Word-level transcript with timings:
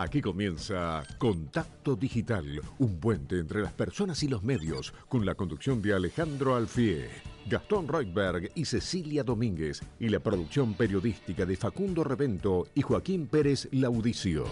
Aquí 0.00 0.22
comienza 0.22 1.02
Contacto 1.18 1.94
Digital, 1.94 2.62
un 2.78 2.98
puente 2.98 3.38
entre 3.38 3.60
las 3.60 3.74
personas 3.74 4.22
y 4.22 4.28
los 4.28 4.42
medios, 4.42 4.94
con 5.10 5.26
la 5.26 5.34
conducción 5.34 5.82
de 5.82 5.92
Alejandro 5.92 6.56
Alfie, 6.56 7.10
Gastón 7.46 7.86
Reutberg 7.86 8.50
y 8.54 8.64
Cecilia 8.64 9.24
Domínguez, 9.24 9.82
y 9.98 10.08
la 10.08 10.20
producción 10.20 10.72
periodística 10.72 11.44
de 11.44 11.54
Facundo 11.54 12.02
Revento 12.02 12.66
y 12.74 12.80
Joaquín 12.80 13.26
Pérez 13.26 13.68
Laudicio. 13.72 14.46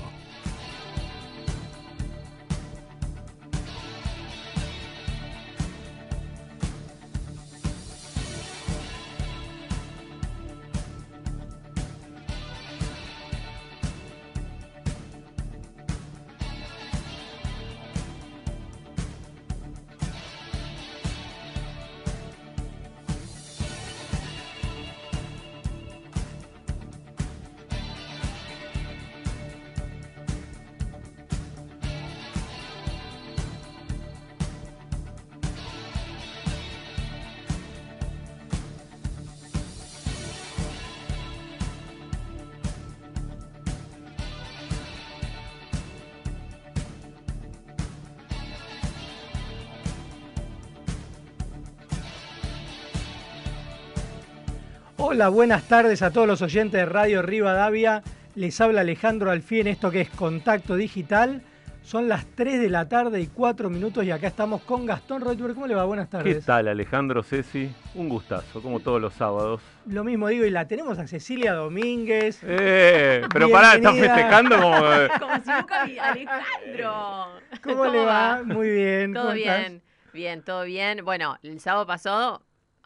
Hola, 55.19 55.31
buenas 55.31 55.67
tardes 55.67 56.03
a 56.03 56.13
todos 56.13 56.29
los 56.29 56.43
oyentes 56.43 56.81
de 56.81 56.87
Radio 56.87 57.23
Rivadavia. 57.23 58.05
Les 58.37 58.61
habla 58.61 58.83
Alejandro 58.83 59.33
Alfie 59.33 59.63
en 59.63 59.67
esto 59.67 59.91
que 59.91 60.03
es 60.03 60.11
Contacto 60.11 60.77
Digital. 60.77 61.43
Son 61.83 62.07
las 62.07 62.25
3 62.37 62.61
de 62.61 62.71
la 62.71 62.89
tarde 62.89 63.21
y 63.21 63.27
4 63.27 63.69
minutos 63.69 64.05
y 64.05 64.13
acá 64.13 64.29
estamos 64.29 64.63
con 64.63 64.87
Gastón 64.87 65.23
Reutberg. 65.23 65.55
¿Cómo 65.55 65.67
le 65.67 65.75
va? 65.75 65.83
Buenas 65.87 66.09
tardes. 66.09 66.37
¿Qué 66.37 66.43
tal, 66.43 66.69
Alejandro 66.69 67.25
Ceci? 67.25 67.69
Un 67.97 68.09
gustazo, 68.09 68.63
como 68.63 68.79
todos 68.79 69.01
los 69.01 69.13
sábados. 69.13 69.61
Lo 69.87 70.05
mismo 70.05 70.29
digo, 70.29 70.45
y 70.45 70.51
la 70.51 70.69
tenemos 70.69 71.01
a 71.01 71.09
Cecilia 71.09 71.53
Domínguez. 71.53 72.39
Eh, 72.45 73.23
pero 73.33 73.51
pará, 73.51 73.75
están 73.75 73.97
festejando 73.97 74.55
como... 74.55 74.71
Como 75.19 75.35
si 75.43 75.51
nunca 75.51 75.85
vi 75.85 75.99
Alejandro. 75.99 77.27
¿Cómo, 77.65 77.87
le 77.87 78.05
va? 78.05 78.43
Muy 78.45 78.71
bien. 78.71 79.15
Todo 79.15 79.25
¿cómo 79.25 79.35
estás? 79.35 79.59
bien. 79.59 79.83
Bien, 80.13 80.43
todo 80.43 80.63
bien. 80.63 81.05
Bueno, 81.05 81.39
el 81.43 81.59
sábado 81.59 81.87
pasado, 81.89 82.41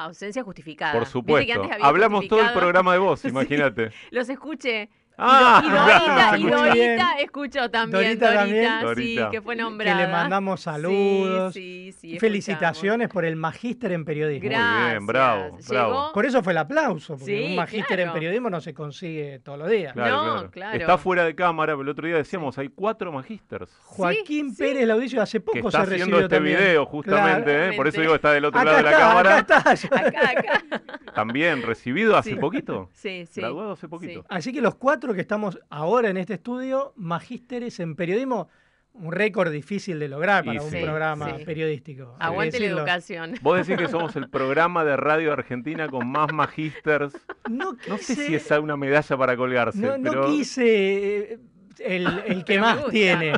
ausencia 0.04 0.42
justificada. 0.42 0.92
Por 0.92 1.06
supuesto. 1.06 1.68
Hablamos 1.80 2.28
todo 2.28 2.40
el 2.40 2.52
programa 2.52 2.92
de 2.92 2.98
vos, 2.98 3.24
imagínate. 3.24 3.90
Los 4.10 4.28
escuché. 4.28 4.90
Ah, 5.18 5.62
y, 5.64 5.68
Do- 5.68 5.74
y 5.74 5.78
Dorita, 5.78 6.04
claro, 6.06 6.36
y. 6.74 6.78
Dorita 6.78 7.12
escuchó 7.20 7.70
también. 7.70 8.18
Dorita 8.18 8.26
Dorita, 8.26 8.40
también. 8.40 8.70
sí, 8.78 8.84
Dorita. 8.84 9.30
que 9.30 9.40
fue 9.42 9.56
Que 9.56 9.62
nombrada. 9.62 10.00
le 10.06 10.12
mandamos 10.12 10.60
saludos. 10.60 11.52
Sí, 11.54 11.92
sí, 11.98 12.12
sí, 12.12 12.18
Felicitaciones 12.18 13.08
por 13.08 13.24
el 13.24 13.36
magíster 13.36 13.92
en 13.92 14.04
periodismo. 14.04 14.48
Muy 14.50 14.90
bien, 14.90 15.06
bravo, 15.06 15.58
bravo. 15.68 16.10
Por 16.12 16.26
eso 16.26 16.42
fue 16.42 16.52
el 16.52 16.58
aplauso, 16.58 17.16
porque 17.16 17.36
Sí, 17.38 17.50
un 17.50 17.56
magíster 17.56 18.00
en 18.00 18.12
periodismo 18.12 18.50
no 18.50 18.60
se 18.60 18.72
consigue 18.74 19.38
todos 19.40 19.58
los 19.58 19.70
días. 19.70 19.92
Claro, 19.92 20.16
No, 20.16 20.22
claro. 20.34 20.50
claro. 20.50 20.78
Está 20.78 20.98
fuera 20.98 21.24
de 21.24 21.34
cámara, 21.34 21.72
pero 21.74 21.82
el 21.82 21.88
otro 21.88 22.06
día 22.06 22.16
decíamos, 22.16 22.56
hay 22.58 22.68
cuatro 22.68 23.12
magísters. 23.12 23.70
Joaquín 23.84 24.50
sí. 24.54 24.62
Pérez 24.62 24.86
Laudicio 24.86 25.20
hace 25.22 25.38
Que 25.38 25.44
poco 25.44 25.68
está 25.68 25.84
se 25.84 25.94
haciendo 25.94 26.16
recibió 26.16 26.20
este 26.24 26.36
también. 26.36 26.58
video 26.58 26.86
justamente, 26.86 27.68
¿eh? 27.68 27.72
por 27.76 27.86
eso 27.88 28.00
digo, 28.00 28.14
está 28.14 28.32
del 28.32 28.44
otro 28.46 28.60
Acá 28.60 28.70
lado 28.70 28.76
de 28.84 28.90
la 28.90 28.98
cámara. 28.98 29.36
acá 29.38 29.72
está. 29.72 29.96
Acá, 29.98 30.30
acá. 30.30 30.82
También 31.14 31.62
recibido 31.62 32.16
hace 32.16 32.30
Sí. 32.30 32.36
poquito. 32.36 32.88
Sí, 32.94 33.26
sí. 33.30 33.40
Graduado 33.40 33.72
hace 33.72 33.88
poquito. 33.88 34.24
Así 34.28 34.52
que 34.52 34.60
los 34.62 34.74
cuatro 34.76 35.01
que 35.14 35.20
estamos 35.20 35.58
ahora 35.70 36.08
en 36.10 36.16
este 36.16 36.34
estudio, 36.34 36.92
magísteres 36.96 37.80
en 37.80 37.96
periodismo, 37.96 38.48
un 38.94 39.10
récord 39.10 39.50
difícil 39.50 39.98
de 39.98 40.08
lograr 40.08 40.44
para 40.44 40.56
Y 40.60 40.64
un 40.64 40.70
sí, 40.70 40.82
programa 40.82 41.38
sí. 41.38 41.44
periodístico. 41.46 42.14
Aguante 42.20 42.58
la 42.58 42.62
decirlo. 42.64 42.78
educación. 42.82 43.34
Vos 43.40 43.66
decís 43.66 43.82
que 43.82 43.88
somos 43.90 44.14
el 44.16 44.28
programa 44.28 44.84
de 44.84 44.96
radio 44.96 45.32
Argentina 45.32 45.88
con 45.88 46.06
más 46.10 46.32
magísters. 46.32 47.14
No, 47.50 47.72
No 47.88 47.96
sé 47.98 48.14
quise- 48.14 48.26
si 48.26 48.34
es 48.34 48.50
una 48.50 48.76
medalla 48.76 49.16
para 49.16 49.36
colgarse, 49.36 49.78
no, 49.78 49.96
no 49.98 50.10
pero 50.10 50.26
quise 50.26 51.32
eh, 51.32 51.38
el, 51.80 52.06
el 52.26 52.44
que 52.44 52.58
más 52.60 52.76
gusta. 52.76 52.90
tiene. 52.90 53.32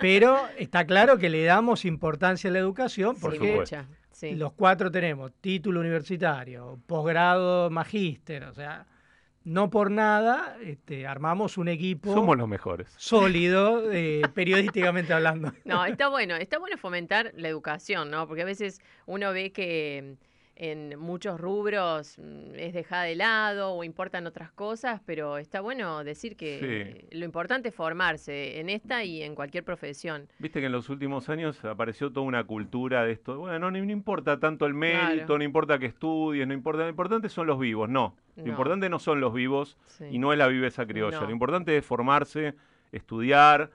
Pero 0.00 0.38
está 0.58 0.84
claro 0.86 1.18
que 1.18 1.30
le 1.30 1.44
damos 1.44 1.84
importancia 1.84 2.50
a 2.50 2.52
la 2.52 2.58
educación 2.58 3.16
porque 3.20 3.62
sí. 4.10 4.34
los 4.34 4.52
cuatro 4.54 4.90
tenemos 4.90 5.32
título 5.40 5.80
universitario, 5.80 6.78
posgrado, 6.86 7.70
magíster, 7.70 8.44
o 8.44 8.54
sea, 8.54 8.86
no 9.44 9.70
por 9.70 9.90
nada 9.90 10.56
este, 10.62 11.06
armamos 11.06 11.58
un 11.58 11.68
equipo 11.68 12.12
somos 12.12 12.36
los 12.36 12.48
mejores. 12.48 12.88
sólido 12.96 13.92
eh, 13.92 14.22
periodísticamente 14.34 15.12
hablando. 15.12 15.52
No, 15.64 15.84
está 15.84 16.08
bueno, 16.08 16.34
está 16.36 16.58
bueno 16.58 16.76
fomentar 16.78 17.32
la 17.36 17.48
educación, 17.48 18.10
¿no? 18.10 18.26
Porque 18.26 18.42
a 18.42 18.46
veces 18.46 18.80
uno 19.06 19.32
ve 19.32 19.52
que 19.52 20.16
en 20.56 20.98
muchos 20.98 21.40
rubros 21.40 22.16
mm, 22.18 22.54
es 22.54 22.72
dejada 22.74 23.02
de 23.04 23.16
lado 23.16 23.72
o 23.72 23.82
importan 23.84 24.26
otras 24.26 24.52
cosas, 24.52 25.00
pero 25.04 25.38
está 25.38 25.60
bueno 25.60 26.04
decir 26.04 26.36
que 26.36 27.06
lo 27.10 27.24
importante 27.24 27.70
es 27.70 27.74
formarse 27.74 28.60
en 28.60 28.68
esta 28.70 29.02
y 29.04 29.22
en 29.22 29.34
cualquier 29.34 29.64
profesión. 29.64 30.28
Viste 30.38 30.60
que 30.60 30.66
en 30.66 30.72
los 30.72 30.88
últimos 30.88 31.28
años 31.28 31.64
apareció 31.64 32.12
toda 32.12 32.26
una 32.26 32.44
cultura 32.44 33.04
de 33.04 33.12
esto. 33.12 33.38
Bueno, 33.38 33.58
no, 33.58 33.70
no 33.70 33.92
importa 33.92 34.38
tanto 34.38 34.66
el 34.66 34.74
mérito, 34.74 35.24
Claro. 35.26 35.38
no 35.38 35.44
importa 35.44 35.78
que 35.78 35.86
estudies, 35.86 36.46
no 36.46 36.54
importa. 36.54 36.82
Lo 36.84 36.88
importante 36.90 37.28
son 37.28 37.46
los 37.46 37.58
vivos. 37.58 37.88
No. 37.88 38.14
Lo 38.36 38.44
No. 38.44 38.50
importante 38.50 38.88
no 38.88 38.98
son 38.98 39.20
los 39.20 39.32
vivos 39.34 39.76
Sí. 39.86 40.04
y 40.10 40.18
no 40.18 40.32
es 40.32 40.38
la 40.38 40.46
viveza 40.48 40.86
criolla. 40.86 41.20
No. 41.20 41.26
Lo 41.26 41.32
importante 41.32 41.76
es 41.76 41.84
formarse, 41.84 42.54
estudiar, 42.92 43.70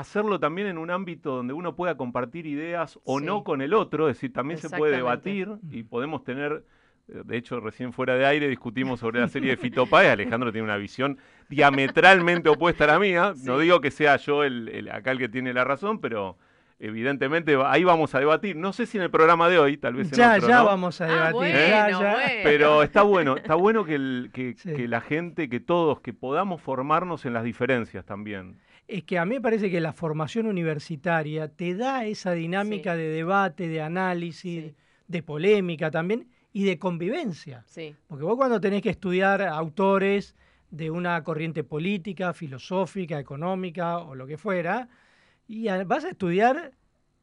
hacerlo 0.00 0.38
también 0.40 0.66
en 0.68 0.78
un 0.78 0.90
ámbito 0.90 1.36
donde 1.36 1.52
uno 1.54 1.74
pueda 1.76 1.96
compartir 1.96 2.46
ideas 2.46 2.98
o 3.04 3.18
Sí. 3.20 3.24
no 3.26 3.44
con 3.44 3.62
el 3.62 3.74
otro. 3.74 4.08
Es 4.08 4.16
decir, 4.16 4.32
también 4.32 4.58
se 4.58 4.68
puede 4.70 4.96
debatir 4.96 5.48
y 5.70 5.82
podemos 5.84 6.24
tener. 6.24 6.64
eh, 7.08 7.22
De 7.24 7.36
hecho, 7.36 7.60
recién 7.60 7.92
fuera 7.92 8.14
de 8.16 8.24
aire 8.26 8.48
discutimos 8.48 9.00
sobre 9.00 9.20
la 9.20 9.28
serie 9.28 9.50
de 9.50 9.56
Fito 9.58 9.86
Páez. 9.86 10.10
Alejandro 10.12 10.50
tiene 10.52 10.64
una 10.64 10.76
visión 10.78 11.18
diametralmente 11.50 12.48
opuesta 12.48 12.84
a 12.84 12.86
la 12.88 12.98
mía. 12.98 13.34
No 13.44 13.58
digo 13.58 13.80
que 13.80 13.90
sea 13.90 14.16
yo 14.16 14.42
el, 14.44 14.68
el- 14.68 14.90
acá 14.90 15.10
el 15.12 15.18
que 15.18 15.28
tiene 15.28 15.52
la 15.52 15.64
razón, 15.64 16.00
pero 16.00 16.36
evidentemente 16.80 17.56
ahí 17.64 17.84
vamos 17.84 18.14
a 18.14 18.20
debatir. 18.20 18.56
No 18.56 18.72
sé 18.72 18.86
si 18.86 18.96
en 18.98 19.04
el 19.04 19.10
programa 19.10 19.48
de 19.48 19.58
hoy, 19.58 19.76
tal 19.76 19.94
vez 19.94 20.12
en 20.12 20.18
Ya, 20.18 20.34
otro, 20.36 20.48
ya 20.48 20.58
¿no? 20.58 20.64
vamos 20.66 21.00
a 21.00 21.04
Ah, 21.04 21.08
debatir. 21.08 21.34
bueno, 21.34 21.58
ya, 21.58 21.90
ya. 21.90 21.98
bueno. 21.98 22.16
Pero 22.42 22.82
está 22.82 23.02
bueno, 23.02 23.36
está 23.36 23.54
bueno 23.54 23.84
que, 23.84 23.94
el- 23.94 24.30
que, 24.32 24.54
Sí. 24.56 24.72
que 24.74 24.88
la 24.88 25.00
gente, 25.00 25.48
que 25.48 25.60
todos, 25.60 26.00
que 26.00 26.12
podamos 26.12 26.60
formarnos 26.62 27.24
en 27.26 27.32
las 27.34 27.44
diferencias 27.44 28.04
también. 28.04 28.58
Es 28.86 29.02
que 29.04 29.18
a 29.18 29.24
mí 29.24 29.36
me 29.36 29.40
parece 29.40 29.70
que 29.70 29.80
la 29.80 29.92
formación 29.92 30.46
universitaria 30.46 31.48
te 31.48 31.74
da 31.74 32.04
esa 32.04 32.32
dinámica 32.32 32.94
Sí. 32.94 32.98
de 33.00 33.08
debate, 33.08 33.68
de 33.68 33.80
análisis, 33.80 34.64
Sí. 34.64 34.74
de 35.08 35.22
polémica 35.22 35.90
también 35.90 36.28
y 36.52 36.64
de 36.64 36.78
convivencia. 36.78 37.64
Sí, 37.66 37.94
Porque 38.06 38.24
vos 38.24 38.36
cuando 38.36 38.60
tenés 38.60 38.82
que 38.82 38.90
estudiar 38.90 39.42
autores 39.42 40.36
de 40.70 40.90
una 40.90 41.22
corriente 41.24 41.64
política, 41.64 42.32
filosófica, 42.34 43.18
económica 43.18 43.98
o 43.98 44.14
lo 44.14 44.26
que 44.26 44.36
fuera, 44.36 44.88
y 45.48 45.66
vas 45.86 46.04
a 46.04 46.10
estudiar 46.10 46.72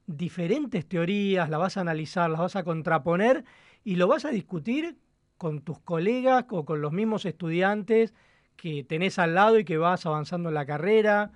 diferentes 0.08 0.86
teorías, 0.86 1.50
las 1.50 1.60
vas 1.60 1.78
a 1.78 1.82
analizar, 1.82 2.30
las 2.30 2.40
vas 2.40 2.56
a 2.56 2.64
contraponer 2.64 3.44
y 3.84 3.96
lo 3.96 4.08
vas 4.08 4.26
a 4.26 4.30
discutir 4.30 4.98
con 5.38 5.62
tus 5.62 5.80
colegas 5.80 6.46
o 6.50 6.66
con 6.66 6.82
los 6.82 6.92
mismos 6.92 7.26
estudiantes 7.26 8.14
que 8.56 8.84
tenés 8.84 9.18
al 9.20 9.34
lado 9.36 9.58
y 9.60 9.66
que 9.66 9.78
vas 9.78 10.06
avanzando 10.06 10.50
en 10.50 10.56
la 10.56 10.66
carrera. 10.66 11.32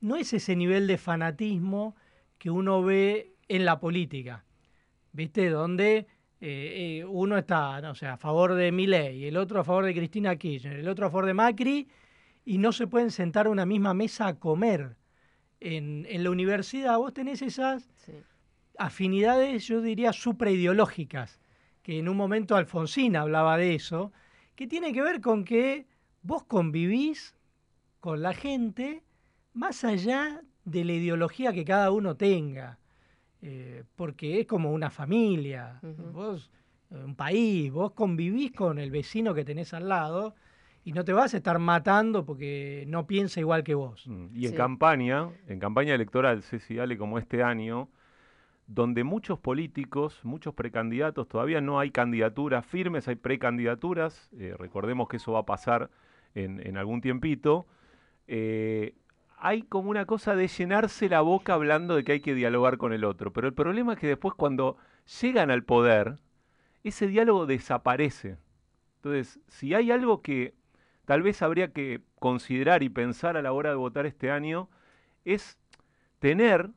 No 0.00 0.16
es 0.16 0.32
ese 0.32 0.56
nivel 0.56 0.86
de 0.86 0.98
fanatismo 0.98 1.94
que 2.38 2.50
uno 2.50 2.82
ve 2.82 3.34
en 3.48 3.64
la 3.64 3.80
política, 3.80 4.44
¿viste? 5.12 5.50
Donde 5.50 6.06
eh, 6.40 7.00
eh, 7.00 7.04
uno 7.04 7.36
está, 7.36 7.80
no 7.82 7.94
sé, 7.94 8.06
a 8.06 8.16
favor 8.16 8.54
de 8.54 8.72
Milei, 8.72 9.26
el 9.26 9.36
otro 9.36 9.60
a 9.60 9.64
favor 9.64 9.84
de 9.84 9.94
Cristina 9.94 10.36
Kirchner, 10.36 10.78
el 10.78 10.88
otro 10.88 11.06
a 11.06 11.10
favor 11.10 11.26
de 11.26 11.34
Macri, 11.34 11.88
y 12.46 12.56
no 12.58 12.72
se 12.72 12.86
pueden 12.86 13.10
sentar 13.10 13.46
a 13.46 13.50
una 13.50 13.66
misma 13.66 13.92
mesa 13.92 14.26
a 14.26 14.38
comer. 14.38 14.96
En, 15.60 16.06
en 16.08 16.24
la 16.24 16.30
universidad 16.30 16.96
vos 16.96 17.12
tenés 17.12 17.42
esas 17.42 17.90
sí. 17.96 18.12
afinidades, 18.78 19.66
yo 19.66 19.82
diría, 19.82 20.14
supraideológicas, 20.14 21.38
que 21.82 21.98
en 21.98 22.08
un 22.08 22.16
momento 22.16 22.56
Alfonsín 22.56 23.16
hablaba 23.16 23.58
de 23.58 23.74
eso, 23.74 24.10
que 24.54 24.66
tiene 24.66 24.94
que 24.94 25.02
ver 25.02 25.20
con 25.20 25.44
que 25.44 25.86
vos 26.22 26.44
convivís 26.44 27.36
con 28.00 28.22
la 28.22 28.32
gente 28.32 29.02
más 29.54 29.84
allá 29.84 30.42
de 30.64 30.84
la 30.84 30.92
ideología 30.92 31.52
que 31.52 31.64
cada 31.64 31.90
uno 31.90 32.16
tenga, 32.16 32.78
eh, 33.42 33.84
porque 33.96 34.40
es 34.40 34.46
como 34.46 34.72
una 34.72 34.90
familia, 34.90 35.80
vos, 36.12 36.50
eh, 36.90 37.02
un 37.04 37.14
país, 37.14 37.72
vos 37.72 37.92
convivís 37.92 38.52
con 38.52 38.78
el 38.78 38.90
vecino 38.90 39.34
que 39.34 39.44
tenés 39.44 39.72
al 39.74 39.88
lado 39.88 40.34
y 40.84 40.92
no 40.92 41.04
te 41.04 41.12
vas 41.12 41.34
a 41.34 41.38
estar 41.38 41.58
matando 41.58 42.24
porque 42.24 42.84
no 42.86 43.06
piensa 43.06 43.40
igual 43.40 43.64
que 43.64 43.74
vos. 43.74 44.06
Mm, 44.06 44.26
Y 44.34 44.44
en 44.44 44.50
Sí. 44.50 44.56
campaña, 44.56 45.28
en 45.46 45.58
campaña 45.58 45.94
electoral, 45.94 46.42
Ceci 46.42 46.78
Ale, 46.78 46.96
como 46.96 47.18
este 47.18 47.42
año, 47.42 47.88
donde 48.66 49.02
muchos 49.02 49.38
políticos, 49.38 50.20
muchos 50.22 50.54
precandidatos, 50.54 51.26
todavía 51.26 51.60
no 51.60 51.80
hay 51.80 51.90
candidaturas 51.90 52.64
firmes, 52.64 53.08
hay 53.08 53.16
precandidaturas, 53.16 54.30
eh, 54.38 54.54
recordemos 54.56 55.08
que 55.08 55.16
eso 55.16 55.32
va 55.32 55.40
a 55.40 55.46
pasar 55.46 55.90
en, 56.34 56.64
en 56.64 56.76
algún 56.76 57.00
tiempito, 57.00 57.66
eh, 58.28 58.94
hay 59.40 59.62
como 59.62 59.90
una 59.90 60.04
cosa 60.04 60.36
de 60.36 60.48
llenarse 60.48 61.08
la 61.08 61.22
boca 61.22 61.54
hablando 61.54 61.96
de 61.96 62.04
que 62.04 62.12
hay 62.12 62.20
que 62.20 62.34
dialogar 62.34 62.76
con 62.76 62.92
el 62.92 63.04
otro, 63.04 63.32
pero 63.32 63.48
el 63.48 63.54
problema 63.54 63.94
es 63.94 63.98
que 63.98 64.06
después 64.06 64.34
cuando 64.34 64.76
llegan 65.20 65.50
al 65.50 65.64
poder, 65.64 66.18
ese 66.84 67.06
diálogo 67.06 67.46
desaparece. 67.46 68.36
Entonces, 68.96 69.40
si 69.48 69.74
hay 69.74 69.90
algo 69.90 70.20
que 70.20 70.54
tal 71.06 71.22
vez 71.22 71.40
habría 71.42 71.72
que 71.72 72.02
considerar 72.18 72.82
y 72.82 72.90
pensar 72.90 73.36
a 73.36 73.42
la 73.42 73.52
hora 73.52 73.70
de 73.70 73.76
votar 73.76 74.04
este 74.04 74.30
año, 74.30 74.68
es 75.24 75.58
tener 76.18 76.70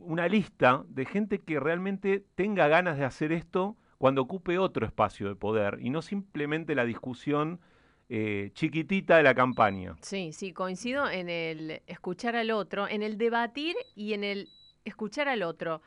una 0.00 0.26
lista 0.26 0.84
de 0.88 1.04
gente 1.04 1.40
que 1.40 1.60
realmente 1.60 2.24
tenga 2.34 2.66
ganas 2.66 2.96
de 2.96 3.04
hacer 3.04 3.30
esto 3.30 3.76
cuando 3.98 4.22
ocupe 4.22 4.58
otro 4.58 4.86
espacio 4.86 5.28
de 5.28 5.36
poder 5.36 5.78
y 5.80 5.90
no 5.90 6.02
simplemente 6.02 6.74
la 6.74 6.84
discusión 6.84 7.60
eh, 8.08 8.50
chiquitita 8.54 9.16
de 9.16 9.22
la 9.22 9.34
campaña. 9.34 9.96
Sí, 10.00 10.32
sí, 10.32 10.52
coincido 10.52 11.10
en 11.10 11.28
el 11.28 11.82
escuchar 11.86 12.36
al 12.36 12.50
otro, 12.50 12.88
en 12.88 13.02
el 13.02 13.18
debatir 13.18 13.76
y 13.94 14.12
en 14.12 14.24
el 14.24 14.48
escuchar 14.84 15.28
al 15.28 15.42
otro. 15.42 15.82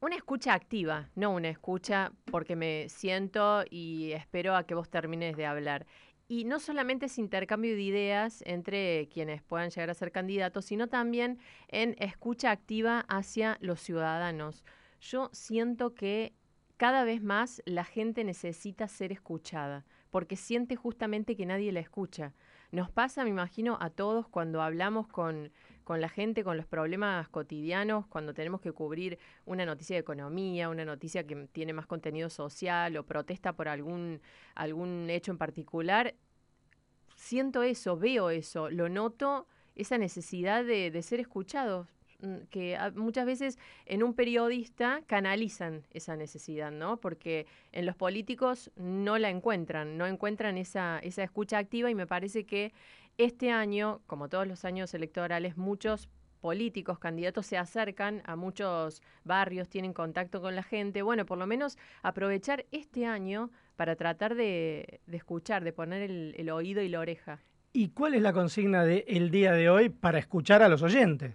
Una 0.00 0.16
escucha 0.16 0.54
activa, 0.54 1.10
no 1.14 1.30
una 1.30 1.48
escucha 1.48 2.12
porque 2.30 2.56
me 2.56 2.88
siento 2.88 3.64
y 3.70 4.12
espero 4.12 4.54
a 4.54 4.64
que 4.64 4.74
vos 4.74 4.88
termines 4.88 5.36
de 5.36 5.46
hablar. 5.46 5.86
Y 6.28 6.44
no 6.44 6.58
solamente 6.58 7.06
es 7.06 7.18
intercambio 7.18 7.74
de 7.74 7.82
ideas 7.82 8.42
entre 8.46 9.08
quienes 9.08 9.42
puedan 9.42 9.70
llegar 9.70 9.90
a 9.90 9.94
ser 9.94 10.12
candidatos, 10.12 10.64
sino 10.64 10.88
también 10.88 11.38
en 11.68 11.94
escucha 11.98 12.50
activa 12.50 13.04
hacia 13.08 13.58
los 13.60 13.80
ciudadanos. 13.80 14.64
Yo 15.00 15.30
siento 15.32 15.94
que 15.94 16.32
cada 16.76 17.04
vez 17.04 17.22
más 17.22 17.62
la 17.64 17.84
gente 17.84 18.24
necesita 18.24 18.88
ser 18.88 19.12
escuchada, 19.12 19.86
porque 20.10 20.36
siente 20.36 20.76
justamente 20.76 21.36
que 21.36 21.46
nadie 21.46 21.72
la 21.72 21.80
escucha. 21.80 22.32
Nos 22.72 22.90
pasa, 22.90 23.24
me 23.24 23.30
imagino, 23.30 23.78
a 23.80 23.90
todos 23.90 24.28
cuando 24.28 24.60
hablamos 24.60 25.06
con, 25.06 25.52
con 25.84 26.00
la 26.00 26.08
gente, 26.08 26.44
con 26.44 26.56
los 26.56 26.66
problemas 26.66 27.28
cotidianos, 27.28 28.06
cuando 28.06 28.34
tenemos 28.34 28.60
que 28.60 28.72
cubrir 28.72 29.18
una 29.44 29.64
noticia 29.64 29.94
de 29.94 30.00
economía, 30.00 30.68
una 30.68 30.84
noticia 30.84 31.26
que 31.26 31.48
tiene 31.52 31.72
más 31.72 31.86
contenido 31.86 32.28
social 32.28 32.96
o 32.96 33.04
protesta 33.04 33.52
por 33.52 33.68
algún, 33.68 34.20
algún 34.54 35.08
hecho 35.10 35.30
en 35.30 35.38
particular. 35.38 36.14
Siento 37.14 37.62
eso, 37.62 37.96
veo 37.96 38.30
eso, 38.30 38.68
lo 38.68 38.88
noto, 38.88 39.46
esa 39.74 39.96
necesidad 39.96 40.64
de, 40.64 40.90
de 40.90 41.02
ser 41.02 41.20
escuchados 41.20 41.86
que 42.50 42.76
a- 42.76 42.90
muchas 42.90 43.26
veces 43.26 43.58
en 43.84 44.02
un 44.02 44.14
periodista 44.14 45.02
canalizan 45.06 45.82
esa 45.90 46.16
necesidad, 46.16 46.70
¿no? 46.70 46.96
Porque 46.98 47.46
en 47.72 47.86
los 47.86 47.96
políticos 47.96 48.70
no 48.76 49.18
la 49.18 49.30
encuentran, 49.30 49.96
no 49.98 50.06
encuentran 50.06 50.58
esa, 50.58 50.98
esa 51.00 51.22
escucha 51.22 51.58
activa 51.58 51.90
y 51.90 51.94
me 51.94 52.06
parece 52.06 52.44
que 52.44 52.72
este 53.18 53.50
año, 53.50 54.00
como 54.06 54.28
todos 54.28 54.46
los 54.46 54.64
años 54.64 54.92
electorales, 54.94 55.56
muchos 55.56 56.08
políticos, 56.40 56.98
candidatos 56.98 57.46
se 57.46 57.56
acercan 57.56 58.22
a 58.24 58.36
muchos 58.36 59.02
barrios, 59.24 59.68
tienen 59.68 59.92
contacto 59.92 60.40
con 60.40 60.54
la 60.54 60.62
gente. 60.62 61.02
Bueno, 61.02 61.26
por 61.26 61.38
lo 61.38 61.46
menos 61.46 61.76
aprovechar 62.02 62.66
este 62.72 63.06
año 63.06 63.50
para 63.74 63.96
tratar 63.96 64.34
de, 64.34 65.00
escuchar, 65.10 65.64
de 65.64 65.72
poner 65.72 66.10
el 66.10 66.50
oído 66.50 66.82
y 66.82 66.88
la 66.88 67.00
oreja. 67.00 67.40
¿Y 67.72 67.88
cuál 67.88 68.14
es 68.14 68.22
la 68.22 68.32
consigna 68.32 68.84
del 68.86 69.30
día 69.30 69.52
de 69.52 69.68
hoy 69.68 69.90
para 69.90 70.18
escuchar 70.18 70.62
a 70.62 70.68
los 70.70 70.80
oyentes? 70.82 71.34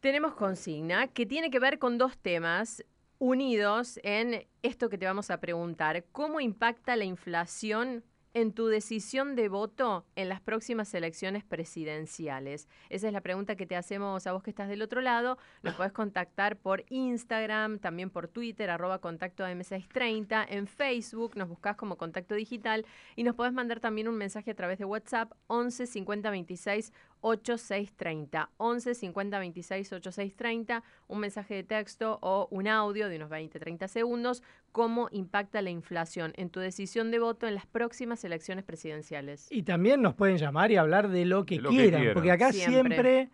Tenemos 0.00 0.34
consigna 0.34 1.08
que 1.08 1.26
tiene 1.26 1.50
que 1.50 1.58
ver 1.58 1.78
con 1.78 1.96
dos 1.98 2.18
temas 2.18 2.84
unidos 3.18 3.98
en 4.02 4.46
esto 4.62 4.90
que 4.90 4.98
te 4.98 5.06
vamos 5.06 5.30
a 5.30 5.40
preguntar. 5.40 6.04
¿Cómo 6.12 6.40
impacta 6.40 6.96
la 6.96 7.04
inflación 7.04 8.04
en 8.34 8.52
tu 8.52 8.66
decisión 8.66 9.34
de 9.34 9.48
voto 9.48 10.04
en 10.14 10.28
las 10.28 10.42
próximas 10.42 10.92
elecciones 10.92 11.42
presidenciales? 11.42 12.68
Esa 12.90 13.06
es 13.06 13.12
la 13.14 13.22
pregunta 13.22 13.56
que 13.56 13.64
te 13.64 13.74
hacemos 13.74 14.26
a 14.26 14.32
vos 14.32 14.42
que 14.42 14.50
estás 14.50 14.68
del 14.68 14.82
otro 14.82 15.00
lado. 15.00 15.38
Nos 15.62 15.74
podés 15.74 15.92
contactar 15.92 16.58
por 16.58 16.84
Instagram, 16.90 17.78
también 17.78 18.10
por 18.10 18.28
Twitter, 18.28 18.68
arroba 18.68 18.98
contacto 18.98 19.44
AM630, 19.44 20.44
en 20.50 20.66
Facebook 20.66 21.36
nos 21.36 21.48
buscás 21.48 21.76
como 21.76 21.96
contacto 21.96 22.34
digital 22.34 22.84
y 23.16 23.22
nos 23.22 23.34
podés 23.34 23.54
mandar 23.54 23.80
también 23.80 24.08
un 24.08 24.18
mensaje 24.18 24.50
a 24.50 24.54
través 24.54 24.78
de 24.78 24.84
WhatsApp 24.84 25.32
11 25.46 25.86
50 25.86 26.28
26 26.28 26.92
8630. 27.20 28.50
11 28.56 28.94
50 28.94 29.38
26 29.38 29.92
8630, 29.92 30.82
un 31.08 31.18
mensaje 31.20 31.54
de 31.54 31.62
texto 31.64 32.18
o 32.22 32.48
un 32.50 32.68
audio 32.68 33.08
de 33.08 33.16
unos 33.16 33.30
20 33.30 33.58
30 33.58 33.88
segundos. 33.88 34.42
¿Cómo 34.72 35.08
impacta 35.10 35.62
la 35.62 35.70
inflación 35.70 36.32
en 36.36 36.50
tu 36.50 36.60
decisión 36.60 37.10
de 37.10 37.18
voto 37.18 37.46
en 37.46 37.54
las 37.54 37.66
próximas 37.66 38.22
elecciones 38.24 38.64
presidenciales? 38.64 39.46
Y 39.50 39.62
también 39.62 40.02
nos 40.02 40.14
pueden 40.14 40.36
llamar 40.36 40.70
y 40.70 40.76
hablar 40.76 41.08
de 41.08 41.24
lo 41.24 41.46
que, 41.46 41.56
De 41.56 41.62
lo 41.62 41.70
que 41.70 41.76
quieran, 41.76 42.00
quieran. 42.00 42.14
porque 42.14 42.30
acá 42.30 42.52
Siempre. 42.52 42.96
siempre. 42.96 43.30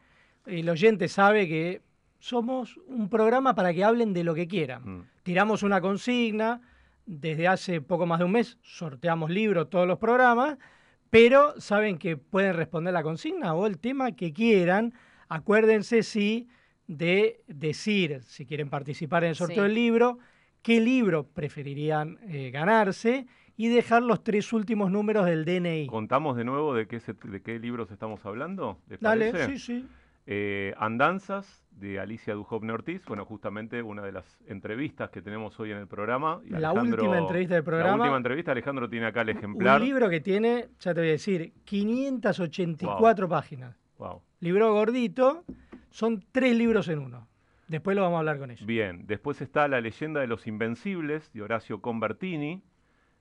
el 0.47 0.69
oyente 0.69 1.09
sabe 1.09 1.49
que 1.49 1.83
somos 2.21 2.77
un 2.87 3.09
programa 3.09 3.55
para 3.55 3.75
que 3.75 3.83
hablen 3.83 4.13
de 4.13 4.23
lo 4.23 4.35
que 4.35 4.47
quieran. 4.47 4.99
Mm. 4.99 5.07
Tiramos 5.25 5.63
una 5.65 5.81
consigna, 5.81 6.61
desde 7.05 7.49
hace 7.49 7.81
poco 7.81 8.07
más 8.07 8.21
de 8.21 8.25
un 8.27 8.33
mes 8.33 8.59
sorteamos 8.63 9.29
libros 9.31 9.69
todos 9.69 9.89
los 9.89 9.99
programas, 9.99 10.57
pero 11.13 11.61
saben 11.61 11.99
que 11.99 12.17
pueden 12.17 12.55
responder 12.55 12.95
la 12.95 13.03
consigna 13.03 13.53
o 13.53 13.67
el 13.67 13.79
tema 13.79 14.13
que 14.13 14.33
quieran. 14.33 14.95
Acuérdense, 15.29 16.03
sí, 16.03 16.49
de 16.87 17.43
decir, 17.47 18.23
si 18.23 18.47
quieren 18.47 18.71
participar 18.71 19.23
en 19.25 19.31
el 19.31 19.37
sorteo 19.37 19.57
Sí. 19.57 19.69
del 19.69 19.75
libro, 19.75 20.19
qué 20.63 20.81
libro 20.81 21.27
preferirían 21.27 22.17
eh, 22.23 22.51
ganarse 22.51 23.27
y 23.59 23.69
dejar 23.69 24.03
los 24.03 24.25
tres 24.25 24.55
últimos 24.55 24.91
números 24.91 25.27
del 25.27 25.45
DNI. 25.45 25.87
¿Contamos 25.87 26.35
de 26.35 26.45
nuevo 26.45 26.73
de 26.75 26.87
qué, 26.87 26.99
se- 26.99 27.13
de 27.13 27.43
qué 27.43 27.59
libros 27.59 27.91
estamos 27.91 28.25
hablando? 28.25 28.79
¿Les 28.89 28.99
Dale, 28.99 29.31
parece? 29.33 29.59
sí, 29.59 29.59
sí. 29.59 29.87
Eh, 30.27 30.73
Andanzas 30.79 31.65
de 31.73 31.99
Alicia 31.99 32.35
Dujovne 32.35 32.73
Ortiz, 32.73 33.05
bueno, 33.07 33.25
justamente 33.25 33.83
una 33.83 34.03
de 34.03 34.13
las 34.13 34.39
entrevistas 34.47 35.11
que 35.11 35.21
tenemos 35.21 35.59
hoy 35.59 35.73
en 35.73 35.79
el 35.79 35.89
programa. 35.89 36.41
y 36.45 36.51
La 36.51 36.73
última 36.73 37.19
entrevista 37.19 37.55
del 37.57 37.63
La 37.63 37.65
programa. 37.65 37.95
última 38.05 38.17
entrevista, 38.17 38.53
Alejandro 38.53 38.89
tiene 38.89 39.07
acá 39.07 39.23
el 39.23 39.31
ejemplar. 39.31 39.81
Un 39.81 39.87
libro 39.87 40.09
que 40.09 40.21
tiene, 40.21 40.69
ya 40.79 40.95
te 40.95 41.01
voy 41.01 41.09
a 41.09 41.13
decir, 41.13 41.53
584 41.65 43.29
páginas. 43.29 43.77
Wow. 43.99 44.23
Libro 44.41 44.73
gordito, 44.73 45.45
son 45.91 46.25
tres 46.33 46.57
libros 46.57 46.89
en 46.89 46.99
uno. 47.01 47.29
Después 47.69 47.97
lo 47.97 48.03
vamos 48.03 48.17
a 48.17 48.19
hablar 48.21 48.39
con 48.39 48.51
ellos. 48.51 48.67
Bien, 48.67 49.07
después 49.07 49.41
está 49.41 49.67
La 49.67 49.81
leyenda 49.81 50.21
de 50.21 50.27
los 50.27 50.47
invencibles 50.47 51.33
de 51.33 51.43
Horacio 51.43 51.81
Convertini, 51.81 52.63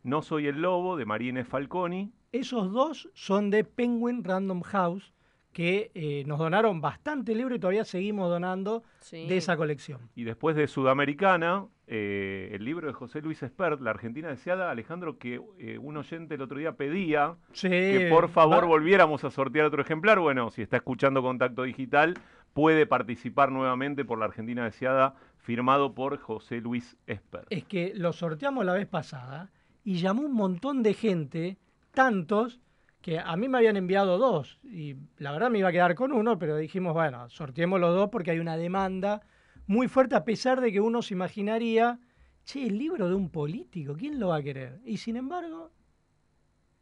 No 0.04 0.22
soy 0.22 0.48
el 0.48 0.62
lobo 0.62 0.98
de 0.98 1.06
Marine 1.06 1.46
Falconi, 1.46 2.12
Esos 2.32 2.72
dos 2.72 3.10
son 3.14 3.50
de 3.50 3.64
Penguin 3.64 4.24
Random 4.24 4.62
House, 4.62 5.14
que 5.54 5.92
eh, 5.94 6.24
nos 6.26 6.40
donaron 6.40 6.80
bastante 6.82 7.36
libro 7.36 7.54
y 7.56 7.60
todavía 7.60 7.84
seguimos 7.84 8.30
donando 8.30 8.84
Sí. 9.02 9.28
de 9.28 9.38
esa 9.38 9.58
colección. 9.58 10.00
y 10.16 10.24
después 10.24 10.56
de 10.56 10.68
Sudamericana, 10.68 11.66
eh, 11.88 12.52
el 12.54 12.64
libro 12.64 12.88
de 12.88 12.94
José 12.94 13.22
Luis 13.22 13.44
Espert, 13.44 13.82
La 13.82 13.90
Argentina 13.90 14.30
deseada, 14.30 14.72
Alejandro, 14.72 15.18
que 15.18 15.42
eh, 15.60 15.78
un 15.78 15.98
oyente 15.98 16.36
el 16.36 16.42
otro 16.42 16.58
día 16.58 16.74
pedía 16.74 17.36
Sí, 17.52 17.68
que 17.70 18.08
por 18.10 18.30
favor 18.30 18.64
va- 18.64 18.68
volviéramos 18.68 19.24
a 19.26 19.32
sortear 19.32 19.66
otro 19.66 19.82
ejemplar. 19.82 20.20
Bueno, 20.20 20.52
si 20.52 20.62
está 20.62 20.78
escuchando 20.78 21.22
Contacto 21.22 21.64
Digital, 21.64 22.14
puede 22.54 22.86
participar 22.86 23.52
nuevamente 23.52 24.06
por 24.06 24.20
la 24.20 24.26
Argentina 24.26 24.64
Deseada, 24.64 25.16
firmado 25.38 25.94
por 25.96 26.18
José 26.18 26.62
Luis 26.62 26.96
Esper. 27.08 27.46
Es 27.50 27.66
que 27.66 27.92
lo 27.96 28.14
sorteamos 28.14 28.64
la 28.64 28.74
vez 28.74 28.88
pasada 28.88 29.50
y 29.84 29.96
llamó 29.96 30.22
un 30.22 30.34
montón 30.34 30.84
de 30.84 30.94
gente, 30.94 31.58
tantos, 31.94 32.60
que 33.02 33.20
a 33.20 33.36
mí 33.36 33.48
me 33.50 33.58
habían 33.58 33.78
enviado 33.78 34.18
dos. 34.18 34.60
Y 34.64 34.96
la 35.18 35.32
verdad 35.32 35.50
me 35.50 35.60
iba 35.60 35.70
a 35.70 35.72
quedar 35.72 35.96
con 35.96 36.12
uno, 36.12 36.38
pero 36.38 36.56
dijimos, 36.58 36.94
bueno, 36.94 37.30
sorteemos 37.30 37.80
los 37.80 37.96
dos 37.96 38.10
porque 38.10 38.32
hay 38.32 38.40
una 38.40 38.58
demanda 38.58 39.22
muy 39.68 39.88
fuerte, 39.88 40.16
a 40.16 40.24
pesar 40.24 40.62
de 40.62 40.72
que 40.72 40.80
uno 40.80 41.02
se 41.02 41.14
imaginaría, 41.14 42.00
che, 42.44 42.66
el 42.68 42.78
libro 42.78 43.08
de 43.08 43.16
un 43.16 43.30
político, 43.30 43.96
¿quién 43.98 44.20
lo 44.20 44.30
va 44.30 44.38
a 44.38 44.44
querer? 44.44 44.80
Y 44.86 44.98
sin 44.98 45.16
embargo, 45.16 45.72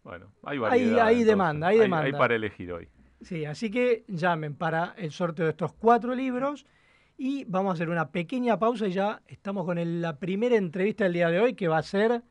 Bueno, 0.04 0.32
hay 0.44 0.54
Hay- 0.56 0.60
variedad. 0.60 1.06
hay 1.08 1.14
entonces. 1.16 1.28
demanda, 1.28 1.68
hay 1.68 1.78
demanda. 1.78 2.06
Hay 2.06 2.12
para 2.14 2.36
elegir 2.36 2.72
hoy. 2.72 2.88
sí, 3.22 3.44
así 3.46 3.70
que 3.70 4.06
llamen 4.08 4.56
para 4.56 4.94
el 4.98 5.12
sorteo 5.12 5.46
de 5.46 5.52
estos 5.52 5.74
cuatro 5.74 6.16
libros. 6.16 6.66
Y 7.18 7.44
vamos 7.44 7.72
a 7.72 7.74
hacer 7.74 7.90
una 7.90 8.12
pequeña 8.12 8.58
pausa 8.58 8.88
y 8.88 8.94
ya 8.94 9.22
estamos 9.28 9.66
con 9.66 9.78
el- 9.78 10.02
la 10.02 10.18
primera 10.20 10.56
entrevista 10.56 11.04
del 11.04 11.14
día 11.14 11.30
de 11.30 11.42
hoy, 11.42 11.54
que 11.54 11.68
va 11.68 11.78
a 11.78 11.84
ser 11.84 12.24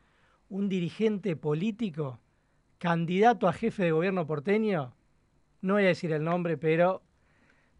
un 0.49 0.67
dirigente 0.67 1.35
político, 1.35 2.19
candidato 2.79 3.47
a 3.47 3.53
jefe 3.53 3.83
de 3.83 3.91
gobierno 3.91 4.25
porteño. 4.25 4.95
No 5.61 5.73
voy 5.75 5.83
a 5.83 5.87
decir 5.87 6.11
el 6.11 6.23
nombre, 6.23 6.57
pero 6.57 7.03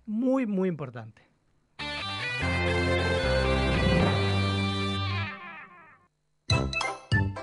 muy, 0.06 0.46
muy 0.46 0.70
importante. 0.70 1.24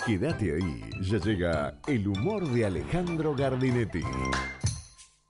Quédate 0.07 0.55
ahí, 0.55 0.91
ya 1.01 1.19
llega 1.19 1.81
el 1.89 2.07
humor 2.07 2.49
de 2.51 2.67
Alejandro 2.67 3.35
Gardinetti. 3.35 4.03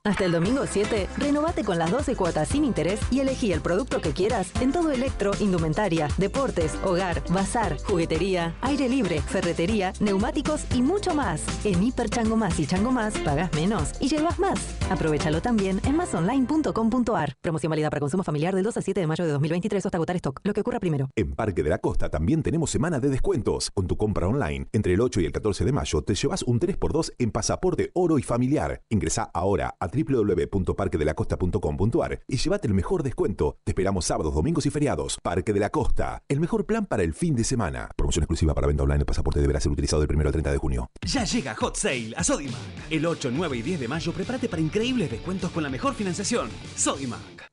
Hasta 0.06 0.24
el 0.24 0.30
domingo 0.30 0.64
7, 0.64 1.08
renovate 1.18 1.64
con 1.64 1.80
las 1.80 1.90
12 1.90 2.14
cuotas 2.14 2.46
sin 2.46 2.64
interés 2.64 3.00
y 3.10 3.18
elegí 3.18 3.50
el 3.50 3.60
producto 3.60 4.00
que 4.00 4.12
quieras 4.12 4.52
en 4.60 4.70
todo 4.70 4.92
electro, 4.92 5.32
indumentaria, 5.40 6.06
deportes, 6.16 6.76
hogar, 6.84 7.24
bazar, 7.28 7.76
juguetería, 7.82 8.54
aire 8.60 8.88
libre, 8.88 9.20
ferretería, 9.20 9.92
neumáticos 9.98 10.64
y 10.72 10.82
mucho 10.82 11.12
más. 11.12 11.42
En 11.64 11.82
Hiper 11.82 12.08
Chango 12.08 12.36
Más 12.36 12.60
y 12.60 12.68
Chango 12.68 12.92
Más 12.92 13.18
pagas 13.18 13.52
menos 13.54 13.94
y 13.98 14.08
llevas 14.08 14.38
más. 14.38 14.76
Aprovechalo 14.90 15.42
también 15.42 15.80
en 15.84 15.96
masonline.com.ar. 15.96 17.34
Promoción 17.40 17.70
válida 17.70 17.90
para 17.90 17.98
consumo 17.98 18.22
familiar 18.22 18.54
del 18.54 18.62
2 18.62 18.76
al 18.76 18.84
7 18.84 19.00
de 19.00 19.06
mayo 19.08 19.24
de 19.24 19.32
2023 19.32 19.86
hasta 19.86 19.98
agotar 19.98 20.14
stock. 20.14 20.38
Lo 20.44 20.54
que 20.54 20.60
ocurra 20.60 20.78
primero. 20.78 21.10
En 21.16 21.34
Parque 21.34 21.64
de 21.64 21.70
la 21.70 21.78
Costa 21.78 22.08
también 22.08 22.44
tenemos 22.44 22.70
semana 22.70 23.00
de 23.00 23.08
descuentos. 23.08 23.72
Con 23.72 23.88
tu 23.88 23.96
compra 23.96 24.28
online, 24.28 24.68
entre 24.72 24.94
el 24.94 25.00
8 25.00 25.22
y 25.22 25.24
el 25.24 25.32
14 25.32 25.64
de 25.64 25.72
mayo, 25.72 26.02
te 26.02 26.14
llevas 26.14 26.44
un 26.44 26.60
3x2 26.60 27.14
en 27.18 27.32
pasaporte 27.32 27.90
oro 27.94 28.20
y 28.20 28.22
familiar. 28.22 28.82
Ingresa 28.88 29.32
ahora 29.34 29.74
a 29.80 29.95
www.parquedelacosta.com.ar 30.04 32.20
y 32.26 32.36
llévate 32.36 32.68
el 32.68 32.74
mejor 32.74 33.02
descuento. 33.02 33.58
Te 33.64 33.72
esperamos 33.72 34.04
sábados, 34.04 34.34
domingos 34.34 34.66
y 34.66 34.70
feriados. 34.70 35.18
Parque 35.22 35.52
de 35.52 35.60
la 35.60 35.70
Costa, 35.70 36.22
el 36.28 36.40
mejor 36.40 36.66
plan 36.66 36.86
para 36.86 37.02
el 37.02 37.14
fin 37.14 37.34
de 37.34 37.44
semana. 37.44 37.88
Promoción 37.96 38.24
exclusiva 38.24 38.54
para 38.54 38.66
venta 38.66 38.82
online. 38.82 39.00
El 39.00 39.06
pasaporte 39.06 39.40
deberá 39.40 39.60
ser 39.60 39.72
utilizado 39.72 40.02
del 40.02 40.14
1 40.14 40.26
al 40.26 40.32
30 40.32 40.52
de 40.52 40.58
junio. 40.58 40.90
Ya 41.02 41.24
llega 41.24 41.54
Hot 41.54 41.76
Sale 41.76 42.12
a 42.16 42.24
Sodimac. 42.24 42.56
El 42.90 43.06
8, 43.06 43.30
9 43.32 43.56
y 43.56 43.62
10 43.62 43.80
de 43.80 43.88
mayo 43.88 44.12
prepárate 44.12 44.48
para 44.48 44.62
increíbles 44.62 45.10
descuentos 45.10 45.50
con 45.50 45.62
la 45.62 45.70
mejor 45.70 45.94
financiación. 45.94 46.48
Sodimac. 46.74 47.50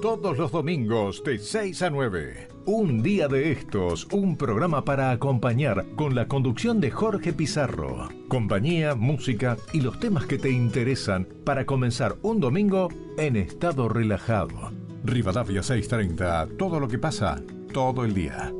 Todos 0.00 0.38
los 0.38 0.50
domingos 0.50 1.22
de 1.24 1.38
6 1.38 1.82
a 1.82 1.90
9. 1.90 2.48
Un 2.64 3.02
día 3.02 3.28
de 3.28 3.52
estos, 3.52 4.06
un 4.12 4.34
programa 4.38 4.82
para 4.82 5.10
acompañar 5.10 5.84
con 5.94 6.14
la 6.14 6.26
conducción 6.26 6.80
de 6.80 6.90
Jorge 6.90 7.34
Pizarro. 7.34 8.08
Compañía, 8.28 8.94
música 8.94 9.58
y 9.74 9.82
los 9.82 10.00
temas 10.00 10.24
que 10.24 10.38
te 10.38 10.48
interesan 10.48 11.28
para 11.44 11.66
comenzar 11.66 12.16
un 12.22 12.40
domingo 12.40 12.88
en 13.18 13.36
estado 13.36 13.90
relajado. 13.90 14.72
Rivadavia 15.04 15.62
630, 15.62 16.48
todo 16.56 16.80
lo 16.80 16.88
que 16.88 16.98
pasa, 16.98 17.38
todo 17.74 18.02
el 18.06 18.14
día. 18.14 18.54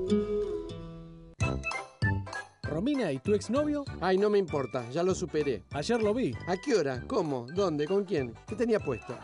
Romina, 2.64 3.12
¿y 3.12 3.18
tu 3.18 3.32
exnovio? 3.32 3.84
Ay, 4.02 4.18
no 4.18 4.28
me 4.28 4.38
importa, 4.38 4.86
ya 4.90 5.02
lo 5.02 5.14
superé. 5.14 5.64
Ayer 5.70 6.02
lo 6.02 6.12
vi. 6.12 6.34
¿A 6.46 6.58
qué 6.58 6.74
hora? 6.74 7.02
¿Cómo? 7.06 7.46
¿Dónde? 7.54 7.86
¿Con 7.86 8.04
quién? 8.04 8.34
¿Qué 8.46 8.56
tenía 8.56 8.78
puesto? 8.78 9.16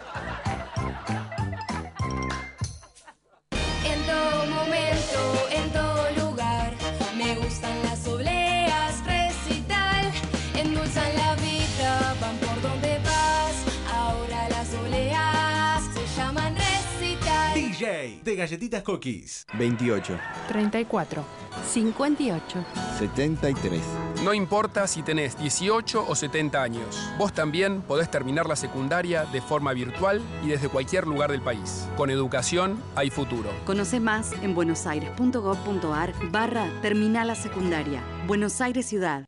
Galletitas 18.47 18.85
Cookies. 18.85 19.45
28, 19.59 20.17
34, 20.47 21.25
58. 21.67 22.65
73. 22.97 23.81
No 24.23 24.33
importa 24.33 24.87
si 24.87 25.03
tenés 25.03 25.37
18 25.37 26.07
o 26.09 26.15
70 26.15 26.63
años, 26.63 27.11
vos 27.19 27.33
también 27.33 27.83
podés 27.83 28.09
terminar 28.09 28.47
la 28.47 28.55
secundaria 28.55 29.25
de 29.25 29.41
forma 29.41 29.73
virtual 29.73 30.23
y 30.45 30.51
desde 30.51 30.69
cualquier 30.69 31.09
lugar 31.09 31.33
del 31.33 31.43
país. 31.43 31.89
Con 31.97 32.09
educación 32.09 32.81
hay 32.95 33.11
futuro. 33.11 33.51
Conoce 33.65 33.99
más 33.99 34.31
en 34.41 34.55
buenosaires.gov.ar 34.55 36.13
barra 36.31 36.71
Terminal 36.83 37.27
la 37.27 37.35
Secundaria. 37.35 38.01
Buenos 38.29 38.61
Aires 38.61 38.87
Ciudad. 38.87 39.25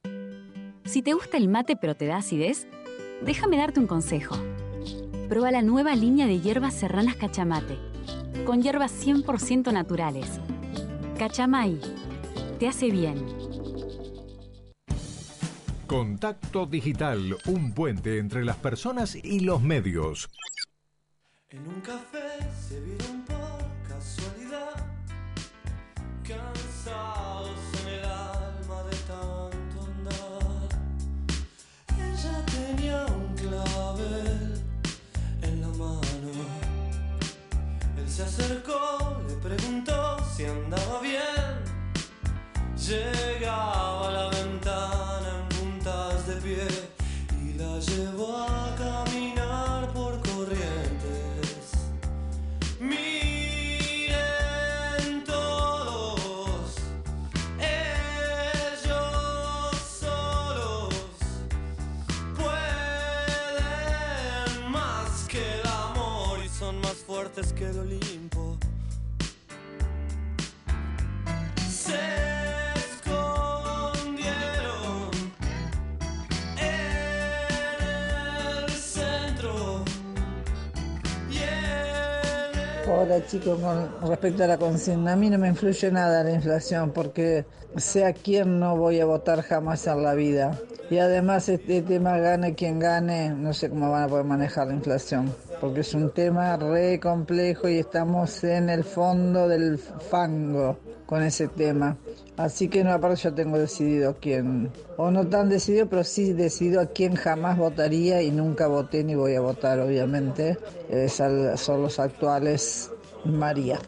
Si 0.85 1.03
te 1.03 1.13
gusta 1.13 1.39
el 1.39 1.49
mate 1.49 1.75
pero 1.75 1.97
te 1.97 2.07
da 2.07 2.19
acidez, 2.19 2.69
déjame 3.23 3.57
darte 3.57 3.81
un 3.81 3.89
consejo. 3.89 4.37
Prueba 5.29 5.51
la 5.51 5.63
nueva 5.63 5.97
línea 5.97 6.29
de 6.29 6.41
hierbas 6.41 6.75
serranas 6.75 7.17
Cachamate, 7.17 7.77
con 8.45 8.63
hierbas 8.63 8.93
100% 9.05 9.73
naturales. 9.73 10.41
Cachamay, 11.19 11.81
te 12.59 12.69
hace 12.69 12.91
bien. 12.91 13.25
Contacto 15.87 16.67
Digital, 16.67 17.39
un 17.47 17.73
puente 17.73 18.19
entre 18.19 18.45
las 18.45 18.57
personas 18.57 19.17
y 19.17 19.41
los 19.41 19.63
medios. 19.63 20.29
En 21.51 21.67
un 21.67 21.81
café 21.81 22.39
se 22.69 22.79
vieron 22.81 23.25
por 23.25 23.89
casualidad, 23.89 24.87
cansados 26.23 27.59
en 27.81 27.89
el 27.89 28.05
alma 28.05 28.83
de 28.91 28.97
tanto 29.07 29.87
andar. 29.87 30.69
Ella 31.97 32.45
tenía 32.47 33.07
un 33.07 33.35
clavel 33.35 34.48
se 38.19 38.25
acercó, 38.25 39.23
le 39.29 39.35
preguntó 39.35 40.17
si 40.35 40.45
andaba 40.45 41.01
bien. 41.01 41.63
Llegaba 42.77 44.09
a 44.09 44.11
la 44.11 44.29
ventana 44.31 45.29
en 45.39 45.49
puntas 45.57 46.27
de 46.27 46.35
pie 46.37 46.67
y 47.41 47.53
la 47.55 47.79
llevó 47.79 48.43
a 48.43 48.75
caminar 48.77 49.93
por 49.93 50.21
corrientes. 50.31 51.77
Miren 52.81 54.17
todos, 55.25 56.75
ellos 57.61 58.83
solos 60.01 60.95
pueden 62.35 62.91
más 64.73 65.25
que 65.29 65.61
el 65.61 65.67
amor 65.69 66.41
y 66.45 66.49
son 66.49 66.81
más 66.81 66.97
fuertes 67.07 67.53
que 67.53 67.67
el 67.67 67.79
Olimpo. 67.79 67.98
En 83.03 83.11
Hola 83.11 83.27
chicos, 83.27 83.61
con 83.61 84.09
respecto 84.09 84.45
a 84.45 84.47
la 84.47 84.59
consigna, 84.59 85.13
a 85.13 85.17
mí 85.17 85.31
no 85.31 85.39
me 85.39 85.49
influye 85.49 85.91
nada 85.91 86.25
la 86.25 86.33
inflación 86.33 86.91
porque 86.91 87.45
sé 87.77 88.05
a 88.05 88.13
quién 88.13 88.59
no 88.59 88.77
voy 88.77 88.99
a 89.01 89.05
votar 89.05 89.43
jamás 89.43 89.87
en 89.87 90.03
la 90.03 90.15
vida. 90.15 90.59
Y 90.91 90.99
además 90.99 91.49
este 91.49 91.83
tema 91.83 92.19
gane 92.19 92.55
quien 92.55 92.79
gane, 92.79 93.31
no 93.31 93.53
sé 93.53 93.69
cómo 93.69 93.91
van 93.91 94.05
a 94.05 94.09
poder 94.09 94.25
manejar 94.25 94.69
la 94.69 94.75
inflación, 94.75 95.33
porque 95.61 95.81
es 95.81 95.95
un 95.95 96.11
tema 96.11 96.57
re 96.57 96.99
complejo 96.99 97.69
y 97.69 97.79
estamos 97.79 98.43
en 98.43 98.71
el 98.71 98.85
fondo 98.85 99.47
del 99.47 99.79
fango 99.79 100.79
con 101.07 101.23
ese 101.23 101.49
tema. 101.49 101.97
Así 102.39 102.69
que 102.69 102.85
no, 102.85 102.93
aparte 102.93 103.21
yo 103.21 103.35
tengo 103.35 103.59
decidido 103.59 104.17
quién, 104.21 104.71
o 104.97 105.11
no 105.11 105.27
tan 105.27 105.49
decidido, 105.49 105.87
pero 105.89 106.05
sí 106.05 106.33
decidido 106.33 106.81
a 106.81 106.87
quién 106.87 107.17
jamás 107.17 107.59
votaría 107.59 108.23
y 108.23 108.31
nunca 108.31 108.69
voté 108.69 109.03
ni 109.03 109.17
voy 109.17 109.35
a 109.35 109.41
votar, 109.41 109.81
obviamente. 109.81 110.57
Son 111.09 111.83
los 111.83 111.99
actuales 111.99 112.91
María. 113.25 113.81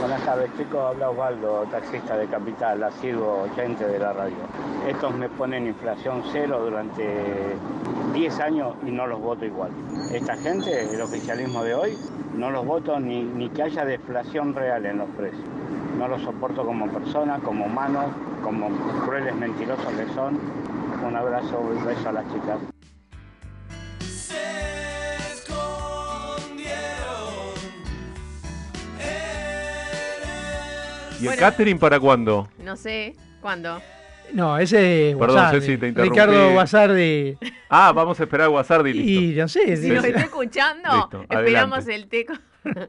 Buenas 0.00 0.24
tardes 0.24 0.50
chicos, 0.56 0.80
habla 0.80 1.10
Osvaldo, 1.10 1.66
taxista 1.70 2.16
de 2.16 2.26
Capital, 2.26 2.82
asiduo 2.82 3.42
oyente 3.42 3.86
de 3.86 3.98
la 3.98 4.14
radio. 4.14 4.36
Estos 4.88 5.14
me 5.14 5.28
ponen 5.28 5.66
inflación 5.66 6.22
cero 6.32 6.58
durante 6.64 7.54
10 8.14 8.40
años 8.40 8.76
y 8.86 8.90
no 8.92 9.06
los 9.06 9.20
voto 9.20 9.44
igual. 9.44 9.70
Esta 10.10 10.38
gente, 10.38 10.90
el 10.90 11.02
oficialismo 11.02 11.62
de 11.62 11.74
hoy, 11.74 11.98
no 12.34 12.50
los 12.50 12.64
voto 12.64 12.98
ni, 12.98 13.22
ni 13.22 13.50
que 13.50 13.62
haya 13.62 13.84
deflación 13.84 14.54
real 14.54 14.86
en 14.86 14.98
los 14.98 15.08
precios. 15.10 15.44
No 15.98 16.08
los 16.08 16.22
soporto 16.22 16.64
como 16.64 16.88
personas, 16.88 17.42
como 17.42 17.66
humanos, 17.66 18.06
como 18.42 18.70
crueles 19.04 19.34
mentirosos 19.34 19.92
que 19.92 20.06
son. 20.14 20.40
Un 21.06 21.14
abrazo 21.14 21.62
y 21.78 21.84
beso 21.86 22.08
a 22.08 22.12
las 22.12 22.24
chicas. 22.32 22.58
¿Y 31.20 31.26
el 31.28 31.36
catering 31.36 31.78
para 31.78 31.98
cuándo? 32.00 32.48
No 32.58 32.76
sé, 32.76 33.14
¿cuándo? 33.40 33.80
No, 34.32 34.56
ese 34.58 35.10
es 35.10 35.16
Perdón, 35.16 35.36
Guasardi. 35.36 35.60
Ceci, 35.60 35.78
te 35.78 35.88
interrumpí. 35.88 36.10
Ricardo 36.20 36.52
Guasardi. 36.52 37.38
Ah, 37.68 37.92
vamos 37.92 38.20
a 38.20 38.22
esperar 38.22 38.44
a 38.46 38.48
Guasardi 38.48 38.92
listo. 38.92 39.10
Y 39.22 39.34
no 39.34 39.48
sé. 39.48 39.76
Si 39.76 39.88
nos 39.90 40.04
está 40.04 40.20
escuchando, 40.20 40.88
Listo, 40.94 41.22
esperamos 41.22 41.78
adelante. 41.78 41.94
el 41.94 42.06
teco. 42.08 42.34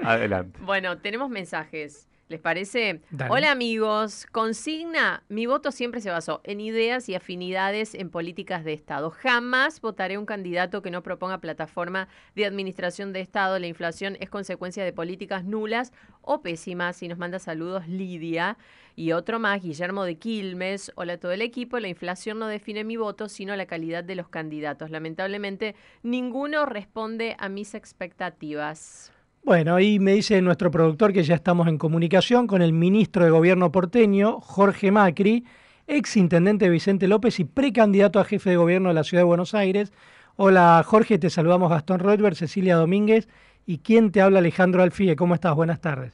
Adelante. 0.03 0.59
Bueno, 0.65 0.97
tenemos 0.99 1.29
mensajes. 1.29 2.07
¿Les 2.31 2.39
parece? 2.39 3.01
Dale. 3.11 3.29
Hola 3.29 3.51
amigos, 3.51 4.25
consigna, 4.31 5.21
mi 5.27 5.47
voto 5.47 5.69
siempre 5.73 5.99
se 5.99 6.09
basó 6.09 6.39
en 6.45 6.61
ideas 6.61 7.09
y 7.09 7.15
afinidades 7.15 7.93
en 7.93 8.09
políticas 8.09 8.63
de 8.63 8.71
Estado. 8.71 9.11
Jamás 9.11 9.81
votaré 9.81 10.17
un 10.17 10.25
candidato 10.25 10.81
que 10.81 10.91
no 10.91 11.03
proponga 11.03 11.39
plataforma 11.39 12.07
de 12.33 12.45
administración 12.45 13.11
de 13.11 13.19
Estado. 13.19 13.59
La 13.59 13.67
inflación 13.67 14.15
es 14.21 14.29
consecuencia 14.29 14.85
de 14.85 14.93
políticas 14.93 15.43
nulas 15.43 15.91
o 16.21 16.41
pésimas. 16.41 17.03
Y 17.03 17.09
nos 17.09 17.17
manda 17.17 17.37
saludos 17.37 17.89
Lidia 17.89 18.57
y 18.95 19.11
otro 19.11 19.37
más, 19.37 19.61
Guillermo 19.61 20.05
de 20.05 20.15
Quilmes. 20.15 20.93
Hola 20.95 21.13
a 21.13 21.17
todo 21.17 21.33
el 21.33 21.41
equipo, 21.41 21.79
la 21.79 21.89
inflación 21.89 22.39
no 22.39 22.47
define 22.47 22.85
mi 22.85 22.95
voto, 22.95 23.27
sino 23.27 23.57
la 23.57 23.65
calidad 23.65 24.05
de 24.05 24.15
los 24.15 24.29
candidatos. 24.29 24.89
Lamentablemente, 24.89 25.75
ninguno 26.01 26.65
responde 26.65 27.35
a 27.39 27.49
mis 27.49 27.75
expectativas. 27.75 29.11
Bueno, 29.43 29.75
ahí 29.75 29.99
me 29.99 30.13
dice 30.13 30.41
nuestro 30.41 30.69
productor 30.71 31.13
que 31.13 31.23
ya 31.23 31.35
estamos 31.35 31.67
en 31.67 31.77
comunicación 31.77 32.45
con 32.47 32.61
el 32.61 32.73
ministro 32.73 33.23
de 33.25 33.31
Gobierno 33.31 33.71
porteño, 33.71 34.39
Jorge 34.39 34.91
Macri, 34.91 35.45
ex 35.87 36.15
intendente 36.15 36.69
Vicente 36.69 37.07
López 37.07 37.39
y 37.39 37.45
precandidato 37.45 38.19
a 38.19 38.23
jefe 38.23 38.51
de 38.51 38.55
gobierno 38.57 38.89
de 38.89 38.95
la 38.95 39.03
ciudad 39.03 39.21
de 39.21 39.25
Buenos 39.25 39.55
Aires. 39.55 39.91
Hola 40.35 40.81
Jorge, 40.85 41.17
te 41.17 41.29
saludamos 41.29 41.69
Gastón 41.69 41.99
Rothberg, 41.99 42.35
Cecilia 42.35 42.75
Domínguez 42.75 43.27
y 43.65 43.79
quien 43.79 44.11
te 44.11 44.21
habla 44.21 44.39
Alejandro 44.39 44.83
Alfie. 44.83 45.15
¿Cómo 45.15 45.33
estás? 45.35 45.55
Buenas 45.55 45.81
tardes. 45.81 46.13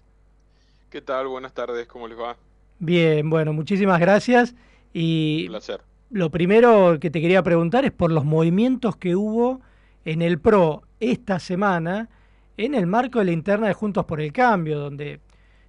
¿Qué 0.89 1.01
tal? 1.01 1.27
Buenas 1.27 1.53
tardes, 1.53 1.85
¿cómo 1.87 2.07
les 2.07 2.17
va? 2.17 2.37
Bien, 2.79 3.29
bueno, 3.29 3.51
muchísimas 3.53 3.99
gracias. 3.99 4.55
Y 4.93 5.43
Un 5.43 5.47
placer. 5.51 5.81
lo 6.09 6.31
primero 6.31 6.97
que 6.99 7.09
te 7.11 7.19
quería 7.21 7.43
preguntar 7.43 7.83
es 7.85 7.91
por 7.91 8.11
los 8.11 8.23
movimientos 8.23 8.95
que 8.95 9.15
hubo 9.15 9.59
en 10.05 10.21
el 10.21 10.39
PRO 10.39 10.83
esta 11.01 11.39
semana 11.39 12.09
en 12.57 12.73
el 12.73 12.87
marco 12.87 13.19
de 13.19 13.25
la 13.25 13.31
interna 13.31 13.67
de 13.67 13.73
Juntos 13.73 14.05
por 14.05 14.19
el 14.19 14.33
Cambio, 14.33 14.79
donde 14.79 15.21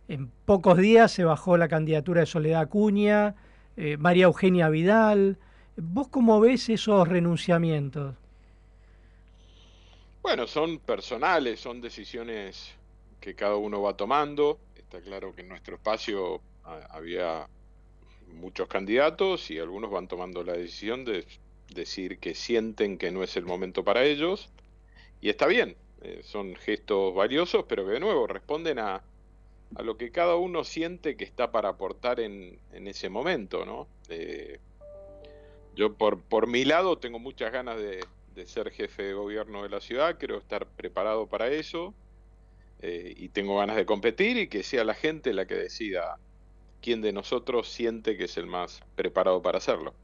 en 0.09 0.31
pocos 0.47 0.79
días 0.79 1.13
se 1.13 1.25
bajó 1.25 1.57
la 1.59 1.69
candidatura 1.69 2.21
de 2.21 2.27
Soledad 2.27 2.63
Acuña, 2.63 3.35
eh, 3.77 3.99
María 3.99 4.25
Eugenia 4.25 4.71
Vidal. 4.71 5.39
¿Vos 5.77 6.09
cómo 6.09 6.41
ves 6.41 6.69
esos 6.71 7.07
renunciamientos? 7.07 8.15
Bueno, 10.23 10.47
son 10.47 10.79
personales, 10.79 11.61
son 11.61 11.81
decisiones 11.81 12.75
que 13.21 13.35
cada 13.35 13.57
uno 13.57 13.83
va 13.83 13.97
tomando. 13.97 14.59
Está 14.75 15.01
claro 15.01 15.35
que 15.35 15.43
en 15.43 15.49
nuestro 15.49 15.77
espacio 15.77 16.41
ah, 16.65 16.81
había 16.91 17.47
muchos 18.35 18.67
candidatos 18.67 19.51
y 19.51 19.59
algunos 19.59 19.91
van 19.91 20.09
tomando 20.09 20.43
la 20.43 20.55
decisión 20.55 21.05
de 21.05 21.27
decir 21.75 22.19
que 22.19 22.35
sienten 22.35 22.97
que 22.99 23.11
no 23.11 23.23
es 23.23 23.37
el 23.37 23.45
momento 23.45 23.85
para 23.85 24.05
ellos. 24.05 24.49
Y 25.21 25.29
está 25.29 25.47
bien, 25.47 25.77
eh, 26.03 26.21
son 26.23 26.55
gestos 26.57 27.15
valiosos, 27.15 27.65
pero 27.69 27.85
que 27.85 27.93
de 27.93 28.01
nuevo 28.01 28.27
responden 28.27 28.79
a, 28.79 29.03
a 29.75 29.83
lo 29.83 29.97
que 29.97 30.11
cada 30.11 30.37
uno 30.37 30.65
siente 30.65 31.17
que 31.17 31.25
está 31.25 31.51
para 31.51 31.71
aportar 31.71 32.21
en, 32.21 32.59
en 32.73 32.87
ese 32.87 33.09
momento, 33.09 33.65
¿no? 33.65 33.87
Eh, 34.09 34.59
yo 35.75 35.95
por, 35.95 36.21
por 36.21 36.47
mi 36.47 36.65
lado 36.65 36.99
tengo 36.99 37.19
muchas 37.19 37.53
ganas 37.53 37.77
de, 37.79 38.05
de 38.35 38.47
ser 38.47 38.71
jefe 38.71 39.03
de 39.03 39.15
gobierno 39.15 39.63
de 39.63 39.69
la 39.69 39.81
ciudad, 39.81 40.17
quiero 40.19 40.39
estar 40.39 40.67
preparado 40.67 41.27
para 41.27 41.49
eso 41.49 41.95
eh, 42.81 43.15
y 43.17 43.29
tengo 43.31 43.59
ganas 43.59 43.77
de 43.77 43.87
competir 43.87 44.37
y 44.39 44.49
que 44.49 44.63
sea 44.63 44.85
la 44.85 44.95
gente 44.95 45.33
la 45.33 45.47
que 45.47 45.55
decida 45.55 46.19
quién 46.81 47.03
de 47.03 47.13
nosotros 47.13 47.69
siente 47.69 48.17
que 48.17 48.25
es 48.25 48.37
el 48.37 48.47
más 48.47 48.81
preparado 48.95 49.43
para 49.43 49.59
hacerlo. 49.59 49.95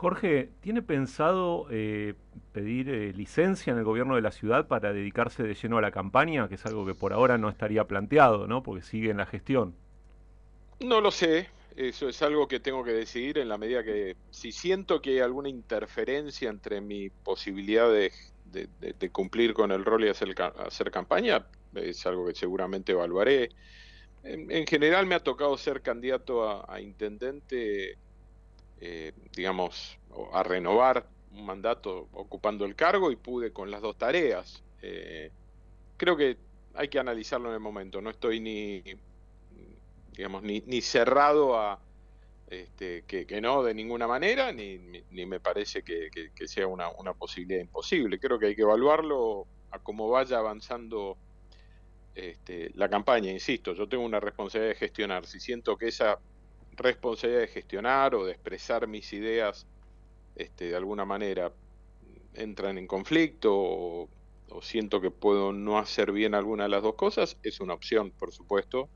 Jorge, 0.00 0.54
¿tiene 0.60 0.80
pensado 0.82 1.66
eh, 1.70 2.14
pedir 2.52 2.88
eh, 2.88 3.12
licencia 3.12 3.70
en 3.72 3.78
el 3.78 3.84
gobierno 3.84 4.14
de 4.16 4.22
la 4.22 4.30
ciudad 4.32 4.66
para 4.66 4.92
dedicarse 4.94 5.42
de 5.42 5.54
lleno 5.54 5.76
a 5.78 5.82
la 5.82 5.90
campaña, 5.90 6.48
que 6.48 6.54
es 6.54 6.64
algo 6.66 6.86
que 6.86 6.94
por 6.94 7.12
ahora 7.12 7.36
no 7.38 7.50
estaría 7.50 7.86
planteado, 7.86 8.46
¿no? 8.46 8.62
Porque 8.62 8.82
sigue 8.82 9.10
en 9.10 9.18
la 9.18 9.26
gestión. 9.26 9.76
No 10.80 11.00
lo 11.00 11.10
sé, 11.10 11.48
eso 11.76 12.08
es 12.08 12.22
algo 12.22 12.48
que 12.48 12.60
tengo 12.60 12.82
que 12.84 12.92
decidir 12.92 13.38
en 13.38 13.48
la 13.48 13.58
medida 13.58 13.84
que 13.84 14.16
si 14.30 14.50
siento 14.52 15.00
que 15.02 15.10
hay 15.10 15.18
alguna 15.20 15.48
interferencia 15.50 16.48
entre 16.48 16.80
mi 16.80 17.10
posibilidad 17.10 17.90
de, 17.90 18.12
de- 18.44 19.10
cumplir 19.12 19.52
con 19.54 19.70
el 19.72 19.84
rol 19.84 20.04
y 20.04 20.08
hacer, 20.08 20.34
hacer 20.56 20.90
campaña, 20.90 21.46
es 21.74 22.04
algo 22.06 22.26
que 22.26 22.34
seguramente 22.34 22.92
evaluaré. 22.92 23.50
En, 24.22 24.50
en 24.50 24.66
general 24.66 25.06
me 25.06 25.14
ha 25.16 25.20
tocado 25.24 25.56
ser 25.58 25.82
candidato 25.82 26.70
a 26.70 26.80
intendente, 26.80 27.98
eh, 28.80 29.12
digamos, 29.36 29.98
a 30.32 30.42
renovar 30.42 31.10
un 31.30 31.46
mandato 31.46 32.08
ocupando 32.12 32.64
el 32.64 32.74
cargo 32.76 33.10
y 33.12 33.16
pude 33.16 33.52
con 33.52 33.70
las 33.70 33.82
dos 33.82 33.96
tareas. 33.98 34.64
Eh, 34.82 35.32
creo 35.96 36.16
que 36.16 36.38
hay 36.74 36.88
que 36.88 36.98
analizarlo 36.98 37.48
en 37.48 37.54
el 37.54 37.60
momento, 37.60 38.00
no 38.02 38.10
estoy 38.10 38.40
ni, 38.40 38.82
digamos, 40.16 40.42
ni, 40.42 40.80
cerrado 40.82 41.58
a 41.58 41.82
este, 42.46 43.04
que, 43.06 43.40
no 43.40 43.62
de 43.62 43.74
ninguna 43.74 44.06
manera, 44.08 44.52
ni, 44.52 44.78
ni- 44.78 45.26
me 45.26 45.40
parece 45.40 45.82
que 45.84 46.48
sea 46.48 46.66
una, 46.66 46.90
una 46.98 47.14
posibilidad 47.14 47.60
imposible. 47.60 48.18
Creo 48.20 48.38
que 48.38 48.46
hay 48.48 48.56
que 48.56 48.62
evaluarlo 48.62 49.48
a 49.70 49.78
cómo 49.80 50.08
vaya 50.10 50.38
avanzando 50.38 51.20
este, 52.14 52.70
la 52.74 52.88
campaña. 52.88 53.30
Insisto, 53.30 53.74
yo 53.74 53.88
tengo 53.88 54.04
una 54.04 54.20
responsabilidad 54.20 54.72
de 54.74 54.78
gestionar. 54.78 55.26
Si 55.26 55.40
siento 55.40 55.76
que 55.76 55.88
esa 55.88 56.20
responsabilidad 56.82 57.42
de 57.42 57.48
gestionar 57.48 58.14
o 58.14 58.24
de 58.24 58.32
expresar 58.32 58.86
mis 58.86 59.12
ideas 59.12 59.66
este, 60.36 60.66
de 60.66 60.76
alguna 60.76 61.04
manera 61.04 61.52
entran 62.34 62.78
en 62.78 62.86
conflicto 62.86 63.54
o, 63.54 64.08
o 64.50 64.62
siento 64.62 65.00
que 65.00 65.10
puedo 65.10 65.52
no 65.52 65.78
hacer 65.78 66.12
bien 66.12 66.34
alguna 66.34 66.64
de 66.64 66.70
las 66.70 66.82
dos 66.82 66.94
cosas, 66.94 67.36
es 67.42 67.60
una 67.60 67.74
opción, 67.74 68.10
por 68.10 68.32
supuesto, 68.32 68.88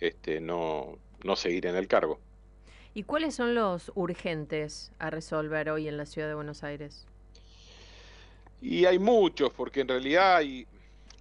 este, 0.00 0.40
no, 0.40 0.98
no 1.22 1.36
seguir 1.36 1.66
en 1.66 1.76
el 1.76 1.88
cargo. 1.88 2.18
¿Y 2.94 3.02
cuáles 3.02 3.34
son 3.34 3.54
los 3.54 3.90
urgentes 3.94 4.92
a 4.98 5.10
resolver 5.10 5.70
hoy 5.70 5.88
en 5.88 5.96
la 5.96 6.06
ciudad 6.06 6.28
de 6.28 6.34
Buenos 6.34 6.62
Aires? 6.62 7.06
Y 8.60 8.84
hay 8.84 8.98
muchos, 8.98 9.52
porque 9.52 9.80
en 9.80 9.88
realidad 9.88 10.36
hay, 10.36 10.66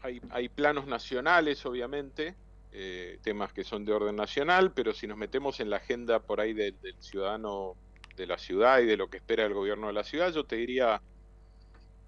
hay, 0.01 0.21
hay 0.29 0.49
planos 0.49 0.85
nacionales, 0.85 1.65
obviamente, 1.65 2.35
eh, 2.73 3.19
temas 3.23 3.53
que 3.53 3.63
son 3.65 3.85
de 3.85 3.93
orden 3.93 4.17
nacional, 4.17 4.73
pero 4.75 4.93
si 4.93 5.07
nos 5.07 5.17
metemos 5.17 5.59
en 5.61 5.69
la 5.71 5.77
agenda 5.77 6.21
por 6.25 6.41
ahí 6.41 6.53
de- 6.53 6.73
del 6.81 6.95
ciudadano 7.01 7.77
de 8.17 8.27
la 8.27 8.37
ciudad 8.39 8.81
y 8.81 8.87
de 8.87 8.97
lo 8.97 9.09
que 9.09 9.17
espera 9.17 9.45
el 9.45 9.53
gobierno 9.55 9.87
de 9.87 9.93
la 9.93 10.03
ciudad, 10.05 10.33
yo 10.33 10.45
te 10.45 10.57
diría 10.57 11.03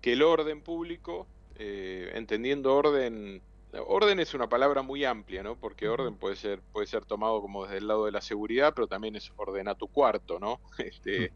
que 0.01 0.13
el 0.13 0.21
orden 0.23 0.62
público, 0.63 1.32
eh, 1.56 2.12
entendiendo 2.13 2.73
orden, 2.75 3.43
orden 3.71 4.19
es 4.19 4.34
una 4.34 4.47
palabra 4.49 4.82
muy 4.82 5.04
amplia, 5.06 5.43
¿no? 5.43 5.60
Porque 5.60 5.88
orden 5.89 6.17
puede 6.17 6.36
ser, 6.36 6.63
puede 6.71 6.88
ser 6.88 7.06
tomado 7.06 7.41
como 7.41 7.63
desde 7.65 7.78
el 7.80 7.88
lado 7.88 8.06
de 8.06 8.12
la 8.12 8.21
seguridad, 8.21 8.73
pero 8.75 8.88
también 8.88 9.15
es 9.15 9.30
ordena 9.36 9.75
tu 9.75 9.89
cuarto, 9.89 10.39
¿no? 10.39 10.62
Este, 10.78 11.34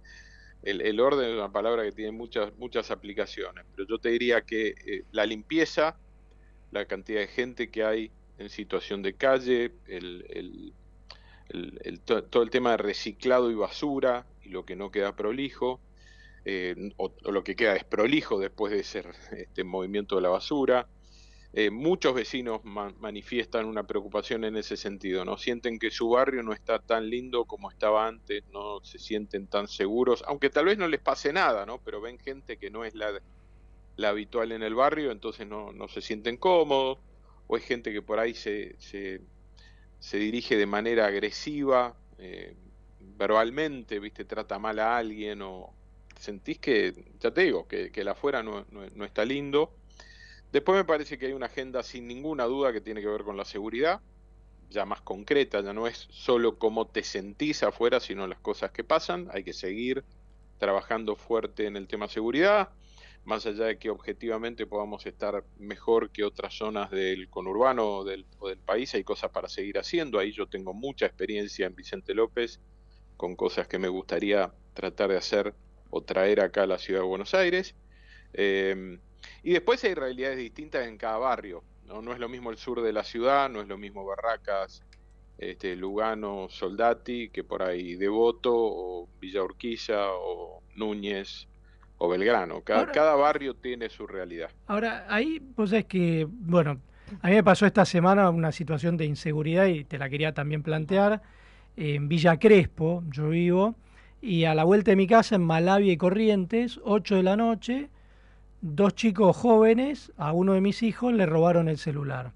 el, 0.61 0.81
el 0.81 0.99
orden 0.99 1.29
es 1.31 1.35
una 1.37 1.51
palabra 1.51 1.83
que 1.83 1.91
tiene 1.93 2.11
muchas, 2.13 2.53
muchas 2.57 2.91
aplicaciones, 2.91 3.65
pero 3.75 3.87
yo 3.89 3.99
te 3.99 4.09
diría 4.09 4.41
que 4.43 4.69
eh, 4.69 5.03
la 5.11 5.25
limpieza, 5.25 5.99
la 6.71 6.85
cantidad 6.87 7.21
de 7.21 7.27
gente 7.27 7.71
que 7.71 7.83
hay 7.83 8.13
en 8.39 8.49
situación 8.49 9.01
de 9.03 9.17
calle, 9.17 9.79
el, 9.85 10.25
el- 10.29 10.75
el- 11.49 11.79
el- 11.83 12.03
to- 12.03 12.25
todo 12.29 12.43
el 12.43 12.49
tema 12.49 12.71
de 12.71 12.77
reciclado 12.77 13.51
y 13.51 13.55
basura 13.55 14.29
y 14.41 14.49
lo 14.49 14.65
que 14.65 14.75
no 14.75 14.91
queda 14.91 15.15
prolijo, 15.15 15.83
eh, 16.45 16.75
o, 16.97 17.15
lo 17.31 17.43
que 17.43 17.55
queda 17.55 17.73
desprolijo 17.73 18.39
después 18.39 18.73
de 18.73 18.79
ese 18.81 19.03
este 19.31 19.63
movimiento 19.63 20.15
de 20.17 20.21
la 20.23 20.29
basura. 20.29 20.89
Eh, 21.53 21.71
muchos 21.71 22.13
vecinos 22.15 22.61
ma- 22.63 22.93
manifiestan 22.99 23.65
una 23.65 23.85
preocupación 23.87 24.43
en 24.45 24.55
ese 24.57 24.77
sentido, 24.77 25.25
¿no? 25.25 25.37
Sienten 25.37 25.79
que 25.79 25.91
su 25.91 26.09
barrio 26.09 26.43
no 26.43 26.53
está 26.53 26.79
tan 26.79 27.09
lindo 27.09 27.45
como 27.45 27.69
estaba 27.71 28.07
antes, 28.07 28.43
no 28.47 28.79
se 28.83 28.99
sienten 28.99 29.47
tan 29.47 29.67
seguros, 29.67 30.23
aunque 30.27 30.49
tal 30.51 30.65
vez 30.65 30.77
no 30.77 30.87
les 30.87 31.01
pase 31.01 31.33
nada, 31.33 31.65
¿no? 31.65 31.81
Pero 31.83 32.01
ven 32.01 32.19
gente 32.19 32.57
que 32.59 32.69
no 32.71 32.85
es 32.85 32.93
la, 32.95 33.19
la 33.95 34.09
habitual 34.09 34.51
en 34.51 34.63
el 34.63 34.75
barrio, 34.75 35.11
entonces 35.11 35.47
no, 35.47 35.71
no 35.73 35.87
se 35.87 36.01
sienten 36.01 36.37
cómodos, 36.37 36.99
o 37.49 37.55
hay 37.55 37.63
gente 37.63 37.91
que 37.91 38.03
por 38.03 38.19
ahí 38.19 38.35
se, 38.35 38.75
se, 38.77 39.21
se 39.97 40.17
dirige 40.17 40.55
de 40.55 40.67
manera 40.67 41.07
agresiva, 41.07 41.97
eh, 42.19 42.55
verbalmente, 42.99 43.99
¿viste? 43.99 44.23
Trata 44.23 44.59
mal 44.59 44.77
a 44.77 44.97
alguien, 44.97 45.41
o 45.41 45.73
sentís 46.19 46.59
que, 46.59 46.93
ya 47.19 47.31
te 47.31 47.41
digo, 47.41 47.67
que, 47.67 47.91
que 47.91 48.01
el 48.01 48.07
afuera 48.07 48.43
no, 48.43 48.67
no, 48.69 48.85
no 48.93 49.03
está 49.03 49.25
lindo. 49.25 49.75
Después 50.51 50.77
me 50.77 50.85
parece 50.85 51.17
que 51.17 51.25
hay 51.25 51.33
una 51.33 51.47
agenda 51.47 51.81
sin 51.81 52.07
ninguna 52.07 52.43
duda 52.45 52.71
que 52.71 52.81
tiene 52.81 53.01
que 53.01 53.07
ver 53.07 53.23
con 53.23 53.35
la 53.35 53.45
seguridad, 53.45 53.99
ya 54.69 54.85
más 54.85 55.01
concreta, 55.01 55.61
ya 55.61 55.73
no 55.73 55.87
es 55.87 56.07
solo 56.11 56.59
cómo 56.59 56.85
te 56.85 57.01
sentís 57.01 57.63
afuera, 57.63 57.99
sino 57.99 58.27
las 58.27 58.39
cosas 58.39 58.69
que 58.69 58.83
pasan. 58.83 59.27
Hay 59.33 59.43
que 59.43 59.53
seguir 59.53 60.03
trabajando 60.59 61.15
fuerte 61.15 61.65
en 61.65 61.77
el 61.77 61.87
tema 61.87 62.07
seguridad, 62.07 62.69
más 63.25 63.45
allá 63.45 63.65
de 63.65 63.77
que 63.77 63.89
objetivamente 63.89 64.65
podamos 64.65 65.05
estar 65.05 65.43
mejor 65.57 66.09
que 66.09 66.23
otras 66.23 66.53
zonas 66.53 66.89
del 66.91 67.29
conurbano 67.29 67.97
o 67.97 68.03
del, 68.03 68.25
o 68.39 68.49
del 68.49 68.59
país, 68.59 68.93
hay 68.95 69.03
cosas 69.03 69.31
para 69.31 69.49
seguir 69.49 69.77
haciendo. 69.77 70.19
Ahí 70.19 70.31
yo 70.31 70.47
tengo 70.47 70.73
mucha 70.73 71.05
experiencia 71.05 71.67
en 71.67 71.75
Vicente 71.75 72.13
López 72.13 72.59
con 73.17 73.35
cosas 73.35 73.67
que 73.67 73.77
me 73.77 73.89
gustaría 73.89 74.51
tratar 74.73 75.09
de 75.09 75.17
hacer 75.17 75.53
o 75.89 76.01
traer 76.01 76.41
acá 76.41 76.63
a 76.63 76.67
la 76.67 76.77
ciudad 76.77 77.01
de 77.01 77.07
Buenos 77.07 77.33
Aires. 77.33 77.75
Eh, 78.33 78.99
y 79.43 79.53
después 79.53 79.83
hay 79.83 79.93
realidades 79.93 80.37
distintas 80.37 80.87
en 80.87 80.97
cada 80.97 81.17
barrio. 81.17 81.63
¿no? 81.85 82.01
no 82.01 82.13
es 82.13 82.19
lo 82.19 82.29
mismo 82.29 82.51
el 82.51 82.57
sur 82.57 82.81
de 82.81 82.93
la 82.93 83.03
ciudad, 83.03 83.49
no 83.49 83.61
es 83.61 83.67
lo 83.67 83.77
mismo 83.77 84.05
Barracas 84.05 84.83
este, 85.39 85.75
Lugano, 85.75 86.47
Soldati, 86.49 87.29
que 87.29 87.43
por 87.43 87.63
ahí 87.63 87.95
Devoto, 87.95 88.53
o 88.53 89.09
Villa 89.19 89.43
Urquiza, 89.43 90.11
o 90.11 90.61
Núñez, 90.75 91.47
o 91.99 92.09
Belgrano. 92.09 92.61
Cada, 92.61 92.79
Ahora- 92.79 92.91
cada 92.91 93.15
barrio 93.15 93.53
tiene 93.53 93.89
su 93.89 94.07
realidad. 94.07 94.49
Ahora, 94.67 95.05
ahí, 95.09 95.39
pues 95.55 95.71
es 95.73 95.85
que, 95.85 96.27
bueno, 96.29 96.79
a 97.21 97.27
mí 97.27 97.35
me 97.35 97.43
pasó 97.43 97.65
esta 97.65 97.85
semana 97.85 98.29
una 98.29 98.51
situación 98.51 98.97
de 98.97 99.05
inseguridad 99.05 99.67
y 99.67 99.83
te 99.83 99.97
la 99.99 100.09
quería 100.09 100.33
también 100.33 100.63
plantear. 100.63 101.21
En 101.77 102.07
Villa 102.09 102.37
Crespo, 102.39 103.03
yo 103.11 103.29
vivo, 103.29 103.75
y 104.21 104.43
a 104.45 104.53
la 104.55 104.63
vuelta 104.65 104.91
de 104.91 104.97
mi 104.97 105.07
casa, 105.07 105.35
en 105.35 105.43
Malavia 105.43 105.93
y 105.93 105.97
Corrientes, 105.97 106.79
8 106.83 107.15
de 107.15 107.23
la 107.23 107.35
noche, 107.37 107.89
dos 108.61 108.95
chicos 108.95 109.35
jóvenes, 109.37 110.11
a 110.17 110.33
uno 110.33 110.53
de 110.53 110.61
mis 110.61 110.83
hijos, 110.83 111.13
le 111.13 111.25
robaron 111.25 111.69
el 111.69 111.77
celular. 111.77 112.31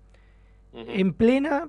En 0.74 1.14
plena, 1.14 1.68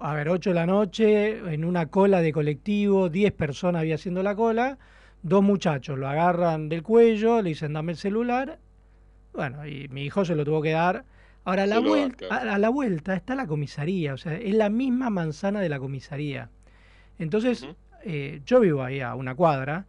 a 0.00 0.14
ver, 0.14 0.28
8 0.30 0.50
de 0.50 0.54
la 0.54 0.66
noche, 0.66 1.38
en 1.52 1.64
una 1.64 1.86
cola 1.86 2.20
de 2.22 2.32
colectivo, 2.32 3.08
10 3.10 3.32
personas 3.32 3.80
había 3.80 3.94
haciendo 3.96 4.22
la 4.22 4.34
cola, 4.34 4.78
dos 5.22 5.42
muchachos 5.42 5.98
lo 5.98 6.08
agarran 6.08 6.68
del 6.68 6.82
cuello, 6.82 7.42
le 7.42 7.50
dicen 7.50 7.72
dame 7.72 7.92
el 7.92 7.98
celular, 7.98 8.58
bueno, 9.32 9.66
y 9.66 9.88
mi 9.88 10.04
hijo 10.04 10.24
se 10.24 10.34
lo 10.34 10.44
tuvo 10.44 10.62
que 10.62 10.72
dar. 10.72 11.04
Ahora, 11.44 11.62
a 11.62 11.66
la, 11.66 11.78
vuelta, 11.78 12.26
a, 12.30 12.54
a 12.54 12.58
la 12.58 12.68
vuelta 12.68 13.14
está 13.14 13.34
la 13.34 13.46
comisaría, 13.46 14.14
o 14.14 14.16
sea, 14.16 14.34
es 14.34 14.54
la 14.54 14.68
misma 14.68 15.08
manzana 15.08 15.60
de 15.60 15.68
la 15.68 15.78
comisaría. 15.78 16.50
Entonces, 17.18 17.66
eh, 18.02 18.40
yo 18.46 18.60
vivo 18.60 18.82
ahí 18.82 19.00
a 19.00 19.14
una 19.14 19.34
cuadra 19.34 19.86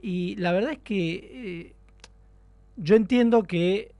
y 0.00 0.36
la 0.36 0.52
verdad 0.52 0.72
es 0.72 0.78
que 0.78 1.12
eh, 1.12 1.76
yo 2.76 2.96
entiendo 2.96 3.42
que 3.42 3.94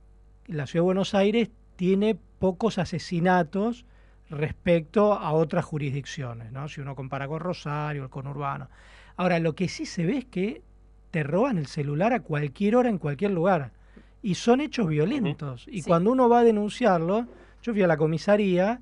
la 0.47 0.65
ciudad 0.65 0.81
de 0.81 0.85
Buenos 0.85 1.13
Aires 1.13 1.49
tiene 1.75 2.17
pocos 2.39 2.77
asesinatos 2.77 3.85
respecto 4.29 5.13
a 5.13 5.31
otras 5.33 5.65
jurisdicciones, 5.65 6.51
¿no? 6.51 6.67
Si 6.67 6.81
uno 6.81 6.95
compara 6.95 7.27
con 7.27 7.39
Rosario, 7.39 8.09
con 8.09 8.27
Urbano. 8.27 8.69
Ahora, 9.15 9.39
lo 9.39 9.53
que 9.55 9.67
sí 9.67 9.85
se 9.85 10.05
ve 10.05 10.17
es 10.17 10.25
que 10.25 10.61
te 11.11 11.23
roban 11.23 11.57
el 11.57 11.67
celular 11.67 12.13
a 12.13 12.21
cualquier 12.21 12.75
hora, 12.75 12.89
en 12.89 12.97
cualquier 12.97 13.31
lugar. 13.31 13.71
Y 14.21 14.35
son 14.35 14.61
hechos 14.61 14.87
violentos. 14.87 15.67
Y 15.69 15.81
Sí. 15.81 15.87
cuando 15.87 16.11
uno 16.11 16.29
va 16.29 16.39
a 16.39 16.43
denunciarlo, 16.43 17.27
yo 17.61 17.73
fui 17.73 17.83
a 17.83 17.87
la 17.87 17.97
comisaría 17.97 18.81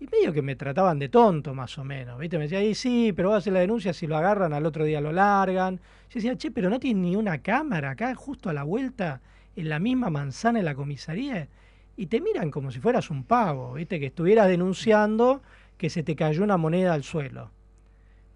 y 0.00 0.06
medio 0.06 0.32
que 0.32 0.42
me 0.42 0.56
trataban 0.56 0.98
de 0.98 1.08
tonto, 1.08 1.54
más 1.54 1.76
o 1.78 1.84
menos. 1.84 2.18
¿viste? 2.18 2.38
Me 2.38 2.44
decía, 2.44 2.62
"Y 2.64 2.74
sí, 2.74 3.12
pero 3.14 3.28
vas 3.30 3.36
a 3.36 3.38
hacer 3.38 3.52
la 3.52 3.60
denuncia, 3.60 3.92
si 3.92 4.06
lo 4.06 4.16
agarran, 4.16 4.52
al 4.52 4.66
otro 4.66 4.84
día 4.84 5.00
lo 5.00 5.12
largan. 5.12 5.76
Yo 5.76 6.14
decía, 6.14 6.36
che, 6.36 6.50
pero 6.50 6.70
no 6.70 6.80
tiene 6.80 7.00
ni 7.00 7.16
una 7.16 7.38
cámara 7.38 7.90
acá, 7.90 8.14
justo 8.14 8.48
a 8.48 8.52
la 8.52 8.62
vuelta, 8.64 9.20
en 9.56 9.68
la 9.68 9.78
misma 9.78 10.08
manzana 10.10 10.58
en 10.60 10.64
la 10.64 10.74
comisaría. 10.74 11.48
Y 11.96 12.06
te 12.06 12.20
miran 12.20 12.50
como 12.50 12.70
si 12.70 12.80
fueras 12.80 13.10
un 13.10 13.24
pavo, 13.24 13.74
¿viste? 13.74 13.98
Que 14.00 14.06
estuvieras 14.06 14.48
denunciando 14.48 15.42
que 15.76 15.90
se 15.90 16.02
te 16.02 16.16
cayó 16.16 16.42
una 16.44 16.56
moneda 16.56 16.94
al 16.94 17.02
suelo. 17.02 17.50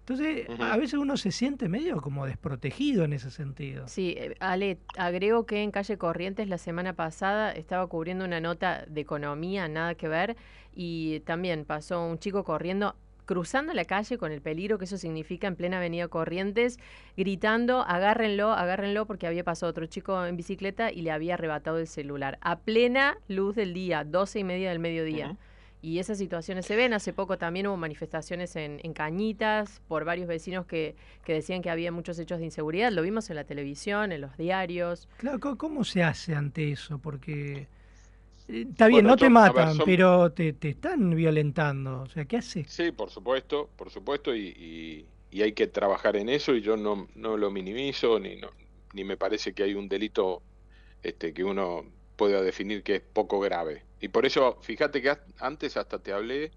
Entonces, 0.05 0.47
a 0.59 0.75
veces 0.75 0.95
uno 0.95 1.15
se 1.15 1.31
siente 1.31 1.69
medio 1.69 2.01
como 2.01 2.25
desprotegido 2.25 3.05
en 3.05 3.13
ese 3.13 3.31
sentido. 3.31 3.87
Sí, 3.87 4.15
eh, 4.17 4.35
Ale, 4.41 4.79
agrego 4.97 5.45
que 5.45 5.63
en 5.63 5.71
Calle 5.71 5.97
Corrientes 5.97 6.49
la 6.49 6.57
semana 6.57 6.91
pasada 6.91 7.53
estaba 7.53 7.87
cubriendo 7.87 8.25
una 8.25 8.41
nota 8.41 8.83
de 8.85 8.99
economía, 8.99 9.69
nada 9.69 9.95
que 9.95 10.09
ver, 10.09 10.35
y 10.75 11.21
también 11.21 11.63
pasó 11.63 12.05
un 12.05 12.19
chico 12.19 12.43
corriendo, 12.43 12.97
cruzando 13.25 13.73
la 13.73 13.85
calle 13.85 14.17
con 14.17 14.33
el 14.33 14.41
peligro 14.41 14.77
que 14.77 14.83
eso 14.83 14.97
significa 14.97 15.47
en 15.47 15.55
plena 15.55 15.77
avenida 15.77 16.09
Corrientes, 16.09 16.79
gritando, 17.15 17.79
agárrenlo, 17.83 18.51
agárrenlo, 18.51 19.05
porque 19.05 19.25
había 19.25 19.45
pasado 19.45 19.69
otro 19.69 19.85
chico 19.85 20.25
en 20.25 20.35
bicicleta 20.35 20.91
y 20.91 21.03
le 21.03 21.11
había 21.11 21.35
arrebatado 21.35 21.77
el 21.77 21.87
celular, 21.87 22.39
a 22.41 22.59
plena 22.59 23.17
luz 23.29 23.55
del 23.55 23.73
día, 23.73 24.03
doce 24.03 24.39
y 24.39 24.43
media 24.43 24.69
del 24.69 24.79
mediodía. 24.79 25.37
Y 25.83 25.99
esas 25.99 26.17
situaciones 26.17 26.65
se 26.65 26.77
ven. 26.77 26.93
Hace 26.93 27.11
poco 27.13 27.37
también 27.37 27.67
hubo 27.67 27.75
manifestaciones 27.77 28.55
en, 28.55 28.79
en 28.83 28.93
Cañitas 28.93 29.81
por 29.89 30.05
varios 30.05 30.27
vecinos 30.29 30.65
que, 30.65 30.95
que 31.25 31.33
decían 31.33 31.61
que 31.61 31.69
había 31.69 31.91
muchos 31.91 32.17
hechos 32.19 32.39
de 32.39 32.45
inseguridad. 32.45 32.89
Lo 32.91 33.01
vimos 33.01 33.29
en 33.29 33.35
la 33.35 33.43
televisión, 33.43 34.13
en 34.13 34.21
los 34.21 34.37
diarios. 34.37 35.09
Claro, 35.17 35.39
¿cómo- 35.41 35.57
¿cómo 35.57 35.83
se 35.83 36.01
hace 36.01 36.35
ante 36.35 36.71
eso? 36.71 36.99
Porque 36.99 37.67
eh, 38.47 38.65
está 38.69 38.87
bien, 38.87 39.03
Bueno, 39.03 39.09
no 39.09 39.17
te 39.17 39.25
ver, 39.25 39.31
matan, 39.31 39.75
son- 39.75 39.85
pero 39.85 40.31
te, 40.31 40.53
te 40.53 40.69
están 40.69 41.09
violentando. 41.15 42.01
O 42.03 42.07
sea, 42.09 42.25
¿qué 42.25 42.37
haces? 42.37 42.71
Sí, 42.71 42.91
por 42.91 43.09
supuesto, 43.09 43.69
por 43.75 43.89
supuesto, 43.89 44.33
y, 44.35 44.47
y- 44.57 45.05
y 45.31 45.41
hay 45.41 45.53
que 45.53 45.67
trabajar 45.67 46.15
en 46.15 46.29
eso 46.29 46.53
y 46.55 46.61
yo 46.61 46.77
no, 46.77 47.07
no 47.15 47.37
lo 47.37 47.51
minimizo 47.51 48.19
ni, 48.19 48.35
no- 48.37 48.51
ni 48.93 49.03
me 49.03 49.17
parece 49.17 49.53
que 49.53 49.63
hay 49.63 49.73
un 49.75 49.89
delito 49.89 50.41
este, 51.01 51.33
que 51.33 51.43
uno 51.43 51.83
pueda 52.15 52.41
definir 52.41 52.83
que 52.83 52.95
es 52.95 53.01
poco 53.01 53.39
grave. 53.39 53.85
Y 53.99 54.09
por 54.09 54.25
eso, 54.25 54.57
fíjate 54.61 55.01
que 55.01 55.15
antes 55.39 55.77
hasta 55.77 55.99
te 55.99 56.13
hablé 56.13 56.51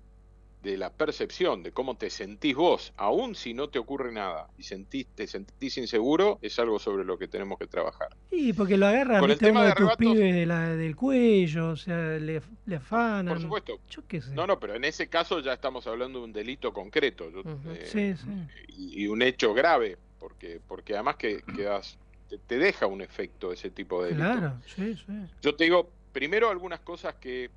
de 0.63 0.77
la 0.77 0.93
percepción, 0.93 1.63
de 1.63 1.71
cómo 1.71 1.97
te 1.97 2.11
sentís 2.11 2.57
vos, 2.57 2.93
aun 2.97 3.35
si 3.37 3.55
no 3.55 3.69
te 3.69 3.79
ocurre 3.79 4.11
nada 4.11 4.49
y 4.57 4.65
sentís, 4.65 5.07
te 5.15 5.27
sentís 5.29 5.77
inseguro, 5.79 6.39
es 6.43 6.59
algo 6.59 6.79
sobre 6.81 7.05
lo 7.05 7.17
que 7.19 7.29
tenemos 7.29 7.57
que 7.59 7.69
trabajar. 7.69 8.09
Y 8.33 8.53
porque 8.53 8.77
lo 8.77 8.87
agarran, 8.87 9.21
Con 9.21 9.31
el 9.31 9.39
tema 9.39 9.63
de 9.63 9.69
de 9.69 9.75
tus 9.77 9.95
pibes 9.97 10.35
de 10.35 10.45
la- 10.47 10.75
del 10.75 10.97
cuello, 10.97 11.69
o 11.71 11.77
sea, 11.77 12.19
le, 12.19 12.43
le 12.65 12.77
afanan. 12.77 13.35
Por 13.35 13.41
supuesto. 13.41 13.79
Yo 13.89 14.03
qué 14.09 14.21
sé. 14.21 14.35
No, 14.35 14.47
no, 14.47 14.59
pero 14.59 14.75
en 14.75 14.85
ese 14.85 15.09
caso 15.09 15.39
ya 15.41 15.53
estamos 15.53 15.87
hablando 15.87 16.19
de 16.19 16.25
un 16.25 16.33
delito 16.33 16.73
concreto. 16.73 17.31
Yo, 17.31 17.43
eh, 17.73 17.85
Sí, 17.87 18.15
sí. 18.17 18.31
y, 18.69 19.05
y 19.05 19.07
un 19.07 19.23
hecho 19.23 19.55
grave, 19.55 19.99
porque, 20.19 20.61
porque 20.67 20.95
además 20.95 21.15
que 21.17 21.43
quedas, 21.55 21.97
te, 22.29 22.39
te 22.39 22.59
deja 22.59 22.87
un 22.87 23.03
efecto 23.03 23.53
ese 23.53 23.71
tipo 23.71 24.03
de 24.03 24.11
delito. 24.11 24.33
Claro, 24.33 24.61
sí, 24.67 24.95
sí. 24.95 25.13
Yo 25.43 25.55
te 25.55 25.65
digo, 25.65 25.91
primero 26.13 26.51
algunas 26.51 26.81
cosas 26.81 27.15
que 27.17 27.51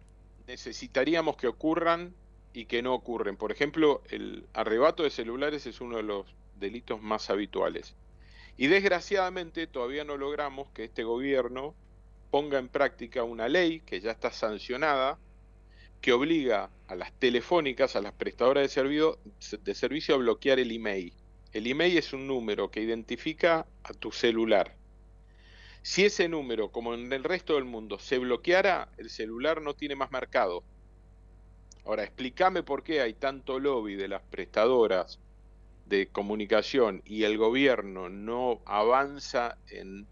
necesitaríamos 0.48 1.38
que 1.38 1.48
ocurran 1.48 2.14
y 2.54 2.66
que 2.66 2.82
no 2.82 2.94
ocurren. 2.94 3.38
Por 3.38 3.52
ejemplo, 3.52 4.02
el 4.10 4.46
arrebato 4.54 5.04
de 5.04 5.10
celulares 5.10 5.66
es 5.66 5.82
uno 5.82 5.98
de 5.98 6.04
los 6.04 6.26
delitos 6.60 7.02
más 7.02 7.30
habituales. 7.30 7.96
Y 8.58 8.68
desgraciadamente 8.68 9.68
todavía 9.68 10.04
no 10.04 10.18
logramos 10.18 10.70
que 10.72 10.84
este 10.84 11.04
gobierno 11.04 11.76
ponga 12.32 12.60
en 12.60 12.68
práctica 12.68 13.24
una 13.24 13.48
ley 13.48 13.80
que 13.82 14.02
ya 14.02 14.12
está 14.12 14.32
sancionada, 14.32 15.18
que 16.02 16.14
obliga 16.14 16.70
a 16.88 16.96
las 16.96 17.12
telefónicas, 17.14 17.96
a 17.96 18.02
las 18.02 18.14
prestadoras 18.14 18.64
de 18.64 18.70
servicio, 18.70 19.20
de 19.64 19.76
servicio 19.76 20.16
a 20.16 20.18
bloquear 20.18 20.60
el 20.60 20.72
email. 20.72 21.14
El 21.52 21.66
email 21.66 21.98
es 21.98 22.14
un 22.14 22.28
número 22.28 22.70
que 22.70 22.82
identifica 22.82 23.66
a 23.84 23.94
tu 23.94 24.12
celular. 24.12 24.76
Si 25.82 26.06
ese 26.06 26.30
número, 26.30 26.72
como 26.72 26.94
en 26.94 27.12
el 27.12 27.24
resto 27.24 27.56
del 27.56 27.66
mundo, 27.66 27.98
se 27.98 28.20
bloqueara, 28.20 28.90
el 28.98 29.10
celular 29.10 29.62
no 29.62 29.74
tiene 29.74 29.96
más 29.96 30.12
mercado. 30.12 30.64
Ahora, 31.86 32.04
explícame 32.04 32.62
por 32.62 32.84
qué 32.84 33.02
hay 33.02 33.14
tanto 33.14 33.60
lobby 33.60 33.96
de 33.96 34.10
las 34.10 34.22
prestadoras 34.22 35.20
de 35.88 36.08
comunicación 36.08 37.02
y 37.04 37.24
el 37.24 37.38
gobierno 37.38 38.10
no 38.10 38.62
avanza 38.66 39.58
en 39.70 40.06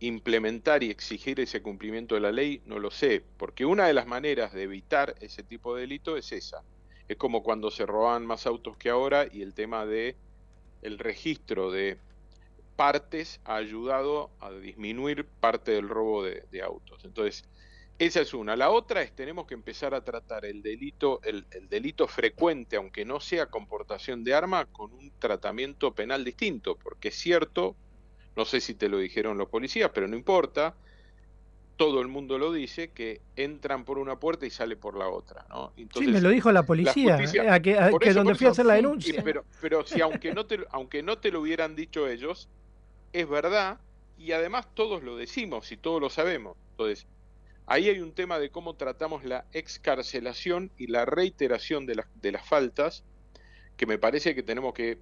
implementar 0.00 0.82
y 0.82 0.90
exigir 0.90 1.40
ese 1.40 1.62
cumplimiento 1.62 2.14
de 2.14 2.20
la 2.20 2.30
ley, 2.30 2.60
no 2.66 2.78
lo 2.78 2.90
sé, 2.90 3.24
porque 3.38 3.64
una 3.64 3.86
de 3.86 3.94
las 3.94 4.06
maneras 4.06 4.52
de 4.52 4.64
evitar 4.64 5.14
ese 5.20 5.42
tipo 5.42 5.74
de 5.74 5.82
delito 5.82 6.18
es 6.18 6.30
esa. 6.32 6.62
Es 7.08 7.16
como 7.16 7.42
cuando 7.42 7.70
se 7.70 7.86
robaban 7.86 8.26
más 8.26 8.46
autos 8.46 8.76
que 8.76 8.90
ahora 8.90 9.26
y 9.32 9.40
el 9.40 9.54
tema 9.54 9.86
de 9.86 10.16
el 10.82 10.98
registro 10.98 11.70
de 11.70 11.98
partes 12.76 13.40
ha 13.44 13.56
ayudado 13.56 14.30
a 14.40 14.52
disminuir 14.52 15.24
parte 15.24 15.72
del 15.72 15.88
robo 15.88 16.22
de, 16.22 16.62
autos. 16.62 17.04
Entonces, 17.04 17.44
esa 17.98 18.20
es 18.20 18.32
una. 18.34 18.54
La 18.54 18.70
otra 18.70 19.02
es 19.02 19.12
tenemos 19.12 19.46
que 19.46 19.54
empezar 19.54 19.94
a 19.94 20.04
tratar 20.04 20.44
el 20.44 20.62
delito, 20.62 21.20
el, 21.24 21.44
el 21.50 21.68
delito 21.68 22.06
frecuente, 22.06 22.76
aunque 22.76 23.04
no 23.04 23.18
sea 23.18 23.46
comportación 23.46 24.22
de 24.22 24.34
arma, 24.34 24.66
con 24.66 24.92
un 24.92 25.10
tratamiento 25.18 25.92
penal 25.92 26.24
distinto, 26.24 26.76
porque 26.76 27.08
es 27.08 27.16
cierto, 27.16 27.74
no 28.36 28.44
sé 28.44 28.60
si 28.60 28.74
te 28.74 28.88
lo 28.88 28.98
dijeron 28.98 29.38
los 29.38 29.48
policías, 29.48 29.90
pero 29.92 30.06
no 30.06 30.16
importa, 30.16 30.76
todo 31.78 32.00
el 32.02 32.08
mundo 32.08 32.38
lo 32.38 32.52
dice, 32.52 32.90
que 32.90 33.22
entran 33.36 33.84
por 33.84 33.98
una 33.98 34.18
puerta 34.18 34.44
y 34.44 34.50
sale 34.50 34.76
por 34.76 34.98
la 34.98 35.08
otra. 35.08 35.46
¿no? 35.48 35.72
Sí, 35.94 36.08
me 36.08 36.20
lo 36.20 36.28
dijo 36.28 36.50
la 36.50 36.64
policía, 36.66 37.16
justicia- 37.16 37.44
eh, 37.44 37.50
a 37.50 37.60
que, 37.60 37.78
a- 37.78 37.90
que 37.96 38.08
eso, 38.10 38.18
donde 38.18 38.34
fui 38.34 38.48
a 38.48 38.50
hacer 38.50 38.66
la 38.66 38.74
sí, 38.74 38.82
denuncia. 38.82 39.22
Pero, 39.24 39.44
pero 39.60 39.86
si 39.86 40.00
aunque 40.00 40.34
no, 40.34 40.44
te, 40.44 40.58
aunque 40.70 41.02
no 41.04 41.18
te 41.18 41.30
lo 41.30 41.40
hubieran 41.40 41.76
dicho 41.76 42.08
ellos, 42.08 42.48
es 43.12 43.28
verdad 43.28 43.78
y 44.18 44.32
además 44.32 44.66
todos 44.74 45.04
lo 45.04 45.16
decimos 45.16 45.70
y 45.70 45.76
todos 45.76 46.00
lo 46.00 46.10
sabemos. 46.10 46.56
Entonces, 46.72 47.06
ahí 47.66 47.88
hay 47.88 48.00
un 48.00 48.12
tema 48.12 48.40
de 48.40 48.50
cómo 48.50 48.74
tratamos 48.74 49.24
la 49.24 49.44
excarcelación 49.52 50.72
y 50.76 50.88
la 50.88 51.04
reiteración 51.04 51.86
de, 51.86 51.94
las 51.94 52.06
de 52.20 52.32
las 52.32 52.44
faltas, 52.44 53.04
que 53.76 53.86
me 53.86 53.98
parece 53.98 54.34
que 54.34 54.42
tenemos 54.42 54.74
que 54.74 54.98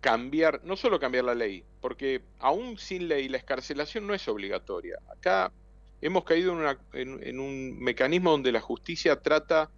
cambiar, 0.00 0.60
no 0.64 0.74
solo 0.76 0.98
cambiar 0.98 1.24
la 1.26 1.36
ley, 1.36 1.62
porque 1.80 2.22
aún 2.40 2.76
sin 2.76 3.06
ley 3.06 3.28
la 3.28 3.36
excarcelación 3.36 4.04
no 4.04 4.14
es 4.14 4.26
obligatoria. 4.26 4.96
Acá 5.16 5.52
hemos 6.02 6.24
caído 6.24 6.52
en, 6.52 6.58
una- 6.60 6.86
en- 6.94 7.40
un 7.40 7.78
mecanismo 7.80 8.32
donde 8.32 8.52
la 8.52 8.60
justicia 8.62 9.16
trata 9.22 9.72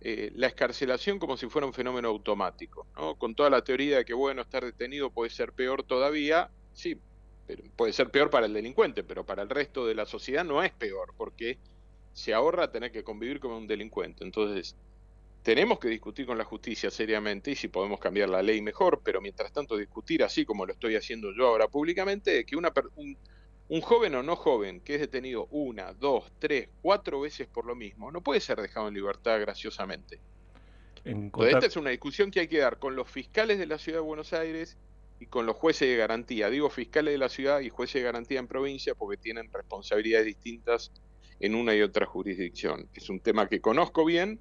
eh, 0.00 0.30
la 0.34 0.48
escarcelación 0.48 1.18
como 1.18 1.36
si 1.36 1.48
fuera 1.48 1.66
un 1.66 1.74
fenómeno 1.74 2.08
automático, 2.08 2.88
¿no? 2.96 3.16
Con 3.16 3.34
toda 3.34 3.50
la 3.50 3.62
teoría 3.64 3.98
de 3.98 4.04
que, 4.04 4.14
bueno, 4.14 4.42
estar 4.42 4.64
detenido 4.64 5.12
puede 5.12 5.30
ser 5.30 5.52
peor 5.54 5.84
todavía, 5.84 6.52
sí, 6.72 7.02
pero 7.46 7.62
puede 7.76 7.92
ser 7.92 8.10
peor 8.10 8.30
para 8.30 8.46
el 8.46 8.54
delincuente, 8.54 9.04
pero 9.04 9.26
para 9.26 9.42
el 9.42 9.50
resto 9.50 9.86
de 9.86 9.94
la 9.94 10.06
sociedad 10.06 10.44
no 10.44 10.62
es 10.62 10.72
peor, 10.74 11.14
porque 11.16 11.60
se 12.12 12.34
ahorra 12.34 12.70
tener 12.72 12.92
que 12.92 13.04
convivir 13.04 13.40
con 13.40 13.52
un 13.52 13.66
delincuente. 13.68 14.24
Entonces, 14.24 14.76
tenemos 15.42 15.78
que 15.78 15.88
discutir 15.88 16.26
con 16.26 16.38
la 16.38 16.44
justicia 16.44 16.90
seriamente 16.90 17.50
y 17.52 17.56
si 17.56 17.68
podemos 17.68 17.98
cambiar 18.00 18.28
la 18.28 18.42
ley 18.42 18.60
mejor, 18.62 19.00
pero 19.04 19.20
mientras 19.20 19.52
tanto 19.52 19.76
discutir 19.76 20.22
así 20.22 20.44
como 20.44 20.66
lo 20.66 20.72
estoy 20.72 20.96
haciendo 20.96 21.32
yo 21.36 21.46
ahora 21.48 21.68
públicamente, 21.68 22.44
que 22.44 22.56
una, 22.56 22.72
un, 22.94 23.16
un 23.70 23.80
joven 23.82 24.16
o 24.16 24.22
no 24.24 24.34
joven 24.34 24.80
que 24.80 24.96
es 24.96 25.00
detenido 25.00 25.46
una, 25.52 25.92
dos, 25.92 26.24
tres, 26.40 26.68
cuatro 26.82 27.20
veces 27.20 27.46
por 27.46 27.66
lo 27.66 27.76
mismo, 27.76 28.10
no 28.10 28.20
puede 28.20 28.40
ser 28.40 28.60
dejado 28.60 28.88
en 28.88 28.94
libertad 28.94 29.38
graciosamente. 29.40 30.20
Entonces, 31.04 31.54
esta 31.54 31.66
es 31.66 31.76
una 31.76 31.90
discusión 31.90 32.32
que 32.32 32.40
hay 32.40 32.48
que 32.48 32.58
dar 32.58 32.80
con 32.80 32.96
los 32.96 33.08
fiscales 33.08 33.60
de 33.60 33.66
la 33.66 33.78
ciudad 33.78 33.98
de 33.98 34.04
Buenos 34.04 34.32
Aires 34.32 34.76
y 35.20 35.26
con 35.26 35.46
los 35.46 35.54
jueces 35.54 35.88
de 35.88 35.96
garantía. 35.96 36.50
Digo 36.50 36.68
fiscales 36.68 37.14
de 37.14 37.18
la 37.18 37.28
ciudad 37.28 37.60
y 37.60 37.68
jueces 37.68 37.94
de 37.94 38.02
garantía 38.02 38.40
en 38.40 38.48
provincia 38.48 38.96
porque 38.96 39.16
tienen 39.16 39.48
responsabilidades 39.52 40.26
distintas 40.26 40.90
en 41.38 41.54
una 41.54 41.72
y 41.76 41.80
otra 41.82 42.06
jurisdicción. 42.06 42.88
Es 42.92 43.08
un 43.08 43.20
tema 43.20 43.48
que 43.48 43.60
conozco 43.60 44.04
bien 44.04 44.40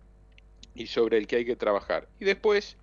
y 0.74 0.88
sobre 0.88 1.20
el 1.20 1.28
que 1.28 1.36
hay 1.36 1.46
que 1.46 1.56
trabajar. 1.56 2.10
Y 2.20 2.26
después, 2.26 2.78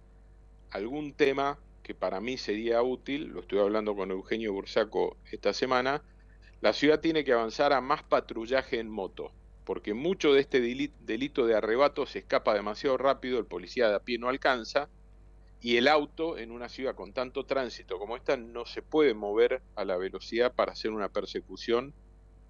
algún 0.70 1.12
tema 1.12 1.58
que 1.82 1.94
para 1.94 2.20
mí 2.20 2.36
sería 2.36 2.82
útil, 2.82 3.24
lo 3.24 3.40
estoy 3.40 3.58
hablando 3.58 3.96
con 3.96 4.12
Eugenio 4.12 4.52
Bursaco 4.52 5.16
esta 5.32 5.52
semana, 5.52 6.02
la 6.60 6.72
ciudad 6.72 7.00
tiene 7.00 7.24
que 7.24 7.32
avanzar 7.32 7.72
a 7.72 7.80
más 7.80 8.02
patrullaje 8.02 8.80
en 8.80 8.88
moto, 8.88 9.32
porque 9.64 9.94
mucho 9.94 10.32
de 10.32 10.40
este 10.40 10.60
delito 10.60 11.46
de 11.46 11.54
arrebato 11.54 12.06
se 12.06 12.20
escapa 12.20 12.54
demasiado 12.54 12.96
rápido, 12.96 13.38
el 13.38 13.46
policía 13.46 13.88
de 13.88 13.96
a 13.96 14.00
pie 14.00 14.18
no 14.18 14.28
alcanza, 14.28 14.88
y 15.60 15.76
el 15.76 15.88
auto 15.88 16.38
en 16.38 16.50
una 16.50 16.68
ciudad 16.68 16.94
con 16.94 17.12
tanto 17.12 17.44
tránsito 17.44 17.98
como 17.98 18.16
esta 18.16 18.36
no 18.36 18.66
se 18.66 18.82
puede 18.82 19.14
mover 19.14 19.62
a 19.74 19.84
la 19.84 19.96
velocidad 19.96 20.54
para 20.54 20.72
hacer 20.72 20.92
una 20.92 21.08
persecución 21.08 21.94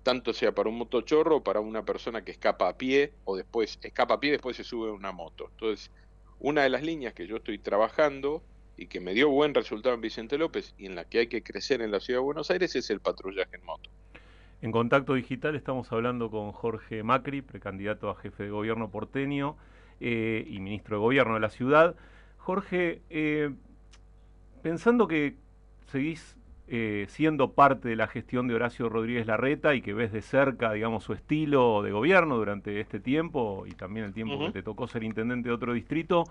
tanto 0.07 0.33
sea 0.33 0.55
para 0.55 0.69
un 0.69 0.79
motochorro 0.79 1.39
o 1.39 1.43
para 1.43 1.59
una 1.59 1.85
persona 1.85 2.23
que 2.23 2.31
escapa 2.31 2.69
a 2.69 2.79
pie 2.79 3.15
o 3.25 3.37
después 3.37 3.77
escapa 3.83 4.15
a 4.15 4.21
pie 4.21 4.31
después 4.31 4.57
se 4.57 4.63
sube 4.63 4.89
a 4.89 4.93
una 4.93 5.11
moto. 5.11 5.49
Entonces, 5.51 5.91
una 6.39 6.63
de 6.63 6.71
las 6.71 6.85
líneas 6.85 7.13
que 7.13 7.27
yo 7.27 7.39
estoy 7.39 7.59
trabajando 7.59 8.45
y 8.77 8.87
que 8.87 9.01
me 9.01 9.15
dio 9.15 9.31
buen 9.31 9.55
resultado 9.55 9.95
en 9.95 10.01
Vicente 10.01 10.37
López 10.39 10.75
y 10.79 10.87
en 10.87 10.95
la 10.95 11.05
que 11.05 11.21
hay 11.21 11.27
que 11.29 11.43
crecer 11.43 11.81
en 11.81 11.91
la 11.91 12.01
ciudad 12.01 12.21
de 12.21 12.25
Buenos 12.25 12.51
Aires 12.51 12.77
es 12.77 12.91
el 12.91 13.01
patrullaje 13.01 13.57
en 13.57 13.65
moto. 13.65 13.91
En 14.63 14.73
contacto 14.73 15.15
digital 15.15 15.55
estamos 15.55 15.91
hablando 15.93 16.31
con 16.31 16.53
Jorge 16.53 17.03
Macri, 17.03 17.43
precandidato 17.43 18.11
a 18.11 18.17
jefe 18.17 18.45
de 18.45 18.51
gobierno 18.51 18.91
porteño 18.91 19.57
eh, 20.01 20.47
y 20.49 20.61
ministro 20.61 20.97
de 20.97 21.01
gobierno 21.01 21.35
de 21.35 21.41
la 21.41 21.51
ciudad. 21.51 21.95
Jorge, 22.39 23.03
eh, 23.11 23.51
pensando 24.63 25.09
que 25.09 25.37
seguís 25.91 26.37
eh, 26.69 27.07
siendo 27.09 27.53
parte 27.53 27.89
de 27.89 27.97
la 27.97 28.09
gestión 28.09 28.49
de 28.49 28.55
Horacio 28.55 28.89
Rodríguez 28.89 29.27
Larreta 29.27 29.75
y 29.75 29.83
que 29.83 29.95
ves 29.95 30.13
de 30.13 30.23
cerca, 30.23 30.73
digamos, 30.73 31.05
su 31.05 31.13
estilo 31.13 31.83
de 31.83 31.93
gobierno 31.93 32.37
durante 32.37 32.81
este 32.81 32.99
tiempo 32.99 33.65
y 33.67 33.73
también 33.73 34.07
el 34.07 34.13
tiempo 34.13 34.39
que 34.47 34.53
te 34.53 34.63
tocó 34.63 34.89
ser 34.89 35.05
intendente 35.05 35.49
de 35.49 35.55
otro 35.55 35.73
distrito. 35.75 36.25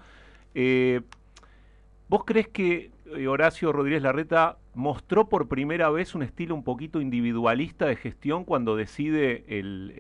Eh, 2.06 2.10
¿Vos 2.10 2.24
crees 2.26 2.48
que 2.48 2.92
eh, 3.16 3.28
Horacio 3.28 3.72
Rodríguez 3.72 4.04
Larreta 4.04 4.58
mostró 4.74 5.30
por 5.30 5.48
primera 5.48 5.90
vez 5.90 6.16
un 6.16 6.24
estilo 6.24 6.56
un 6.56 6.64
poquito 6.64 7.02
individualista 7.02 7.86
de 7.86 7.96
gestión 7.96 8.46
cuando 8.46 8.76
decide 8.76 9.46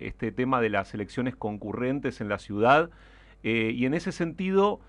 este 0.05 0.31
tema 0.31 0.61
de 0.61 0.69
las 0.69 0.93
elecciones 0.93 1.35
concurrentes 1.35 2.21
en 2.21 2.29
la 2.29 2.39
ciudad? 2.39 2.89
y 3.43 3.85
en 3.85 3.93
ese 3.93 4.11
sentido, 4.11 4.79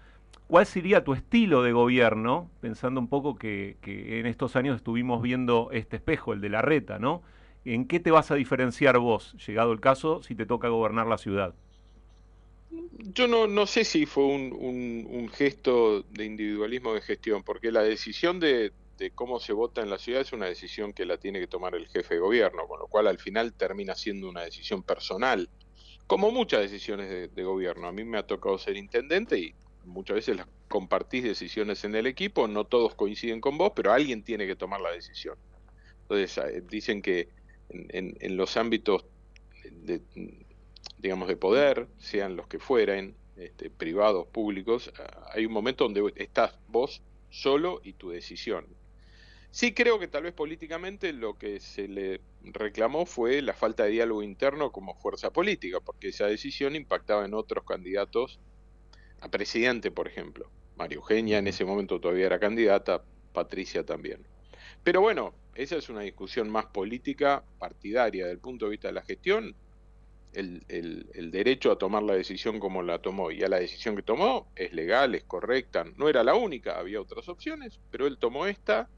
¿Cuál 0.48 0.64
sería 0.66 1.02
tu 1.02 1.12
estilo 1.12 1.64
de 1.64 1.72
gobierno? 1.72 2.48
Pensando 2.60 3.00
un 3.00 3.08
poco 3.08 3.36
que, 3.36 3.76
en 3.84 4.26
estos 4.26 4.54
años 4.54 4.76
estuvimos 4.76 5.20
viendo 5.20 5.70
este 5.72 5.96
espejo, 5.96 6.32
el 6.32 6.40
de 6.40 6.50
la 6.50 6.62
reta, 6.62 7.00
¿no? 7.00 7.22
¿En 7.64 7.88
qué 7.88 7.98
te 7.98 8.12
vas 8.12 8.30
a 8.30 8.36
diferenciar 8.36 8.98
vos, 8.98 9.34
llegado 9.44 9.72
el 9.72 9.80
caso, 9.80 10.22
si 10.22 10.36
te 10.36 10.46
toca 10.46 10.68
gobernar 10.68 11.08
la 11.08 11.18
ciudad? 11.18 11.54
Yo 13.14 13.28
no, 13.28 13.46
no 13.46 13.66
sé 13.66 13.84
si 13.84 14.06
fue 14.06 14.24
un, 14.24 15.30
gesto 15.32 16.02
de 16.02 16.24
individualismo 16.24 16.94
de 16.94 17.00
gestión, 17.00 17.42
porque 17.42 17.70
la 17.70 17.82
decisión 17.82 18.40
de, 18.40 18.72
cómo 19.14 19.40
se 19.40 19.52
vota 19.52 19.82
en 19.82 19.90
la 19.90 19.98
ciudad 19.98 20.22
es 20.22 20.32
una 20.32 20.46
decisión 20.46 20.92
que 20.92 21.04
la 21.04 21.18
tiene 21.18 21.40
que 21.40 21.46
tomar 21.46 21.74
el 21.74 21.88
jefe 21.88 22.14
de 22.14 22.20
gobierno, 22.20 22.66
con 22.66 22.78
lo 22.78 22.86
cual 22.86 23.06
al 23.06 23.18
final 23.18 23.52
termina 23.52 23.94
siendo 23.94 24.28
una 24.28 24.42
decisión 24.42 24.82
personal, 24.82 25.48
como 26.06 26.30
muchas 26.30 26.60
decisiones 26.60 27.10
de, 27.10 27.28
de 27.28 27.44
gobierno. 27.44 27.88
A 27.88 27.92
mí 27.92 28.04
me 28.04 28.18
ha 28.18 28.26
tocado 28.26 28.58
ser 28.58 28.76
intendente 28.76 29.38
y 29.38 29.54
muchas 29.84 30.16
veces 30.16 30.36
las 30.36 30.46
compartís 30.68 31.22
decisiones 31.24 31.84
en 31.84 31.94
el 31.94 32.06
equipo, 32.06 32.48
no 32.48 32.64
todos 32.64 32.94
coinciden 32.94 33.40
con 33.40 33.56
vos, 33.58 33.72
pero 33.74 33.92
alguien 33.92 34.22
tiene 34.22 34.46
que 34.46 34.56
tomar 34.56 34.80
la 34.80 34.90
decisión. 34.92 35.36
Entonces, 36.02 36.38
eh, 36.38 36.62
dicen 36.68 37.02
que 37.02 37.28
en, 37.68 38.36
los 38.36 38.56
ámbitos 38.56 39.04
de, 39.70 40.00
digamos, 40.98 41.28
de 41.28 41.36
poder, 41.36 41.88
sean 41.98 42.36
los 42.36 42.46
que 42.46 42.58
fueren, 42.58 43.14
este, 43.36 43.70
privados, 43.70 44.26
públicos, 44.26 44.92
ah, 44.98 45.30
hay 45.34 45.46
un 45.46 45.52
momento 45.52 45.84
donde 45.84 46.12
estás 46.16 46.58
vos 46.68 47.02
solo 47.28 47.80
y 47.84 47.92
tu 47.92 48.10
decisión. 48.10 48.66
Sí 49.50 49.72
creo 49.72 49.98
que 49.98 50.08
tal 50.08 50.24
vez 50.24 50.32
políticamente 50.32 51.12
lo 51.12 51.38
que 51.38 51.60
se 51.60 51.88
le 51.88 52.20
reclamó 52.42 53.06
fue 53.06 53.40
la 53.42 53.54
falta 53.54 53.84
de 53.84 53.90
diálogo 53.90 54.22
interno 54.22 54.70
como 54.70 54.94
fuerza 54.94 55.32
política, 55.32 55.80
porque 55.80 56.08
esa 56.08 56.26
decisión 56.26 56.76
impactaba 56.76 57.24
en 57.24 57.34
otros 57.34 57.64
candidatos 57.64 58.38
a 59.20 59.30
presidente, 59.30 59.90
por 59.90 60.08
ejemplo. 60.08 60.50
María 60.76 60.96
Eugenia 60.96 61.38
en 61.38 61.46
ese 61.46 61.64
momento 61.64 62.00
todavía 62.00 62.26
era 62.26 62.38
candidata, 62.38 63.02
Patricia 63.32 63.84
también. 63.84 64.26
Pero 64.84 65.00
bueno, 65.00 65.34
esa 65.54 65.76
es 65.76 65.88
una 65.88 66.02
discusión 66.02 66.50
más 66.50 66.66
política, 66.66 67.42
partidaria, 67.58 68.26
del 68.26 68.38
punto 68.38 68.66
de 68.66 68.72
vista 68.72 68.88
de 68.88 68.94
la 68.94 69.02
gestión. 69.02 69.56
El, 70.32 70.64
el, 70.68 71.30
derecho 71.30 71.72
a 71.72 71.78
tomar 71.78 72.02
la 72.02 72.14
decisión 72.14 72.60
como 72.60 72.82
la 72.82 73.00
tomó 73.00 73.30
y 73.30 73.42
a 73.42 73.48
la 73.48 73.58
decisión 73.58 73.96
que 73.96 74.02
tomó 74.02 74.46
es 74.54 74.72
legal, 74.74 75.14
es 75.14 75.24
correcta, 75.24 75.84
no 75.96 76.10
era 76.10 76.22
la 76.22 76.34
única, 76.34 76.78
había 76.78 77.00
otras 77.00 77.28
opciones, 77.30 77.80
pero 77.90 78.06
él 78.06 78.18
tomó 78.18 78.44
esta 78.44 78.90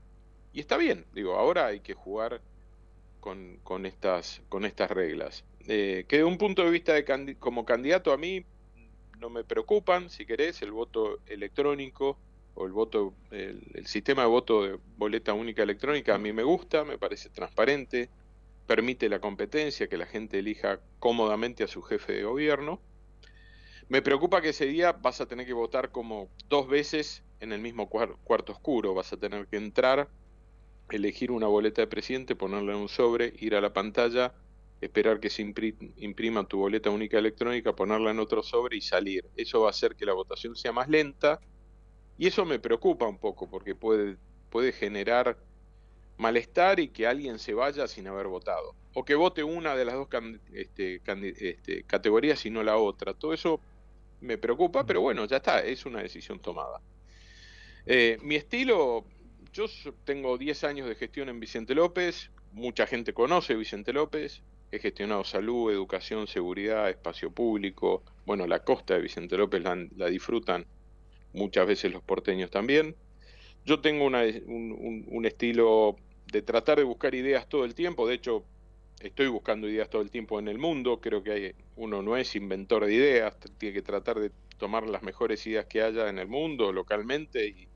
y 0.53 0.61
está 0.61 0.77
bien. 0.77 1.05
Digo, 1.13 1.35
ahora 1.35 1.67
hay 1.67 1.81
que 1.81 1.95
jugar 1.95 2.41
con, 3.21 3.87
estas, 3.87 4.43
con 4.49 4.65
estas 4.65 4.91
reglas. 4.91 5.45
Eh, 5.67 6.07
que 6.09 6.19
de 6.19 6.25
un 6.25 6.39
punto 6.39 6.65
de 6.65 6.71
vista 6.71 6.95
de 6.95 7.37
como 7.39 7.65
candidato 7.65 8.13
a 8.13 8.17
mí 8.17 8.45
no 9.19 9.31
me 9.31 9.45
preocupan, 9.45 10.09
si 10.11 10.25
querés, 10.25 10.63
el 10.63 10.73
voto 10.73 11.19
electrónico 11.27 12.19
o 12.55 12.67
el 12.67 12.73
voto, 12.73 13.15
el, 13.31 13.87
sistema 13.87 14.23
de 14.23 14.29
voto 14.29 14.63
de 14.65 14.79
boleta 14.97 15.33
única 15.35 15.63
electrónica 15.63 16.15
a 16.15 16.19
mí 16.19 16.33
me 16.33 16.43
gusta, 16.43 16.85
me 16.85 16.99
parece 16.99 17.29
transparente, 17.29 18.09
permite 18.69 19.09
la 19.09 19.19
competencia, 19.19 19.89
que 19.89 19.97
la 19.97 20.05
gente 20.05 20.39
elija 20.39 20.81
cómodamente 20.99 21.65
a 21.65 21.69
su 21.69 21.81
jefe 21.81 22.13
de 22.13 22.25
gobierno. 22.25 22.83
Me 23.89 24.03
preocupa 24.03 24.43
que 24.43 24.51
ese 24.51 24.67
día 24.67 24.93
vas 24.93 25.23
a 25.23 25.27
tener 25.27 25.47
que 25.47 25.55
votar 25.55 25.91
como 25.91 26.29
dos 26.51 26.69
veces 26.69 27.25
en 27.41 27.53
el 27.53 27.63
mismo 27.63 27.89
cuarto 27.89 28.53
oscuro, 28.53 28.93
vas 28.93 29.11
a 29.15 29.17
tener 29.17 29.47
que 29.47 29.57
entrar, 29.57 30.11
elegir 30.91 31.31
una 31.31 31.47
boleta 31.47 31.81
de 31.81 31.87
presidente, 31.87 32.37
ponerla 32.37 32.75
en 32.75 32.81
un 32.81 32.89
sobre, 32.91 33.33
ir 33.39 33.55
a 33.55 33.63
la 33.63 33.73
pantalla, 33.73 34.35
esperar 34.83 35.19
que 35.19 35.31
se 35.31 35.41
imprima 35.41 36.47
tu 36.47 36.59
boleta 36.59 36.91
única 36.91 37.17
electrónica, 37.17 37.75
ponerla 37.75 38.11
en 38.11 38.19
otro 38.19 38.43
sobre 38.43 38.77
y 38.77 38.83
salir. 38.83 39.25
Eso 39.35 39.63
va 39.63 39.69
a 39.69 39.71
hacer 39.71 39.97
que 39.97 40.05
la 40.05 40.13
votación 40.13 40.57
sea 40.57 40.73
más 40.73 40.91
lenta 40.91 41.41
y 42.19 42.27
eso 42.27 42.45
me 42.45 42.59
preocupa 42.59 43.09
un 43.09 43.19
poco 43.19 43.49
porque 43.49 43.75
puede, 43.75 44.19
puede 44.51 44.73
generar 44.73 45.39
malestar 46.19 46.81
y 46.81 46.89
que 46.89 47.07
alguien 47.07 47.39
se 47.39 47.55
vaya 47.55 47.89
sin 47.89 48.07
haber 48.07 48.27
votado. 48.27 48.75
O 48.95 49.05
que 49.05 49.15
vote 49.15 49.43
una 49.45 49.75
de 49.75 49.85
las 49.85 49.95
dos 49.95 50.09
este, 50.53 51.01
este, 51.05 51.85
categorías 51.85 52.45
y 52.45 52.51
no 52.51 52.63
la 52.63 52.77
otra. 52.77 53.15
Todo 53.15 53.33
eso 53.33 53.61
me 54.21 54.37
preocupa, 54.37 54.85
pero 54.85 55.01
bueno, 55.01 55.25
ya 55.25 55.39
está, 55.39 55.61
es 55.61 55.87
una 55.87 56.03
decisión 56.03 56.41
tomada. 56.41 56.81
Eh, 57.87 58.19
mi 58.23 58.35
estilo, 58.35 59.05
yo 59.53 59.67
tengo 60.05 60.37
10 60.37 60.65
años 60.65 60.89
de 60.89 60.95
gestión 60.95 61.29
en 61.29 61.41
Vicente 61.41 61.75
López, 61.75 62.31
mucha 62.53 62.87
gente 62.87 63.15
conoce 63.15 63.55
Vicente 63.55 63.93
López, 63.93 64.43
he 64.71 64.79
gestionado 64.79 65.25
salud, 65.25 65.71
educación, 65.71 66.27
seguridad, 66.27 66.91
espacio 66.91 67.31
público. 67.31 68.03
Bueno, 68.27 68.47
la 68.47 68.61
costa 68.61 68.95
de 68.95 69.01
Vicente 69.01 69.37
López 69.37 69.63
la, 69.63 70.07
disfrutan 70.07 70.67
muchas 71.33 71.67
veces 71.67 71.93
los 71.93 72.03
porteños 72.03 72.51
también. 72.51 72.97
Yo 73.65 73.81
tengo 73.81 74.07
un, 74.07 75.25
estilo 75.25 75.97
de 76.31 76.43
tratar 76.43 76.79
de 76.79 76.85
buscar 76.85 77.15
ideas 77.15 77.49
todo 77.49 77.65
el 77.65 77.75
tiempo, 77.75 78.07
de 78.07 78.15
hecho 78.15 78.45
estoy 79.01 79.29
buscando 79.29 79.69
ideas 79.69 79.89
todo 79.89 80.03
el 80.03 80.11
tiempo 80.11 80.39
en 80.39 80.49
el 80.49 80.59
mundo, 80.59 81.01
creo 81.01 81.23
que 81.23 81.31
hay, 81.31 81.55
uno 81.77 82.03
no 82.03 82.17
es 82.17 82.35
inventor 82.37 82.87
de 82.87 82.95
ideas, 82.95 83.37
tiene 83.59 83.75
que 83.75 83.83
tratar 83.83 84.19
de 84.19 84.33
tomar 84.59 84.89
las 84.89 85.03
mejores 85.03 85.47
ideas 85.47 85.67
que 85.67 85.83
haya 85.83 86.09
en 86.09 86.19
el 86.19 86.29
mundo 86.29 86.73
localmente 86.73 87.47
y 87.47 87.69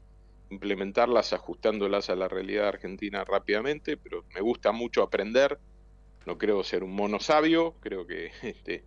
implementarlas 0.51 1.33
ajustándolas 1.33 2.11
a 2.11 2.17
la 2.17 2.29
realidad 2.29 2.69
argentina 2.69 3.25
rápidamente, 3.25 3.97
pero 3.97 4.25
me 4.35 4.41
gusta 4.41 4.73
mucho 4.73 5.03
aprender, 5.03 5.59
no 6.27 6.37
creo 6.37 6.63
ser 6.63 6.85
un 6.85 6.95
mono 6.95 7.21
sabio, 7.21 7.77
creo 7.81 8.07
que 8.07 8.33
este, 8.43 8.85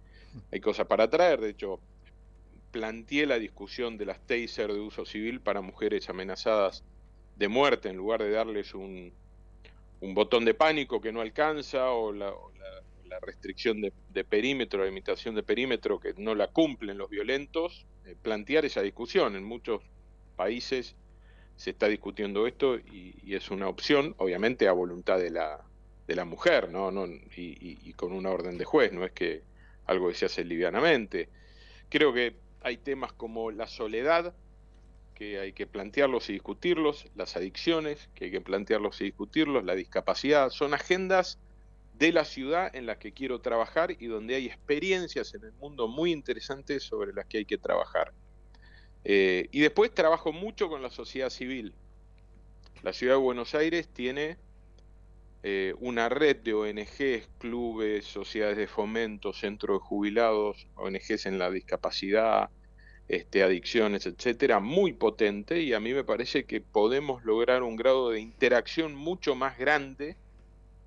hay 0.51 0.59
cosas 0.59 0.87
para 0.87 1.09
traer, 1.09 1.39
de 1.41 1.49
hecho 1.49 1.79
planteé 2.71 3.25
la 3.25 3.39
discusión 3.39 3.97
de 3.97 4.05
las 4.05 4.19
taser 4.19 4.73
de 4.73 4.81
uso 4.81 5.05
civil 5.05 5.39
para 5.39 5.61
mujeres 5.61 6.09
amenazadas 6.09 6.83
de 7.37 7.47
muerte 7.47 7.87
en 7.87 7.95
lugar 7.95 8.21
de 8.21 8.31
darles 8.31 8.73
un, 8.73 9.13
un 10.01 10.13
botón 10.13 10.45
de 10.45 10.53
pánico 10.53 11.01
que 11.01 11.11
no 11.11 11.21
alcanza 11.21 11.91
o 11.91 12.11
la, 12.11 12.33
la 13.05 13.19
restricción 13.21 13.81
de, 13.81 14.23
perímetro, 14.25 14.79
la 14.79 14.87
limitación 14.87 15.35
de 15.35 15.43
perímetro, 15.43 15.99
que 15.99 16.13
no 16.17 16.35
la 16.35 16.47
cumplen 16.47 16.97
los 16.97 17.09
violentos, 17.09 17.85
eh, 18.05 18.15
plantear 18.21 18.65
esa 18.65 18.81
discusión. 18.81 19.35
En 19.35 19.43
muchos 19.43 19.81
países 20.35 20.95
se 21.55 21.71
está 21.71 21.87
discutiendo 21.87 22.47
esto 22.47 22.77
y, 22.77 23.33
es 23.33 23.49
una 23.51 23.67
opción, 23.67 24.15
obviamente 24.17 24.67
a 24.67 24.73
voluntad 24.73 25.19
de 25.19 25.29
la, 25.31 25.63
de 26.07 26.15
la 26.15 26.25
mujer, 26.25 26.69
¿no? 26.69 26.91
no 26.91 27.05
y, 27.07 27.21
y- 27.37 27.79
y 27.89 27.93
con 27.93 28.11
una 28.13 28.29
orden 28.31 28.57
de 28.57 28.65
juez, 28.65 28.91
no 28.91 29.05
es 29.05 29.11
que 29.11 29.43
algo 29.85 30.09
que 30.09 30.15
se 30.15 30.25
hace 30.25 30.43
livianamente. 30.43 31.29
Creo 31.89 32.13
que 32.13 32.35
hay 32.61 32.77
temas 32.77 33.13
como 33.13 33.51
la 33.51 33.67
soledad, 33.67 34.35
que 35.15 35.39
hay 35.39 35.53
que 35.53 35.65
plantearlos 35.65 36.29
y 36.29 36.33
discutirlos, 36.33 37.07
las 37.15 37.35
adicciones, 37.35 38.09
que 38.13 38.25
hay 38.25 38.31
que 38.31 38.41
plantearlos 38.41 39.01
y 39.01 39.05
discutirlos, 39.05 39.63
la 39.63 39.73
discapacidad, 39.73 40.49
son 40.51 40.73
agendas 40.73 41.39
de 41.97 42.11
la 42.11 42.25
ciudad 42.25 42.75
en 42.75 42.85
las 42.85 42.97
que 42.97 43.13
quiero 43.13 43.39
trabajar 43.39 43.95
y 43.97 44.07
donde 44.07 44.35
hay 44.35 44.45
experiencias 44.47 45.33
en 45.33 45.45
el 45.45 45.53
mundo 45.53 45.87
muy 45.87 46.11
interesantes 46.11 46.83
sobre 46.83 47.13
las 47.13 47.25
que 47.25 47.39
hay 47.39 47.45
que 47.45 47.57
trabajar. 47.57 48.13
Eh, 49.05 49.47
y 49.51 49.61
después 49.61 49.93
trabajo 49.93 50.33
mucho 50.33 50.67
con 50.67 50.81
la 50.81 50.89
sociedad 50.89 51.29
civil. 51.29 51.73
La 52.83 52.91
ciudad 52.91 53.13
de 53.13 53.21
Buenos 53.21 53.55
Aires 53.55 53.87
tiene 53.87 54.37
eh, 55.43 55.73
una 55.79 56.09
red 56.09 56.37
de 56.37 56.53
ONGs, 56.53 57.29
clubes, 57.37 58.05
sociedades 58.05 58.57
de 58.57 58.67
fomento, 58.67 59.31
centros 59.31 59.79
de 59.79 59.85
jubilados, 59.85 60.67
ONGs 60.75 61.27
en 61.27 61.39
la 61.39 61.49
discapacidad, 61.51 62.49
este, 63.07 63.43
adicciones, 63.43 64.05
etcétera, 64.05 64.59
muy 64.59 64.93
potente 64.93 65.61
y 65.61 65.73
a 65.73 65.79
mí 65.79 65.93
me 65.93 66.03
parece 66.03 66.45
que 66.45 66.61
podemos 66.61 67.23
lograr 67.23 67.61
un 67.63 67.75
grado 67.75 68.09
de 68.09 68.19
interacción 68.19 68.95
mucho 68.95 69.35
más 69.35 69.57
grande 69.57 70.15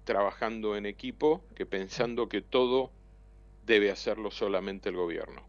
trabajando 0.05 0.77
en 0.77 0.87
equipo 0.87 1.45
que 1.55 1.67
pensando 1.67 2.29
que 2.29 2.41
todo 2.41 2.91
debe 3.67 3.91
hacerlo 3.91 4.31
solamente 4.31 4.89
el 4.89 4.97
gobierno. 4.97 5.43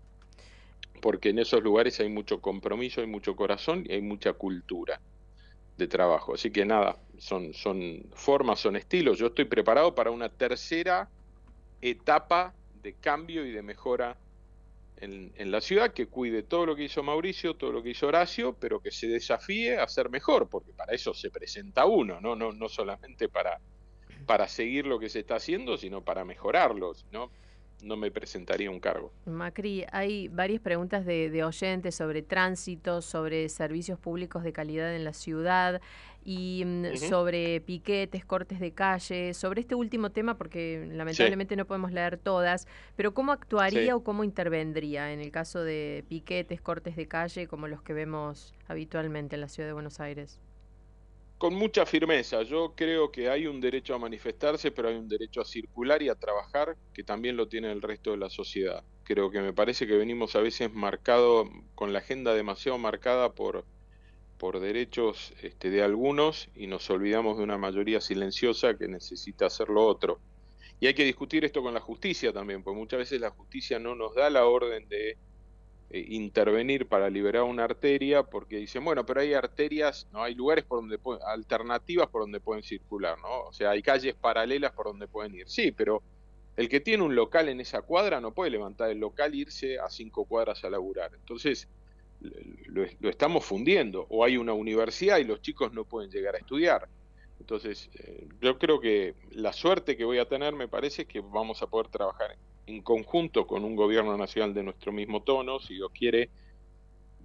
Porque 1.02 1.30
en 1.30 1.40
esos 1.40 1.64
lugares 1.64 2.00
hay 2.02 2.10
mucho 2.10 2.42
compromiso, 2.42 3.02
hay 3.02 3.08
mucho 3.08 3.36
corazón 3.36 3.86
y 3.88 3.94
hay 3.94 4.02
mucha 4.02 4.34
cultura 4.34 5.00
de 5.78 5.88
trabajo. 5.88 6.34
Así 6.36 6.52
que 6.52 6.66
nada, 6.66 6.98
son, 7.18 7.54
son 7.54 8.04
formas, 8.14 8.60
son 8.60 8.76
estilos. 8.76 9.18
Yo 9.18 9.28
estoy 9.28 9.46
preparado 9.46 9.96
para 9.96 10.12
una 10.12 10.30
tercera 10.30 11.10
etapa 11.82 12.54
de 12.84 12.94
cambio 12.94 13.46
y 13.46 13.52
de 13.52 13.62
mejora 13.64 14.18
en, 15.02 15.32
en 15.36 15.52
la 15.52 15.62
ciudad 15.62 15.94
que 15.94 16.08
cuide 16.08 16.44
todo 16.44 16.66
lo 16.66 16.76
que 16.76 16.84
hizo 16.84 17.04
Mauricio, 17.04 17.56
todo 17.56 17.72
lo 17.72 17.84
que 17.84 17.92
hizo 17.92 18.08
Horacio, 18.08 18.54
pero 18.54 18.82
que 18.82 18.92
se 18.92 19.08
desafíe 19.08 19.78
a 19.78 19.88
ser 19.88 20.10
mejor, 20.10 20.50
porque 20.50 20.74
para 20.74 20.94
eso 20.94 21.14
se 21.14 21.30
presenta 21.30 21.86
uno, 21.86 22.20
no, 22.22 22.36
no, 22.36 22.52
no 22.52 22.70
solamente 22.70 23.30
para, 23.30 23.60
para 24.26 24.48
seguir 24.48 24.86
lo 24.86 25.00
que 25.00 25.10
se 25.10 25.20
está 25.20 25.36
haciendo, 25.36 25.78
sino 25.78 26.04
para 26.04 26.26
mejorarlo, 26.26 26.94
no, 27.12 27.32
no 27.82 27.98
me 27.98 28.12
presentaría 28.12 28.70
un 28.70 28.80
cargo. 28.80 29.12
Macri, 29.26 29.86
hay 29.92 30.28
varias 30.28 30.62
preguntas 30.62 31.06
de, 31.06 31.30
de 31.30 31.44
oyentes 31.44 31.96
sobre 31.96 32.22
tránsito, 32.22 33.02
sobre 33.02 33.48
servicios 33.50 34.00
públicos 34.00 34.44
de 34.44 34.54
calidad 34.54 34.96
en 34.96 35.04
la 35.04 35.14
ciudad 35.14 35.82
y 36.24 36.64
mm, 36.66 36.98
sobre 36.98 37.62
piquetes, 37.62 38.26
cortes 38.26 38.60
de 38.60 38.72
calle, 38.74 39.34
sobre 39.34 39.62
este 39.62 39.76
último 39.76 40.12
tema, 40.12 40.38
porque 40.38 40.88
lamentablemente 40.92 41.56
no 41.56 41.66
podemos 41.66 41.92
leer 41.92 42.18
todas, 42.18 42.68
pero 42.96 43.14
¿cómo 43.14 43.32
actuaría 43.32 43.80
Sí. 43.80 43.92
o 43.92 44.04
cómo 44.04 44.24
intervendría 44.24 45.14
en 45.14 45.22
el 45.22 45.32
caso 45.32 45.64
de 45.64 46.04
piquetes, 46.10 46.62
cortes 46.62 46.96
de 46.96 47.08
calle, 47.08 47.48
como 47.48 47.68
los 47.68 47.82
que 47.82 47.94
vemos 47.94 48.54
habitualmente 48.68 49.36
en 49.36 49.42
la 49.42 49.48
ciudad 49.48 49.70
de 49.70 49.74
Buenos 49.74 50.00
Aires? 50.00 50.40
Con 51.40 51.56
mucha 51.56 51.86
firmeza, 51.86 52.44
yo 52.44 52.74
creo 52.76 53.14
que 53.14 53.30
hay 53.30 53.48
un 53.48 53.62
derecho 53.62 53.96
a 53.96 53.98
manifestarse, 53.98 54.72
pero 54.72 54.90
hay 54.90 54.96
un 54.96 55.08
derecho 55.08 55.40
a 55.40 55.46
circular 55.46 56.02
y 56.02 56.10
a 56.10 56.16
trabajar 56.16 56.76
que 56.94 57.06
también 57.06 57.38
lo 57.38 57.48
tiene 57.48 57.72
el 57.72 57.82
resto 57.82 58.12
de 58.12 58.18
la 58.18 58.30
sociedad. 58.30 58.84
Creo 59.06 59.32
que 59.32 59.40
me 59.40 59.54
parece 59.54 59.88
que 59.88 59.96
venimos 59.96 60.36
a 60.36 60.42
veces 60.42 60.74
marcado 60.74 61.50
con 61.76 61.94
la 61.94 62.00
agenda 62.00 62.34
demasiado 62.34 62.78
marcada 62.78 63.36
por, 63.36 63.64
por 64.38 64.60
derechos 64.60 65.34
este, 65.42 65.70
de 65.70 65.82
algunos 65.82 66.50
y 66.56 66.68
nos 66.68 66.90
olvidamos 66.90 67.38
de 67.38 67.44
una 67.46 67.58
mayoría 67.58 68.02
silenciosa 68.02 68.78
que 68.78 68.90
necesita 68.90 69.46
hacer 69.46 69.70
lo 69.70 69.86
otro. 69.86 70.20
Y 70.82 70.88
hay 70.88 70.94
que 70.94 71.06
discutir 71.06 71.46
esto 71.46 71.62
con 71.62 71.74
la 71.74 71.80
justicia 71.80 72.34
también, 72.34 72.64
porque 72.64 72.80
muchas 72.80 73.00
veces 73.00 73.22
la 73.22 73.30
justicia 73.30 73.80
no 73.80 73.96
nos 73.96 74.14
da 74.14 74.30
la 74.30 74.46
orden 74.46 74.90
de 74.90 75.18
eh, 75.90 76.06
intervenir 76.10 76.88
para 76.88 77.10
liberar 77.10 77.44
una 77.44 77.64
arteria 77.64 78.24
porque 78.24 78.58
dicen, 78.58 78.84
bueno, 78.86 79.06
pero 79.06 79.22
hay 79.22 79.34
arterias, 79.34 80.08
no 80.12 80.24
hay 80.24 80.36
lugares 80.36 80.64
por 80.66 80.80
donde 80.82 81.00
alternativas 81.26 82.08
por 82.10 82.22
donde 82.22 82.40
pueden 82.40 82.64
circular, 82.64 83.18
¿no? 83.20 83.48
O 83.48 83.54
sea, 83.54 83.72
hay 83.72 83.82
calles 83.82 84.16
paralelas 84.16 84.72
por 84.74 84.88
donde 84.88 85.08
pueden 85.08 85.36
ir. 85.36 85.50
Sí, 85.50 85.72
pero 85.72 86.02
el 86.58 86.70
que 86.70 86.80
tiene 86.80 87.04
un 87.04 87.16
local 87.16 87.50
en 87.50 87.60
esa 87.60 87.82
cuadra 87.82 88.20
no 88.22 88.34
puede 88.34 88.52
levantar 88.52 88.90
el 88.90 89.00
local 89.00 89.34
e 89.34 89.38
irse 89.38 89.80
a 89.80 89.90
cinco 89.90 90.26
cuadras 90.26 90.64
a 90.64 90.70
laburar. 90.70 91.12
Entonces, 91.16 91.68
lo, 92.20 92.86
lo 93.00 93.10
estamos 93.10 93.46
fundiendo. 93.46 94.06
O 94.10 94.24
hay 94.24 94.38
una 94.38 94.54
universidad 94.54 95.18
y 95.20 95.24
los 95.24 95.42
chicos 95.42 95.74
no 95.74 95.86
pueden 95.86 96.12
llegar 96.12 96.36
a 96.36 96.40
estudiar. 96.40 96.88
Entonces, 97.40 97.90
eh, 97.96 98.28
yo 98.42 98.60
creo 98.60 98.80
que 98.80 99.16
la 99.32 99.54
suerte 99.54 99.96
que 99.96 100.06
voy 100.06 100.20
a 100.20 100.28
tener 100.28 100.54
me 100.54 100.68
parece 100.68 101.04
es 101.04 101.08
que 101.08 101.22
vamos 101.22 101.62
a 101.62 101.68
poder 101.68 101.88
trabajar 101.88 102.32
en 102.70 102.82
conjunto 102.82 103.48
con 103.48 103.64
un 103.64 103.76
gobierno 103.76 104.16
nacional 104.18 104.54
de 104.54 104.64
nuestro 104.64 104.92
mismo 104.92 105.24
tono, 105.24 105.60
si 105.60 105.74
Dios 105.76 105.92
quiere, 105.92 106.30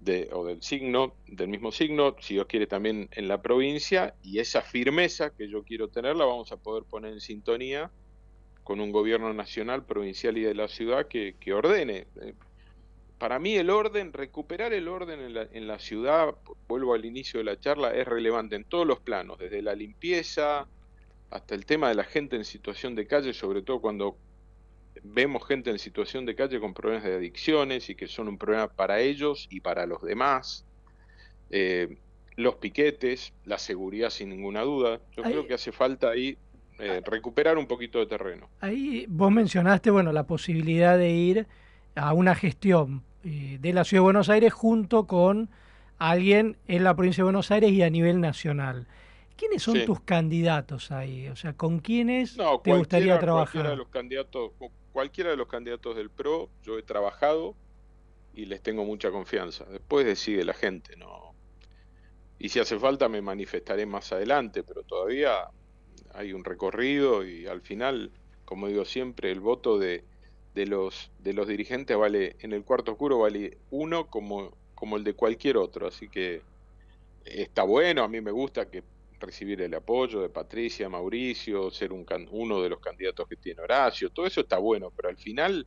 de, 0.00 0.28
o 0.32 0.44
del 0.44 0.62
signo, 0.62 1.14
del 1.26 1.48
mismo 1.48 1.70
signo, 1.70 2.16
si 2.20 2.34
Dios 2.34 2.46
quiere 2.46 2.66
también 2.66 3.08
en 3.12 3.28
la 3.28 3.40
provincia, 3.40 4.14
y 4.22 4.38
esa 4.38 4.62
firmeza 4.62 5.30
que 5.30 5.48
yo 5.48 5.62
quiero 5.62 5.88
tener 5.88 6.16
la 6.16 6.24
vamos 6.24 6.52
a 6.52 6.56
poder 6.56 6.84
poner 6.84 7.12
en 7.12 7.20
sintonía 7.20 7.90
con 8.62 8.80
un 8.80 8.92
gobierno 8.92 9.32
nacional, 9.32 9.84
provincial 9.84 10.36
y 10.38 10.42
de 10.42 10.54
la 10.54 10.68
ciudad 10.68 11.06
que, 11.06 11.36
que 11.38 11.52
ordene. 11.52 12.06
Eh, 12.20 12.34
Para 13.18 13.38
mí 13.38 13.56
el 13.56 13.70
orden, 13.70 14.12
recuperar 14.12 14.72
el 14.72 14.88
orden 14.88 15.20
en 15.20 15.34
la, 15.34 15.42
en 15.52 15.66
la 15.66 15.78
ciudad, 15.78 16.34
vuelvo 16.66 16.94
al 16.94 17.04
inicio 17.04 17.38
de 17.38 17.44
la 17.44 17.60
charla, 17.60 17.94
es 17.94 18.06
relevante 18.06 18.56
en 18.56 18.64
todos 18.64 18.86
los 18.86 19.00
planos, 19.00 19.38
desde 19.38 19.62
la 19.62 19.74
limpieza 19.74 20.66
hasta 21.30 21.54
el 21.54 21.64
tema 21.64 21.88
de 21.88 21.94
la 21.94 22.04
gente 22.04 22.36
en 22.36 22.44
situación 22.44 22.94
de 22.94 23.06
calle, 23.06 23.32
sobre 23.32 23.62
todo 23.62 23.80
cuando 23.80 24.16
vemos 25.02 25.46
gente 25.46 25.70
en 25.70 25.78
situación 25.78 26.24
de 26.26 26.34
calle 26.34 26.60
con 26.60 26.72
problemas 26.74 27.04
de 27.04 27.14
adicciones 27.16 27.90
y 27.90 27.94
que 27.94 28.06
son 28.06 28.28
un 28.28 28.38
problema 28.38 28.68
para 28.68 29.00
ellos 29.00 29.46
y 29.50 29.60
para 29.60 29.86
los 29.86 30.02
demás. 30.02 30.64
Eh, 31.50 31.98
los 32.36 32.56
piquetes, 32.56 33.32
la 33.44 33.58
seguridad 33.58 34.10
sin 34.10 34.28
ninguna 34.30 34.62
duda. 34.62 35.00
Yo 35.16 35.24
Ahí- 35.24 35.32
creo 35.32 35.46
que 35.46 35.54
hace 35.54 35.72
falta 35.72 36.10
ahí 36.10 36.36
eh, 36.80 37.00
recuperar 37.06 37.56
un 37.56 37.66
poquito 37.68 38.00
de 38.00 38.06
terreno. 38.06 38.48
Ahí 38.60 39.06
vos 39.08 39.30
mencionaste, 39.30 39.90
bueno, 39.92 40.12
la 40.12 40.26
posibilidad 40.26 40.98
de 40.98 41.10
ir 41.10 41.46
a 41.94 42.12
una 42.12 42.34
gestión 42.34 43.04
eh, 43.22 43.58
de 43.60 43.72
la 43.72 43.84
Ciudad 43.84 44.00
de 44.00 44.04
Buenos 44.04 44.28
Aires 44.28 44.52
junto 44.52 45.06
con 45.06 45.48
alguien 45.98 46.56
en 46.66 46.82
la 46.82 46.96
provincia 46.96 47.22
de 47.22 47.26
Buenos 47.26 47.52
Aires 47.52 47.70
y 47.70 47.82
a 47.82 47.90
nivel 47.90 48.20
nacional. 48.20 48.88
¿Quiénes 49.36 49.62
son 49.62 49.76
Sí. 49.76 49.84
tus 49.86 50.00
candidatos 50.00 50.90
ahí? 50.90 51.28
O 51.28 51.36
sea, 51.36 51.52
¿con 51.52 51.78
quiénes 51.78 52.36
No, 52.36 52.58
te 52.60 52.72
gustaría 52.76 53.18
trabajar? 53.20 53.52
Cualquiera 53.52 53.70
de 53.70 53.76
los 53.76 53.88
candidatos, 53.88 54.50
cualquiera 54.94 55.30
de 55.30 55.36
los 55.36 55.48
candidatos 55.48 55.96
del 55.96 56.08
PRO, 56.08 56.48
yo 56.62 56.78
he 56.78 56.82
trabajado 56.84 57.56
y 58.32 58.44
les 58.46 58.62
tengo 58.62 58.84
mucha 58.84 59.10
confianza. 59.10 59.64
Después 59.64 60.06
decide 60.06 60.44
la 60.44 60.54
gente, 60.54 60.96
no. 60.96 61.34
Y 62.38 62.50
si 62.50 62.60
hace 62.60 62.78
falta 62.78 63.08
me 63.08 63.20
manifestaré 63.20 63.86
más 63.86 64.12
adelante, 64.12 64.62
pero 64.62 64.84
todavía 64.84 65.48
hay 66.12 66.32
un 66.32 66.44
recorrido 66.44 67.26
y 67.26 67.48
al 67.48 67.60
final, 67.60 68.12
como 68.44 68.68
digo 68.68 68.84
siempre, 68.84 69.32
el 69.32 69.40
voto 69.40 69.80
de, 69.80 70.04
de 70.54 70.66
los 70.66 71.10
de 71.18 71.32
los 71.32 71.48
dirigentes 71.48 71.96
vale 71.96 72.36
en 72.38 72.52
el 72.52 72.62
cuarto 72.62 72.92
oscuro 72.92 73.18
vale 73.18 73.58
uno 73.70 74.06
como 74.06 74.56
como 74.76 74.96
el 74.96 75.02
de 75.02 75.14
cualquier 75.14 75.56
otro, 75.56 75.88
así 75.88 76.08
que 76.08 76.42
está 77.24 77.64
bueno, 77.64 78.04
a 78.04 78.08
mí 78.08 78.20
me 78.20 78.30
gusta 78.30 78.70
que 78.70 78.84
recibir 79.20 79.62
el 79.62 79.74
apoyo 79.74 80.20
de 80.20 80.28
Patricia, 80.28 80.88
Mauricio, 80.88 81.70
ser 81.70 81.92
un 81.92 82.04
can- 82.04 82.28
uno 82.30 82.60
de 82.62 82.68
los 82.68 82.80
candidatos 82.80 83.26
que 83.28 83.36
tiene 83.36 83.62
Horacio, 83.62 84.10
todo 84.10 84.26
eso 84.26 84.40
está 84.42 84.58
bueno, 84.58 84.90
pero 84.94 85.08
al 85.08 85.16
final 85.16 85.66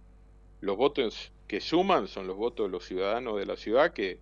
los 0.62 0.78
votos 0.78 1.32
que 1.48 1.62
suman 1.62 2.08
son 2.08 2.28
los 2.28 2.36
votos 2.38 2.68
de 2.68 2.72
los 2.72 2.86
ciudadanos 2.86 3.38
de 3.38 3.46
la 3.46 3.56
ciudad 3.56 3.94
que 3.94 4.20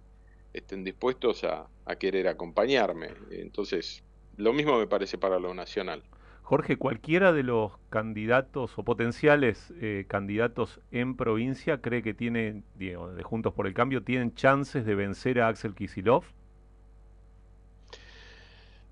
estén 0.54 0.84
dispuestos 0.84 1.44
a, 1.44 1.70
querer 2.00 2.28
acompañarme. 2.28 3.12
Entonces, 3.32 4.04
lo 4.38 4.54
mismo 4.54 4.78
me 4.80 4.88
parece 4.88 5.18
para 5.18 5.40
lo 5.40 5.54
nacional. 5.54 6.04
Jorge, 6.42 6.78
cualquiera 6.78 7.32
de 7.34 7.44
los 7.44 7.72
candidatos 7.90 8.78
o 8.78 8.84
potenciales 8.84 9.74
eh, 9.82 10.06
candidatos 10.08 10.80
en 10.92 11.16
provincia 11.16 11.82
cree 11.82 12.04
que 12.04 12.14
tiene, 12.14 12.64
digo, 12.76 13.14
de 13.14 13.24
Juntos 13.24 13.54
por 13.54 13.66
el 13.66 13.74
Cambio, 13.74 14.04
tienen 14.04 14.34
chances 14.36 14.86
de 14.86 14.96
vencer 14.96 15.42
a 15.42 15.48
Axel 15.48 15.74
Kisilov. 15.74 16.24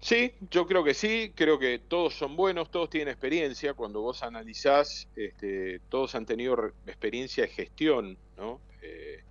Sí, 0.03 0.33
yo 0.51 0.67
creo 0.67 0.83
que 0.83 0.93
sí, 0.93 1.31
creo 1.33 1.57
que 1.57 1.79
todos 1.79 2.13
son 2.13 2.35
buenos, 2.35 2.69
todos 2.69 2.89
tienen 2.89 3.07
experiencia, 3.07 3.73
cuando 3.73 4.01
vos 4.01 4.21
analizás, 4.21 5.07
este, 5.15 5.79
todos 5.87 6.13
han 6.15 6.25
tenido 6.25 6.57
experiencia 6.85 7.45
de 7.45 7.49
gestión, 7.49 8.17
¿no? 8.35 8.59
Eh, 8.81 9.23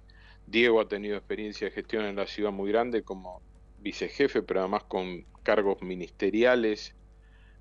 Diego 0.46 0.80
ha 0.80 0.88
tenido 0.88 1.18
experiencia 1.18 1.66
de 1.66 1.74
gestión 1.74 2.06
en 2.06 2.16
la 2.16 2.26
ciudad 2.26 2.52
muy 2.52 2.70
grande 2.72 3.02
como 3.02 3.42
vicejefe, 3.80 4.42
pero 4.42 4.60
además 4.60 4.84
con 4.84 5.26
cargos 5.42 5.82
ministeriales 5.82 6.94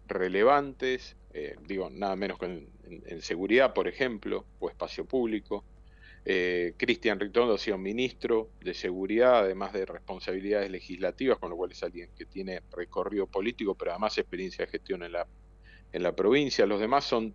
relevantes, 0.08 1.18
eh, 1.34 1.58
digo, 1.68 1.90
nada 1.90 2.16
menos 2.16 2.40
que 2.40 2.46
en 2.46 3.22
seguridad, 3.22 3.74
por 3.74 3.90
ejemplo, 3.90 4.46
o 4.60 4.70
espacio 4.70 5.04
público. 5.04 5.66
Eh, 6.24 6.74
Cristian 6.78 7.20
Ritondo 7.20 7.56
ha 7.56 7.58
sido 7.58 7.78
ministro 7.78 8.50
de 8.62 8.74
Seguridad, 8.74 9.40
además 9.40 9.74
de 9.74 9.86
responsabilidades 9.86 10.70
legislativas, 10.70 11.40
con 11.40 11.50
lo 11.50 11.56
cual 11.56 11.72
es 11.72 11.82
alguien 11.82 12.10
que 12.16 12.26
tiene 12.26 12.62
recorrido 12.72 13.26
político, 13.28 13.76
pero 13.76 13.92
además 13.92 14.18
experiencia 14.18 14.66
de 14.66 14.72
gestión 14.72 15.04
en 15.04 15.14
la, 15.14 15.28
en 15.92 16.04
la 16.04 16.16
provincia. 16.16 16.66
Los 16.66 16.80
demás 16.80 17.06
son 17.06 17.34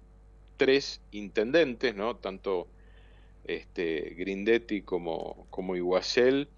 tres 0.57 1.01
intendentes, 1.11 1.95
¿no? 1.97 2.16
Tanto 2.16 2.68
este, 3.45 4.14
Grindetti 4.16 4.82
como, 4.82 5.47
como 5.51 5.74
Iguacel, 5.74 6.49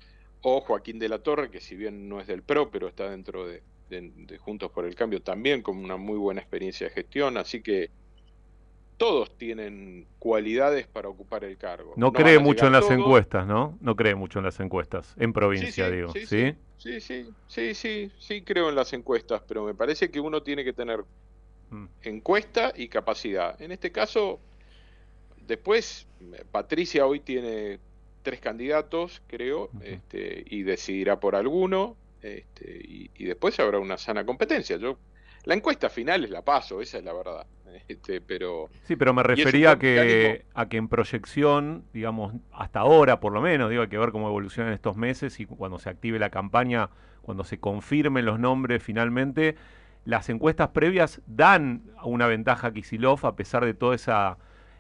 o 0.43 0.61
Joaquín 0.61 0.99
de 0.99 1.09
la 1.09 1.19
Torre, 1.19 1.51
que 1.51 1.61
si 1.61 1.75
bien 1.75 2.09
no 2.09 2.21
es 2.21 2.27
del 2.27 2.43
PRO, 2.43 2.71
pero 2.71 2.89
está 2.89 3.11
dentro 3.11 3.47
de, 3.47 3.63
Juntos 4.39 4.71
por 4.71 4.85
el 4.85 4.95
Cambio 4.95 5.23
también, 5.23 5.63
con 5.63 5.79
una 5.79 5.97
muy 5.97 6.19
buena 6.19 6.43
experiencia 6.43 6.89
de 6.89 6.93
gestión, 6.93 7.39
así 7.39 7.63
que 7.63 7.91
todos 8.99 9.35
tienen 9.39 10.07
cualidades 10.19 10.87
para 10.87 11.09
ocupar 11.09 11.45
el 11.45 11.57
cargo. 11.57 11.95
No 11.97 12.13
cree 12.13 12.39
mucho 12.39 12.67
en 12.67 12.73
las 12.73 12.87
todos. 12.87 12.99
encuestas, 12.99 13.47
¿no? 13.47 13.79
No 13.81 13.97
cree 13.97 14.15
mucho 14.15 14.41
en 14.41 14.45
las 14.45 14.61
encuestas, 14.61 15.15
en 15.19 15.33
provincia, 15.33 15.89
digo. 15.91 16.13
¿Sí? 16.13 16.27
Sí, 16.27 16.55
sí, 16.77 17.01
sí, 17.01 17.27
sí, 17.49 17.75
sí, 17.75 18.13
sí, 18.19 18.43
creo 18.43 18.69
en 18.69 18.75
las 18.75 18.93
encuestas, 18.93 19.41
pero 19.49 19.65
me 19.65 19.75
parece 19.75 20.11
que 20.11 20.21
uno 20.21 20.43
tiene 20.43 20.65
que 20.65 20.73
tener 20.75 21.05
Mm. 21.71 21.87
encuesta 22.03 22.73
y 22.75 22.89
capacidad. 22.89 23.61
En 23.61 23.73
este 23.73 23.93
caso, 23.93 24.41
después, 25.47 26.07
eh, 26.33 26.45
Patricia 26.51 27.07
hoy 27.07 27.21
tiene 27.21 27.79
tres 28.23 28.41
candidatos, 28.41 29.23
creo, 29.27 29.71
este, 29.83 30.45
y 30.49 30.63
decidirá 30.63 31.21
por 31.21 31.37
alguno, 31.37 31.97
este, 32.23 32.81
y, 32.85 33.11
y 33.17 33.25
después 33.25 33.59
habrá 33.61 33.79
una 33.79 33.97
sana 33.99 34.25
competencia. 34.27 34.77
Yo, 34.77 34.99
la 35.45 35.55
encuesta 35.55 35.89
final 35.89 36.25
es 36.25 36.31
la 36.31 36.43
paso, 36.43 36.81
esa 36.81 36.99
es 36.99 37.05
la 37.05 37.13
verdad. 37.13 37.47
Este, 37.89 38.21
pero 38.21 38.69
Sí, 38.85 38.97
pero 38.97 39.15
me 39.15 39.23
refería 39.23 39.73
a 39.73 39.79
que, 39.79 40.45
a 40.55 40.69
que 40.69 40.77
en 40.77 40.89
proyección, 40.89 41.85
digamos, 41.93 42.35
hasta 42.53 42.81
ahora 42.81 43.21
por 43.21 43.33
lo 43.33 43.41
menos, 43.41 43.71
digo, 43.71 43.83
hay 43.83 43.89
que 43.89 43.99
ver 43.99 44.13
cómo 44.13 44.29
evolucionan 44.29 44.73
estos 44.73 44.97
meses 44.97 45.41
y 45.41 45.47
cuando 45.47 45.79
se 45.79 45.89
active 45.89 46.19
la 46.19 46.31
campaña, 46.31 46.91
cuando 47.23 47.45
se 47.45 47.59
confirmen 47.59 48.25
los 48.25 48.39
nombres 48.39 48.83
finalmente, 48.83 49.57
las 50.05 50.29
encuestas 50.29 50.69
previas 50.69 51.21
dan 51.27 51.83
una 52.03 52.27
ventaja 52.27 52.69
a 52.69 52.73
Kisilov 52.73 53.27
a 53.27 53.37
pesar 53.37 53.65
de 53.65 53.75
toda 53.75 53.95
esa, 53.95 54.39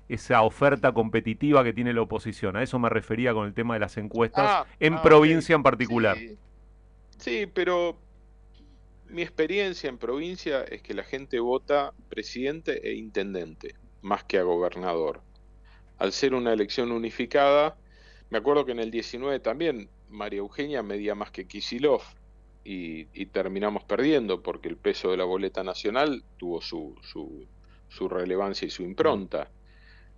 esa 0.08 0.42
oferta 0.42 0.92
competitiva 0.92 1.62
que 1.64 1.72
tiene 1.72 1.92
la 1.92 2.02
oposición. 2.02 2.56
A 2.56 2.62
eso 2.62 2.78
me 2.78 2.88
refería 2.88 3.34
con 3.34 3.46
el 3.46 3.54
tema 3.54 3.74
de 3.74 3.80
las 3.80 3.96
encuestas, 3.98 4.44
Ah, 4.46 4.66
en 4.80 4.94
ah, 4.94 5.02
provincia 5.02 5.54
en 5.54 5.62
particular. 5.62 6.16
Sí, 7.18 7.46
pero 7.52 7.98
mi 9.10 9.22
experiencia 9.22 9.88
en 9.88 9.98
provincia 9.98 10.64
es 10.64 10.82
que 10.82 10.94
la 10.94 11.02
gente 11.02 11.40
vota 11.40 11.92
presidente 12.08 12.88
e 12.88 12.94
intendente, 12.94 13.74
más 14.02 14.24
que 14.24 14.38
a 14.38 14.42
gobernador. 14.42 15.22
Al 15.98 16.12
ser 16.12 16.34
una 16.34 16.52
elección 16.52 16.92
unificada, 16.92 17.76
me 18.30 18.38
acuerdo 18.38 18.64
que 18.64 18.72
en 18.72 18.80
el 18.80 18.90
19 18.90 19.40
también 19.40 19.88
María 20.08 20.40
Eugenia 20.40 20.82
medía 20.82 21.14
más 21.14 21.30
que 21.30 21.46
Kisilov 21.46 22.02
y, 22.64 23.06
terminamos 23.26 23.84
perdiendo 23.84 24.42
porque 24.42 24.68
el 24.68 24.76
peso 24.76 25.10
de 25.10 25.16
la 25.16 25.24
boleta 25.24 25.64
nacional 25.64 26.22
tuvo 26.36 26.60
su, 26.60 26.94
su, 27.02 27.46
su 27.88 28.08
relevancia 28.08 28.66
y 28.66 28.70
su 28.70 28.82
impronta. 28.82 29.50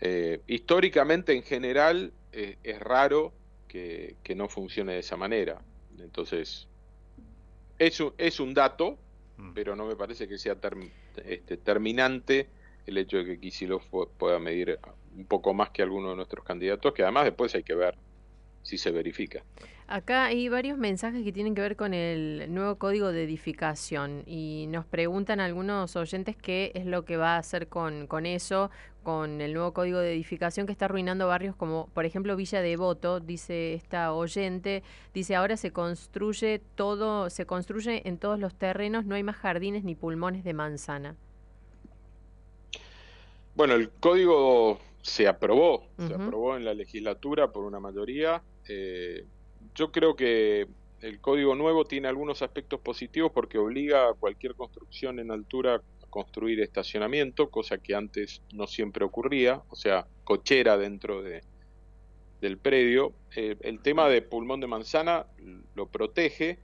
Eh, 0.00 0.40
históricamente, 0.48 1.32
en 1.32 1.44
general, 1.44 2.12
eh, 2.32 2.58
es 2.64 2.80
raro 2.80 3.32
que 3.68 4.16
no 4.34 4.48
funcione 4.48 4.94
de 4.94 4.98
esa 4.98 5.16
manera. 5.16 5.62
Entonces, 6.00 6.66
es 7.80 7.98
un, 7.98 8.12
es 8.18 8.38
un 8.40 8.54
dato, 8.54 8.98
pero 9.54 9.74
no 9.74 9.86
me 9.86 9.96
parece 9.96 10.28
que 10.28 10.36
sea 10.38 10.54
term- 10.60 10.90
este, 11.24 11.56
terminante 11.56 12.48
el 12.86 12.98
hecho 12.98 13.16
de 13.18 13.24
que 13.24 13.40
Kicillof 13.40 13.90
pu- 13.90 14.08
pueda 14.18 14.38
medir 14.38 14.78
un 15.16 15.26
poco 15.26 15.54
más 15.54 15.70
que 15.70 15.82
alguno 15.82 16.10
de 16.10 16.16
nuestros 16.16 16.44
candidatos, 16.44 16.92
que 16.92 17.02
además 17.02 17.24
después 17.24 17.54
hay 17.54 17.62
que 17.62 17.74
ver 17.74 17.96
si 18.62 18.76
se 18.78 18.90
verifica. 18.90 19.42
Acá 19.90 20.26
hay 20.26 20.48
varios 20.48 20.78
mensajes 20.78 21.24
que 21.24 21.32
tienen 21.32 21.56
que 21.56 21.62
ver 21.62 21.74
con 21.74 21.94
el 21.94 22.54
nuevo 22.54 22.76
código 22.76 23.10
de 23.10 23.24
edificación 23.24 24.22
y 24.24 24.66
nos 24.68 24.86
preguntan 24.86 25.40
algunos 25.40 25.96
oyentes 25.96 26.36
qué 26.36 26.70
es 26.76 26.86
lo 26.86 27.04
que 27.04 27.16
va 27.16 27.34
a 27.34 27.38
hacer 27.38 27.66
con, 27.66 28.06
con 28.06 28.24
eso, 28.24 28.70
con 29.02 29.40
el 29.40 29.52
nuevo 29.52 29.72
código 29.72 29.98
de 29.98 30.12
edificación 30.12 30.66
que 30.66 30.70
está 30.70 30.84
arruinando 30.84 31.26
barrios 31.26 31.56
como, 31.56 31.88
por 31.92 32.04
ejemplo, 32.04 32.36
Villa 32.36 32.62
Devoto, 32.62 33.18
dice 33.18 33.74
esta 33.74 34.12
oyente, 34.12 34.84
dice 35.12 35.34
ahora 35.34 35.56
se 35.56 35.72
construye 35.72 36.60
todo, 36.76 37.28
se 37.28 37.44
construye 37.44 38.06
en 38.08 38.16
todos 38.16 38.38
los 38.38 38.54
terrenos, 38.54 39.06
no 39.06 39.16
hay 39.16 39.24
más 39.24 39.38
jardines 39.38 39.82
ni 39.82 39.96
pulmones 39.96 40.44
de 40.44 40.52
manzana. 40.54 41.16
Bueno, 43.56 43.74
el 43.74 43.90
código 43.90 44.78
se 45.02 45.26
aprobó, 45.26 45.88
se 45.98 46.14
aprobó 46.14 46.56
en 46.56 46.64
la 46.64 46.74
legislatura 46.74 47.50
por 47.50 47.64
una 47.64 47.80
mayoría. 47.80 48.40
Eh, 48.68 49.26
yo 49.74 49.90
creo 49.92 50.16
que 50.16 50.66
el 51.00 51.20
código 51.20 51.54
nuevo 51.54 51.84
tiene 51.84 52.08
algunos 52.08 52.42
aspectos 52.42 52.80
positivos 52.80 53.32
porque 53.32 53.58
obliga 53.58 54.08
a 54.08 54.14
cualquier 54.14 54.54
construcción 54.54 55.18
en 55.18 55.30
altura 55.30 55.76
a 55.76 56.06
construir 56.10 56.60
estacionamiento, 56.60 57.50
cosa 57.50 57.78
que 57.78 57.94
antes 57.94 58.42
no 58.52 58.66
siempre 58.66 59.04
ocurría, 59.04 59.62
o 59.68 59.76
sea, 59.76 60.06
cochera 60.24 60.76
dentro 60.76 61.22
de, 61.22 61.42
del 62.40 62.58
predio. 62.58 63.14
Eh, 63.34 63.56
el 63.60 63.80
tema 63.80 64.08
de 64.08 64.22
pulmón 64.22 64.60
de 64.60 64.66
manzana 64.66 65.26
lo 65.74 65.88
protege, 65.88 66.58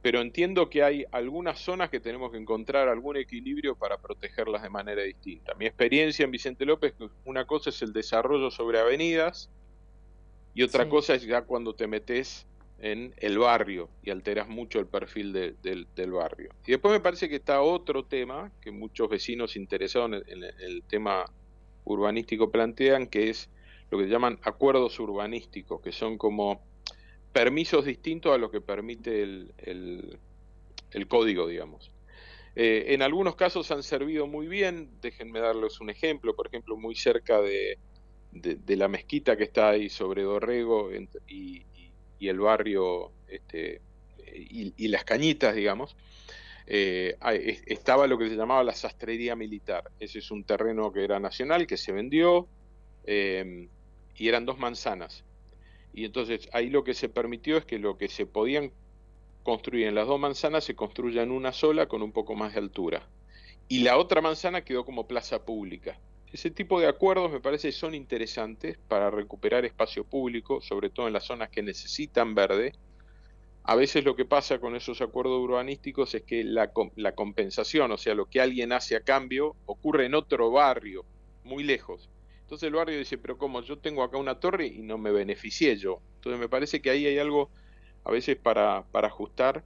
pero 0.00 0.20
entiendo 0.20 0.68
que 0.70 0.82
hay 0.82 1.04
algunas 1.12 1.58
zonas 1.60 1.90
que 1.90 2.00
tenemos 2.00 2.32
que 2.32 2.38
encontrar 2.38 2.88
algún 2.88 3.16
equilibrio 3.16 3.76
para 3.76 3.98
protegerlas 3.98 4.62
de 4.62 4.70
manera 4.70 5.02
distinta. 5.02 5.54
Mi 5.54 5.66
experiencia 5.66 6.24
en 6.24 6.30
Vicente 6.30 6.64
López, 6.64 6.94
que 6.98 7.08
una 7.24 7.44
cosa 7.46 7.70
es 7.70 7.82
el 7.82 7.92
desarrollo 7.92 8.50
sobre 8.50 8.80
avenidas 8.80 9.50
y 10.54 10.62
otra 10.62 10.84
Sí. 10.84 10.90
cosa 10.90 11.14
es 11.14 11.22
ya 11.22 11.42
cuando 11.42 11.74
te 11.74 11.86
metes 11.86 12.46
en 12.82 13.14
el 13.16 13.38
barrio 13.38 13.90
y 14.02 14.10
alteras 14.10 14.48
mucho 14.48 14.80
el 14.80 14.88
perfil 14.88 15.32
de- 15.32 15.54
del, 15.62 16.10
barrio. 16.10 16.50
Y 16.66 16.72
después 16.72 16.92
me 16.92 17.00
parece 17.00 17.28
que 17.28 17.36
está 17.36 17.62
otro 17.62 18.06
tema 18.06 18.52
que 18.60 18.72
muchos 18.72 19.08
vecinos 19.08 19.54
interesados 19.56 20.20
en 20.26 20.42
el, 20.42 20.82
tema 20.88 21.24
urbanístico 21.84 22.50
plantean, 22.50 23.06
que 23.06 23.30
es 23.30 23.48
lo 23.90 23.98
que 23.98 24.06
llaman 24.08 24.38
acuerdos 24.42 24.98
urbanísticos, 24.98 25.80
que 25.80 25.92
son 25.92 26.18
como 26.18 26.66
permisos 27.32 27.84
distintos 27.84 28.34
a 28.34 28.38
lo 28.38 28.50
que 28.50 28.60
permite 28.60 29.22
el, 29.22 29.54
el- 29.58 30.20
código, 31.08 31.46
digamos. 31.46 31.92
Eh, 32.56 32.86
en 32.88 33.02
algunos 33.02 33.36
casos 33.36 33.70
han 33.70 33.82
servido 33.82 34.26
muy 34.26 34.48
bien, 34.48 34.90
déjenme 35.00 35.40
darles 35.40 35.80
un 35.80 35.90
ejemplo, 35.90 36.34
por 36.34 36.48
ejemplo, 36.48 36.76
muy 36.76 36.94
cerca 36.96 37.40
de, 37.40 37.78
de- 38.32 38.76
la 38.76 38.88
mezquita 38.88 39.36
que 39.36 39.44
está 39.44 39.70
ahí 39.70 39.88
sobre 39.88 40.22
Dorrego 40.22 40.90
y, 41.26 41.66
y- 42.22 42.28
el 42.28 42.40
barrio 42.40 43.10
este, 43.28 43.80
y, 44.34 44.88
las 44.88 45.04
cañitas, 45.04 45.54
digamos, 45.54 45.96
eh, 46.66 47.16
estaba 47.66 48.06
lo 48.06 48.18
que 48.18 48.28
se 48.28 48.36
llamaba 48.36 48.64
la 48.64 48.74
sastrería 48.74 49.36
militar. 49.36 49.90
Ese 49.98 50.20
es 50.20 50.30
un 50.30 50.44
terreno 50.44 50.92
que 50.92 51.04
era 51.04 51.20
nacional, 51.20 51.66
que 51.66 51.76
se 51.76 51.92
vendió, 51.92 52.48
eh, 53.04 53.68
y 54.16 54.28
eran 54.28 54.46
dos 54.46 54.58
manzanas. 54.58 55.24
Y 55.92 56.04
entonces 56.04 56.48
ahí 56.52 56.70
lo 56.70 56.84
que 56.84 56.94
se 56.94 57.08
permitió 57.08 57.56
es 57.58 57.64
que 57.64 57.78
lo 57.78 57.98
que 57.98 58.08
se 58.08 58.26
podían 58.26 58.72
construir 59.42 59.88
en 59.88 59.94
las 59.94 60.06
dos 60.06 60.20
manzanas 60.20 60.64
se 60.64 60.74
construya 60.74 61.22
en 61.22 61.32
una 61.32 61.52
sola 61.52 61.86
con 61.86 62.02
un 62.02 62.12
poco 62.12 62.34
más 62.34 62.54
de 62.54 62.60
altura. 62.60 63.08
Y 63.68 63.80
la 63.80 63.98
otra 63.98 64.20
manzana 64.20 64.64
quedó 64.64 64.84
como 64.84 65.06
plaza 65.06 65.44
pública. 65.44 65.98
Ese 66.32 66.50
tipo 66.50 66.80
de 66.80 66.88
acuerdos 66.88 67.30
me 67.30 67.40
parece 67.40 67.72
son 67.72 67.94
interesantes 67.94 68.78
para 68.88 69.10
recuperar 69.10 69.66
espacio 69.66 70.02
público, 70.04 70.62
sobre 70.62 70.88
todo 70.88 71.06
en 71.06 71.12
las 71.12 71.24
zonas 71.26 71.50
que 71.50 71.62
necesitan 71.62 72.34
verde. 72.34 72.72
A 73.64 73.76
veces 73.76 74.04
lo 74.04 74.16
que 74.16 74.24
pasa 74.24 74.58
con 74.58 74.74
esos 74.74 75.02
acuerdos 75.02 75.38
urbanísticos 75.40 76.14
es 76.14 76.22
que 76.22 76.42
la, 76.42 76.72
la 76.96 77.14
compensación, 77.14 77.92
o 77.92 77.98
sea, 77.98 78.14
lo 78.14 78.26
que 78.26 78.40
alguien 78.40 78.72
hace 78.72 78.96
a 78.96 79.02
cambio, 79.02 79.56
ocurre 79.66 80.06
en 80.06 80.14
otro 80.14 80.50
barrio, 80.50 81.04
muy 81.44 81.64
lejos. 81.64 82.08
Entonces 82.40 82.66
el 82.66 82.74
barrio 82.74 82.98
dice, 82.98 83.18
pero 83.18 83.36
como 83.36 83.60
yo 83.60 83.78
tengo 83.78 84.02
acá 84.02 84.16
una 84.16 84.40
torre 84.40 84.66
y 84.66 84.80
no 84.80 84.96
me 84.96 85.12
beneficié 85.12 85.76
yo. 85.76 86.00
Entonces 86.14 86.40
me 86.40 86.48
parece 86.48 86.80
que 86.80 86.88
ahí 86.88 87.04
hay 87.06 87.18
algo 87.18 87.50
a 88.04 88.10
veces 88.10 88.38
para 88.38 88.86
ajustar 88.94 89.64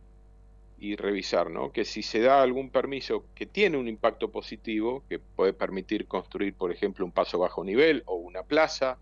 y 0.78 0.96
revisar, 0.96 1.50
¿no? 1.50 1.72
Que 1.72 1.84
si 1.84 2.02
se 2.02 2.20
da 2.20 2.42
algún 2.42 2.70
permiso 2.70 3.24
que 3.34 3.46
tiene 3.46 3.78
un 3.78 3.88
impacto 3.88 4.30
positivo, 4.30 5.02
que 5.08 5.18
puede 5.18 5.52
permitir 5.52 6.06
construir, 6.06 6.54
por 6.54 6.70
ejemplo, 6.70 7.04
un 7.04 7.12
paso 7.12 7.38
bajo 7.38 7.64
nivel 7.64 8.02
o 8.06 8.16
una 8.16 8.42
plaza, 8.42 8.98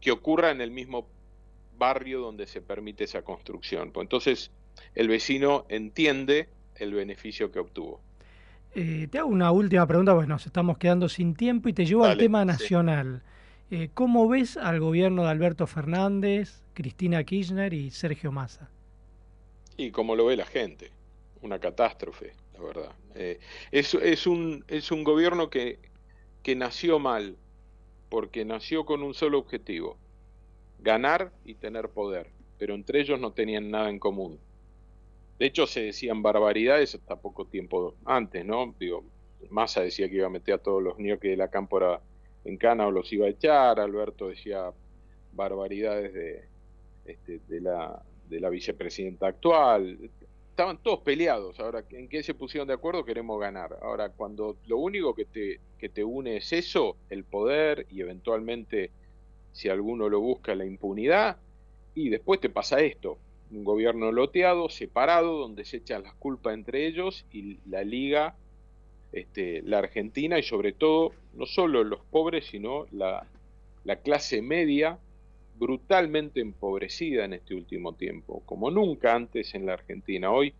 que 0.00 0.12
ocurra 0.12 0.50
en 0.50 0.60
el 0.60 0.70
mismo 0.70 1.08
barrio 1.76 2.20
donde 2.20 2.46
se 2.46 2.60
permite 2.60 3.04
esa 3.04 3.22
construcción. 3.22 3.90
Pues 3.90 4.04
entonces 4.04 4.50
el 4.94 5.08
vecino 5.08 5.64
entiende 5.68 6.48
el 6.76 6.94
beneficio 6.94 7.50
que 7.50 7.58
obtuvo. 7.58 8.00
Eh, 8.74 9.08
te 9.10 9.18
hago 9.18 9.28
una 9.28 9.50
última 9.50 9.86
pregunta, 9.86 10.14
pues 10.14 10.28
nos 10.28 10.46
estamos 10.46 10.78
quedando 10.78 11.08
sin 11.08 11.34
tiempo 11.34 11.68
y 11.68 11.72
te 11.72 11.84
llevo 11.84 12.04
al 12.04 12.16
tema 12.16 12.42
sí. 12.42 12.46
nacional. 12.46 13.22
Eh, 13.70 13.90
¿Cómo 13.92 14.28
ves 14.28 14.56
al 14.56 14.80
gobierno 14.80 15.24
de 15.24 15.30
Alberto 15.30 15.66
Fernández, 15.66 16.62
Cristina 16.74 17.22
Kirchner 17.24 17.72
y 17.74 17.90
Sergio 17.90 18.32
Massa? 18.32 18.70
Y 19.76 19.90
como 19.90 20.16
lo 20.16 20.26
ve 20.26 20.36
la 20.36 20.46
gente, 20.46 20.90
una 21.40 21.58
catástrofe, 21.58 22.32
la 22.54 22.60
verdad. 22.60 22.92
Eh, 23.14 23.40
es, 23.70 24.26
un, 24.26 24.64
es 24.68 24.90
un 24.90 25.04
gobierno 25.04 25.50
que 25.50 25.78
que 26.42 26.56
nació 26.56 26.98
mal, 26.98 27.36
porque 28.08 28.44
nació 28.44 28.84
con 28.84 29.02
un 29.02 29.14
solo 29.14 29.38
objetivo, 29.38 29.96
ganar 30.80 31.32
y 31.44 31.54
tener 31.54 31.88
poder, 31.88 32.30
pero 32.58 32.74
entre 32.74 33.00
ellos 33.00 33.20
no 33.20 33.32
tenían 33.32 33.70
nada 33.70 33.88
en 33.88 33.98
común. 33.98 34.38
De 35.38 35.46
hecho, 35.46 35.66
se 35.66 35.82
decían 35.82 36.22
barbaridades 36.22 36.94
hasta 36.94 37.16
poco 37.16 37.46
tiempo 37.46 37.94
antes, 38.04 38.44
¿no? 38.44 38.74
Digo, 38.78 39.04
Massa 39.50 39.80
decía 39.80 40.08
que 40.08 40.16
iba 40.16 40.26
a 40.26 40.30
meter 40.30 40.54
a 40.54 40.58
todos 40.58 40.82
los 40.82 40.98
ñoques 40.98 41.30
de 41.30 41.36
la 41.36 41.48
cámpora 41.48 42.00
en 42.44 42.56
cana 42.56 42.86
o 42.86 42.90
los 42.90 43.12
iba 43.12 43.26
a 43.26 43.30
echar, 43.30 43.78
Alberto 43.80 44.28
decía 44.28 44.72
barbaridades 45.32 46.12
de, 46.12 46.44
este, 47.06 47.40
de, 47.48 47.60
la, 47.60 48.02
de 48.32 48.40
la 48.40 48.48
vicepresidenta 48.48 49.28
actual. 49.28 49.98
Estaban 50.50 50.78
todos 50.82 51.00
peleados. 51.00 51.60
Ahora, 51.60 51.84
¿en 51.90 52.08
qué 52.08 52.22
se 52.22 52.34
pusieron 52.34 52.66
de 52.66 52.74
acuerdo? 52.74 53.04
Queremos 53.04 53.38
ganar. 53.38 53.78
Ahora, 53.82 54.08
cuando 54.08 54.56
lo 54.66 54.78
único 54.78 55.14
que 55.14 55.26
te, 55.26 55.60
que 55.78 55.88
te 55.88 56.02
une 56.02 56.38
es 56.38 56.52
eso, 56.52 56.96
el 57.10 57.24
poder 57.24 57.86
y 57.90 58.00
eventualmente, 58.00 58.90
si 59.52 59.68
alguno 59.68 60.08
lo 60.08 60.20
busca, 60.20 60.54
la 60.54 60.64
impunidad, 60.64 61.36
y 61.94 62.08
después 62.08 62.40
te 62.40 62.48
pasa 62.48 62.80
esto, 62.80 63.18
un 63.50 63.64
gobierno 63.64 64.12
loteado, 64.12 64.70
separado, 64.70 65.38
donde 65.38 65.66
se 65.66 65.76
echan 65.78 66.04
las 66.04 66.14
culpas 66.14 66.54
entre 66.54 66.86
ellos 66.86 67.26
y 67.32 67.58
la 67.68 67.84
liga, 67.84 68.34
este, 69.12 69.60
la 69.62 69.78
Argentina 69.78 70.38
y 70.38 70.42
sobre 70.42 70.72
todo, 70.72 71.12
no 71.34 71.44
solo 71.44 71.84
los 71.84 72.00
pobres, 72.10 72.46
sino 72.46 72.86
la, 72.92 73.26
la 73.84 73.96
clase 73.96 74.40
media 74.40 74.98
brutalmente 75.62 76.40
empobrecida 76.40 77.24
en 77.24 77.34
este 77.34 77.54
último 77.54 77.92
tiempo, 77.92 78.42
como 78.46 78.68
nunca 78.68 79.14
antes 79.14 79.54
en 79.54 79.64
la 79.64 79.74
Argentina. 79.74 80.32
Hoy, 80.32 80.52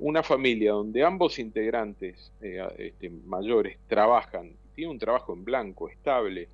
una 0.00 0.22
familia 0.22 0.72
donde 0.72 1.02
ambos 1.02 1.38
integrantes 1.38 2.30
eh, 2.42 2.60
este, 2.76 3.08
mayores 3.08 3.78
trabajan, 3.88 4.52
tienen 4.74 4.92
un 4.92 4.98
trabajo 4.98 5.32
en 5.32 5.42
blanco, 5.42 5.88
estable, 5.88 6.48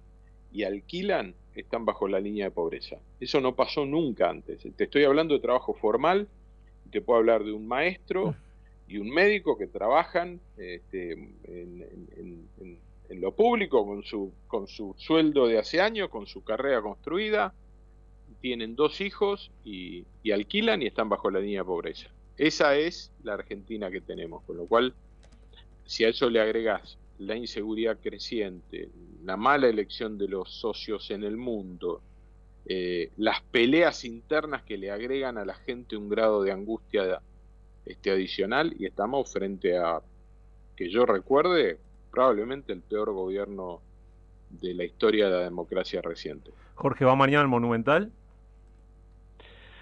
y 0.52 0.62
alquilan, 0.62 1.34
están 1.56 1.84
bajo 1.84 2.06
la 2.06 2.20
línea 2.20 2.44
de 2.44 2.50
pobreza. 2.52 2.98
Eso 3.18 3.40
no 3.40 3.56
pasó 3.56 3.84
nunca 3.84 4.30
antes. 4.30 4.60
Te 4.76 4.84
estoy 4.84 5.02
hablando 5.02 5.34
de 5.34 5.40
trabajo 5.40 5.74
formal, 5.74 6.28
te 6.92 7.00
puedo 7.00 7.18
hablar 7.18 7.42
de 7.42 7.50
un 7.50 7.66
maestro 7.66 8.36
y 8.86 8.98
un 8.98 9.10
médico 9.10 9.58
que 9.58 9.66
trabajan 9.66 10.38
este, 10.56 11.12
en, 11.12 12.46
en, 12.60 12.78
lo 13.10 13.32
público 13.32 13.86
con 13.86 14.02
su, 14.02 14.32
con 14.46 14.66
su 14.66 14.94
sueldo 14.96 15.46
de 15.46 15.58
hace 15.58 15.80
años, 15.80 16.08
con 16.08 16.26
su 16.26 16.42
carrera 16.42 16.82
construida, 16.82 17.54
tienen 18.40 18.76
dos 18.76 19.00
hijos 19.00 19.50
y, 19.64 20.04
y 20.22 20.32
alquilan 20.32 20.82
y 20.82 20.86
están 20.86 21.08
bajo 21.08 21.30
la 21.30 21.40
línea 21.40 21.60
de 21.60 21.64
pobreza. 21.64 22.08
Esa 22.36 22.76
es 22.76 23.12
la 23.22 23.34
Argentina 23.34 23.90
que 23.90 24.00
tenemos, 24.00 24.42
con 24.44 24.56
lo 24.56 24.66
cual, 24.66 24.94
si 25.84 26.04
a 26.04 26.08
eso 26.08 26.28
le 26.28 26.40
agregas 26.40 26.98
la 27.18 27.36
inseguridad 27.36 27.98
creciente, 28.02 28.88
la 29.22 29.36
mala 29.36 29.68
elección 29.68 30.18
de 30.18 30.28
los 30.28 30.50
socios 30.50 31.10
en 31.10 31.22
el 31.22 31.36
mundo, 31.36 32.02
eh, 32.66 33.10
las 33.18 33.42
peleas 33.42 34.04
internas 34.04 34.62
que 34.62 34.78
le 34.78 34.90
agregan 34.90 35.38
a 35.38 35.44
la 35.44 35.54
gente 35.54 35.96
un 35.96 36.08
grado 36.08 36.42
de 36.42 36.50
angustia 36.50 37.20
este, 37.84 38.10
adicional 38.10 38.74
y 38.78 38.86
estamos 38.86 39.30
frente 39.30 39.76
a, 39.76 40.00
que 40.74 40.90
yo 40.90 41.04
recuerde, 41.06 41.78
probablemente 42.14 42.72
el 42.72 42.80
peor 42.82 43.12
gobierno 43.12 43.80
de 44.50 44.72
la 44.74 44.84
historia 44.84 45.26
de 45.26 45.32
la 45.32 45.40
democracia 45.40 46.00
reciente. 46.00 46.52
Jorge, 46.76 47.04
¿va 47.04 47.16
mañana 47.16 47.40
al 47.42 47.48
Monumental? 47.48 48.12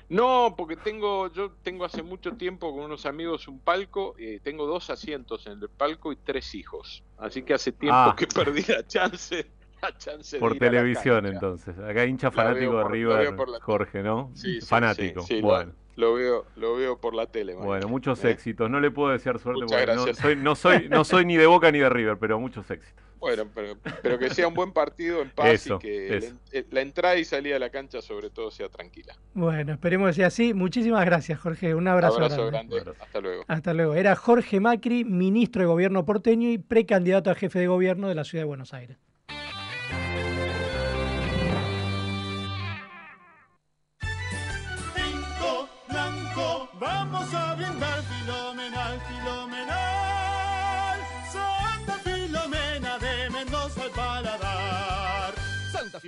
No, 0.08 0.54
porque 0.56 0.76
tengo, 0.76 1.32
yo 1.32 1.52
tengo 1.62 1.84
hace 1.84 2.02
mucho 2.02 2.32
tiempo 2.36 2.70
con 2.74 2.84
unos 2.84 3.06
amigos 3.06 3.48
un 3.48 3.60
palco, 3.60 4.14
eh, 4.18 4.40
tengo 4.42 4.66
dos 4.66 4.90
asientos 4.90 5.46
en 5.46 5.60
el 5.62 5.68
palco 5.70 6.12
y 6.12 6.16
tres 6.16 6.54
hijos. 6.54 7.02
Así 7.18 7.42
que 7.42 7.54
hace 7.54 7.72
tiempo 7.72 7.96
Ah. 7.96 8.14
que 8.16 8.26
perdí 8.26 8.62
la 8.68 8.86
chance. 8.86 9.46
La 9.82 9.96
chance 9.98 10.36
de 10.36 10.40
Por 10.40 10.52
a 10.52 10.54
la 10.54 10.60
televisión, 10.60 11.26
entonces. 11.26 11.76
Acá 11.78 12.04
hincha 12.06 12.30
fanático 12.30 12.76
de 12.78 12.84
River, 12.84 13.34
por 13.34 13.48
la- 13.48 13.58
Jorge, 13.60 14.00
¿no? 14.02 14.30
Sí, 14.34 14.60
sí, 14.60 14.66
fanático. 14.66 15.22
sí, 15.22 15.36
sí, 15.36 15.40
bueno. 15.42 15.72
Lo, 15.96 16.14
veo, 16.14 16.46
lo 16.56 16.76
veo 16.76 16.98
por 17.00 17.14
la 17.14 17.26
tele. 17.26 17.54
Bueno, 17.54 17.68
Mariano. 17.70 17.88
muchos 17.88 18.24
Eh, 18.24 18.30
éxitos. 18.30 18.70
No 18.70 18.80
le 18.80 18.90
puedo 18.90 19.10
desear 19.10 19.38
suerte 19.38 19.62
Muchas 19.62 19.80
porque 19.80 19.94
no 19.94 20.04
gracias. 20.04 20.18
soy, 20.22 20.36
no, 20.36 20.54
soy, 20.54 20.88
no 20.88 21.04
soy 21.04 21.24
ni 21.26 21.36
de 21.36 21.46
Boca 21.46 21.70
ni 21.70 21.78
de 21.80 21.88
River, 21.88 22.16
pero 22.18 22.38
muchos 22.40 22.70
éxitos. 22.70 23.02
Bueno, 23.20 23.44
pero, 23.54 23.76
pero 24.02 24.18
que 24.18 24.30
sea 24.30 24.48
un 24.48 24.54
buen 24.54 24.72
partido 24.72 25.22
en 25.22 25.30
paz 25.30 25.46
Eso, 25.46 25.76
y 25.76 25.78
que 25.78 26.16
eso. 26.16 26.34
el- 26.50 26.66
la 26.72 26.80
entrada 26.80 27.16
y 27.16 27.24
salida 27.24 27.54
de 27.54 27.60
la 27.60 27.70
cancha 27.70 28.02
sobre 28.02 28.30
todo 28.30 28.50
sea 28.50 28.68
tranquila. 28.68 29.14
Bueno, 29.34 29.74
esperemos 29.74 30.08
que 30.08 30.14
sea 30.14 30.26
así. 30.26 30.52
Muchísimas 30.54 31.04
gracias, 31.04 31.38
Jorge. 31.38 31.72
Un 31.76 31.86
abrazo, 31.86 32.16
Abrazo 32.16 32.46
grande. 32.48 32.80
grande. 32.80 33.00
Hasta 33.00 33.20
luego. 33.20 33.44
Hasta 33.46 33.74
luego. 33.74 33.94
Era 33.94 34.16
Jorge 34.16 34.58
Macri, 34.58 35.04
ministro 35.04 35.62
de 35.62 35.66
Gobierno 35.68 36.04
porteño 36.04 36.50
y 36.50 36.58
precandidato 36.58 37.30
a 37.30 37.36
jefe 37.36 37.60
de 37.60 37.68
gobierno 37.68 38.08
de 38.08 38.16
la 38.16 38.24
ciudad 38.24 38.42
de 38.42 38.46
Buenos 38.48 38.74
Aires. 38.74 38.98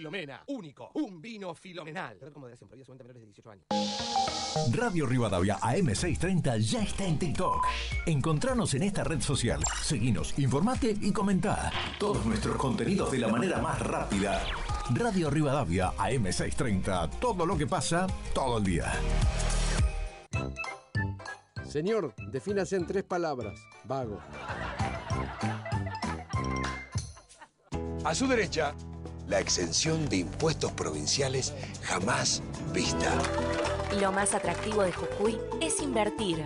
Filomena, 0.05 0.45
único, 0.49 0.91
un 0.97 1.19
vino 1.19 1.55
filomenal. 1.55 2.19
Red 2.21 2.31
con 2.35 2.43
moderación, 2.43 2.69
prohibida 2.69 2.85
solamente 2.85 3.05
a 3.05 3.07
menores 3.07 3.23
de 3.23 3.27
18 3.27 3.51
años. 3.51 4.77
Radio 4.77 5.07
Rivadavia 5.07 5.59
AM630 5.61 6.59
ya 6.59 6.83
está 6.83 7.07
en 7.07 7.19
TikTok. 7.19 7.67
Encontranos 8.05 8.75
en 8.75 8.83
esta 8.83 9.03
red 9.03 9.23
social. 9.23 9.65
Seguinos, 9.81 10.39
informate 10.39 10.95
y 11.01 11.11
comentá. 11.11 11.73
Todos 11.99 12.27
nuestros 12.27 12.59
contenidos 12.59 13.13
de 13.13 13.19
la 13.19 13.29
manera 13.29 13.63
más 13.63 13.81
rápida. 13.81 14.45
Radio 14.91 15.31
Rivadavia 15.31 15.93
AM630. 15.93 17.19
Todo 17.19 17.47
lo 17.47 17.57
que 17.57 17.67
pasa, 17.67 18.07
todo 18.35 18.59
el 18.59 18.65
día. 18.65 18.93
Señor, 21.67 22.15
defínase 22.31 22.77
en 22.77 22.87
tres 22.87 23.05
palabras. 23.05 23.59
Vago. 23.85 24.21
A 28.05 28.15
su 28.15 28.29
derecha, 28.29 28.75
la 29.29 29.41
exención 29.41 30.09
de 30.09 30.19
impuestos 30.19 30.71
provinciales 30.73 31.53
jamás 31.83 32.43
vista. 32.73 33.11
Lo 34.01 34.13
más 34.13 34.35
atractivo 34.35 34.83
de 34.83 34.93
Jujuy 34.93 35.39
es 35.61 35.81
invertir. 35.81 36.45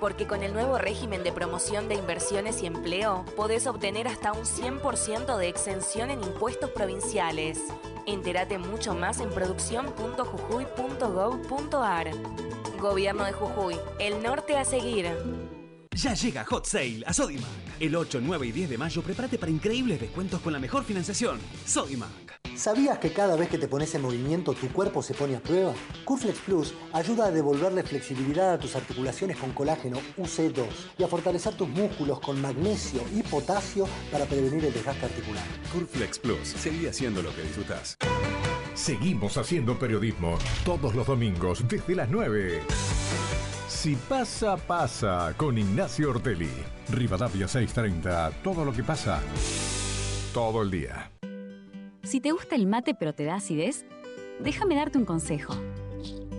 Porque 0.00 0.26
con 0.26 0.42
el 0.42 0.52
nuevo 0.52 0.76
régimen 0.78 1.22
de 1.24 1.32
promoción 1.32 1.88
de 1.88 1.94
inversiones 1.96 2.62
y 2.62 2.66
empleo, 2.66 3.24
podés 3.36 3.66
obtener 3.66 4.06
hasta 4.06 4.32
un 4.32 4.44
100% 4.44 5.36
de 5.36 5.48
exención 5.48 6.10
en 6.10 6.22
impuestos 6.22 6.70
provinciales. 6.70 7.58
Entérate 8.06 8.58
mucho 8.58 8.94
más 8.94 9.18
en 9.20 9.30
producción.jujuy.gov.ar. 9.30 12.10
Gobierno 12.80 13.24
de 13.24 13.32
Jujuy, 13.32 13.74
el 13.98 14.22
norte 14.22 14.56
a 14.56 14.64
seguir. 14.64 15.10
Ya 15.92 16.14
llega 16.14 16.44
Hot 16.44 16.64
Sale 16.64 17.02
a 17.04 17.12
Sodimac. 17.12 17.67
El 17.80 17.94
8, 17.94 18.20
9 18.22 18.46
y 18.46 18.52
10 18.52 18.70
de 18.70 18.78
mayo 18.78 19.02
prepárate 19.02 19.38
para 19.38 19.52
increíbles 19.52 20.00
descuentos 20.00 20.40
con 20.40 20.52
la 20.52 20.58
mejor 20.58 20.82
financiación. 20.84 21.38
Sodimac. 21.64 22.10
¿Sabías 22.56 22.98
que 22.98 23.12
cada 23.12 23.36
vez 23.36 23.48
que 23.48 23.58
te 23.58 23.68
pones 23.68 23.94
en 23.94 24.02
movimiento 24.02 24.52
tu 24.52 24.66
cuerpo 24.68 25.00
se 25.00 25.14
pone 25.14 25.36
a 25.36 25.40
prueba? 25.40 25.72
Curflex 26.04 26.40
Plus 26.40 26.74
ayuda 26.92 27.26
a 27.26 27.30
devolverle 27.30 27.84
flexibilidad 27.84 28.54
a 28.54 28.58
tus 28.58 28.74
articulaciones 28.74 29.36
con 29.36 29.52
colágeno 29.52 30.00
UC2 30.16 30.66
y 30.98 31.04
a 31.04 31.08
fortalecer 31.08 31.54
tus 31.54 31.68
músculos 31.68 32.18
con 32.18 32.40
magnesio 32.40 33.00
y 33.14 33.22
potasio 33.22 33.86
para 34.10 34.24
prevenir 34.24 34.64
el 34.64 34.72
desgaste 34.72 35.06
articular. 35.06 35.44
Curflex 35.72 36.18
Plus, 36.18 36.48
seguí 36.48 36.86
haciendo 36.86 37.22
lo 37.22 37.32
que 37.32 37.42
disfrutas. 37.42 37.96
Seguimos 38.74 39.36
haciendo 39.36 39.78
periodismo 39.78 40.36
todos 40.64 40.96
los 40.96 41.06
domingos 41.06 41.62
desde 41.68 41.94
las 41.94 42.10
9. 42.10 42.60
Si 43.80 43.94
pasa, 43.94 44.56
pasa 44.56 45.34
con 45.36 45.56
Ignacio 45.56 46.10
Ortelli. 46.10 46.50
Rivadavia 46.90 47.46
630, 47.46 48.32
todo 48.42 48.64
lo 48.64 48.72
que 48.72 48.82
pasa, 48.82 49.20
todo 50.34 50.62
el 50.62 50.70
día. 50.72 51.12
Si 52.02 52.20
te 52.20 52.32
gusta 52.32 52.56
el 52.56 52.66
mate 52.66 52.96
pero 52.96 53.14
te 53.14 53.22
da 53.22 53.36
acidez, 53.36 53.86
déjame 54.40 54.74
darte 54.74 54.98
un 54.98 55.04
consejo. 55.04 55.54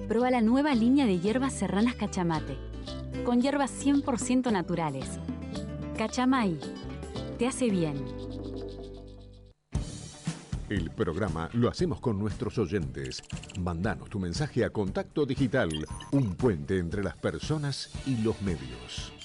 Prueba 0.09 0.29
la 0.31 0.41
nueva 0.41 0.75
línea 0.75 1.05
de 1.05 1.21
hierbas 1.21 1.53
serranas 1.53 1.95
cachamate, 1.95 2.57
con 3.23 3.39
hierbas 3.41 3.71
100% 3.71 4.51
naturales. 4.51 5.07
Cachamay, 5.97 6.59
te 7.37 7.47
hace 7.47 7.69
bien. 7.69 8.03
El 10.69 10.91
programa 10.91 11.49
lo 11.53 11.67
hacemos 11.67 11.99
con 11.99 12.19
nuestros 12.19 12.59
oyentes. 12.59 13.23
Mandanos 13.59 14.07
tu 14.07 14.19
mensaje 14.19 14.63
a 14.63 14.69
Contacto 14.69 15.25
Digital, 15.25 15.71
un 16.11 16.35
puente 16.35 16.77
entre 16.77 17.03
las 17.03 17.17
personas 17.17 17.89
y 18.05 18.17
los 18.21 18.39
medios. 18.43 19.18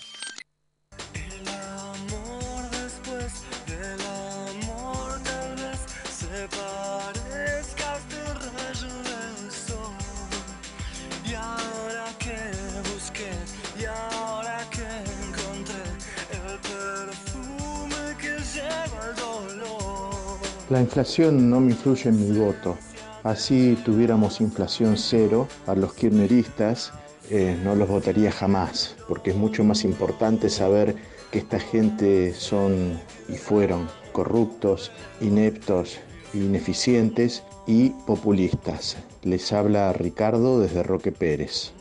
La 20.74 20.80
inflación 20.80 21.50
no 21.50 21.60
me 21.60 21.70
influye 21.70 22.08
en 22.08 22.18
mi 22.18 22.36
voto. 22.36 22.76
Así 23.22 23.78
tuviéramos 23.84 24.40
inflación 24.40 24.96
cero, 24.96 25.46
a 25.68 25.76
los 25.76 25.94
kirchneristas 25.94 26.92
eh, 27.30 27.56
no 27.62 27.76
los 27.76 27.88
votaría 27.88 28.32
jamás, 28.32 28.96
porque 29.06 29.30
es 29.30 29.36
mucho 29.36 29.62
más 29.62 29.84
importante 29.84 30.50
saber 30.50 30.96
que 31.30 31.38
esta 31.38 31.60
gente 31.60 32.34
son 32.34 33.00
y 33.28 33.34
fueron 33.34 33.88
corruptos, 34.10 34.90
ineptos, 35.20 36.00
ineficientes 36.32 37.44
y 37.68 37.90
populistas. 38.04 38.96
Les 39.22 39.52
habla 39.52 39.92
Ricardo 39.92 40.58
desde 40.58 40.82
Roque 40.82 41.12
Pérez. 41.12 41.72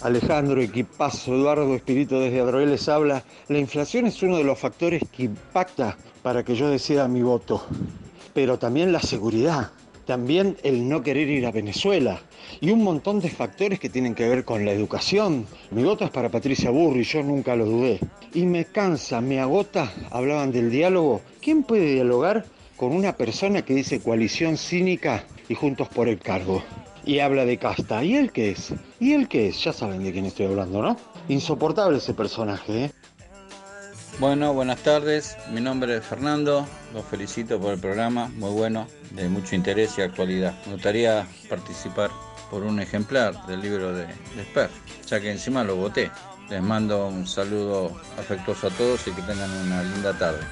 Alejandro, 0.00 0.62
equipazo, 0.62 1.34
Eduardo 1.34 1.74
Espíritu 1.74 2.18
desde 2.18 2.40
Adroel 2.40 2.70
les 2.70 2.88
habla. 2.88 3.24
La 3.48 3.58
inflación 3.58 4.06
es 4.06 4.22
uno 4.22 4.38
de 4.38 4.44
los 4.44 4.58
factores 4.58 5.02
que 5.12 5.24
impacta 5.24 5.98
para 6.28 6.44
que 6.44 6.54
yo 6.54 6.68
decida 6.68 7.08
mi 7.08 7.22
voto, 7.22 7.64
pero 8.34 8.58
también 8.58 8.92
la 8.92 9.00
seguridad, 9.00 9.70
también 10.04 10.58
el 10.62 10.86
no 10.86 11.02
querer 11.02 11.26
ir 11.30 11.46
a 11.46 11.50
Venezuela 11.50 12.20
y 12.60 12.70
un 12.70 12.84
montón 12.84 13.18
de 13.20 13.30
factores 13.30 13.80
que 13.80 13.88
tienen 13.88 14.14
que 14.14 14.28
ver 14.28 14.44
con 14.44 14.66
la 14.66 14.72
educación. 14.72 15.46
Mi 15.70 15.84
voto 15.84 16.04
es 16.04 16.10
para 16.10 16.28
Patricia 16.28 16.68
Burri, 16.68 17.04
yo 17.04 17.22
nunca 17.22 17.56
lo 17.56 17.64
dudé. 17.64 17.98
Y 18.34 18.44
me 18.44 18.66
cansa, 18.66 19.22
me 19.22 19.40
agota, 19.40 19.90
hablaban 20.10 20.52
del 20.52 20.70
diálogo. 20.70 21.22
¿Quién 21.40 21.62
puede 21.62 21.94
dialogar 21.94 22.44
con 22.76 22.92
una 22.92 23.16
persona 23.16 23.62
que 23.62 23.72
dice 23.72 24.02
coalición 24.02 24.58
cínica 24.58 25.24
y 25.48 25.54
juntos 25.54 25.88
por 25.88 26.08
el 26.08 26.18
cargo? 26.18 26.62
y 27.06 27.20
habla 27.20 27.46
de 27.46 27.56
casta. 27.56 28.04
¿Y 28.04 28.16
él 28.16 28.32
qué 28.32 28.50
es? 28.50 28.74
¿Y 29.00 29.14
él 29.14 29.28
qué 29.28 29.48
es? 29.48 29.64
Ya 29.64 29.72
saben 29.72 30.04
de 30.04 30.12
quién 30.12 30.26
estoy 30.26 30.44
hablando, 30.44 30.82
¿no? 30.82 30.94
Insoportable 31.30 31.96
ese 31.96 32.12
personaje, 32.12 32.84
¿eh? 32.84 32.92
Bueno, 34.18 34.52
buenas 34.52 34.80
tardes. 34.80 35.36
Mi 35.52 35.60
nombre 35.60 35.96
es 35.96 36.04
Fernando. 36.04 36.66
Los 36.92 37.04
felicito 37.04 37.60
por 37.60 37.74
el 37.74 37.80
programa, 37.80 38.28
muy 38.34 38.50
bueno, 38.50 38.88
de 39.12 39.28
mucho 39.28 39.54
interés 39.54 39.96
y 39.96 40.02
actualidad. 40.02 40.54
Me 40.66 40.72
gustaría 40.72 41.24
participar 41.48 42.10
por 42.50 42.64
un 42.64 42.80
ejemplar 42.80 43.46
del 43.46 43.60
libro 43.60 43.92
de, 43.92 44.06
de 44.06 44.44
Sper, 44.50 44.70
ya 45.06 45.20
que 45.20 45.30
encima 45.30 45.62
lo 45.62 45.76
voté. 45.76 46.10
Les 46.50 46.60
mando 46.60 47.06
un 47.06 47.28
saludo 47.28 47.96
afectuoso 48.18 48.66
a 48.66 48.70
todos 48.70 49.06
y 49.06 49.12
que 49.12 49.22
tengan 49.22 49.50
una 49.52 49.84
linda 49.84 50.12
tarde. 50.18 50.44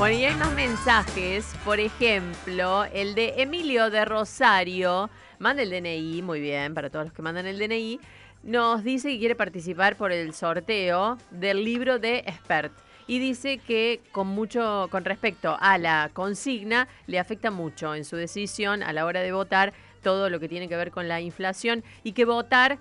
Bueno, 0.00 0.18
y 0.18 0.24
hay 0.24 0.34
más 0.34 0.54
mensajes. 0.54 1.54
Por 1.62 1.78
ejemplo, 1.78 2.86
el 2.86 3.14
de 3.14 3.34
Emilio 3.36 3.90
de 3.90 4.06
Rosario. 4.06 5.10
Manda 5.38 5.62
el 5.62 5.68
DNI, 5.68 6.22
muy 6.22 6.40
bien, 6.40 6.72
para 6.72 6.88
todos 6.88 7.04
los 7.04 7.12
que 7.12 7.20
mandan 7.20 7.46
el 7.46 7.58
DNI. 7.58 8.00
Nos 8.42 8.82
dice 8.82 9.10
que 9.10 9.18
quiere 9.18 9.34
participar 9.34 9.96
por 9.96 10.10
el 10.10 10.32
sorteo 10.32 11.18
del 11.30 11.66
libro 11.66 11.98
de 11.98 12.20
Expert. 12.20 12.72
Y 13.06 13.18
dice 13.18 13.58
que 13.58 14.00
con 14.10 14.26
mucho, 14.28 14.88
con 14.90 15.04
respecto 15.04 15.58
a 15.60 15.76
la 15.76 16.08
consigna, 16.14 16.88
le 17.06 17.18
afecta 17.18 17.50
mucho 17.50 17.94
en 17.94 18.06
su 18.06 18.16
decisión 18.16 18.82
a 18.82 18.94
la 18.94 19.04
hora 19.04 19.20
de 19.20 19.32
votar 19.32 19.74
todo 20.02 20.30
lo 20.30 20.40
que 20.40 20.48
tiene 20.48 20.66
que 20.66 20.76
ver 20.76 20.92
con 20.92 21.08
la 21.08 21.20
inflación 21.20 21.84
y 22.04 22.12
que 22.12 22.24
votar 22.24 22.78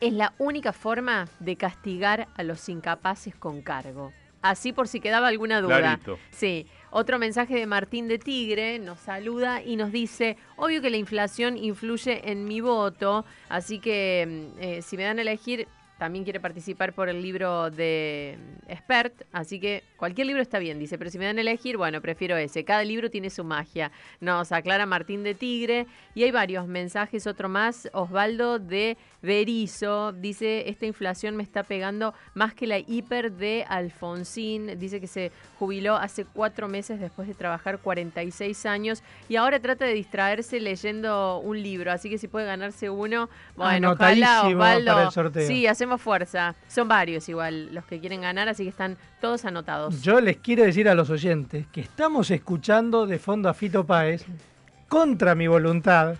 es 0.00 0.12
la 0.12 0.34
única 0.38 0.72
forma 0.72 1.28
de 1.38 1.54
castigar 1.54 2.26
a 2.34 2.42
los 2.42 2.68
incapaces 2.68 3.36
con 3.36 3.62
cargo. 3.62 4.12
Así 4.42 4.72
por 4.72 4.88
si 4.88 5.00
quedaba 5.00 5.28
alguna 5.28 5.60
duda. 5.60 5.78
Clarito. 5.78 6.18
Sí. 6.30 6.66
Otro 6.90 7.18
mensaje 7.18 7.54
de 7.54 7.66
Martín 7.66 8.08
de 8.08 8.18
Tigre 8.18 8.78
nos 8.78 8.98
saluda 9.00 9.62
y 9.62 9.76
nos 9.76 9.92
dice, 9.92 10.38
obvio 10.56 10.80
que 10.80 10.88
la 10.88 10.96
inflación 10.96 11.58
influye 11.58 12.30
en 12.30 12.46
mi 12.46 12.60
voto, 12.62 13.26
así 13.50 13.78
que 13.78 14.54
mm, 14.56 14.62
eh, 14.62 14.82
si 14.82 14.96
me 14.96 15.02
dan 15.02 15.18
a 15.18 15.22
elegir, 15.22 15.68
también 15.98 16.24
quiere 16.24 16.40
participar 16.40 16.94
por 16.94 17.08
el 17.08 17.20
libro 17.20 17.70
de 17.70 18.38
Expert, 18.68 19.22
así 19.32 19.60
que 19.60 19.82
cualquier 19.98 20.28
libro 20.28 20.40
está 20.40 20.58
bien, 20.58 20.78
dice, 20.78 20.96
pero 20.96 21.10
si 21.10 21.18
me 21.18 21.26
dan 21.26 21.36
a 21.36 21.40
elegir, 21.42 21.76
bueno, 21.76 22.00
prefiero 22.00 22.36
ese. 22.36 22.64
Cada 22.64 22.84
libro 22.84 23.10
tiene 23.10 23.28
su 23.28 23.44
magia. 23.44 23.90
Nos 24.20 24.52
aclara 24.52 24.86
Martín 24.86 25.24
de 25.24 25.34
Tigre 25.34 25.86
y 26.14 26.22
hay 26.22 26.30
varios 26.30 26.66
mensajes, 26.66 27.26
otro 27.26 27.48
más, 27.48 27.90
Osvaldo 27.92 28.58
de 28.58 28.96
Berizo, 29.20 30.12
dice, 30.12 30.68
esta 30.68 30.86
inflación 30.86 31.34
me 31.34 31.42
está 31.42 31.64
pegando 31.64 32.14
más 32.34 32.54
que 32.54 32.68
la 32.68 32.78
hiper 32.78 33.32
de 33.32 33.64
Alfonsín, 33.68 34.78
dice 34.78 35.00
que 35.00 35.08
se 35.08 35.32
jubiló 35.58 35.96
hace 35.96 36.24
cuatro 36.24 36.68
meses 36.68 37.00
después 37.00 37.26
de 37.26 37.34
trabajar 37.34 37.78
46 37.78 38.64
años 38.66 39.02
y 39.28 39.34
ahora 39.34 39.58
trata 39.58 39.84
de 39.86 39.94
distraerse 39.94 40.60
leyendo 40.60 41.38
un 41.38 41.60
libro, 41.60 41.90
así 41.90 42.08
que 42.08 42.18
si 42.18 42.28
puede 42.28 42.46
ganarse 42.46 42.90
uno, 42.90 43.28
bueno, 43.56 43.92
ojalá 43.92 44.46
Osvaldo. 44.46 44.92
para 44.92 45.06
el 45.06 45.12
sorteo. 45.12 45.48
Sí, 45.48 45.66
hacemos 45.66 46.00
fuerza. 46.00 46.54
Son 46.68 46.86
varios 46.86 47.28
igual 47.28 47.74
los 47.74 47.84
que 47.86 47.98
quieren 47.98 48.20
ganar, 48.20 48.48
así 48.48 48.62
que 48.62 48.70
están 48.70 48.96
todos 49.20 49.44
anotados. 49.44 50.02
Yo 50.02 50.20
les 50.20 50.36
quiero 50.36 50.64
decir 50.64 50.88
a 50.88 50.94
los 50.94 51.10
oyentes 51.10 51.66
que 51.72 51.80
estamos 51.80 52.30
escuchando 52.30 53.06
de 53.06 53.18
fondo 53.18 53.48
a 53.48 53.54
Fito 53.54 53.84
Páez 53.84 54.24
contra 54.88 55.34
mi 55.34 55.46
voluntad, 55.48 56.14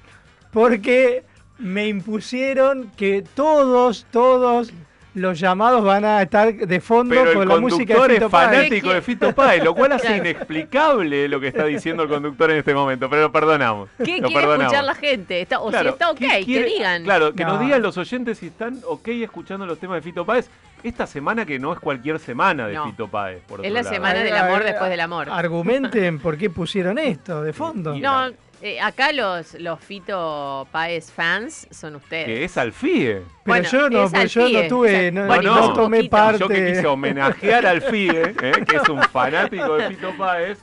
porque 0.53 1.24
me 1.59 1.86
impusieron 1.88 2.90
que 2.96 3.24
todos, 3.34 4.07
todos 4.11 4.72
los 5.14 5.40
llamados 5.40 5.82
van 5.82 6.05
a 6.05 6.22
estar 6.22 6.55
de 6.55 6.80
fondo 6.80 7.14
Pero 7.14 7.30
el 7.32 7.36
con 7.38 7.49
la 7.49 7.57
música 7.59 7.94
de 7.94 7.99
conductor 7.99 8.11
Fito 8.12 8.26
es 8.26 8.30
Páez. 8.30 8.51
fanático 8.59 8.90
de 8.92 9.03
Fito 9.03 9.32
Páez, 9.34 9.64
lo 9.64 9.74
cual 9.74 9.92
hace 9.92 10.07
Claro. 10.07 10.22
inexplicable 10.22 11.28
lo 11.28 11.40
que 11.40 11.49
está 11.49 11.64
diciendo 11.64 12.03
el 12.05 12.09
conductor 12.09 12.51
en 12.51 12.59
este 12.59 12.74
momento, 12.74 13.09
pero 13.11 13.22
lo 13.22 13.32
perdonamos. 13.32 13.88
¿Qué 14.05 14.18
lo 14.20 14.28
quiere 14.28 14.34
perdonamos. 14.42 14.64
escuchar 14.72 14.84
la 14.84 14.94
gente? 14.94 15.40
Está- 15.40 15.61
o 15.61 15.70
Claro, 15.70 15.88
si 15.90 15.92
está 15.94 16.11
ok, 16.11 16.18
¿qué 16.18 16.44
que 16.44 16.62
digan. 16.64 17.03
Claro, 17.05 17.32
que 17.32 17.44
nos 17.44 17.55
No. 17.59 17.64
digan 17.64 17.82
los 17.82 17.96
oyentes 17.96 18.38
si 18.38 18.46
están 18.49 18.80
ok 18.86 19.09
escuchando 19.09 19.66
los 19.66 19.78
temas 19.78 19.96
de 19.96 20.03
Fito 20.03 20.24
Páez. 20.24 20.49
Esta 20.82 21.06
semana 21.06 21.44
que 21.44 21.58
no 21.58 21.72
es 21.72 21.80
cualquier 21.80 22.18
semana 22.18 22.66
de 22.68 22.74
No. 22.74 22.86
Fito 22.86 23.08
Páez. 23.08 23.42
Por 23.46 23.64
Es 23.64 23.72
la 23.72 23.82
lado. 23.82 23.94
semana 23.94 24.20
del 24.22 24.36
amor 24.36 24.62
después 24.64 24.90
del 24.90 25.00
amor. 25.00 25.28
Argumenten 25.30 26.18
por 26.20 26.36
qué 26.38 26.50
pusieron 26.50 26.98
esto 26.98 27.42
de 27.42 27.52
fondo. 27.52 27.96
No, 27.98 28.28
eh, 28.60 28.80
acá 28.80 29.12
los, 29.12 29.54
los 29.54 29.78
Fito 29.80 30.66
Paez 30.72 31.10
fans 31.12 31.66
son 31.70 31.96
ustedes. 31.96 32.26
Que 32.26 32.44
es 32.44 32.56
Alfie. 32.58 33.14
Pero 33.14 33.24
Bueno, 33.44 33.68
yo 33.70 33.90
no, 33.90 34.10
pero 34.10 34.24
yo 34.26 34.42
Alfie, 34.44 34.62
no 34.62 34.68
tuve, 34.68 34.88
o 34.88 35.00
sea, 35.00 35.10
no, 35.12 35.26
bueno, 35.26 35.54
no 35.54 35.72
tomé 35.74 35.96
poquito. 35.98 36.16
parte. 36.16 36.38
Yo 36.40 36.48
que 36.48 36.66
quise 36.66 36.86
homenajear 36.86 37.66
al 37.66 37.82
FIE, 37.82 38.10
¿eh? 38.42 38.64
que 38.66 38.76
es 38.76 38.88
un 38.88 39.02
fanático 39.02 39.76
de 39.76 39.88
Fito 39.90 40.12
Páez, 40.18 40.58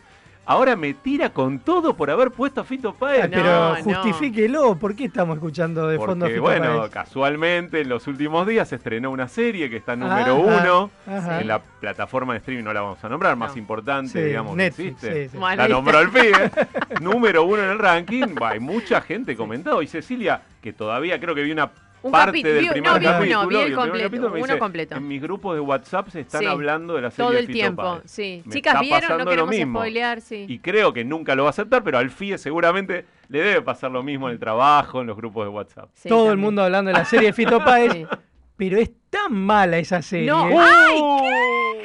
ahora 0.46 0.76
me 0.76 0.93
tira 0.93 1.30
con 1.32 1.60
todo 1.60 1.96
por 1.96 2.10
haber 2.12 2.32
puesto 2.32 2.62
a 2.62 2.64
Fito 2.64 2.93
Páez. 2.93 3.26
Ah, 3.26 3.30
pero 3.32 3.76
justifíquelo, 3.84 4.76
¿por 4.76 4.96
qué 4.96 5.06
estamos 5.06 5.38
escuchando 5.38 5.88
de 5.88 5.98
fondo 5.98 6.26
a 6.26 6.30
Fito 6.30 6.41
bueno, 6.41 6.80
Páez? 6.80 6.91
casualmente 6.91 7.82
en 7.82 7.89
los 7.89 8.08
últimos 8.08 8.46
días 8.48 8.70
se 8.70 8.76
estrenó 8.76 9.12
una 9.12 9.28
serie 9.28 9.70
que 9.70 9.78
está 9.78 9.96
número 9.96 10.34
Ajá, 10.48 10.62
uno 10.64 10.91
ajá. 11.08 11.41
en 11.41 11.48
la 11.48 11.60
plataforma 11.60 12.34
de 12.34 12.39
streaming, 12.39 12.64
no 12.64 12.74
la 12.74 12.82
vamos 12.82 13.04
a 13.04 13.10
nombrar, 13.10 13.36
más 13.36 13.56
importante, 13.58 14.12
Sí, 14.12 14.20
digamos, 14.22 14.56
Netflix, 14.56 15.00
que 15.00 15.08
existe. 15.08 15.30
sí, 15.30 15.38
sí. 15.38 15.56
La 15.58 15.68
nombró 15.68 16.00
el. 16.00 16.10
FIE, 16.10 16.32
número 17.02 17.43
uno 17.43 17.64
en 17.64 17.70
el 17.72 17.80
ranking. 17.80 18.36
Hay 18.41 18.60
mucha 18.60 19.02
gente 19.02 19.36
comentado. 19.36 19.82
Y 19.82 19.88
Cecilia, 19.88 20.41
que 20.62 20.74
todavía 20.74 21.20
creo 21.20 21.36
que 21.36 21.43
vi 21.43 21.52
una 21.52 21.70
Un 22.06 22.12
parte 22.12 22.43
del 22.43 22.68
primer 22.70 22.91
no, 22.93 22.99
vi 22.99 23.06
capítulo. 23.06 23.47
vi 23.47 23.56
el 23.56 23.74
completo, 23.76 24.03
capítulo 24.06 24.30
me 24.30 24.36
uno 24.38 24.45
dice, 24.47 24.60
completo. 24.60 24.95
En 24.95 25.08
mis 25.08 25.22
grupos 25.22 25.56
de 25.56 25.60
WhatsApp 25.62 26.10
se 26.10 26.20
están 26.22 26.41
Sí, 26.41 26.45
hablando 26.47 26.93
de 26.95 27.01
la 27.01 27.12
serie 27.12 27.30
Todo 27.30 27.38
el 27.39 27.47
tiempo, 27.47 27.82
Páez. 27.82 28.01
sí. 28.06 28.41
Me 28.45 28.53
Chicas, 28.53 28.80
¿vieron? 28.80 29.18
No 29.18 29.26
queremos 29.26 29.49
mismo. 29.49 29.80
spoilear, 29.80 30.22
sí. 30.22 30.45
Y 30.47 30.60
creo 30.60 30.93
que 30.93 31.03
nunca 31.03 31.34
lo 31.36 31.43
va 31.43 31.49
a 31.49 31.51
aceptar, 31.51 31.84
pero 31.84 31.97
al 31.97 32.12
FIE 32.12 32.38
seguramente 32.38 33.06
le 33.30 33.39
debe 33.39 33.62
pasar 33.64 33.89
lo 33.91 34.03
mismo 34.03 34.28
en 34.28 34.34
el 34.34 34.39
trabajo, 34.39 35.01
en 35.01 35.08
los 35.08 35.18
grupos 35.18 35.45
de 35.45 35.49
WhatsApp. 35.49 35.89
Todo 36.08 36.32
el 36.32 36.38
mundo 36.38 36.62
hablando 36.62 36.89
de 36.89 36.97
la 36.97 37.06
serie 37.06 37.28
de 37.28 37.34
Fito 37.34 37.60
Páez, 37.66 38.08
pero 38.56 38.78
es 38.78 38.91
tan 39.10 39.34
mala 39.34 39.78
esa 39.80 40.01
serie. 40.01 40.28
No, 40.28 40.47
¿eh? 40.49 40.53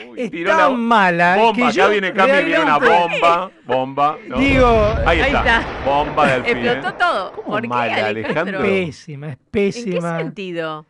¡Ay! 0.02 0.12
es 0.16 0.30
tiró 0.30 0.50
tan 0.50 0.58
la 0.58 0.68
mala 0.70 1.36
Bomba, 1.36 1.52
que 1.54 1.62
acá 1.62 1.70
yo 1.72 1.90
viene 1.90 2.12
Cami 2.12 2.32
y 2.32 2.44
viene 2.44 2.62
una 2.64 2.78
realmente- 2.78 3.20
bomba. 3.20 3.50
Bomba. 3.66 4.18
¿no? 4.28 4.38
Digo, 4.38 4.66
ahí 5.06 5.20
Ahí 5.20 5.32
está. 5.34 5.60
está. 5.60 5.66
Bomba 5.84 6.26
del. 6.38 6.46
Explotó 6.46 6.94
todo. 6.96 7.32
¿Por 7.42 7.62
qué, 7.62 7.68
mala, 7.68 7.92
Alejandro? 8.06 8.18
Alejandro? 8.58 8.60
Pésima, 8.62 9.26
es 9.28 9.32
¿En 9.32 9.38
qué 9.38 9.44
pésima. 9.50 10.18
sentido? 10.18 10.86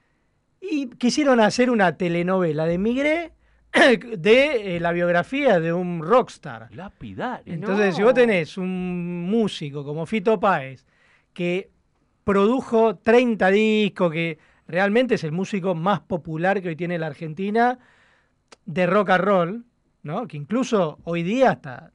Y 0.61 0.87
quisieron 0.91 1.41
hacer 1.41 1.71
una 1.71 1.97
telenovela 1.97 2.67
de 2.67 2.79
Migré 2.79 3.33
de 4.19 4.77
eh, 4.77 4.81
la 4.81 4.93
biografía 4.93 5.59
de 5.61 5.73
un 5.73 6.03
rockstar. 6.03 6.69
Lapidario. 6.73 7.53
Entonces, 7.53 7.95
si 7.97 8.03
vos 8.03 8.15
tenés 8.15 8.57
un 8.59 9.29
músico 9.31 9.85
como 9.85 10.07
Fito 10.07 10.39
Páez, 10.41 10.85
que 11.33 11.71
produjo 12.25 12.97
30 12.97 13.49
discos, 13.51 14.13
que 14.13 14.39
realmente 14.69 15.15
es 15.17 15.25
el 15.25 15.33
músico 15.33 15.75
más 15.75 16.01
popular 16.01 16.61
que 16.61 16.69
hoy 16.69 16.77
tiene 16.77 16.99
la 16.99 17.07
Argentina 17.07 17.79
de 18.65 18.87
rock 18.87 19.11
and 19.11 19.25
roll, 19.25 19.65
¿no? 20.03 20.27
que 20.27 20.37
incluso 20.37 20.99
hoy 21.05 21.23
día 21.23 21.53
está, 21.53 21.93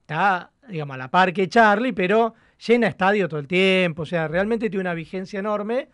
está 0.00 0.50
digamos, 0.68 0.94
a 0.94 0.98
la 0.98 1.10
par 1.10 1.32
que 1.32 1.48
Charlie, 1.48 1.92
pero 1.92 2.34
llena 2.66 2.86
estadio 2.88 3.28
todo 3.28 3.40
el 3.40 3.48
tiempo, 3.48 4.02
o 4.02 4.06
sea, 4.06 4.28
realmente 4.28 4.70
tiene 4.70 4.82
una 4.82 4.94
vigencia 4.94 5.40
enorme. 5.40 5.88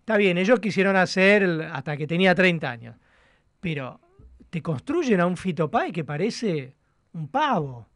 Está 0.00 0.16
bien, 0.16 0.38
ellos 0.38 0.58
quisieron 0.60 0.96
hacer 0.96 1.42
el- 1.42 1.62
hasta 1.62 1.96
que 1.96 2.06
tenía 2.06 2.34
30 2.34 2.70
años, 2.70 2.96
pero 3.60 4.00
te 4.50 4.62
construyen 4.62 5.20
a 5.20 5.26
un 5.26 5.36
Fito 5.36 5.70
Páez 5.70 5.92
que 5.92 6.04
parece 6.04 6.74
un 7.12 7.28
pavo. 7.28 7.86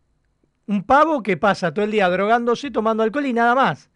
Un 0.66 0.84
pavo 0.84 1.22
que 1.22 1.36
pasa 1.36 1.72
todo 1.74 1.84
el 1.84 1.90
día 1.90 2.08
drogándose, 2.08 2.70
tomando 2.70 3.02
alcohol 3.02 3.26
y 3.26 3.32
nada 3.32 3.54
más. 3.54 3.90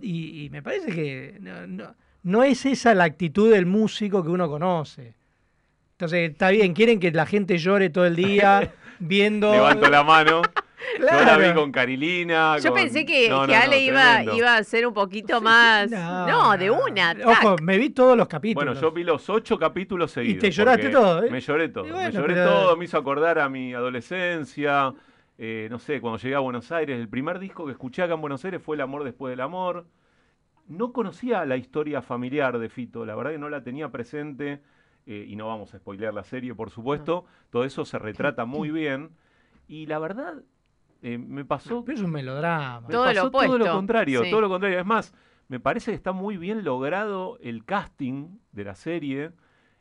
Y, 0.00 0.48
me 0.50 0.62
parece 0.62 0.92
que 0.94 1.38
no- 1.40 1.94
no 2.22 2.42
es 2.42 2.64
esa 2.64 2.94
la 2.94 3.04
actitud 3.04 3.50
del 3.50 3.66
músico 3.66 4.22
que 4.22 4.30
uno 4.30 4.48
conoce. 4.48 5.14
Entonces, 6.00 6.30
está 6.30 6.48
bien, 6.48 6.72
quieren 6.72 6.98
que 6.98 7.10
la 7.10 7.26
gente 7.26 7.58
llore 7.58 7.90
todo 7.90 8.06
el 8.06 8.16
día 8.16 8.72
viendo... 8.98 9.52
Levanto 9.52 9.90
la 9.90 10.02
mano. 10.02 10.40
Yo 10.98 11.04
la 11.04 11.36
vi 11.36 11.52
con 11.52 11.70
Carilina. 11.70 12.56
Yo 12.56 12.70
con- 12.70 12.80
pensé 12.80 13.04
que, 13.04 13.28
No, 13.28 13.42
que 13.46 13.52
no, 13.52 13.58
no, 13.58 13.64
Ale 13.64 13.84
iba, 14.38 14.56
a 14.56 14.64
ser 14.64 14.86
un 14.86 14.94
poquito 14.94 15.42
más. 15.42 15.90
No, 15.90 16.56
de 16.56 16.70
una. 16.70 17.14
Ojo, 17.26 17.56
me 17.62 17.76
vi 17.76 17.90
todos 17.90 18.16
los 18.16 18.26
capítulos. 18.28 18.64
Bueno, 18.76 18.80
yo 18.80 18.90
vi 18.92 19.04
los 19.04 19.28
ocho 19.28 19.58
capítulos 19.58 20.10
seguidos. 20.12 20.40
te 20.40 20.50
lloraste 20.50 20.88
todo, 20.88 21.22
¿eh? 21.22 21.30
Me 21.30 21.38
lloré 21.42 21.68
todo. 21.68 21.86
Y 21.86 21.90
bueno, 21.90 22.06
me 22.06 22.12
lloré 22.14 22.32
pero- 22.34 22.48
todo, 22.50 22.76
me 22.78 22.86
hizo 22.86 22.96
acordar 22.96 23.38
a 23.38 23.50
mi 23.50 23.74
adolescencia. 23.74 24.94
eh, 25.36 25.68
no 25.70 25.78
sé, 25.78 26.00
cuando 26.00 26.18
llegué 26.18 26.34
a 26.34 26.38
Buenos 26.38 26.72
Aires, 26.72 26.98
el 26.98 27.10
primer 27.10 27.38
disco 27.38 27.66
que 27.66 27.72
escuché 27.72 28.02
acá 28.02 28.14
en 28.14 28.22
Buenos 28.22 28.42
Aires 28.46 28.62
fue 28.62 28.74
El 28.76 28.80
amor 28.80 29.04
después 29.04 29.32
del 29.32 29.42
amor. 29.42 29.84
No 30.66 30.94
conocía 30.94 31.44
la 31.44 31.58
historia 31.58 32.00
familiar 32.00 32.58
de 32.58 32.70
Fito, 32.70 33.04
la 33.04 33.14
verdad 33.14 33.32
que 33.32 33.38
no 33.38 33.50
la 33.50 33.62
tenía 33.62 33.90
presente. 33.90 34.62
Eh, 35.10 35.26
y 35.26 35.34
no 35.34 35.48
vamos 35.48 35.74
a 35.74 35.78
spoilear 35.78 36.14
la 36.14 36.22
serie, 36.22 36.54
por 36.54 36.70
supuesto. 36.70 37.24
Todo 37.50 37.64
eso 37.64 37.84
se 37.84 37.98
retrata 37.98 38.44
muy 38.44 38.70
bien. 38.70 39.10
Y 39.66 39.86
la 39.86 39.98
verdad, 39.98 40.44
eh, 41.02 41.18
me 41.18 41.44
pasó. 41.44 41.84
Pero 41.84 41.98
es 41.98 42.04
un 42.04 42.12
melodrama. 42.12 42.82
Me 42.82 42.92
Todo 42.92 43.12
lo 43.12 43.30
todo 43.32 43.58
lo 43.58 43.72
contrario, 43.72 44.22
sí. 44.22 44.30
todo 44.30 44.40
lo 44.40 44.48
contrario. 44.48 44.78
Es 44.78 44.86
más, 44.86 45.12
me 45.48 45.58
parece 45.58 45.90
que 45.90 45.96
está 45.96 46.12
muy 46.12 46.36
bien 46.36 46.62
logrado 46.62 47.38
el 47.40 47.64
casting 47.64 48.38
de 48.52 48.62
la 48.62 48.76
serie. 48.76 49.32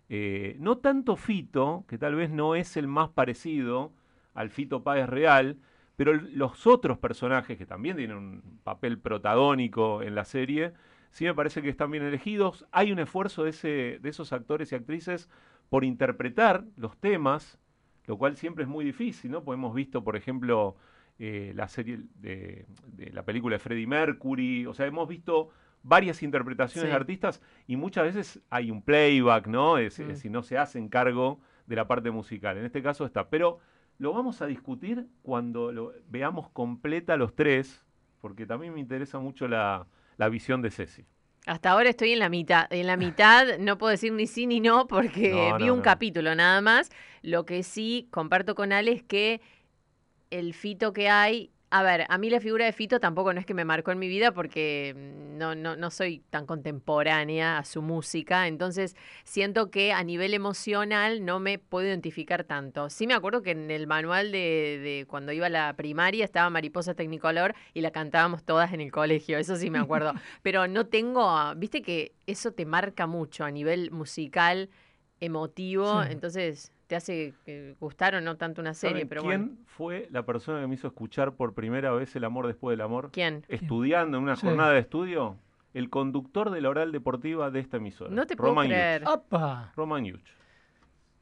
Eh, 0.09 0.55
no 0.57 0.79
tanto 0.79 1.15
Fito, 1.15 1.85
que 1.87 1.99
tal 1.99 2.15
vez 2.15 2.31
no 2.31 2.55
es 2.55 2.75
el 2.75 2.87
más 2.87 3.09
parecido 3.09 3.93
al 4.33 4.49
Fito 4.49 4.81
Páez 4.81 5.07
real, 5.07 5.57
pero 5.95 6.13
los 6.13 6.65
otros 6.65 6.97
personajes 6.97 7.55
que 7.55 7.67
también 7.67 7.97
tienen 7.97 8.17
un 8.17 8.59
papel 8.63 8.97
protagónico 8.97 10.01
en 10.01 10.15
la 10.15 10.25
serie, 10.25 10.73
sí 11.11 11.25
me 11.25 11.33
parece 11.33 11.61
que 11.61 11.69
están 11.69 11.91
bien 11.91 12.03
elegidos. 12.03 12.65
Hay 12.71 12.91
un 12.91 12.99
esfuerzo 12.99 13.43
de, 13.43 13.49
ese, 13.51 13.99
de 14.01 14.09
esos 14.09 14.31
actores 14.33 14.71
y 14.71 14.75
actrices 14.75 15.29
por 15.69 15.83
interpretar 15.83 16.63
los 16.77 16.97
temas, 16.97 17.59
lo 18.07 18.17
cual 18.17 18.35
siempre 18.35 18.63
es 18.63 18.69
muy 18.69 18.83
difícil, 18.85 19.31
¿no? 19.31 19.43
Porque 19.43 19.57
hemos 19.59 19.73
visto, 19.75 20.03
por 20.03 20.15
ejemplo, 20.15 20.75
eh, 21.19 21.51
la 21.55 21.67
serie 21.67 21.99
de, 22.15 22.65
de 22.87 23.11
la 23.11 23.23
película 23.23 23.55
de 23.55 23.59
Freddie 23.59 23.87
Mercury, 23.87 24.65
o 24.65 24.73
sea, 24.73 24.85
hemos 24.85 25.07
visto 25.07 25.49
varias 25.83 26.23
interpretaciones 26.23 26.87
Sí. 26.87 26.89
de 26.89 26.95
artistas 26.95 27.41
y 27.67 27.75
muchas 27.75 28.03
veces 28.05 28.41
hay 28.49 28.71
un 28.71 28.81
playback, 28.81 29.47
¿no? 29.47 29.77
Es, 29.77 29.99
Mm. 29.99 30.03
es 30.03 30.07
decir, 30.09 30.31
no 30.31 30.43
se 30.43 30.57
hacen 30.57 30.89
cargo 30.89 31.39
de 31.67 31.75
la 31.75 31.87
parte 31.87 32.09
musical. 32.11 32.57
En 32.57 32.65
este 32.65 32.81
caso 32.81 33.05
está, 33.05 33.29
pero 33.29 33.59
lo 33.99 34.11
vamos 34.13 34.41
a 34.41 34.45
discutir 34.47 35.07
cuando 35.21 35.71
lo 35.71 35.93
veamos 36.09 36.49
completa 36.49 37.15
los 37.17 37.35
tres, 37.35 37.85
porque 38.21 38.45
también 38.45 38.73
me 38.73 38.79
interesa 38.79 39.19
mucho 39.19 39.47
la, 39.47 39.85
la 40.19 40.29
visión 40.29 40.61
de 40.61 40.69
Ceci. 40.69 41.05
Hasta 41.47 41.71
ahora 41.71 41.89
estoy 41.89 42.11
en 42.11 42.19
la 42.19 42.29
mitad. 42.29 42.67
En 42.71 42.85
la 42.85 42.97
mitad 42.97 43.57
no 43.59 43.77
puedo 43.79 43.89
decir 43.91 44.11
ni 44.13 44.27
sí 44.27 44.45
ni 44.45 44.59
no 44.59 44.85
porque 44.85 45.31
No, 45.31 45.57
vi 45.57 45.65
no, 45.67 45.73
un 45.73 45.79
no. 45.79 45.83
capítulo 45.83 46.35
nada 46.35 46.61
más. 46.61 46.91
Lo 47.23 47.45
que 47.45 47.63
sí 47.63 48.07
comparto 48.11 48.53
con 48.53 48.71
Ale 48.71 48.91
es 48.91 49.03
que 49.03 49.41
el 50.29 50.53
Fito 50.53 50.93
que 50.93 51.09
hay. 51.09 51.51
A 51.71 51.83
ver, 51.83 52.05
a 52.09 52.17
mí 52.17 52.31
la 52.31 52.39
figura 52.39 52.65
de 52.65 52.73
Fito 52.73 52.99
tampoco 52.99 53.31
no 53.31 53.39
es 53.39 53.45
que 53.45 53.53
me 53.53 53.63
marcó 53.63 53.91
en 53.91 53.99
mi 53.99 54.07
vida 54.07 54.31
porque 54.31 54.95
mm, 54.97 55.37
no, 55.37 55.53
no, 55.53 55.75
no 55.75 55.91
soy 55.91 56.23
tan 56.31 56.47
contemporánea 56.47 57.59
a 57.59 57.63
su 57.63 57.83
música, 57.83 58.47
entonces 58.47 58.95
siento 59.23 59.69
que 59.69 59.93
a 59.93 60.03
nivel 60.03 60.33
emocional 60.33 61.23
no 61.23 61.39
me 61.39 61.59
puedo 61.59 61.85
identificar 61.85 62.43
tanto. 62.43 62.89
Sí 62.89 63.05
me 63.05 63.13
acuerdo 63.13 63.43
que 63.43 63.51
en 63.51 63.69
el 63.69 63.85
manual 63.85 64.31
de, 64.31 64.79
de 64.81 65.05
cuando 65.07 65.31
iba 65.31 65.45
a 65.45 65.49
la 65.49 65.75
primaria 65.75 66.25
estaba 66.25 66.49
Mariposa 66.49 66.95
Tecnicolor 66.95 67.53
y 67.75 67.81
la 67.81 67.91
cantábamos 67.91 68.43
todas 68.43 68.73
en 68.73 68.81
el 68.81 68.91
colegio, 68.91 69.37
eso 69.37 69.55
sí 69.55 69.69
me 69.69 69.77
acuerdo, 69.77 70.13
pero 70.41 70.67
no 70.67 70.87
tengo, 70.87 71.53
viste 71.55 71.83
que 71.83 72.13
eso 72.25 72.51
te 72.51 72.65
marca 72.65 73.05
mucho 73.05 73.43
a 73.45 73.51
nivel 73.51 73.91
musical, 73.91 74.69
emotivo, 75.19 76.01
Sí. 76.03 76.09
entonces 76.13 76.71
te 76.89 76.95
hace 76.95 77.35
gustar 77.79 78.15
o 78.15 78.21
no 78.21 78.35
tanto 78.35 78.61
una 78.61 78.73
serie, 78.73 78.95
¿Saben 79.01 79.07
pero 79.09 79.21
¿Quién 79.21 79.45
bueno. 79.49 79.61
fue 79.67 80.07
la 80.09 80.25
persona 80.25 80.59
que 80.59 80.65
me 80.65 80.73
hizo 80.73 80.87
escuchar 80.87 81.33
por 81.33 81.53
primera 81.53 81.91
vez 81.91 82.15
el 82.15 82.23
amor 82.23 82.47
después 82.47 82.73
del 82.73 82.81
amor? 82.81 83.11
¿Quién? 83.13 83.45
Estudiando 83.47 84.17
en 84.17 84.23
una 84.23 84.35
Sí. 84.35 84.47
jornada 84.47 84.71
de 84.73 84.79
estudio, 84.79 85.37
el 85.75 85.91
conductor 85.91 86.49
de 86.49 86.61
la 86.61 86.69
oral 86.69 86.91
deportiva 86.91 87.51
de 87.51 87.59
esta 87.59 87.77
emisora. 87.77 88.09
No 88.09 88.25
te 88.25 88.35
puedo 88.35 88.49
Roman 88.49 88.67
creer. 88.69 89.03
Yuch. 89.03 89.75
Roman 89.75 90.03
Yuch. 90.03 90.27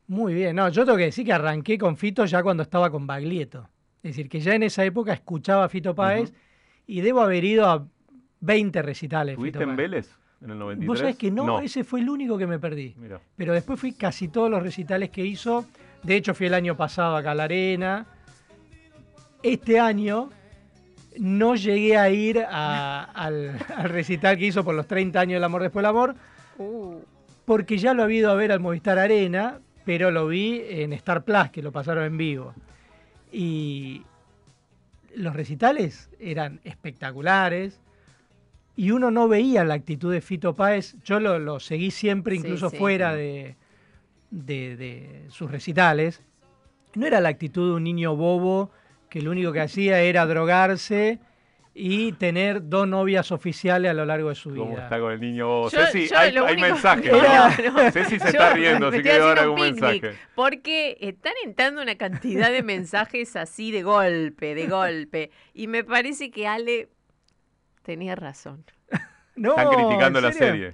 Muy 0.07 0.34
bien, 0.34 0.55
no, 0.55 0.70
yo 0.70 0.86
tengo 0.86 0.97
que 0.97 1.03
decir 1.03 1.26
que 1.26 1.34
arranqué 1.34 1.78
con 1.78 1.97
Fito 1.97 2.24
ya 2.24 2.41
cuando 2.41 2.63
estaba 2.63 2.89
con 2.89 3.05
Baglietto. 3.05 3.68
Es 4.03 4.11
decir, 4.15 4.30
que 4.30 4.39
ya 4.39 4.55
en 4.55 4.63
esa 4.63 4.86
época 4.86 5.11
escuchaba 5.11 5.65
a 5.65 5.70
Fito 5.70 5.93
Páez 5.93 6.34
y 6.86 7.01
debo 7.01 7.20
haber 7.20 7.43
ido 7.43 7.65
a 7.65 7.86
20 8.39 8.82
recitales. 8.84 9.32
de 9.32 9.34
¿Estuviste 9.34 9.59
Fito 9.59 9.70
en 9.70 9.76
Páez. 9.76 9.89
Vélez 9.91 10.18
en 10.41 10.51
el 10.51 10.59
93? 10.59 10.88
Vos 10.88 10.99
sabés 10.99 11.15
que 11.17 11.31
no, 11.31 11.59
ese 11.59 11.83
fue 11.83 11.99
el 12.01 12.09
único 12.09 12.38
que 12.38 12.45
me 12.47 12.59
perdí. 12.59 12.93
Mira. 12.97 13.19
Pero 13.35 13.53
después 13.53 13.79
fui 13.79 13.93
casi 13.93 14.27
todos 14.27 14.49
los 14.51 14.61
recitales 14.61 15.09
que 15.09 15.25
hizo. 15.25 15.65
De 16.03 16.15
hecho, 16.15 16.33
fui 16.33 16.45
el 16.47 16.53
año 16.53 16.77
pasado 16.77 17.15
acá 17.15 17.31
a 17.31 17.35
la 17.35 17.43
arena. 17.45 18.05
Este 19.43 19.79
año 19.79 20.29
no 21.19 21.55
llegué 21.55 21.97
a 21.97 22.09
ir 22.09 22.39
a- 22.47 23.03
al, 23.03 23.57
al 23.75 23.89
recital 23.89 24.38
que 24.38 24.45
hizo 24.47 24.63
por 24.63 24.75
los 24.75 24.88
30 24.88 25.19
años 25.19 25.35
del 25.38 25.43
amor 25.43 25.61
después 25.63 25.81
del 25.83 25.89
amor, 25.89 26.15
Uh, 26.59 26.95
porque 27.45 27.77
ya 27.77 27.93
lo 27.93 28.01
había 28.01 28.17
ido 28.19 28.31
a 28.31 28.33
ver 28.33 28.51
al 28.51 28.59
Movistar 28.59 28.97
Arena, 28.97 29.59
pero 29.85 30.09
lo 30.09 30.25
vi 30.27 30.59
en 30.67 30.91
Star 30.93 31.23
Plus, 31.23 31.51
que 31.51 31.61
lo 31.61 31.71
pasaron 31.71 32.03
en 32.03 32.17
vivo. 32.17 32.53
Y 33.31 34.01
los 35.15 35.35
recitales 35.35 36.09
eran 36.19 36.59
espectaculares 36.63 37.79
y 38.78 38.91
uno 38.91 39.11
no 39.11 39.28
veía 39.28 39.65
la 39.65 39.73
actitud 39.73 40.13
de 40.13 40.21
Fito 40.21 40.55
Páez. 40.55 40.95
Yo 41.03 41.19
lo, 41.19 41.38
lo 41.39 41.59
seguí 41.59 41.91
siempre, 41.91 42.36
incluso 42.36 42.69
sí. 42.69 42.78
fuera 42.78 43.13
de, 43.13 43.55
de- 44.32 44.78
de 44.78 45.25
sus 45.30 45.51
recitales. 45.51 46.21
No 46.95 47.05
era 47.05 47.19
la 47.19 47.30
actitud 47.30 47.71
de 47.71 47.75
un 47.75 47.84
niño 47.84 48.15
bobo 48.15 48.71
que 49.09 49.21
lo 49.21 49.32
único 49.32 49.51
que 49.51 49.61
hacía 49.61 49.99
era 49.99 50.25
drogarse 50.25 51.19
y 51.80 52.11
tener 52.13 52.67
dos 52.69 52.88
novias 52.88 53.32
oficiales 53.32 53.91
a 53.91 53.93
lo 53.93 54.03
largo 54.05 54.30
de 54.30 54.36
su 54.36 54.49
¿Cómo 54.49 54.71
vida. 54.71 54.84
está 54.86 54.99
con 54.99 55.11
el 55.11 55.19
niño 55.19 55.47
bobo? 55.47 55.69
Yo- 55.69 55.86
Ceci, 55.86 56.07
yo 56.07 56.17
hay, 56.17 56.32
lo 56.32 56.45
hay 56.45 56.53
único- 56.53 56.67
mensajes. 56.69 57.11
¿no? 57.73 57.91
Ceci 57.91 58.09
se 58.19 58.19
Yo 58.19 58.25
está 58.28 58.53
riendo, 58.53 58.88
así 58.88 59.01
que 59.03 59.17
dar 59.19 59.39
algún 59.39 59.61
mensaje. 59.61 60.13
Porque 60.36 60.97
están 61.01 61.34
entrando 61.45 61.82
una 61.82 61.95
cantidad 61.95 62.51
de 62.51 62.63
mensajes 62.63 63.36
así 63.36 63.71
de 63.71 63.84
golpe, 63.84 64.55
de 64.55 64.67
golpe. 64.67 65.30
Y 65.53 65.67
me 65.67 65.84
parece 65.84 66.32
que 66.32 66.47
Ale 66.47 66.89
tenía 67.88 68.15
razón. 68.15 68.63
No, 69.35 69.51
Están 69.51 69.69
criticando 69.69 70.19
¿en 70.19 70.25
la 70.25 70.31
serie. 70.31 70.73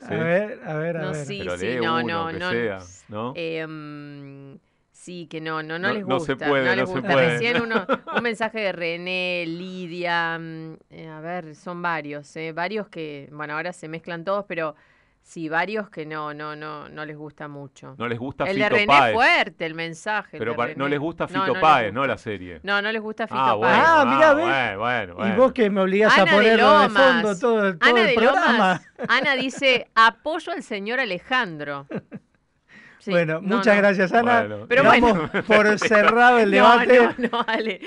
A 0.00 0.08
Sí. 0.08 0.14
ver, 0.14 0.60
a 0.66 0.74
ver, 0.74 0.96
a 0.96 1.00
No, 1.02 1.12
ver. 1.12 1.26
sí, 1.26 1.38
Pero 1.38 1.56
sí, 1.56 1.66
lee 1.66 1.78
no, 1.80 2.00
uno, 2.02 2.32
no, 2.32 2.32
no. 2.32 2.50
sea, 2.50 2.78
¿no? 3.08 3.32
Eh, 3.36 3.66
mm, 3.66 4.56
sí, 4.92 5.26
que 5.28 5.40
no, 5.40 5.62
no, 5.62 5.78
no, 5.78 5.88
No- 5.88 5.94
les 5.94 6.04
no 6.04 6.18
gusta. 6.18 6.32
se 6.34 6.48
puede, 6.48 6.64
no 6.64 6.74
les 6.74 6.88
no 6.88 6.94
se 6.94 7.02
puede. 7.02 7.30
Recién 7.32 7.60
uno, 7.60 7.86
un 8.16 8.22
mensaje 8.22 8.60
de 8.60 8.72
René, 8.72 9.44
Lidia, 9.46 10.38
mm, 10.38 10.74
eh, 10.90 11.08
a 11.08 11.20
ver, 11.20 11.54
son 11.54 11.80
varios, 11.82 12.34
eh, 12.36 12.52
varios 12.52 12.88
que, 12.88 13.28
bueno, 13.30 13.54
ahora 13.54 13.72
se 13.72 13.88
mezclan 13.88 14.24
todos, 14.24 14.44
pero 14.48 14.74
sí, 15.22 15.48
varios 15.48 15.88
que 15.90 16.04
no, 16.06 16.34
no, 16.34 16.56
no, 16.56 16.88
no 16.88 17.04
les 17.04 17.16
gusta 17.16 17.46
mucho. 17.48 17.94
No 17.98 18.08
les 18.08 18.18
gusta 18.18 18.44
el 18.44 18.54
Fito 18.56 18.62
de 18.64 18.68
René 18.70 18.86
Páez. 18.86 19.14
fuerte, 19.14 19.66
el 19.66 19.74
mensaje. 19.74 20.38
Pero 20.38 20.56
para- 20.56 20.74
no 20.74 20.88
les 20.88 20.98
gusta 20.98 21.28
Fito 21.28 21.46
no 21.54 21.60
Páez, 21.60 21.92
no 21.92 22.06
la 22.06 22.18
serie. 22.18 22.60
No, 22.62 22.82
no 22.82 22.90
les 22.90 23.00
gusta 23.00 23.26
Fito 23.26 23.38
Ah, 23.38 23.54
bueno, 23.54 23.72
Páez. 23.74 23.84
Ah, 23.88 24.04
mirá, 24.06 24.34
¿ves? 24.34 24.76
bueno, 24.78 25.14
bueno, 25.14 25.34
Y 25.34 25.36
vos 25.38 25.52
que 25.52 25.70
me 25.70 25.80
obligás 25.82 26.18
Ana 26.18 26.30
a 26.30 26.34
ponerlo 26.34 26.80
de, 26.80 26.88
fondo 26.90 27.38
todo, 27.38 27.68
el- 27.68 27.78
todo 27.78 27.90
Ana 27.90 28.00
el 28.00 28.06
de 28.08 28.14
programa. 28.14 28.52
Lomas. 28.52 28.88
Ana 29.08 29.34
dice, 29.36 29.88
apoyo 29.94 30.52
al 30.52 30.62
señor 30.62 31.00
Alejandro. 31.00 31.86
Sí, 33.02 33.12
bueno, 33.12 33.40
no, 33.40 33.56
muchas 33.56 33.74
no. 33.76 33.80
gracias, 33.80 34.12
Ana. 34.12 34.40
Bueno. 34.40 34.66
Pero 34.68 34.84
bueno. 34.84 35.30
por 35.46 35.78
cerrado 35.78 36.38
el 36.38 36.50
No, 36.50 36.56
debate. 36.56 37.00
No, 37.16 37.28
no, 37.32 37.44
Ale. 37.48 37.80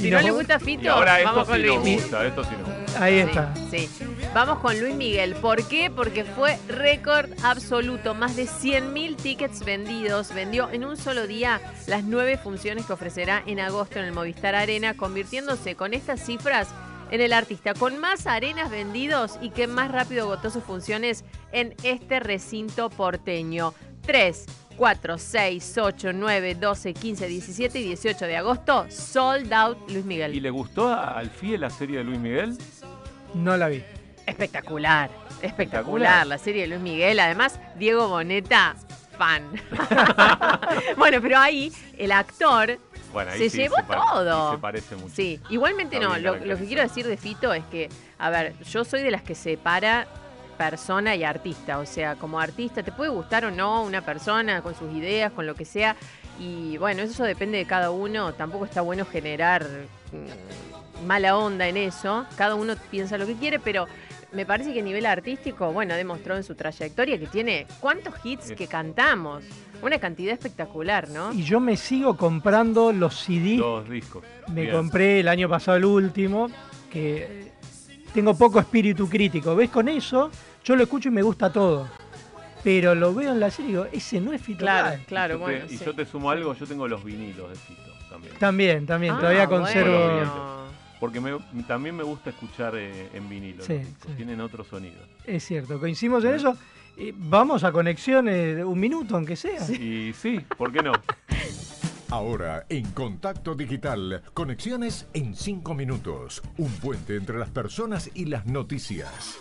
Si 0.00 0.10
no 0.10 0.20
le 0.20 0.30
gusta 0.30 0.58
Fito, 0.60 0.90
ahora 0.92 1.18
esto 1.18 1.30
vamos 1.32 1.48
con 1.48 1.56
sí 1.56 1.62
Luis 1.62 1.74
nos 1.74 1.84
Miguel. 1.84 2.00
gusta, 2.02 2.26
esto 2.26 2.44
sí 2.44 2.50
nos 2.58 2.78
gusta. 2.78 3.04
Ahí 3.04 3.14
Sí, 3.14 3.20
está. 3.20 3.54
Sí. 3.70 3.88
Vamos 4.34 4.58
con 4.58 4.80
Luis 4.80 4.94
Miguel. 4.94 5.34
¿Por 5.34 5.66
qué? 5.68 5.90
Porque 5.90 6.24
fue 6.24 6.58
récord 6.68 7.30
absoluto. 7.42 8.14
Más 8.14 8.36
de 8.36 8.44
100.000 8.46 9.16
tickets 9.16 9.64
vendidos. 9.64 10.32
Vendió 10.34 10.70
en 10.70 10.84
un 10.84 10.96
solo 10.96 11.26
día 11.26 11.60
las 11.86 12.04
nueve 12.04 12.38
funciones 12.38 12.86
que 12.86 12.92
ofrecerá 12.92 13.42
en 13.46 13.60
agosto 13.60 13.98
en 13.98 14.04
el 14.06 14.12
Movistar 14.12 14.54
Arena, 14.54 14.94
convirtiéndose 14.96 15.74
con 15.74 15.94
estas 15.94 16.24
cifras 16.24 16.68
en 17.10 17.20
el 17.22 17.32
artista 17.32 17.72
con 17.74 17.98
más 17.98 18.26
arenas 18.26 18.70
vendidos 18.70 19.38
y 19.40 19.48
que 19.50 19.66
más 19.66 19.90
rápido 19.90 20.24
agotó 20.24 20.50
sus 20.50 20.62
funciones 20.62 21.24
en 21.52 21.74
este 21.82 22.20
recinto 22.20 22.90
porteño. 22.90 23.72
3, 24.02 24.44
4, 24.78 25.18
6, 25.18 25.78
8, 25.78 26.12
9, 26.14 26.54
12, 26.54 26.94
15, 26.94 27.26
17 27.26 27.78
y 27.80 27.82
18 27.84 28.24
de 28.26 28.36
agosto, 28.36 28.86
sold 28.88 29.52
out 29.52 29.78
Luis 29.90 30.04
¿Y 30.04 30.08
Miguel. 30.08 30.42
le 30.42 30.50
gustó 30.50 30.88
a- 30.88 31.18
al 31.18 31.28
FIE 31.30 31.58
la 31.58 31.68
serie 31.68 31.98
de 31.98 32.04
Luis 32.04 32.18
Miguel? 32.20 32.56
No 33.34 33.56
la 33.56 33.68
vi. 33.68 33.82
Espectacular, 34.24 35.10
espectacular 35.42 36.26
la 36.26 36.38
serie 36.38 36.62
de 36.62 36.68
Luis 36.68 36.80
Miguel. 36.80 37.18
Además, 37.18 37.58
Diego 37.76 38.08
Boneta, 38.08 38.76
fan. 39.18 39.42
bueno, 40.96 41.18
pero 41.20 41.38
ahí 41.38 41.72
el 41.96 42.12
actor 42.12 42.78
Bueno, 43.12 43.32
ahí 43.32 43.38
se 43.38 43.50
sí, 43.50 43.58
llevó 43.58 43.76
se 43.76 43.82
todo. 43.82 44.50
sí, 44.50 44.56
se 44.56 44.60
parece 44.60 44.96
mucho. 44.96 45.14
Sí, 45.14 45.40
igualmente 45.50 45.96
Está 45.96 46.08
no. 46.08 46.18
Lo, 46.18 46.36
lo 46.36 46.56
que 46.56 46.66
quiero 46.66 46.82
decir 46.82 47.06
de 47.06 47.16
Fito 47.16 47.52
es 47.52 47.64
que, 47.64 47.88
a 48.18 48.30
ver, 48.30 48.54
yo 48.64 48.84
soy 48.84 49.02
de 49.02 49.10
las 49.10 49.22
que 49.22 49.34
separa 49.34 50.06
persona 50.58 51.16
y 51.16 51.24
artista. 51.24 51.78
O 51.78 51.86
sea, 51.86 52.16
como 52.16 52.38
artista 52.38 52.82
te 52.82 52.92
puede 52.92 53.10
gustar 53.10 53.46
o 53.46 53.50
no 53.50 53.82
una 53.84 54.02
persona 54.02 54.60
con 54.60 54.74
sus 54.74 54.92
ideas, 54.92 55.32
con 55.32 55.46
lo 55.46 55.54
que 55.54 55.64
sea. 55.64 55.96
Y 56.38 56.76
bueno, 56.76 57.02
eso 57.02 57.24
depende 57.24 57.56
de 57.56 57.64
cada 57.64 57.90
uno. 57.90 58.34
Tampoco 58.34 58.66
está 58.66 58.82
bueno 58.82 59.06
generar 59.06 59.66
mm, 60.12 61.06
mala 61.06 61.36
onda 61.38 61.66
en 61.66 61.78
eso. 61.78 62.26
Cada 62.36 62.54
uno 62.54 62.74
piensa 62.90 63.16
lo 63.16 63.26
que 63.26 63.34
quiere, 63.34 63.58
pero 63.58 63.86
me 64.32 64.44
parece 64.44 64.74
que 64.74 64.80
a 64.80 64.82
nivel 64.82 65.06
artístico, 65.06 65.72
bueno, 65.72 65.94
ha 65.94 65.96
demostrado 65.96 66.38
en 66.38 66.44
su 66.44 66.54
trayectoria 66.54 67.18
que 67.18 67.26
tiene 67.26 67.66
cuántos 67.80 68.14
hits 68.22 68.52
que 68.52 68.66
cantamos. 68.66 69.44
Una 69.80 69.98
cantidad 69.98 70.32
espectacular, 70.32 71.08
¿no? 71.08 71.32
Y 71.32 71.44
yo 71.44 71.60
me 71.60 71.76
sigo 71.76 72.16
comprando 72.16 72.92
los 72.92 73.14
CD. 73.20 73.56
Dos 73.58 73.88
discos. 73.88 74.24
Me 74.48 74.62
Bien. 74.62 74.74
compré 74.74 75.20
el 75.20 75.28
año 75.28 75.48
pasado 75.48 75.76
el 75.76 75.84
último, 75.84 76.48
que 76.90 77.47
tengo 78.12 78.34
poco 78.36 78.58
espíritu 78.60 79.08
crítico. 79.08 79.54
¿Ves? 79.56 79.70
Con 79.70 79.88
eso 79.88 80.30
yo 80.64 80.76
lo 80.76 80.82
escucho 80.82 81.08
y 81.08 81.12
me 81.12 81.22
gusta 81.22 81.52
todo. 81.52 81.88
Pero 82.64 82.94
lo 82.94 83.14
veo 83.14 83.32
en 83.32 83.40
la 83.40 83.50
serie 83.50 83.68
y 83.70 83.72
digo, 83.72 83.86
ese 83.92 84.20
no 84.20 84.32
es 84.32 84.42
Fito 84.42 84.60
Claro, 84.60 84.88
Páez. 84.88 85.06
claro, 85.06 85.34
te- 85.34 85.40
bueno. 85.40 85.64
y 85.70 85.76
sí. 85.78 85.84
yo 85.84 85.94
te 85.94 86.04
sumo 86.04 86.30
algo, 86.30 86.54
yo 86.54 86.66
tengo 86.66 86.88
los 86.88 87.04
vinilos 87.04 87.48
de 87.50 87.56
Fito 87.56 87.82
también. 88.10 88.34
También, 88.38 88.86
también, 88.86 89.14
Ah, 89.14 89.18
todavía 89.20 89.46
bueno. 89.46 89.64
conservo. 89.64 89.92
Los 89.92 90.08
vinilos. 90.10 90.58
Porque 90.98 91.20
me- 91.20 91.62
también 91.68 91.96
me 91.96 92.02
gusta 92.02 92.30
escuchar 92.30 92.74
eh, 92.76 93.08
en 93.14 93.28
vinilo. 93.28 93.62
Sí, 93.64 93.80
Tienen 94.16 94.40
otro 94.40 94.64
sonido. 94.64 94.96
Es 95.24 95.44
cierto, 95.44 95.78
coincidimos 95.78 96.24
en 96.24 96.34
eso. 96.34 96.56
Eh, 96.96 97.12
vamos 97.16 97.62
a 97.62 97.70
conexiones 97.70 98.56
de 98.56 98.64
un 98.64 98.80
minuto, 98.80 99.14
aunque 99.14 99.36
sea. 99.36 99.60
Y 99.70 100.12
sí, 100.12 100.40
¿por 100.56 100.72
qué 100.72 100.82
no? 100.82 100.92
Ahora, 102.10 102.64
en 102.70 102.90
Contacto 102.92 103.54
Digital, 103.54 104.22
conexiones 104.32 105.10
en 105.12 105.34
5 105.34 105.74
minutos. 105.74 106.42
Un 106.56 106.70
puente 106.80 107.16
entre 107.16 107.38
las 107.38 107.50
personas 107.50 108.10
y 108.14 108.24
las 108.24 108.46
noticias. 108.46 109.38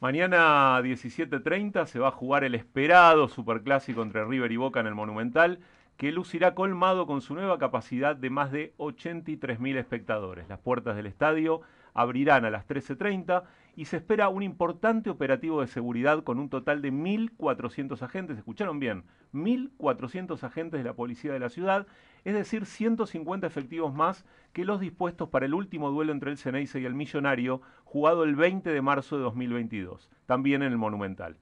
Mañana 0.00 0.80
17.30 0.80 1.84
se 1.84 1.98
va 1.98 2.08
a 2.08 2.12
jugar 2.12 2.42
el 2.42 2.54
esperado 2.54 3.28
superclásico 3.28 4.00
entre 4.00 4.24
River 4.24 4.50
y 4.50 4.56
Boca 4.56 4.80
en 4.80 4.86
el 4.86 4.94
Monumental, 4.94 5.58
que 5.98 6.10
lucirá 6.10 6.54
colmado 6.54 7.06
con 7.06 7.20
su 7.20 7.34
nueva 7.34 7.58
capacidad 7.58 8.16
de 8.16 8.30
más 8.30 8.50
de 8.50 8.72
83.000 8.78 9.76
espectadores. 9.76 10.48
Las 10.48 10.60
puertas 10.60 10.96
del 10.96 11.06
estadio 11.06 11.60
abrirán 11.92 12.46
a 12.46 12.50
las 12.50 12.66
13.30 12.66 13.42
y 13.76 13.86
se 13.86 13.96
espera 13.96 14.28
un 14.28 14.42
importante 14.42 15.10
operativo 15.10 15.60
de 15.60 15.66
seguridad 15.66 16.22
con 16.22 16.38
un 16.38 16.48
total 16.48 16.82
de 16.82 16.92
1.400 16.92 18.02
agentes. 18.02 18.38
¿Escucharon 18.38 18.78
bien? 18.78 19.04
1.400 19.32 20.42
agentes 20.44 20.78
de 20.78 20.84
la 20.84 20.94
policía 20.94 21.32
de 21.32 21.40
la 21.40 21.48
ciudad, 21.48 21.86
es 22.24 22.34
decir, 22.34 22.66
150 22.66 23.46
efectivos 23.46 23.92
más 23.92 24.24
que 24.52 24.64
los 24.64 24.80
dispuestos 24.80 25.28
para 25.28 25.46
el 25.46 25.54
último 25.54 25.90
duelo 25.90 26.12
entre 26.12 26.30
el 26.30 26.38
Ceneice 26.38 26.80
y 26.80 26.84
el 26.84 26.94
Millonario, 26.94 27.60
jugado 27.84 28.24
el 28.24 28.36
20 28.36 28.70
de 28.70 28.82
marzo 28.82 29.16
de 29.16 29.22
2022, 29.24 30.10
también 30.26 30.62
en 30.62 30.72
el 30.72 30.78
Monumental. 30.78 31.36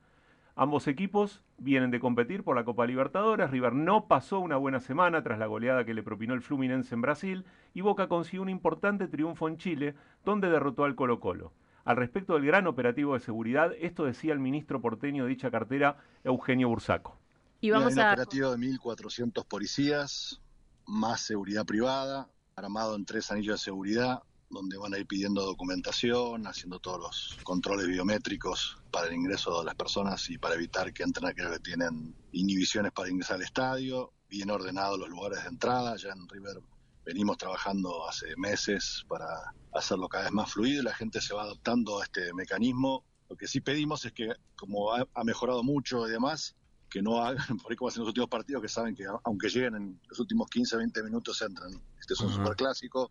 Ambos 0.55 0.87
equipos 0.87 1.43
vienen 1.57 1.91
de 1.91 2.01
competir 2.01 2.45
por 2.45 2.57
la 2.57 2.64
Copa 2.64 2.87
Libertadores. 2.87 3.51
River 3.51 3.72
no 3.72 4.07
pasó 4.07 4.39
una 4.39 4.57
buena 4.57 4.80
semana 4.80 5.22
tras 5.22 5.39
la 5.39 5.47
goleada 5.47 5.87
que 5.87 5.95
le 5.95 6.03
propinó 6.03 6.35
el 6.35 6.43
Fluminense 6.43 6.95
en 6.95 7.01
Brasil 7.01 7.45
y 7.72 7.80
Boca 7.80 8.07
consiguió 8.07 8.43
un 8.43 8.51
importante 8.51 9.09
triunfo 9.09 9.49
en 9.49 9.57
Chile, 9.57 9.95
donde 10.26 10.51
derrotó 10.51 10.85
al 10.85 10.95
Colo 10.95 11.20
Colo. 11.20 11.53
Al 11.85 11.97
respecto 11.97 12.35
del 12.35 12.47
gran 12.47 12.66
operativo 12.66 13.14
de 13.14 13.20
seguridad, 13.20 13.72
esto 13.80 14.05
decía 14.05 14.33
el 14.33 14.39
ministro 14.39 14.80
porteño 14.80 15.24
de 15.24 15.30
dicha 15.30 15.51
cartera, 15.51 15.97
Eugenio 16.22 16.68
Bursaco. 16.68 17.18
Y 17.61 17.70
vamos 17.70 17.89
Hay 17.89 17.95
un 17.95 18.01
a. 18.01 18.12
operativo 18.12 18.51
de 18.51 18.59
1.400 18.59 19.45
policías, 19.47 20.41
más 20.87 21.20
seguridad 21.20 21.64
privada, 21.64 22.28
armado 22.57 22.95
en 22.97 23.05
tres 23.05 23.30
anillos 23.30 23.61
de 23.61 23.64
seguridad, 23.64 24.22
donde 24.51 24.76
van 24.76 24.95
a 24.95 24.99
ir 24.99 25.07
pidiendo 25.07 25.43
documentación, 25.43 26.47
haciendo 26.47 26.78
todos 26.78 27.01
los 27.01 27.39
controles 27.43 27.87
biométricos 27.87 28.78
para 28.91 29.09
el 29.09 29.14
ingreso 29.14 29.61
de 29.61 29.64
las 29.64 29.74
personas 29.74 30.28
y 30.30 30.39
para 30.39 30.55
evitar 30.55 30.93
que 30.93 31.03
entren 31.03 31.28
aquellos 31.28 31.53
que 31.53 31.61
tienen 31.61 32.14
inhibiciones 32.33 32.93
para 32.93 33.09
ingresar 33.09 33.37
al 33.37 33.43
estadio, 33.43 34.12
bien 34.28 34.51
ordenados 34.51 34.99
los 34.99 35.09
lugares 35.09 35.43
de 35.43 35.49
entrada, 35.49 35.97
ya 35.97 36.11
en 36.11 36.28
River 36.28 36.61
venimos 37.05 37.36
trabajando 37.38 38.09
hace 38.09 38.34
meses 38.36 39.05
para 39.09 39.26
hacerlo 39.72 40.09
cada 40.09 40.24
vez 40.24 40.32
más 40.32 40.53
fluido 40.53 40.82
y 40.82 40.84
la 40.84 40.94
gente 40.94 41.20
se 41.20 41.34
va 41.34 41.42
adaptando 41.42 42.00
a 42.00 42.05
este 42.05 42.32
mecanismo. 42.34 43.05
Lo 43.28 43.36
que 43.36 43.48
sí 43.48 43.61
pedimos 43.61 44.05
es 44.05 44.12
que, 44.12 44.32
como 44.57 44.92
ha, 44.92 45.07
ha 45.14 45.24
mejorado 45.24 45.62
mucho 45.62 46.07
y 46.07 46.11
demás, 46.11 46.55
que 46.90 47.03
no 47.03 47.22
hagan 47.24 47.36
por 47.62 47.72
ahí 47.72 47.76
como 47.76 47.88
hacen 47.88 48.00
los 48.00 48.09
últimos 48.09 48.28
partidos, 48.28 48.62
que 48.62 48.68
saben 48.68 48.94
que 48.94 49.05
aunque 49.24 49.48
lleguen 49.48 49.74
en 49.74 50.00
los 50.09 50.20
últimos 50.20 50.48
15, 50.50 50.76
20 50.76 51.03
minutos 51.03 51.40
entran. 51.42 51.72
Este 51.98 52.14
es 52.14 52.20
un 52.20 52.28
Ajá. 52.28 52.36
superclásico, 52.36 53.11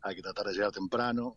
hay 0.00 0.16
que 0.16 0.22
tratar 0.22 0.46
de 0.46 0.54
llegar 0.54 0.72
temprano. 0.72 1.36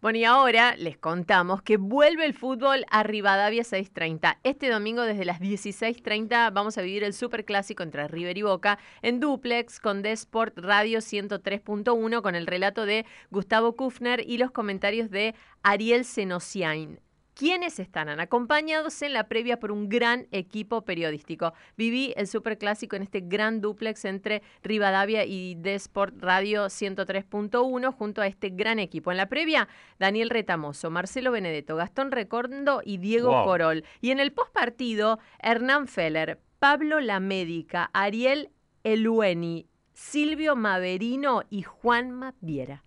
Bueno, 0.00 0.18
y 0.18 0.24
ahora 0.24 0.76
les 0.76 0.96
contamos 0.96 1.60
que 1.60 1.76
vuelve 1.76 2.24
el 2.24 2.32
fútbol 2.32 2.86
a 2.90 3.02
Rivadavia 3.02 3.62
6.30. 3.64 4.38
Este 4.44 4.70
domingo 4.70 5.02
desde 5.02 5.26
las 5.26 5.40
16.30 5.40 6.54
vamos 6.54 6.78
a 6.78 6.82
vivir 6.82 7.04
el 7.04 7.12
superclásico 7.12 7.82
entre 7.82 8.08
River 8.08 8.38
y 8.38 8.42
Boca 8.42 8.78
en 9.02 9.20
duplex 9.20 9.78
con 9.78 10.00
Desport 10.00 10.56
Radio 10.56 11.00
103.1 11.00 12.22
con 12.22 12.34
el 12.34 12.46
relato 12.46 12.86
de 12.86 13.04
Gustavo 13.30 13.76
Kufner 13.76 14.24
y 14.26 14.38
los 14.38 14.50
comentarios 14.50 15.10
de 15.10 15.34
Ariel 15.62 16.06
Senosiain. 16.06 16.98
Quienes 17.40 17.78
estarán 17.78 18.20
acompañados 18.20 19.00
en 19.00 19.14
la 19.14 19.26
previa 19.26 19.58
por 19.58 19.72
un 19.72 19.88
gran 19.88 20.26
equipo 20.30 20.82
periodístico. 20.82 21.54
Viví 21.74 22.12
el 22.18 22.26
superclásico 22.26 22.96
en 22.96 23.02
este 23.02 23.20
gran 23.22 23.62
duplex 23.62 24.04
entre 24.04 24.42
Rivadavia 24.62 25.24
y 25.24 25.54
Desport 25.54 26.22
Radio 26.22 26.66
103.1 26.66 27.94
junto 27.94 28.20
a 28.20 28.26
este 28.26 28.50
gran 28.50 28.78
equipo. 28.78 29.10
En 29.10 29.16
la 29.16 29.30
previa, 29.30 29.68
Daniel 29.98 30.28
Retamoso, 30.28 30.90
Marcelo 30.90 31.32
Benedetto, 31.32 31.76
Gastón 31.76 32.10
Recordo 32.10 32.82
y 32.84 32.98
Diego 32.98 33.30
Wow. 33.30 33.44
Corol. 33.46 33.84
Y 34.02 34.10
en 34.10 34.20
el 34.20 34.32
postpartido, 34.32 35.18
Hernán 35.38 35.88
Feller, 35.88 36.38
Pablo 36.58 37.00
La 37.00 37.20
Médica, 37.20 37.88
Ariel 37.94 38.50
Elueni, 38.84 39.66
Silvio 39.94 40.56
Maverino 40.56 41.44
y 41.48 41.62
Juan 41.62 42.10
Maviera. 42.10 42.84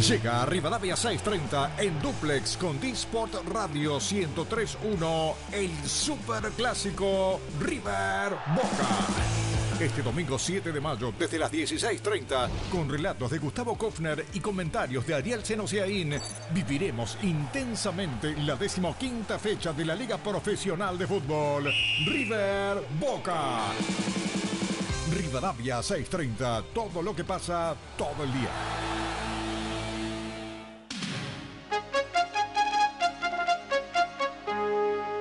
Llega 0.00 0.42
a 0.42 0.46
Rivadavia 0.46 0.96
630 0.96 1.76
en 1.78 2.02
duplex 2.02 2.56
con 2.56 2.78
Disport 2.80 3.32
Radio 3.48 3.98
1031, 4.00 5.34
el 5.52 5.70
super 5.88 6.50
clásico 6.50 7.40
River 7.60 8.36
Boca. 8.54 8.88
Este 9.80 10.02
domingo 10.02 10.38
7 10.38 10.72
de 10.72 10.80
mayo, 10.80 11.12
desde 11.16 11.38
las 11.38 11.50
16.30, 11.50 12.48
con 12.70 12.88
relatos 12.88 13.30
de 13.30 13.38
Gustavo 13.38 13.78
Kofner 13.78 14.26
y 14.34 14.40
comentarios 14.40 15.06
de 15.06 15.14
Ariel 15.14 15.44
Senosiaín, 15.44 16.14
viviremos 16.52 17.16
intensamente 17.22 18.36
la 18.42 18.56
decimoquinta 18.56 19.38
fecha 19.38 19.72
de 19.72 19.84
la 19.84 19.94
Liga 19.94 20.18
Profesional 20.18 20.98
de 20.98 21.06
Fútbol, 21.06 21.72
River 22.04 22.84
Boca. 23.00 23.72
Rivadavia 25.12 25.82
630, 25.82 26.64
todo 26.74 27.00
lo 27.00 27.14
que 27.14 27.24
pasa 27.24 27.74
todo 27.96 28.24
el 28.24 28.32
día. 28.32 28.50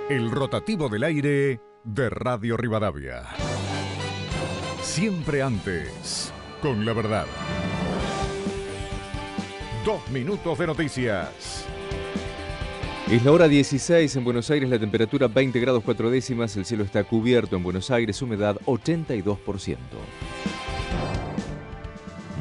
El 0.10 0.32
rotativo 0.32 0.90
del 0.90 1.06
aire 1.06 1.62
de 1.86 2.10
Radio 2.10 2.58
Rivadavia. 2.58 3.24
Siempre 4.82 5.42
antes, 5.42 6.34
con 6.62 6.86
la 6.86 6.92
verdad. 6.92 7.26
Dos 9.86 10.06
minutos 10.10 10.60
de 10.60 10.68
noticias. 10.68 11.66
Es 13.10 13.24
la 13.24 13.32
hora 13.32 13.48
16 13.48 14.14
en 14.18 14.24
Buenos 14.26 14.52
Aires, 14.52 14.70
la 14.70 14.78
temperatura 14.78 15.30
20 15.30 15.58
grados 15.62 15.84
4 15.86 16.10
décimas, 16.10 16.58
el 16.58 16.66
cielo 16.66 16.84
está 16.84 17.06
cubierto 17.06 17.56
en 17.56 17.64
Buenos 17.64 17.90
Aires, 17.90 18.22
humedad 18.22 18.58
82%. 18.66 19.78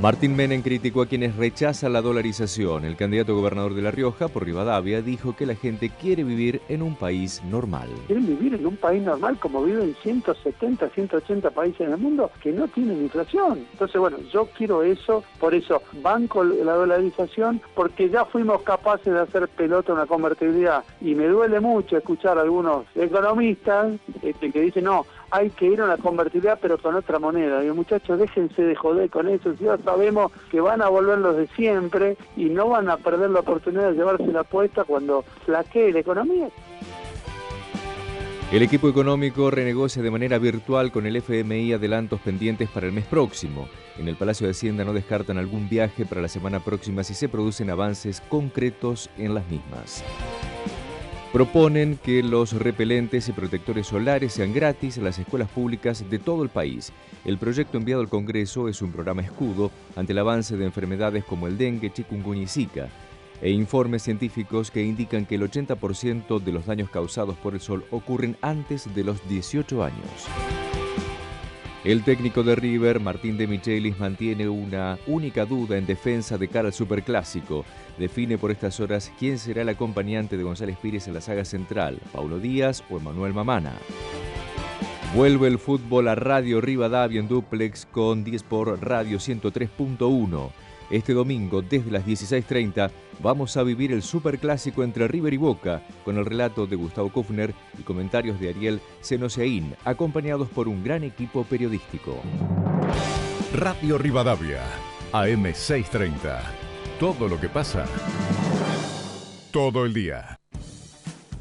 Martín 0.02 0.34
Menem 0.34 0.62
criticó 0.62 1.02
a 1.02 1.06
quienes 1.06 1.36
rechazan 1.36 1.92
la 1.92 2.02
dolarización. 2.02 2.84
El 2.84 2.96
candidato 2.96 3.36
gobernador 3.36 3.72
de 3.74 3.82
La 3.82 3.92
Rioja, 3.92 4.26
por 4.26 4.44
Rivadavia, 4.44 5.00
dijo 5.00 5.36
que 5.36 5.46
la 5.46 5.54
gente 5.54 5.90
quiere 5.90 6.24
vivir 6.24 6.60
en 6.68 6.82
un 6.82 6.96
país 6.96 7.40
normal. 7.44 7.88
quieren 8.08 8.26
vivir 8.26 8.54
en 8.54 8.66
un 8.66 8.76
país 8.76 9.00
normal 9.00 9.38
como 9.38 9.62
viven 9.62 9.94
170, 10.02 10.88
180 10.88 11.50
países 11.50 11.82
en 11.82 11.92
el 11.92 11.98
mundo 11.98 12.32
que 12.42 12.50
no 12.50 12.66
tienen 12.66 13.00
inflación. 13.00 13.64
Entonces, 13.70 14.00
bueno, 14.00 14.16
yo 14.32 14.48
quiero 14.58 14.82
eso, 14.82 15.22
por 15.38 15.54
eso 15.54 15.80
banco 16.02 16.42
la 16.42 16.72
dolarización, 16.72 17.62
porque 17.76 18.10
ya 18.10 18.24
fuimos 18.24 18.62
capaces 18.62 19.12
de 19.12 19.20
hacer 19.20 19.46
pelota 19.46 19.92
una 19.92 20.06
convertibilidad 20.06 20.82
y 21.00 21.14
me 21.14 21.28
duele 21.28 21.60
mucho 21.60 21.96
escuchar 21.96 22.38
a 22.38 22.42
algunos 22.42 22.86
economistas 22.96 23.92
este, 24.20 24.50
que 24.50 24.62
dicen, 24.62 24.82
no, 24.82 25.06
hay 25.32 25.48
que 25.50 25.66
ir 25.66 25.80
a 25.80 25.86
una 25.86 25.96
convertibilidad 25.96 26.58
pero 26.60 26.78
con 26.78 26.94
otra 26.94 27.18
moneda. 27.18 27.64
Y 27.64 27.70
muchachos, 27.70 28.18
déjense 28.18 28.62
de 28.62 28.76
joder 28.76 29.10
con 29.10 29.28
eso, 29.28 29.54
ya 29.58 29.78
sabemos 29.78 30.30
que 30.50 30.60
van 30.60 30.82
a 30.82 30.88
volver 30.88 31.18
los 31.18 31.36
de 31.36 31.46
siempre 31.48 32.16
y 32.36 32.44
no 32.44 32.68
van 32.68 32.88
a 32.90 32.98
perder 32.98 33.30
la 33.30 33.40
oportunidad 33.40 33.90
de 33.90 33.96
llevarse 33.96 34.26
la 34.26 34.40
apuesta 34.40 34.84
cuando 34.84 35.24
flaquee 35.44 35.92
la 35.92 36.00
economía. 36.00 36.48
El 38.52 38.62
equipo 38.62 38.86
económico 38.86 39.50
renegocia 39.50 40.02
de 40.02 40.10
manera 40.10 40.36
virtual 40.36 40.92
con 40.92 41.06
el 41.06 41.16
FMI 41.16 41.72
adelantos 41.72 42.20
pendientes 42.20 42.68
para 42.68 42.86
el 42.86 42.92
mes 42.92 43.06
próximo. 43.06 43.66
En 43.98 44.08
el 44.08 44.16
Palacio 44.16 44.46
de 44.46 44.50
Hacienda 44.50 44.84
no 44.84 44.92
descartan 44.92 45.38
algún 45.38 45.70
viaje 45.70 46.04
para 46.04 46.20
la 46.20 46.28
semana 46.28 46.60
próxima 46.60 47.02
si 47.02 47.14
se 47.14 47.30
producen 47.30 47.70
avances 47.70 48.20
concretos 48.28 49.08
en 49.16 49.32
las 49.32 49.48
mismas. 49.48 50.04
Proponen 51.32 51.96
que 51.96 52.22
los 52.22 52.52
repelentes 52.52 53.26
y 53.26 53.32
protectores 53.32 53.86
solares 53.86 54.34
sean 54.34 54.52
gratis 54.52 54.98
en 54.98 55.04
las 55.04 55.18
escuelas 55.18 55.48
públicas 55.48 56.04
de 56.10 56.18
todo 56.18 56.42
el 56.42 56.50
país. 56.50 56.92
El 57.24 57.38
proyecto 57.38 57.78
enviado 57.78 58.02
al 58.02 58.10
Congreso 58.10 58.68
es 58.68 58.82
un 58.82 58.92
programa 58.92 59.22
escudo 59.22 59.70
ante 59.96 60.12
el 60.12 60.18
avance 60.18 60.58
de 60.58 60.66
enfermedades 60.66 61.24
como 61.24 61.46
el 61.46 61.56
dengue, 61.56 61.90
chikungunya 61.90 62.42
y 62.42 62.48
zika 62.48 62.88
e 63.40 63.50
informes 63.50 64.02
científicos 64.02 64.70
que 64.70 64.84
indican 64.84 65.24
que 65.24 65.36
el 65.36 65.50
80% 65.50 66.38
de 66.38 66.52
los 66.52 66.66
daños 66.66 66.90
causados 66.90 67.36
por 67.38 67.54
el 67.54 67.60
sol 67.60 67.84
ocurren 67.90 68.36
antes 68.42 68.94
de 68.94 69.02
los 69.02 69.26
18 69.26 69.82
años. 69.82 70.71
El 71.84 72.04
técnico 72.04 72.44
de 72.44 72.54
River, 72.54 73.00
Martín 73.00 73.36
de 73.36 73.48
Michelis, 73.48 73.98
mantiene 73.98 74.48
una 74.48 74.98
única 75.08 75.44
duda 75.44 75.76
en 75.76 75.84
defensa 75.84 76.38
de 76.38 76.46
cara 76.46 76.68
al 76.68 76.72
Superclásico. 76.72 77.64
Define 77.98 78.38
por 78.38 78.52
estas 78.52 78.78
horas 78.78 79.12
quién 79.18 79.36
será 79.36 79.62
el 79.62 79.68
acompañante 79.68 80.36
de 80.36 80.44
González 80.44 80.76
Pires 80.80 81.08
en 81.08 81.14
la 81.14 81.20
saga 81.20 81.44
central, 81.44 81.98
Paulo 82.12 82.38
Díaz 82.38 82.84
o 82.88 82.98
Emanuel 82.98 83.34
Mamana. 83.34 83.72
Vuelve 85.12 85.48
el 85.48 85.58
fútbol 85.58 86.06
a 86.06 86.14
Radio 86.14 86.60
Rivadavia 86.60 87.18
en 87.18 87.26
duplex 87.26 87.84
con 87.86 88.22
10 88.22 88.44
por 88.44 88.80
Radio 88.80 89.18
103.1. 89.18 90.50
Este 90.92 91.14
domingo, 91.14 91.62
desde 91.62 91.90
las 91.90 92.04
16.30, 92.04 92.90
vamos 93.22 93.56
a 93.56 93.62
vivir 93.62 93.92
el 93.92 94.02
superclásico 94.02 94.84
entre 94.84 95.08
River 95.08 95.32
y 95.32 95.38
Boca, 95.38 95.82
con 96.04 96.18
el 96.18 96.26
relato 96.26 96.66
de 96.66 96.76
Gustavo 96.76 97.10
Kufner 97.10 97.54
y 97.78 97.82
comentarios 97.82 98.38
de 98.38 98.50
Ariel 98.50 98.82
Senosiaín, 99.00 99.74
acompañados 99.86 100.50
por 100.50 100.68
un 100.68 100.84
gran 100.84 101.02
equipo 101.02 101.44
periodístico. 101.44 102.20
Radio 103.54 103.96
Rivadavia, 103.96 104.60
AM630. 105.12 106.40
Todo 107.00 107.26
lo 107.26 107.40
que 107.40 107.48
pasa, 107.48 107.86
todo 109.50 109.86
el 109.86 109.94
día. 109.94 110.38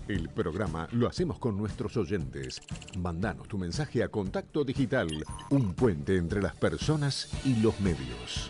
El 0.07 0.29
programa 0.29 0.87
lo 0.93 1.09
hacemos 1.09 1.39
con 1.39 1.57
nuestros 1.57 1.97
oyentes. 1.97 2.61
Mandanos 2.97 3.49
tu 3.49 3.57
mensaje 3.57 4.01
a 4.01 4.07
Contacto 4.07 4.63
Digital, 4.63 5.09
un 5.49 5.73
puente 5.73 6.15
entre 6.15 6.41
las 6.41 6.55
personas 6.55 7.29
y 7.43 7.57
los 7.57 7.77
medios. 7.81 8.49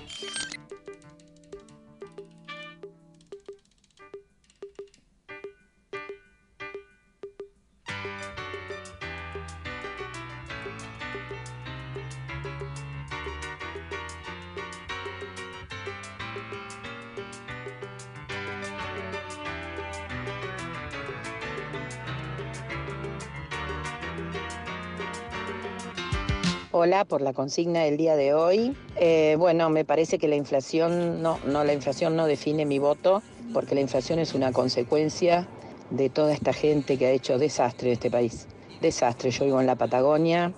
Hola 26.84 27.06
por 27.06 27.22
la 27.22 27.32
consigna 27.32 27.84
del 27.84 27.96
día 27.96 28.16
de 28.16 28.34
hoy. 28.34 28.76
Eh, 28.96 29.36
bueno, 29.38 29.70
me 29.70 29.86
parece 29.86 30.18
que 30.18 30.28
la 30.28 30.36
inflación 30.36 31.22
no, 31.22 31.38
no, 31.46 31.64
la 31.64 31.74
inflación 31.74 32.16
no 32.16 32.26
define 32.26 32.66
mi 32.66 32.80
voto, 32.80 33.22
porque 33.54 33.76
la 33.76 33.82
inflación 33.82 34.18
es 34.18 34.34
una 34.34 34.52
consecuencia 34.52 35.48
de 35.92 36.10
toda 36.10 36.34
esta 36.34 36.54
gente 36.54 36.98
que 36.98 37.06
ha 37.06 37.12
hecho 37.12 37.38
desastre 37.38 37.90
en 37.90 37.94
este 37.94 38.10
país. 38.10 38.48
Desastre. 38.82 39.30
Yo 39.30 39.46
vivo 39.46 39.62
en 39.62 39.68
la 39.68 39.76
Patagonia 39.76 40.54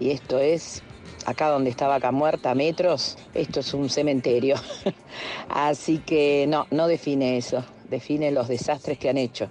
y 0.00 0.12
esto 0.12 0.38
es 0.38 0.82
acá 1.26 1.50
donde 1.50 1.68
está 1.68 1.88
Vaca 1.88 2.10
Muerta, 2.10 2.54
metros, 2.54 3.18
esto 3.34 3.60
es 3.60 3.74
un 3.74 3.90
cementerio. 3.90 4.56
Así 5.50 5.98
que 5.98 6.46
no, 6.48 6.66
no 6.70 6.88
define 6.88 7.36
eso, 7.36 7.62
define 7.90 8.30
los 8.30 8.48
desastres 8.48 8.96
que 8.96 9.10
han 9.10 9.18
hecho. 9.18 9.50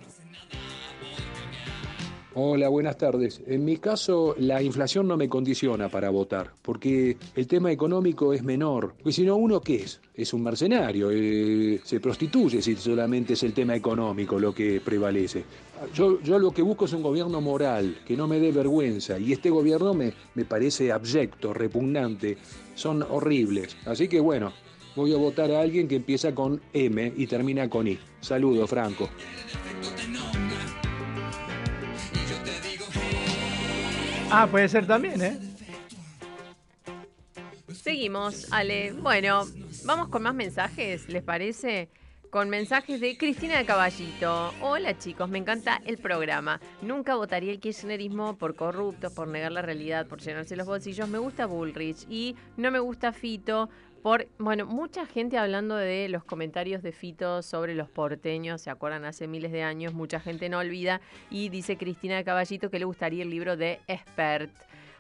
Hola, 2.38 2.68
buenas 2.68 2.98
tardes. 2.98 3.42
En 3.48 3.64
mi 3.64 3.78
caso, 3.78 4.36
la 4.38 4.62
inflación 4.62 5.08
no 5.08 5.16
me 5.16 5.30
condiciona 5.30 5.88
para 5.88 6.10
votar, 6.10 6.52
porque 6.62 7.16
el 7.34 7.48
tema 7.48 7.72
económico 7.72 8.34
es 8.34 8.44
menor. 8.44 8.94
Porque 8.98 9.14
si 9.14 9.24
no, 9.24 9.38
¿uno 9.38 9.62
qué 9.62 9.76
es? 9.76 10.02
Es 10.14 10.34
un 10.34 10.44
mercenario, 10.44 11.12
eh, 11.14 11.80
se 11.82 12.02
prostituye 12.02 12.62
si 12.62 12.76
solamente 12.76 13.34
es 13.34 13.44
el 13.44 13.54
tema 13.54 13.74
económico 13.74 14.38
lo 14.38 14.54
que 14.54 14.82
prevalece. 14.82 15.46
Yo, 15.94 16.22
yo 16.24 16.38
lo 16.38 16.52
que 16.52 16.62
busco 16.62 16.84
es 16.84 16.92
un 16.92 17.04
gobierno 17.04 17.40
moral, 17.40 18.00
que 18.06 18.18
no 18.18 18.28
me 18.28 18.38
dé 18.42 18.52
vergüenza, 18.52 19.18
y 19.18 19.32
este 19.32 19.50
gobierno 19.50 19.94
me, 19.94 20.12
me 20.34 20.44
parece 20.44 20.92
abyecto, 20.92 21.54
repugnante, 21.54 22.38
son 22.74 23.02
horribles. 23.02 23.78
Así 23.86 24.10
que 24.10 24.20
bueno, 24.20 24.52
voy 24.98 25.14
a 25.14 25.18
votar 25.18 25.52
a 25.52 25.62
alguien 25.62 25.88
que 25.88 25.96
empieza 25.96 26.36
con 26.36 26.60
M 26.74 27.14
y 27.16 27.28
termina 27.28 27.70
con 27.70 27.88
I. 27.88 27.98
Saludos, 28.20 28.70
Franco. 28.70 29.08
Ah, 34.32 34.48
puede 34.50 34.68
ser 34.68 34.86
también, 34.86 35.22
¿eh? 35.22 35.38
Seguimos, 37.74 38.52
Ale. 38.52 38.94
Bueno, 38.94 39.44
vamos 39.86 40.10
con 40.10 40.24
más 40.24 40.34
mensajes, 40.34 41.08
¿les 41.08 41.24
parece? 41.24 41.90
Con 42.32 42.50
mensajes 42.50 43.00
de 43.00 43.18
Cristina 43.18 43.58
de 43.58 43.66
Caballito. 43.66 44.54
Hola 44.60 44.98
chicos, 44.98 45.30
me 45.30 45.38
encanta 45.38 45.82
el 45.86 45.98
programa. 45.98 46.60
Nunca 46.82 47.16
votaría 47.16 47.52
el 47.52 47.60
kirchnerismo 47.60 48.38
por 48.38 48.56
corruptos, 48.56 49.14
por 49.14 49.28
negar 49.28 49.52
la 49.52 49.62
realidad, 49.62 50.08
por 50.08 50.20
llenarse 50.20 50.56
los 50.56 50.68
bolsillos. 50.68 51.08
Me 51.08 51.20
gusta 51.20 51.46
Bullrich 51.46 52.06
y 52.10 52.36
no 52.58 52.72
me 52.72 52.80
gusta 52.80 53.14
Fito 53.14 53.70
por, 54.06 54.28
bueno, 54.38 54.68
mucha 54.68 55.08
gente 55.08 55.40
hablando 55.40 55.76
de 55.76 56.10
los 56.10 56.24
comentarios 56.24 56.84
de 56.84 56.92
Fito 56.92 57.42
sobre 57.42 57.74
los 57.74 57.90
porteños, 57.90 58.62
se 58.62 58.70
acuerdan 58.70 59.04
hace 59.04 59.28
miles 59.28 59.52
de 59.52 59.64
años, 59.64 59.96
mucha 59.96 60.20
gente 60.20 60.48
no 60.48 60.60
olvida, 60.60 61.02
y 61.32 61.50
dice 61.50 61.76
Cristina 61.76 62.16
de 62.16 62.24
Caballito 62.24 62.70
que 62.70 62.78
le 62.78 62.86
gustaría 62.86 63.24
el 63.24 63.32
libro 63.32 63.58
de 63.58 63.80
Expert. 63.88 64.52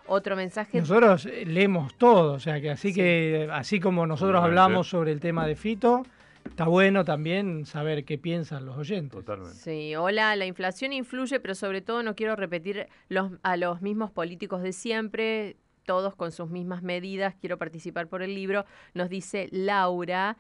Otro 0.08 0.36
mensaje. 0.36 0.80
Nosotros 0.80 1.28
eh, 1.28 1.46
leemos 1.46 1.96
todo, 2.00 2.34
o 2.34 2.40
sea 2.40 2.60
que 2.60 2.72
así 2.72 2.96
que 2.96 3.48
así 3.52 3.80
como 3.80 4.08
nosotros 4.08 4.38
Totalmente. 4.38 4.60
hablamos 4.60 4.90
sobre 4.90 5.12
el 5.12 5.20
tema 5.20 5.46
de 5.46 5.56
Fito, 5.56 6.02
está 6.44 6.66
bueno 6.66 7.06
también 7.06 7.68
saber 7.68 8.06
qué 8.06 8.18
piensan 8.18 8.66
los 8.66 8.76
oyentes. 8.76 9.12
Totalmente. 9.12 9.56
Sí, 9.56 9.96
hola, 9.96 10.36
la 10.36 10.48
inflación 10.48 10.94
influye, 10.94 11.40
pero 11.40 11.54
sobre 11.54 11.82
todo 11.82 12.02
no 12.02 12.16
quiero 12.16 12.36
repetir 12.36 12.88
los, 13.10 13.34
a 13.44 13.56
los 13.56 13.84
mismos 13.84 14.10
políticos 14.10 14.64
de 14.64 14.74
siempre, 14.74 15.58
todos 15.86 16.16
con 16.16 16.32
sus 16.32 16.50
mismas 16.50 16.84
medidas, 16.84 17.36
quiero 17.40 17.58
participar 17.58 18.08
por 18.08 18.22
el 18.22 18.36
libro, 18.36 18.66
nos 18.94 19.10
dice 19.10 19.48
Laura. 19.52 20.38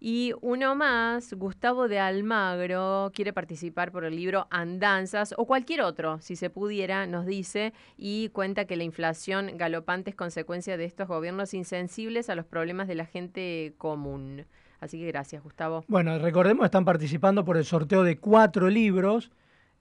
Y 0.00 0.34
uno 0.42 0.74
más, 0.74 1.32
Gustavo 1.32 1.88
de 1.88 1.98
Almagro, 1.98 3.10
quiere 3.14 3.32
participar 3.32 3.90
por 3.90 4.04
el 4.04 4.16
libro 4.16 4.46
Andanzas 4.50 5.34
o 5.38 5.46
cualquier 5.46 5.80
otro, 5.80 6.20
si 6.20 6.36
se 6.36 6.50
pudiera, 6.50 7.06
nos 7.06 7.24
dice, 7.24 7.72
y 7.96 8.28
cuenta 8.30 8.66
que 8.66 8.76
la 8.76 8.84
inflación 8.84 9.52
galopante 9.56 10.10
es 10.10 10.16
consecuencia 10.16 10.76
de 10.76 10.84
estos 10.84 11.08
gobiernos 11.08 11.54
insensibles 11.54 12.28
a 12.28 12.34
los 12.34 12.44
problemas 12.44 12.86
de 12.86 12.96
la 12.96 13.06
gente 13.06 13.74
común. 13.78 14.44
Así 14.78 14.98
que 14.98 15.06
gracias, 15.06 15.42
Gustavo. 15.42 15.84
Bueno, 15.88 16.18
recordemos, 16.18 16.66
están 16.66 16.84
participando 16.84 17.42
por 17.42 17.56
el 17.56 17.64
sorteo 17.64 18.02
de 18.02 18.18
cuatro 18.18 18.68
libros, 18.68 19.30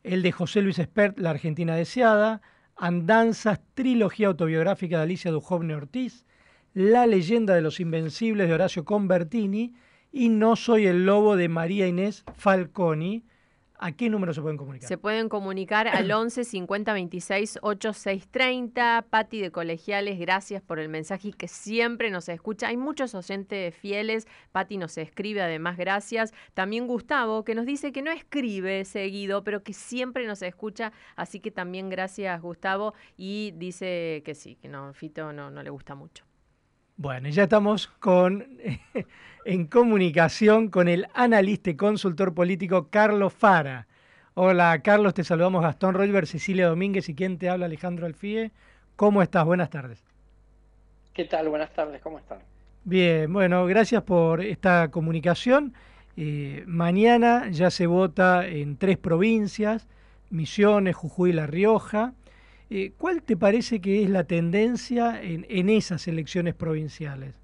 el 0.03 0.21
de 0.21 0.31
José 0.31 0.61
Luis 0.61 0.79
Espert, 0.79 1.19
La 1.19 1.31
Argentina 1.31 1.75
Deseada, 1.75 2.41
Andanzas, 2.75 3.61
trilogía 3.73 4.27
autobiográfica 4.27 4.97
de 4.97 5.03
Alicia 5.03 5.31
Dujovne 5.31 5.75
Ortiz, 5.75 6.25
La 6.73 7.05
leyenda 7.05 7.53
de 7.53 7.61
los 7.61 7.79
invencibles 7.79 8.47
de 8.47 8.53
Horacio 8.53 8.83
Convertini 8.83 9.73
y 10.11 10.29
No 10.29 10.55
soy 10.55 10.87
el 10.87 11.05
lobo 11.05 11.35
de 11.35 11.49
María 11.49 11.87
Inés 11.87 12.23
Falconi. 12.35 13.25
¿A 13.85 13.91
qué 13.91 14.09
número 14.09 14.33
se 14.33 14.41
pueden 14.41 14.55
comunicar? 14.55 14.87
Se 14.87 14.97
pueden 14.97 15.27
comunicar 15.27 15.89
al 15.89 16.09
11 16.09 16.45
50 16.45 16.93
26 16.93 17.59
8630. 17.61 19.07
Pati 19.09 19.41
de 19.41 19.51
Colegiales, 19.51 20.17
gracias 20.19 20.61
por 20.61 20.79
el 20.79 20.87
mensaje 20.87 21.27
y 21.27 21.33
que 21.33 21.49
siempre 21.49 22.09
nos 22.09 22.29
escucha. 22.29 22.69
Hay 22.69 22.77
muchos 22.77 23.13
oyentes 23.13 23.75
fieles. 23.75 24.25
Pati 24.53 24.77
nos 24.77 24.97
escribe, 24.97 25.41
además, 25.41 25.75
gracias. 25.75 26.33
También 26.53 26.87
Gustavo, 26.87 27.43
que 27.43 27.55
nos 27.55 27.65
dice 27.65 27.91
que 27.91 28.01
no 28.01 28.11
escribe 28.11 28.85
seguido, 28.85 29.43
pero 29.43 29.63
que 29.63 29.73
siempre 29.73 30.25
nos 30.27 30.41
escucha. 30.43 30.93
Así 31.17 31.41
que 31.41 31.51
también 31.51 31.89
gracias, 31.89 32.41
Gustavo. 32.41 32.93
Y 33.17 33.51
dice 33.57 34.21
que 34.23 34.33
sí, 34.33 34.55
que 34.55 34.69
no, 34.69 34.93
Fito 34.93 35.33
no, 35.33 35.51
no 35.51 35.61
le 35.61 35.71
gusta 35.71 35.93
mucho. 35.93 36.23
Bueno, 36.95 37.29
ya 37.29 37.43
estamos 37.43 37.87
con, 37.99 38.47
en 39.45 39.65
comunicación 39.65 40.69
con 40.69 40.87
el 40.87 41.07
analista 41.15 41.71
y 41.71 41.75
consultor 41.75 42.35
político 42.35 42.89
Carlos 42.89 43.33
Fara. 43.33 43.87
Hola 44.35 44.79
Carlos, 44.83 45.15
te 45.15 45.23
saludamos 45.23 45.63
Gastón 45.63 45.95
Rolver, 45.95 46.27
Cecilia 46.27 46.67
Domínguez 46.67 47.09
y 47.09 47.15
quien 47.15 47.39
te 47.39 47.49
habla 47.49 47.65
Alejandro 47.65 48.05
Alfie. 48.05 48.51
¿Cómo 48.95 49.23
estás? 49.23 49.43
Buenas 49.43 49.71
tardes. 49.71 50.03
¿Qué 51.13 51.25
tal? 51.25 51.49
Buenas 51.49 51.73
tardes, 51.73 51.99
¿cómo 52.01 52.19
están? 52.19 52.39
Bien, 52.83 53.31
bueno, 53.31 53.65
gracias 53.65 54.03
por 54.03 54.41
esta 54.41 54.89
comunicación. 54.91 55.73
Eh, 56.15 56.63
mañana 56.67 57.49
ya 57.49 57.71
se 57.71 57.87
vota 57.87 58.45
en 58.45 58.77
tres 58.77 58.99
provincias, 58.99 59.87
Misiones, 60.29 60.95
Jujuy 60.95 61.31
y 61.31 61.33
La 61.33 61.47
Rioja. 61.47 62.13
Eh, 62.75 62.91
¿Cuál 62.97 63.21
te 63.21 63.37
parece 63.37 63.79
que 63.79 64.01
es 64.03 64.09
la 64.09 64.23
tendencia 64.23 65.21
en, 65.21 65.45
esas 65.69 66.07
elecciones 66.07 66.55
provinciales? 66.55 67.35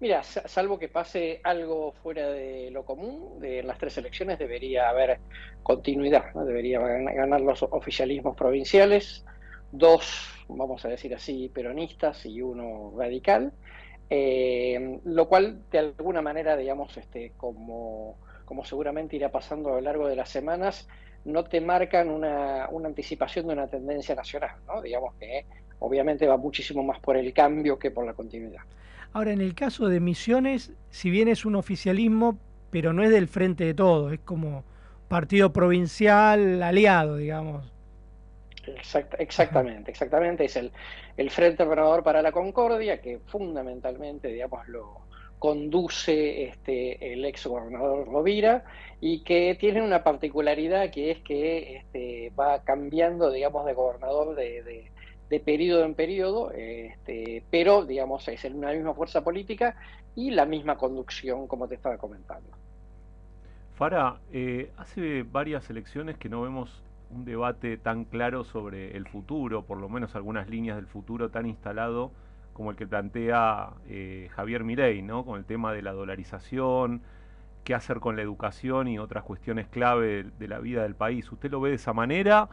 Mira, 0.00 0.22
sa- 0.22 0.46
salvo 0.48 0.78
que 0.78 0.88
pase 0.88 1.40
algo 1.44 1.92
fuera 1.92 2.28
de 2.30 2.70
lo 2.70 2.84
común, 2.84 3.38
de 3.40 3.62
las 3.62 3.78
tres 3.78 3.96
elecciones 3.98 4.38
debería 4.38 4.88
haber 4.88 5.20
continuidad, 5.62 6.24
¿no? 6.34 6.44
Debería 6.44 6.80
gan- 6.80 7.14
ganar 7.14 7.40
los 7.40 7.62
oficialismos 7.62 8.36
provinciales, 8.36 9.24
dos, 9.70 10.28
vamos 10.48 10.84
a 10.84 10.88
decir 10.88 11.14
así, 11.14 11.48
peronistas 11.48 12.26
y 12.26 12.42
uno 12.42 12.92
radical, 12.98 13.52
eh, 14.10 15.00
lo 15.04 15.28
cual 15.28 15.64
de 15.70 15.78
alguna 15.78 16.22
manera, 16.22 16.56
digamos, 16.56 16.96
este, 16.98 17.32
como, 17.36 18.18
como 18.44 18.64
seguramente 18.64 19.16
irá 19.16 19.30
pasando 19.30 19.70
a 19.70 19.74
lo 19.74 19.80
largo 19.80 20.08
de 20.08 20.16
las 20.16 20.28
semanas, 20.30 20.86
no 21.24 21.44
te 21.44 21.60
marcan 21.60 22.10
una, 22.10 22.68
una 22.70 22.88
anticipación 22.88 23.46
de 23.46 23.52
una 23.54 23.68
tendencia 23.68 24.14
nacional, 24.14 24.56
¿no? 24.66 24.82
Digamos 24.82 25.14
que 25.16 25.46
obviamente 25.80 26.26
va 26.26 26.36
muchísimo 26.36 26.82
más 26.82 27.00
por 27.00 27.16
el 27.16 27.32
cambio 27.32 27.78
que 27.78 27.90
por 27.90 28.06
la 28.06 28.14
continuidad. 28.14 28.62
Ahora, 29.12 29.32
en 29.32 29.40
el 29.40 29.54
caso 29.54 29.88
de 29.88 30.00
Misiones, 30.00 30.72
si 30.90 31.10
bien 31.10 31.28
es 31.28 31.44
un 31.44 31.54
oficialismo, 31.56 32.38
pero 32.70 32.92
no 32.92 33.02
es 33.02 33.10
del 33.10 33.28
frente 33.28 33.64
de 33.64 33.74
todo, 33.74 34.10
es 34.10 34.20
como 34.20 34.64
partido 35.08 35.52
provincial 35.52 36.62
aliado, 36.62 37.16
digamos. 37.16 37.72
Exact- 38.66 39.16
exactamente, 39.18 39.90
exactamente. 39.90 40.44
Es 40.44 40.56
el, 40.56 40.72
el 41.16 41.30
Frente 41.30 41.64
Renovador 41.64 42.02
para 42.04 42.22
la 42.22 42.30
Concordia, 42.32 43.00
que 43.00 43.18
fundamentalmente, 43.26 44.28
digamos, 44.28 44.66
lo 44.68 45.00
conduce 45.42 46.44
este, 46.44 47.12
el 47.14 47.24
ex 47.24 47.46
gobernador 47.48 48.06
Rovira 48.06 48.64
y 49.00 49.24
que 49.24 49.56
tiene 49.58 49.82
una 49.82 50.04
particularidad 50.04 50.90
que 50.92 51.10
es 51.10 51.20
que 51.22 51.78
este, 51.78 52.30
va 52.38 52.62
cambiando, 52.64 53.30
digamos, 53.32 53.66
de 53.66 53.74
gobernador 53.74 54.36
de, 54.36 54.62
de- 54.62 54.92
de 55.30 55.40
periodo 55.40 55.84
en 55.84 55.94
periodo, 55.94 56.50
este, 56.52 57.42
pero, 57.50 57.86
digamos, 57.86 58.28
es 58.28 58.44
una 58.44 58.72
misma 58.72 58.94
fuerza 58.94 59.24
política 59.24 59.74
y 60.14 60.30
la 60.30 60.44
misma 60.46 60.76
conducción, 60.76 61.48
como 61.48 61.68
te 61.68 61.76
estaba 61.76 61.96
comentando. 61.98 62.50
Fara, 63.74 64.20
eh, 64.32 64.70
hace 64.76 65.24
varias 65.24 65.68
elecciones 65.70 66.18
que 66.18 66.28
no 66.28 66.42
vemos 66.42 66.82
un 67.10 67.24
debate 67.24 67.76
tan 67.78 68.04
claro 68.04 68.44
sobre 68.44 68.96
el 68.96 69.06
futuro, 69.08 69.64
por 69.64 69.78
lo 69.78 69.88
menos 69.88 70.14
algunas 70.14 70.48
líneas 70.48 70.76
del 70.76 70.86
futuro 70.86 71.30
tan 71.30 71.46
instalado 71.46 72.12
como 72.52 72.70
el 72.70 72.76
que 72.76 72.86
plantea 72.86 73.70
eh, 73.88 74.28
Javier 74.32 74.64
Milei, 74.64 75.02
¿no? 75.02 75.24
Con 75.24 75.38
el 75.38 75.44
tema 75.44 75.72
de 75.72 75.82
la 75.82 75.92
dolarización, 75.92 77.02
qué 77.64 77.74
hacer 77.74 78.00
con 78.00 78.16
la 78.16 78.22
educación 78.22 78.88
y 78.88 78.98
otras 78.98 79.24
cuestiones 79.24 79.68
clave 79.68 80.06
de, 80.06 80.30
de 80.38 80.48
la 80.48 80.58
vida 80.58 80.82
del 80.82 80.94
país. 80.94 81.30
¿Usted 81.30 81.50
lo 81.50 81.60
ve 81.60 81.70
de 81.70 81.76
esa 81.76 81.92
manera 81.92 82.48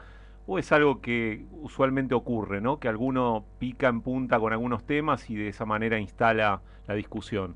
o 0.48 0.58
es 0.58 0.72
algo 0.72 1.02
que 1.02 1.46
usualmente 1.62 2.16
ocurre, 2.16 2.62
¿no? 2.62 2.80
Que 2.80 2.88
alguno 2.88 3.46
pica 3.60 3.88
en 3.88 4.02
punta 4.02 4.40
con 4.40 4.52
algunos 4.52 4.84
temas 4.86 5.30
y 5.30 5.36
de 5.36 5.50
esa 5.50 5.66
manera 5.66 6.00
instala 6.00 6.62
la 6.88 6.96
discusión? 6.96 7.56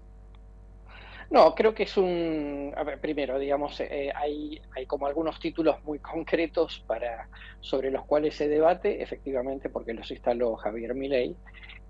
No, 1.31 1.55
creo 1.55 1.73
que 1.73 1.83
es 1.83 1.97
un, 1.97 2.71
a 2.77 2.83
ver, 2.83 2.99
primero, 2.99 3.39
digamos, 3.39 3.79
eh, 3.79 4.11
hay, 4.15 4.61
hay 4.75 4.85
como 4.85 5.07
algunos 5.07 5.39
títulos 5.39 5.83
muy 5.83 5.97
concretos 5.97 6.83
para, 6.85 7.27
sobre 7.59 7.89
los 7.89 8.05
cuales 8.05 8.35
se 8.35 8.47
debate, 8.47 9.01
efectivamente, 9.01 9.69
porque 9.69 9.95
los 9.95 10.11
instaló 10.11 10.55
Javier 10.57 10.93
Milei. 10.93 11.35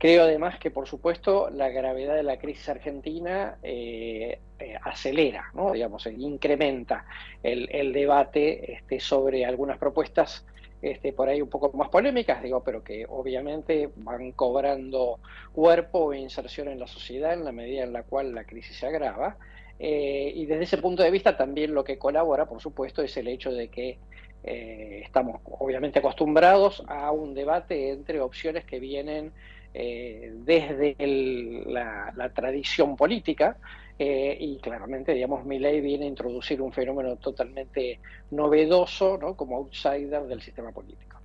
Creo 0.03 0.23
además 0.23 0.59
que, 0.59 0.69
por 0.69 0.85
supuesto, 0.85 1.49
la 1.49 1.69
gravedad 1.69 2.15
de 2.15 2.23
la 2.23 2.37
crisis 2.37 2.67
argentina 2.67 3.55
eh, 3.63 4.37
eh, 4.59 4.75
acelera, 4.83 5.49
¿no? 5.53 5.71
Digamos, 5.71 6.05
eh, 6.05 6.13
incrementa 6.17 7.05
el, 7.41 7.93
debate 7.93 8.73
este, 8.73 8.99
sobre 8.99 9.45
algunas 9.45 9.77
propuestas 9.77 10.45
este, 10.81 11.13
por 11.13 11.29
ahí 11.29 11.41
un 11.41 11.47
poco 11.47 11.71
más 11.77 11.87
polémicas, 11.87 12.43
digo, 12.43 12.61
pero 12.65 12.83
que 12.83 13.05
obviamente 13.07 13.91
van 13.95 14.33
cobrando 14.33 15.21
cuerpo 15.53 16.11
e 16.11 16.19
inserción 16.19 16.67
en 16.67 16.81
la 16.81 16.87
sociedad 16.87 17.31
en 17.31 17.45
la 17.45 17.53
medida 17.53 17.85
en 17.85 17.93
la 17.93 18.03
cual 18.03 18.35
la 18.35 18.43
crisis 18.43 18.75
se 18.75 18.87
agrava. 18.87 19.37
Y 19.79 20.45
desde 20.45 20.63
ese 20.63 20.79
punto 20.79 21.01
de 21.01 21.11
vista 21.11 21.37
también 21.37 21.73
lo 21.73 21.85
que 21.85 21.97
colabora, 21.97 22.45
por 22.45 22.59
supuesto, 22.59 23.01
es 23.03 23.15
el 23.15 23.29
hecho 23.29 23.53
de 23.53 23.69
que 23.69 23.99
estamos 24.43 25.39
obviamente 25.45 25.99
acostumbrados 25.99 26.83
a 26.87 27.11
un 27.11 27.33
debate 27.33 27.91
entre 27.91 28.19
opciones 28.19 28.65
que 28.65 28.81
vienen 28.81 29.31
eh, 29.73 30.31
desde 30.35 30.95
el- 30.99 31.63
la, 31.73 32.11
la 32.15 32.29
tradición 32.29 32.95
política 32.95 33.57
eh, 33.97 34.35
y 34.39 34.57
claramente, 34.59 35.13
digamos, 35.13 35.45
Milei 35.45 35.81
viene 35.81 36.05
a 36.05 36.09
introducir 36.09 36.61
un 36.61 36.71
fenómeno 36.71 37.15
totalmente 37.17 37.99
novedoso, 38.31 39.17
¿no? 39.17 39.35
Como 39.35 39.57
outsider 39.57 40.23
del 40.23 40.41
sistema 40.41 40.71
político. 40.71 41.19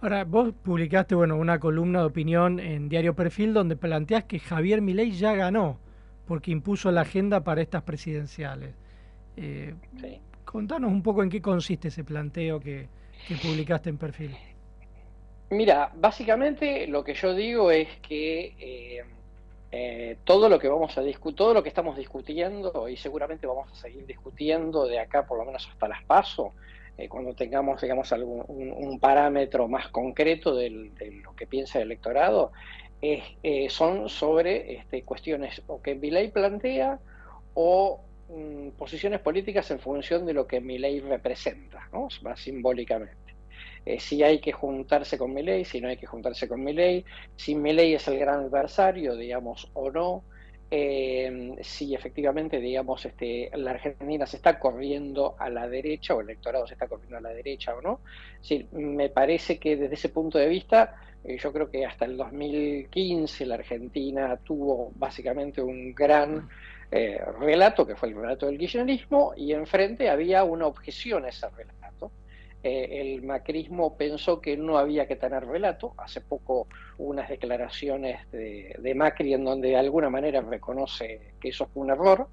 Ahora, 0.00 0.24
vos 0.24 0.52
publicaste 0.62 1.14
bueno, 1.14 1.36
una 1.36 1.58
columna 1.58 2.00
de 2.00 2.06
opinión 2.06 2.60
en 2.60 2.88
Diario 2.88 3.14
Perfil 3.14 3.52
donde 3.52 3.76
planteás 3.76 4.24
que 4.24 4.38
Javier 4.38 4.80
Milei 4.80 5.10
ya 5.12 5.34
ganó 5.34 5.78
porque 6.26 6.50
impuso 6.50 6.90
la 6.92 7.00
agenda 7.02 7.42
para 7.42 7.62
estas 7.62 7.82
presidenciales. 7.82 8.74
Eh, 9.36 9.74
Sí. 10.00 10.20
Contanos 10.44 10.90
un 10.90 11.02
poco 11.02 11.22
en 11.22 11.28
qué 11.28 11.42
consiste 11.42 11.88
ese 11.88 12.04
planteo 12.04 12.58
que, 12.58 12.88
que 13.24 13.36
publicaste 13.36 13.90
en 13.90 13.98
Perfil. 13.98 14.38
Mira, 15.50 15.90
básicamente 15.94 16.86
lo 16.88 17.02
que 17.04 17.14
yo 17.14 17.34
digo 17.34 17.70
es 17.70 17.88
que 18.02 18.54
eh, 18.58 19.04
eh, 19.70 20.18
todo 20.24 20.48
lo 20.50 20.58
que 20.58 20.68
vamos 20.68 20.96
a 20.98 21.02
discutir, 21.02 21.36
todo 21.36 21.54
lo 21.54 21.62
que 21.62 21.70
estamos 21.70 21.96
discutiendo 21.96 22.86
y 22.88 22.96
seguramente 22.98 23.46
vamos 23.46 23.70
a 23.72 23.74
seguir 23.74 24.04
discutiendo 24.06 24.86
de 24.86 24.98
acá 25.00 25.26
por 25.26 25.38
lo 25.38 25.46
menos 25.46 25.66
hasta 25.70 25.88
las 25.88 26.04
paso, 26.04 26.52
eh, 26.98 27.08
cuando 27.08 27.34
tengamos, 27.34 27.80
digamos, 27.80 28.12
algún, 28.12 28.44
un, 28.48 29.00
parámetro 29.00 29.68
más 29.68 29.88
concreto 29.88 30.54
del- 30.54 30.94
de 30.96 31.12
lo 31.12 31.34
que 31.34 31.46
piensa 31.46 31.78
el 31.78 31.84
electorado, 31.86 32.52
son 33.70 34.08
sobre 34.08 34.74
este, 34.74 35.02
cuestiones 35.04 35.62
o 35.68 35.80
que 35.80 35.94
Milei 35.94 36.30
plantea 36.30 36.98
o 37.54 38.00
mm, 38.28 38.70
posiciones 38.70 39.20
políticas 39.20 39.70
en 39.70 39.78
función 39.80 40.26
de 40.26 40.34
lo 40.34 40.46
que 40.46 40.60
Milei 40.60 41.00
representa, 41.00 41.88
¿no? 41.92 42.08
Más 42.22 42.40
simbólicamente 42.40 43.27
eh, 43.84 44.00
si 44.00 44.22
hay 44.22 44.38
que 44.38 44.52
juntarse 44.52 45.16
con 45.18 45.32
Milei, 45.32 45.64
si 45.64 45.80
no 45.80 45.88
hay 45.88 45.96
que 45.96 46.06
juntarse 46.06 46.48
con 46.48 46.62
Milei, 46.62 47.04
si 47.36 47.54
Milei 47.54 47.94
es 47.94 48.06
el 48.08 48.18
gran 48.18 48.40
adversario, 48.40 49.16
digamos, 49.16 49.70
o 49.74 49.90
no, 49.90 50.24
eh, 50.70 51.56
si 51.62 51.94
efectivamente, 51.94 52.60
digamos, 52.60 53.04
este, 53.06 53.50
la 53.54 53.70
Argentina 53.70 54.26
se 54.26 54.36
está 54.36 54.58
corriendo 54.58 55.36
a 55.38 55.48
la 55.48 55.66
derecha 55.68 56.14
o 56.14 56.20
el 56.20 56.28
electorado 56.30 56.66
se 56.66 56.74
está 56.74 56.86
corriendo 56.86 57.16
a 57.16 57.20
la 57.20 57.30
derecha 57.30 57.74
o 57.74 57.80
no. 57.80 58.00
Sí, 58.40 58.68
me 58.72 59.08
parece 59.08 59.58
que 59.58 59.76
desde 59.76 59.94
ese 59.94 60.10
punto 60.10 60.38
de 60.38 60.48
vista, 60.48 60.96
eh, 61.24 61.38
yo 61.38 61.52
creo 61.52 61.70
que 61.70 61.86
hasta 61.86 62.04
el 62.04 62.16
2015 62.16 63.46
la 63.46 63.54
Argentina 63.54 64.36
tuvo 64.44 64.92
básicamente 64.96 65.62
un 65.62 65.94
gran 65.94 66.48
relato, 66.90 67.86
que 67.86 67.96
fue 67.96 68.08
el 68.08 68.14
relato 68.14 68.46
del 68.46 68.56
kirchnerismo, 68.56 69.34
y 69.36 69.52
enfrente 69.52 70.08
había 70.08 70.42
una 70.42 70.66
objeción 70.66 71.26
a 71.26 71.28
ese 71.28 71.46
relato 71.50 71.77
eh, 72.68 73.00
el 73.00 73.22
macrismo 73.22 73.96
pensó 73.96 74.40
que 74.40 74.56
no 74.56 74.78
había 74.78 75.06
que 75.06 75.16
tener 75.16 75.46
relato. 75.46 75.94
Hace 75.98 76.20
poco 76.20 76.66
unas 76.98 77.28
declaraciones 77.28 78.30
de, 78.30 78.76
de 78.78 78.94
Macri 78.94 79.34
en 79.34 79.44
donde 79.44 79.68
de 79.68 79.76
alguna 79.76 80.10
manera 80.10 80.40
reconoce 80.40 81.32
que 81.40 81.48
eso 81.48 81.66
fue 81.66 81.82
un 81.82 81.90
error. 81.90 82.28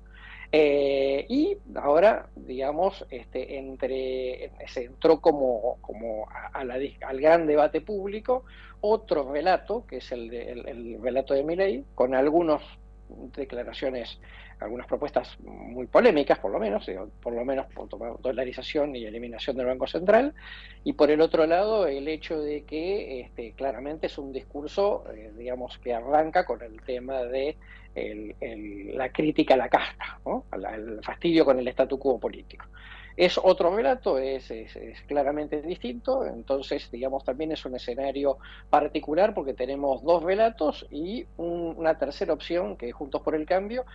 Eh, 0.51 1.25
y 1.27 1.57
ahora, 1.75 2.29
digamos, 2.35 3.05
este, 3.09 3.57
entre, 3.57 4.51
se 4.67 4.85
entró 4.85 5.19
como, 5.19 5.77
como 5.81 6.29
a, 6.29 6.47
a 6.47 6.63
la, 6.63 6.75
al 7.01 7.19
gran 7.19 7.47
debate 7.47 7.81
público 7.81 8.43
otro 8.81 9.31
relato, 9.31 9.85
que 9.87 9.97
es 9.97 10.11
el, 10.11 10.29
de, 10.29 10.51
el, 10.51 10.67
el 10.67 11.01
relato 11.01 11.33
de 11.33 11.43
Milei, 11.43 11.83
con 11.95 12.13
algunas 12.13 12.61
declaraciones 13.35 14.19
algunas 14.59 14.87
propuestas 14.87 15.37
muy 15.39 15.87
polémicas, 15.87 16.39
por 16.39 16.51
lo 16.51 16.59
menos, 16.59 16.89
por 17.21 17.33
lo 17.33 17.43
menos 17.45 17.65
por 17.73 17.87
tomar 17.89 18.13
dolarización 18.21 18.95
y 18.95 19.05
eliminación 19.05 19.57
del 19.57 19.67
Banco 19.67 19.87
Central, 19.87 20.33
y 20.83 20.93
por 20.93 21.11
el 21.11 21.21
otro 21.21 21.45
lado 21.45 21.87
el 21.87 22.07
hecho 22.07 22.39
de 22.39 22.63
que 22.63 23.21
este, 23.21 23.51
claramente 23.53 24.07
es 24.07 24.17
un 24.17 24.31
discurso, 24.31 25.05
eh, 25.13 25.31
digamos, 25.37 25.77
que 25.79 25.93
arranca 25.93 26.45
con 26.45 26.61
el 26.61 26.81
tema 26.81 27.23
de 27.23 27.57
la 28.93 29.09
crítica 29.09 29.53
a 29.53 29.57
la 29.57 29.69
casta, 29.69 30.19
¿no? 30.25 30.43
el 30.51 31.01
fastidio 31.01 31.45
con 31.45 31.59
el 31.59 31.67
statu 31.69 31.97
quo 31.97 32.19
político. 32.19 32.65
Es 33.17 33.39
otro 33.41 33.73
relato, 33.73 34.17
es, 34.17 34.51
es, 34.51 34.75
claramente 35.07 35.61
distinto, 35.61 36.25
entonces, 36.25 36.91
digamos, 36.91 37.23
también 37.23 37.53
es 37.53 37.63
un 37.65 37.75
escenario 37.75 38.39
particular 38.69 39.33
porque 39.33 39.53
tenemos 39.53 40.03
dos 40.03 40.21
relatos 40.21 40.85
y 40.91 41.25
un, 41.37 41.75
una 41.77 41.97
tercera 41.97 42.33
opción 42.33 42.75
que 42.75 42.89
es 42.89 42.93
Juntos 42.93 43.21
por 43.21 43.35
el 43.35 43.45
Cambio, 43.45 43.85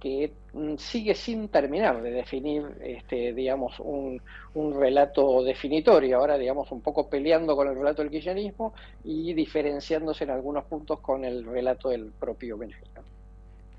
que 0.00 0.32
sigue 0.78 1.14
sin 1.14 1.48
terminar 1.50 2.00
de 2.00 2.10
definir, 2.10 2.64
este, 2.82 3.34
digamos, 3.34 3.78
un, 3.80 4.22
un, 4.54 4.80
relato 4.80 5.44
definitorio, 5.44 6.16
ahora, 6.16 6.38
digamos, 6.38 6.72
un 6.72 6.80
poco 6.80 7.10
peleando 7.10 7.54
con 7.54 7.68
el 7.68 7.74
relato 7.74 8.00
del 8.00 8.10
kirchnerismo 8.10 8.72
y 9.04 9.34
diferenciándose 9.34 10.24
en 10.24 10.30
algunos 10.30 10.64
puntos 10.64 11.00
con 11.00 11.24
el 11.26 11.44
relato 11.44 11.90
del 11.90 12.12
propio 12.12 12.56
Benjamin. 12.56 13.19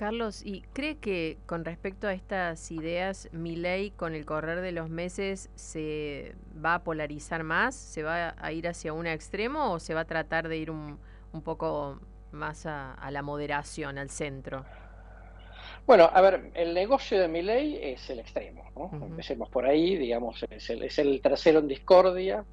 Carlos, 0.01 0.41
¿y 0.43 0.63
cree 0.73 0.97
que 0.97 1.37
con 1.45 1.63
respecto 1.63 2.07
a 2.07 2.13
estas 2.13 2.71
ideas, 2.71 3.29
mi 3.33 3.55
ley 3.55 3.91
con 3.91 4.15
el 4.15 4.25
correr 4.25 4.61
de 4.61 4.71
los 4.71 4.89
meses 4.89 5.51
se 5.53 6.33
va 6.53 6.73
a 6.73 6.83
polarizar 6.83 7.43
más? 7.43 7.75
¿Se 7.75 8.01
va 8.01 8.33
a 8.35 8.51
ir 8.51 8.67
hacia 8.67 8.93
un 8.93 9.05
extremo 9.05 9.71
o 9.71 9.79
se 9.79 9.93
va 9.93 9.99
a 9.99 10.05
tratar 10.05 10.47
de 10.47 10.57
ir 10.57 10.71
un, 10.71 10.97
un 11.33 11.41
poco 11.43 11.99
más 12.31 12.65
a, 12.65 12.95
a 12.95 13.11
la 13.11 13.21
moderación, 13.21 13.99
al 13.99 14.09
centro? 14.09 14.65
Bueno, 15.85 16.09
a 16.11 16.19
ver, 16.19 16.49
el 16.55 16.73
negocio 16.73 17.19
de 17.19 17.27
mi 17.27 17.43
ley 17.43 17.77
es 17.79 18.09
el 18.09 18.21
extremo, 18.21 18.71
¿no? 18.75 19.05
Empecemos 19.05 19.49
por 19.49 19.67
ahí, 19.67 19.97
digamos, 19.97 20.43
es 20.49 20.67
el, 20.71 20.81
es 20.81 20.97
el 20.97 21.21
tercero 21.21 21.59
en 21.59 21.67
discordia 21.67 22.43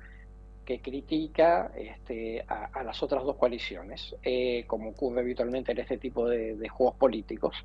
que 0.68 0.82
critica 0.82 1.72
este, 1.74 2.44
a, 2.46 2.82
las 2.82 3.02
otras 3.02 3.24
dos 3.24 3.36
coaliciones, 3.36 4.14
eh, 4.22 4.64
como 4.66 4.90
ocurre 4.90 5.22
habitualmente 5.22 5.72
en 5.72 5.78
este 5.78 5.96
tipo 5.96 6.28
de, 6.28 6.68
juegos 6.68 6.94
políticos. 6.96 7.56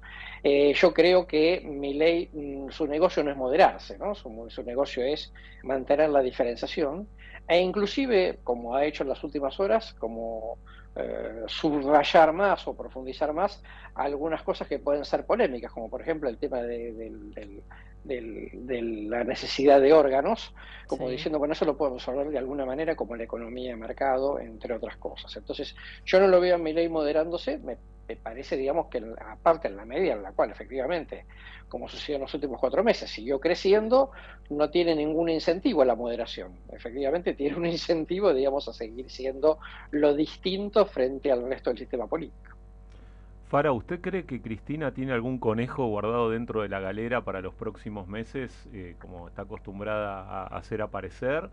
Eh, 0.41 0.73
yo 0.73 0.93
creo 0.93 1.27
que 1.27 1.59
mi 1.65 1.95
ley, 1.95 2.29
mm, 2.31 2.69
su 2.69 2.87
negocio 2.87 3.21
no 3.21 3.31
es 3.31 3.35
moderarse, 3.35 3.97
¿no? 3.97 4.15
Su, 4.15 4.63
negocio 4.63 5.03
es 5.03 5.33
mantener 5.63 6.11
la 6.11 6.21
diferenciación 6.21 7.09
e 7.45 7.59
inclusive, 7.59 8.39
como 8.41 8.73
ha 8.73 8.85
hecho 8.85 9.03
en 9.03 9.09
las 9.09 9.21
últimas 9.21 9.59
horas, 9.59 9.93
como 9.95 10.57
eh, 10.95 11.43
subrayar 11.47 12.31
más 12.31 12.65
o 12.69 12.73
profundizar 12.73 13.33
más 13.33 13.61
algunas 13.95 14.43
cosas 14.43 14.65
que 14.69 14.79
pueden 14.79 15.03
ser 15.03 15.25
polémicas, 15.25 15.73
como 15.73 15.89
por 15.89 15.99
ejemplo 15.99 16.29
el 16.29 16.37
tema 16.37 16.61
de, 16.61 16.93
del- 18.03 18.49
de 18.53 18.81
la 18.81 19.23
necesidad 19.23 19.79
de 19.81 19.93
órganos, 19.93 20.53
como 20.87 21.07
Sí. 21.07 21.13
diciendo, 21.13 21.39
bueno, 21.39 21.53
eso 21.53 21.65
lo 21.65 21.77
podemos 21.77 22.01
resolver 22.05 22.29
de 22.29 22.37
alguna 22.37 22.65
manera, 22.65 22.95
como 22.95 23.15
la 23.15 23.23
economía 23.23 23.71
de 23.71 23.77
mercado, 23.77 24.39
entre 24.39 24.75
otras 24.75 24.97
cosas. 24.97 25.35
Entonces, 25.37 25.73
yo 26.05 26.19
no 26.19 26.27
lo 26.27 26.39
veo 26.41 26.55
en 26.55 26.63
mi 26.63 26.73
ley 26.73 26.89
moderándose, 26.89 27.59
me, 27.59 27.79
me 28.07 28.17
parece, 28.17 28.57
digamos, 28.57 28.87
que 28.89 28.97
en- 28.97 29.15
aparte 29.19 29.69
en 29.69 29.77
la 29.77 29.85
medida 29.85 30.13
en 30.13 30.23
la 30.23 30.33
cual 30.33 30.51
efectivamente, 30.51 31.25
como 31.69 31.87
sucedió 31.87 32.17
en 32.17 32.23
los 32.23 32.33
últimos 32.33 32.59
cuatro 32.59 32.83
meses, 32.83 33.09
siguió 33.09 33.39
creciendo, 33.39 34.11
no 34.49 34.69
tiene 34.69 34.93
ningún 34.95 35.29
incentivo 35.29 35.81
a 35.81 35.85
la 35.85 35.95
moderación. 35.95 36.61
Efectivamente, 36.69 37.33
tiene 37.33 37.55
un 37.55 37.65
incentivo, 37.65 38.33
digamos, 38.33 38.67
a 38.67 38.73
seguir 38.73 39.09
siendo 39.09 39.59
lo 39.91 40.13
distinto 40.13 40.85
frente 40.85 41.31
al 41.31 41.47
resto 41.47 41.69
del 41.69 41.79
sistema 41.79 42.07
político. 42.07 42.51
Fara, 43.53 43.71
¿usted 43.71 44.01
cree 44.01 44.25
que 44.25 44.41
Cristina 44.41 44.95
tiene 44.95 45.13
algún 45.13 45.37
conejo 45.37 45.85
guardado 45.85 46.31
dentro 46.31 46.63
de 46.63 46.69
la 46.69 46.79
galera 46.79 47.23
para 47.23 47.39
los 47.39 47.53
próximos 47.53 48.07
meses, 48.07 48.67
eh, 48.73 48.95
como 48.99 49.27
está 49.27 49.43
acostumbrada 49.43 50.23
a 50.23 50.45
hacer 50.57 50.81
aparecer? 50.81 51.51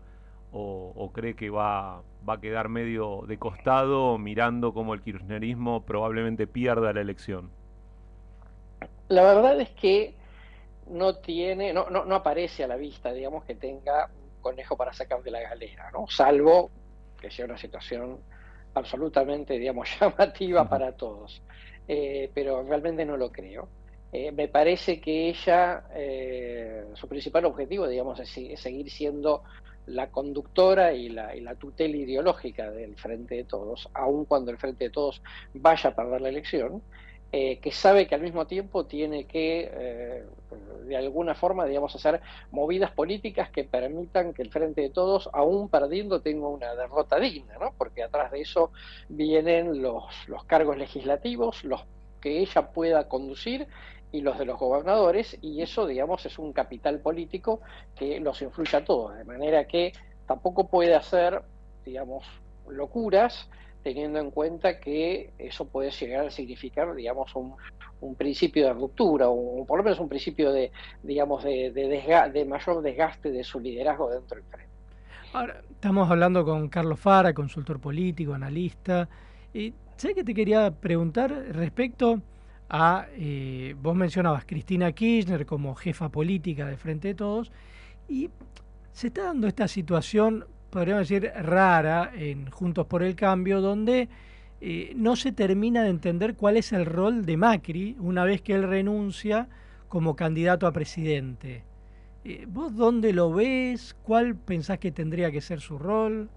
¿O, 0.51 0.93
o 0.95 1.11
cree 1.11 1.35
que 1.35 1.51
va, 1.51 2.01
va 2.27 2.33
a 2.33 2.41
quedar 2.41 2.69
medio 2.69 3.21
de 3.27 3.37
costado 3.37 4.17
mirando 4.17 4.73
cómo 4.73 4.95
el 4.95 5.01
kirchnerismo 5.03 5.83
probablemente 5.83 6.47
pierda 6.47 6.91
la 6.91 7.01
elección? 7.01 7.51
La 9.07 9.21
verdad 9.21 9.61
es 9.61 9.69
que 9.69 10.15
no 10.89 11.17
tiene, 11.17 11.71
no, 11.71 11.91
no, 11.91 12.03
no 12.05 12.15
aparece 12.15 12.63
a 12.63 12.67
la 12.67 12.77
vista, 12.77 13.13
digamos, 13.13 13.43
que 13.43 13.53
tenga 13.53 14.07
un 14.07 14.41
conejo 14.41 14.75
para 14.75 14.91
sacar 14.91 15.21
de 15.21 15.29
la 15.29 15.41
galera, 15.41 15.91
¿no? 15.91 16.07
Salvo 16.07 16.71
que 17.21 17.29
sea 17.29 17.45
una 17.45 17.59
situación 17.59 18.17
absolutamente, 18.73 19.59
digamos, 19.59 19.87
llamativa 20.01 20.67
para 20.67 20.93
todos. 20.93 21.43
Eh, 21.87 22.29
pero 22.33 22.63
realmente 22.63 23.05
no 23.05 23.17
lo 23.17 23.31
creo. 23.31 23.67
Eh, 24.13 24.31
me 24.31 24.47
parece 24.47 24.99
que 24.99 25.29
ella, 25.29 25.85
eh, 25.95 26.85
su 26.95 27.07
principal 27.07 27.45
objetivo, 27.45 27.87
digamos, 27.87 28.19
es, 28.19 28.37
es 28.37 28.59
seguir 28.59 28.89
siendo 28.89 29.43
la 29.87 30.09
conductora 30.11 30.93
y 30.93 31.09
la, 31.09 31.35
y 31.35 31.41
la 31.41 31.55
tutela 31.55 31.95
ideológica 31.95 32.69
del 32.71 32.95
Frente 32.95 33.35
de 33.35 33.43
Todos, 33.45 33.89
aun 33.93 34.25
cuando 34.25 34.51
el 34.51 34.57
Frente 34.57 34.85
de 34.85 34.89
Todos 34.89 35.21
vaya 35.53 35.89
a 35.89 35.95
perder 35.95 36.21
la 36.21 36.29
elección, 36.29 36.81
eh, 37.33 37.59
que 37.59 37.71
sabe 37.71 38.07
que 38.07 38.15
al 38.15 38.21
mismo 38.21 38.45
tiempo 38.45 38.85
tiene 38.85 39.25
que, 39.25 39.71
eh, 39.73 40.25
de 40.85 40.97
alguna 40.97 41.33
forma, 41.33 41.65
digamos, 41.65 41.95
hacer 41.95 42.19
movidas 42.51 42.91
políticas 42.91 43.49
que 43.49 43.63
permitan 43.63 44.33
que 44.33 44.41
el 44.41 44.49
Frente 44.49 44.81
de 44.81 44.89
Todos, 44.89 45.29
aún 45.31 45.69
perdiendo, 45.69 46.21
tenga 46.21 46.49
una 46.49 46.75
derrota 46.75 47.19
digna, 47.19 47.55
¿no? 47.57 47.73
Porque 47.77 48.03
atrás 48.03 48.31
de 48.31 48.41
eso 48.41 48.71
vienen 49.07 49.81
los, 49.81 50.03
los 50.27 50.43
cargos 50.43 50.77
legislativos, 50.77 51.63
los 51.63 51.85
que 52.19 52.39
ella 52.39 52.73
pueda 52.73 53.07
conducir 53.07 53.67
y 54.11 54.21
los 54.21 54.37
de 54.37 54.43
los 54.45 54.59
gobernadores, 54.59 55.37
y 55.41 55.61
eso, 55.61 55.87
digamos, 55.87 56.25
es 56.25 56.37
un 56.37 56.51
capital 56.51 56.99
político 56.99 57.61
que 57.95 58.19
los 58.19 58.41
influye 58.41 58.75
a 58.75 58.83
todos, 58.83 59.15
de 59.15 59.23
manera 59.23 59.65
que 59.67 59.93
tampoco 60.27 60.67
puede 60.67 60.95
hacer, 60.95 61.41
digamos, 61.85 62.25
locuras, 62.67 63.49
teniendo 63.83 64.19
en 64.19 64.31
cuenta 64.31 64.79
que 64.79 65.31
eso 65.37 65.65
puede 65.65 65.91
llegar 65.91 66.27
a 66.27 66.31
significar, 66.31 66.93
digamos, 66.95 67.35
un, 67.35 67.55
un 68.01 68.15
principio 68.15 68.65
de 68.67 68.73
ruptura, 68.73 69.29
o 69.29 69.65
por 69.65 69.77
lo 69.77 69.83
menos 69.83 69.99
un 69.99 70.09
principio 70.09 70.51
de, 70.51 70.71
digamos, 71.03 71.43
de, 71.43 71.71
de, 71.71 72.45
mayor 72.45 72.81
desgaste 72.81 73.31
de 73.31 73.43
su 73.43 73.59
liderazgo 73.59 74.09
dentro 74.09 74.35
del 74.35 74.45
frente. 74.45 74.71
Ahora, 75.33 75.61
estamos 75.69 76.09
hablando 76.09 76.43
con 76.43 76.67
Carlos 76.67 76.99
Fara, 76.99 77.33
consultor 77.33 77.79
político, 77.79 78.33
analista. 78.33 79.07
Y 79.53 79.73
¿Sabes 80.01 80.15
qué 80.15 80.23
te 80.23 80.33
quería 80.33 80.71
preguntar 80.71 81.31
respecto 81.51 82.23
a, 82.69 83.05
eh, 83.13 83.75
vos 83.79 83.95
mencionabas 83.95 84.45
Cristina 84.45 84.91
Kirchner 84.93 85.45
como 85.45 85.75
jefa 85.75 86.09
política 86.09 86.65
de 86.65 86.75
Frente 86.75 87.09
de 87.09 87.13
Todos, 87.13 87.51
y 88.09 88.31
se 88.91 89.07
está 89.07 89.25
dando 89.25 89.47
esta 89.47 89.67
situación, 89.67 90.47
podríamos 90.71 91.07
decir, 91.07 91.31
rara 91.35 92.11
en 92.15 92.49
Juntos 92.49 92.87
por 92.87 93.03
el 93.03 93.15
Cambio, 93.15 93.61
donde 93.61 94.09
eh, 94.61 94.93
no 94.95 95.15
se 95.15 95.31
termina 95.31 95.83
de 95.83 95.89
entender 95.89 96.35
cuál 96.35 96.57
es 96.57 96.71
el 96.71 96.85
rol 96.85 97.25
de 97.25 97.37
Macri 97.37 97.97
una 97.99 98.23
vez 98.23 98.41
que 98.41 98.53
él 98.53 98.63
renuncia 98.63 99.47
como 99.89 100.15
candidato 100.15 100.65
a 100.65 100.71
presidente. 100.71 101.63
Eh, 102.23 102.45
¿Vos 102.47 102.75
dónde 102.75 103.13
lo 103.13 103.31
ves? 103.33 103.95
¿Cuál 104.03 104.35
pensás 104.35 104.79
que 104.79 104.91
tendría 104.91 105.31
que 105.31 105.41
ser 105.41 105.59
su 105.59 105.77
rol? 105.77 106.29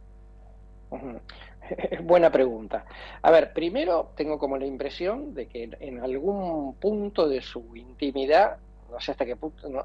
Buena 2.02 2.30
pregunta. 2.30 2.84
A 3.22 3.30
ver, 3.30 3.52
primero 3.52 4.12
tengo 4.16 4.38
como 4.38 4.58
la 4.58 4.66
impresión 4.66 5.34
de 5.34 5.46
que 5.46 5.64
en, 5.64 5.76
en 5.80 6.00
algún 6.00 6.74
punto 6.74 7.28
de 7.28 7.40
su 7.40 7.76
intimidad, 7.76 8.56
no 8.90 9.00
sé 9.00 9.12
hasta 9.12 9.24
qué 9.24 9.36
punto, 9.36 9.68
no, 9.68 9.84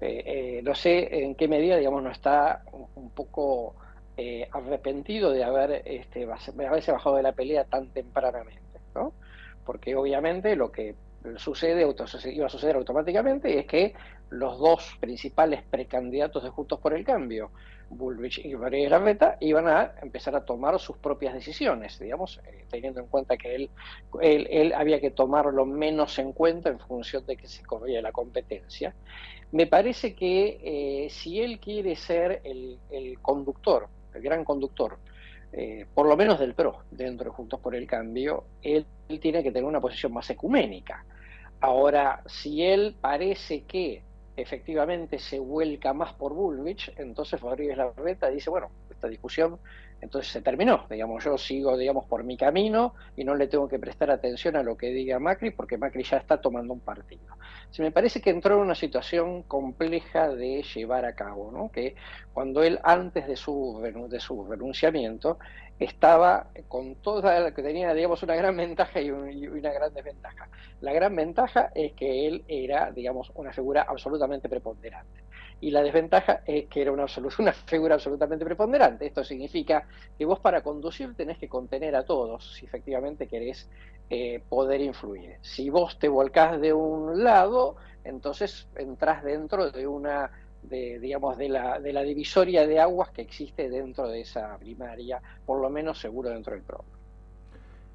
eh, 0.00 0.22
eh, 0.24 0.60
no 0.62 0.74
sé 0.74 1.24
en 1.24 1.34
qué 1.34 1.46
medida, 1.48 1.76
digamos, 1.76 2.02
no 2.02 2.10
está 2.10 2.62
un, 2.94 3.10
poco 3.10 3.74
eh, 4.16 4.48
arrepentido 4.52 5.30
de 5.30 5.44
haber 5.44 5.82
este, 5.84 6.24
haberse 6.24 6.92
bajado 6.92 7.16
de 7.16 7.22
la 7.22 7.32
pelea 7.32 7.64
tan 7.64 7.88
tempranamente, 7.88 8.80
¿no? 8.94 9.12
Porque 9.64 9.94
obviamente 9.96 10.56
lo 10.56 10.72
que 10.72 10.94
sucede, 11.36 11.86
iba 12.32 12.46
a 12.46 12.48
suceder 12.48 12.76
automáticamente 12.76 13.58
es 13.58 13.66
que 13.66 13.94
los 14.30 14.58
dos 14.58 14.96
principales 15.00 15.62
precandidatos 15.62 16.42
de 16.42 16.50
Juntos 16.50 16.78
por 16.80 16.94
el 16.94 17.04
Cambio, 17.04 17.50
Bullrich 17.90 18.38
y 18.44 18.54
Rodríguez 18.54 18.90
Larreta, 18.90 19.36
iban 19.40 19.66
a 19.68 19.94
empezar 20.00 20.36
a 20.36 20.44
tomar 20.44 20.78
sus 20.78 20.96
propias 20.96 21.34
decisiones, 21.34 21.98
digamos, 21.98 22.40
eh, 22.46 22.64
teniendo 22.70 23.00
en 23.00 23.06
cuenta 23.08 23.36
que 23.36 23.54
él, 23.54 23.70
él, 24.20 24.72
había 24.72 25.00
que 25.00 25.10
tomarlo 25.10 25.66
menos 25.66 26.18
en 26.18 26.32
cuenta 26.32 26.68
en 26.68 26.78
función 26.78 27.26
de 27.26 27.36
que 27.36 27.48
se 27.48 27.64
corría 27.64 28.00
la 28.00 28.12
competencia. 28.12 28.94
Me 29.52 29.66
parece 29.66 30.14
que 30.14 30.60
eh, 30.62 31.10
si 31.10 31.40
él 31.40 31.58
quiere 31.58 31.96
ser 31.96 32.40
el, 32.44 32.78
el 32.90 33.18
conductor, 33.20 33.88
el 34.14 34.22
gran 34.22 34.44
conductor, 34.44 34.98
eh, 35.52 35.86
por 35.92 36.06
lo 36.06 36.16
menos 36.16 36.38
del 36.38 36.54
PRO, 36.54 36.84
dentro 36.90 37.24
de 37.24 37.36
Juntos 37.36 37.58
por 37.58 37.74
el 37.74 37.86
Cambio, 37.86 38.44
él 38.62 38.86
tiene 39.20 39.42
que 39.42 39.50
tener 39.50 39.64
una 39.64 39.80
posición 39.80 40.12
más 40.12 40.30
ecuménica. 40.30 41.04
Ahora, 41.60 42.22
si 42.26 42.62
él 42.62 42.94
parece 43.00 43.64
que 43.64 44.02
efectivamente 44.40 45.18
se 45.18 45.38
vuelca 45.38 45.92
más 45.92 46.12
por 46.14 46.34
Bullrich, 46.34 46.92
entonces 46.96 47.40
Rodríguez 47.40 47.76
Larreta 47.76 48.28
dice, 48.28 48.50
bueno, 48.50 48.70
esta 48.90 49.08
discusión 49.08 49.58
entonces 50.00 50.32
se 50.32 50.40
terminó, 50.40 50.86
digamos, 50.88 51.22
yo 51.24 51.36
sigo, 51.36 51.76
digamos, 51.76 52.06
por 52.06 52.24
mi 52.24 52.36
camino 52.36 52.94
y 53.16 53.24
no 53.24 53.34
le 53.34 53.48
tengo 53.48 53.68
que 53.68 53.78
prestar 53.78 54.10
atención 54.10 54.56
a 54.56 54.62
lo 54.62 54.76
que 54.76 54.88
diga 54.88 55.18
Macri 55.18 55.50
porque 55.50 55.76
Macri 55.76 56.04
ya 56.04 56.16
está 56.16 56.40
tomando 56.40 56.72
un 56.72 56.80
partido. 56.80 57.36
Se 57.70 57.82
me 57.82 57.90
parece 57.90 58.20
que 58.20 58.30
entró 58.30 58.54
en 58.54 58.62
una 58.62 58.74
situación 58.74 59.42
compleja 59.42 60.28
de 60.30 60.62
llevar 60.62 61.04
a 61.04 61.14
cabo, 61.14 61.52
¿no? 61.52 61.70
Que 61.70 61.96
cuando 62.32 62.62
él 62.62 62.80
antes 62.82 63.26
de 63.26 63.36
su, 63.36 63.80
de 64.08 64.20
su 64.20 64.44
renunciamiento 64.44 65.38
estaba 65.80 66.50
con 66.68 66.96
toda 66.96 67.40
la 67.40 67.54
que 67.54 67.62
tenía, 67.62 67.94
digamos, 67.94 68.22
una 68.22 68.36
gran 68.36 68.56
ventaja 68.56 69.00
y, 69.00 69.10
un- 69.10 69.30
y 69.32 69.46
una 69.48 69.72
gran 69.72 69.92
desventaja. 69.94 70.48
La 70.80 70.92
gran 70.92 71.16
ventaja 71.16 71.70
es 71.74 71.94
que 71.94 72.26
él 72.28 72.44
era, 72.48 72.92
digamos, 72.92 73.32
una 73.34 73.52
figura 73.52 73.82
absolutamente 73.88 74.48
preponderante. 74.48 75.20
Y 75.60 75.70
la 75.70 75.82
desventaja 75.82 76.42
es 76.46 76.68
que 76.68 76.82
era 76.82 76.92
una, 76.92 77.06
una 77.38 77.52
figura 77.52 77.94
absolutamente 77.94 78.44
preponderante. 78.44 79.06
Esto 79.06 79.24
significa 79.24 79.86
que 80.16 80.24
vos 80.24 80.40
para 80.40 80.62
conducir 80.62 81.14
tenés 81.16 81.38
que 81.38 81.48
contener 81.48 81.96
a 81.96 82.04
todos 82.04 82.54
si 82.56 82.66
efectivamente 82.66 83.28
querés 83.28 83.68
eh, 84.08 84.44
poder 84.48 84.80
influir. 84.80 85.38
Si 85.42 85.70
vos 85.70 85.98
te 85.98 86.08
volcás 86.08 86.60
de 86.60 86.72
un 86.72 87.22
lado, 87.22 87.76
entonces 88.04 88.68
entrás 88.74 89.22
dentro 89.22 89.70
de 89.70 89.86
una 89.86 90.30
de, 90.62 90.98
digamos, 90.98 91.36
de 91.36 91.48
la, 91.48 91.80
de 91.80 91.92
la 91.92 92.02
divisoria 92.02 92.66
de 92.66 92.80
aguas 92.80 93.10
que 93.10 93.22
existe 93.22 93.68
dentro 93.68 94.08
de 94.08 94.20
esa 94.20 94.56
primaria, 94.58 95.20
por 95.46 95.60
lo 95.60 95.70
menos 95.70 95.98
seguro 95.98 96.30
dentro 96.30 96.54
del 96.54 96.62
PRO. 96.62 96.84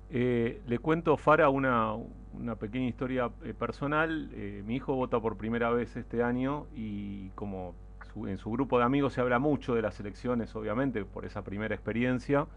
Eh, 0.09 0.61
le 0.67 0.79
cuento, 0.79 1.17
Fara, 1.17 1.49
una, 1.49 1.93
una 1.93 2.55
pequeña 2.55 2.87
historia 2.87 3.31
eh, 3.43 3.53
personal. 3.53 4.29
Eh, 4.33 4.63
mi 4.65 4.75
hijo 4.75 4.95
vota 4.95 5.19
por 5.19 5.37
primera 5.37 5.71
vez 5.71 5.95
este 5.95 6.23
año 6.23 6.67
y 6.75 7.29
como 7.29 7.73
en 8.15 8.37
su 8.37 8.49
grupo 8.51 8.77
de 8.79 8.85
amigos 8.85 9.13
se 9.13 9.21
habla 9.21 9.39
mucho 9.39 9.75
de 9.75 9.81
las 9.81 9.99
elecciones, 9.99 10.55
obviamente, 10.55 11.03
por 11.05 11.25
esa 11.25 11.43
primera 11.43 11.75
experiencia. 11.75 12.47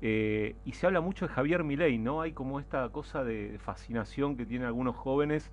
Eh, 0.00 0.56
y 0.64 0.72
se 0.72 0.86
habla 0.86 1.00
mucho 1.00 1.26
de 1.28 1.32
Javier 1.32 1.62
Milei, 1.64 1.98
¿no? 1.98 2.20
Hay 2.20 2.32
como 2.32 2.58
esta 2.60 2.88
cosa 2.88 3.22
de 3.24 3.58
fascinación 3.60 4.36
que 4.36 4.44
tienen 4.44 4.66
algunos 4.66 4.96
jóvenes 4.96 5.50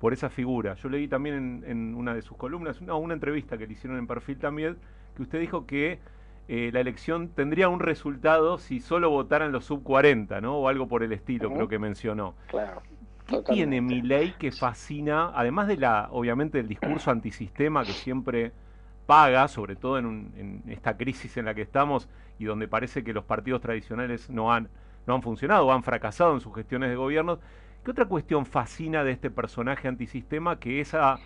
por 0.00 0.12
esa 0.12 0.30
figura. 0.30 0.74
Yo 0.74 0.88
leí 0.88 1.08
también 1.08 1.64
en, 1.66 1.94
una 1.94 2.14
de 2.14 2.22
sus 2.22 2.36
columnas, 2.36 2.80
no, 2.80 2.98
una 2.98 3.14
entrevista 3.14 3.58
que 3.58 3.66
le 3.66 3.72
hicieron 3.72 3.98
en 3.98 4.06
perfil 4.06 4.38
también, 4.38 4.76
que 5.16 5.22
usted 5.22 5.40
dijo 5.40 5.66
que 5.66 5.98
eh, 6.46 6.70
la 6.72 6.80
elección 6.80 7.28
tendría 7.28 7.68
un 7.68 7.80
resultado 7.80 8.58
si 8.58 8.80
solo 8.80 9.10
votaran 9.10 9.52
los 9.52 9.64
sub 9.64 9.82
40, 9.82 10.40
¿no? 10.40 10.56
O 10.58 10.68
algo 10.68 10.88
por 10.88 11.02
el 11.02 11.12
estilo, 11.12 11.52
creo 11.52 11.68
que 11.68 11.78
mencionó. 11.78 12.34
Claro. 12.48 12.82
¿Qué 13.26 13.42
tiene 13.42 13.82
mi 13.82 14.00
ley 14.00 14.34
que 14.38 14.50
fascina, 14.52 15.32
además 15.34 15.68
de 15.68 15.76
la, 15.76 16.08
obviamente, 16.12 16.56
del 16.58 16.68
discurso 16.68 17.10
antisistema 17.10 17.84
que 17.84 17.92
siempre 17.92 18.52
paga, 19.04 19.48
sobre 19.48 19.76
todo 19.76 19.98
en, 19.98 20.32
en, 20.36 20.62
esta 20.68 20.96
crisis 20.96 21.36
en 21.36 21.44
la 21.44 21.54
que 21.54 21.60
estamos 21.60 22.08
y 22.38 22.46
donde 22.46 22.68
parece 22.68 23.04
que 23.04 23.12
los 23.12 23.24
partidos 23.24 23.60
tradicionales 23.60 24.30
no 24.30 24.50
han, 24.50 24.68
no 25.06 25.14
han 25.14 25.20
funcionado 25.20 25.66
o 25.66 25.72
han 25.72 25.82
fracasado 25.82 26.32
en 26.32 26.40
sus 26.40 26.54
gestiones 26.54 26.88
de 26.88 26.96
gobierno? 26.96 27.38
¿Qué 27.84 27.90
otra 27.90 28.06
cuestión 28.06 28.44
fascina 28.44 29.04
de 29.04 29.12
este 29.12 29.30
personaje 29.30 29.88
antisistema 29.88 30.58
que 30.58 30.80
esa 30.80 31.18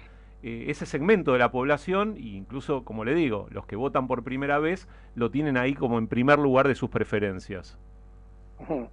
eh, 0.43 0.65
ese 0.69 0.87
segmento 0.87 1.33
de 1.33 1.39
la 1.39 1.53
población, 1.53 2.17
e 2.17 2.37
incluso, 2.37 2.85
como 2.85 3.05
le 3.05 3.15
digo, 3.15 3.47
los 3.51 3.65
que 3.65 3.77
votan 3.77 4.09
por 4.09 4.25
primera 4.25 4.59
vez, 4.59 4.89
lo 5.15 5.31
tienen 5.31 5.57
ahí 5.57 5.75
como 5.75 5.99
en 5.99 6.09
primer 6.09 6.41
lugar 6.41 6.67
de 6.67 6.75
sus 6.75 6.91
preferencias. 6.91 7.79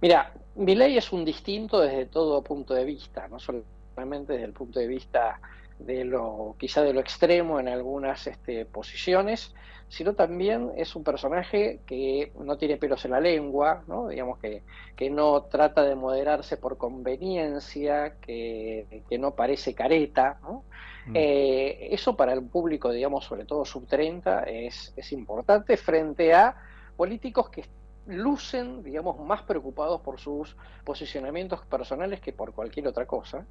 Mira, 0.00 0.32
mi 0.54 0.74
ley 0.74 0.96
es 0.96 1.12
un 1.12 1.26
distinto 1.26 1.80
desde 1.80 2.06
todo 2.06 2.42
punto 2.42 2.72
de 2.72 2.86
vista, 2.86 3.28
no 3.28 3.38
solamente 3.38 4.32
desde 4.32 4.46
el 4.46 4.52
punto 4.54 4.80
de 4.80 4.86
vista 4.86 5.40
de 5.78 6.04
lo 6.04 6.54
quizá 6.58 6.82
de 6.82 6.94
lo 6.94 7.00
extremo 7.00 7.60
en 7.60 7.68
algunas 7.68 8.26
este, 8.26 8.64
posiciones, 8.64 9.54
sino 9.94 10.14
también 10.14 10.72
es 10.76 10.96
un 10.96 11.04
personaje 11.04 11.78
que 11.86 12.32
no 12.40 12.58
tiene 12.58 12.78
pelos 12.78 13.04
en 13.04 13.12
la 13.12 13.20
lengua, 13.20 13.84
¿no? 13.86 14.08
digamos 14.08 14.38
que, 14.40 14.64
que 14.96 15.08
no 15.08 15.42
trata 15.42 15.82
de 15.82 15.94
moderarse 15.94 16.56
por 16.56 16.76
conveniencia, 16.76 18.16
que, 18.20 19.04
que 19.08 19.18
no 19.18 19.36
parece 19.36 19.72
careta, 19.72 20.40
¿no? 20.42 20.64
Mm. 21.06 21.12
Eh, 21.14 21.88
eso 21.92 22.16
para 22.16 22.32
el 22.32 22.42
público, 22.42 22.90
digamos, 22.90 23.24
sobre 23.24 23.44
todo 23.44 23.64
sub 23.64 23.86
30, 23.86 24.42
es, 24.44 24.92
es 24.96 25.12
importante 25.12 25.76
frente 25.76 26.34
a 26.34 26.56
políticos 26.96 27.48
que 27.50 27.64
lucen, 28.06 28.82
digamos, 28.82 29.20
más 29.20 29.42
preocupados 29.42 30.00
por 30.00 30.18
sus 30.18 30.56
posicionamientos 30.84 31.64
personales 31.66 32.20
que 32.20 32.32
por 32.32 32.52
cualquier 32.52 32.88
otra 32.88 33.06
cosa. 33.06 33.46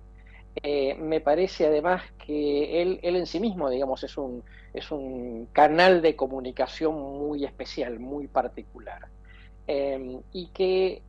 Eh, 0.61 0.95
me 0.95 1.19
parece 1.19 1.65
además 1.65 2.03
que 2.25 2.81
él, 2.81 2.99
él 3.01 3.15
en 3.15 3.25
sí 3.25 3.39
mismo, 3.39 3.69
digamos, 3.69 4.03
es 4.03 4.17
un, 4.17 4.43
es 4.73 4.91
un 4.91 5.47
canal 5.51 6.01
de 6.01 6.15
comunicación 6.15 6.95
muy 6.95 7.43
especial, 7.45 7.99
muy 7.99 8.27
particular. 8.27 9.07
Eh, 9.67 10.19
y 10.31 10.47
que 10.47 11.01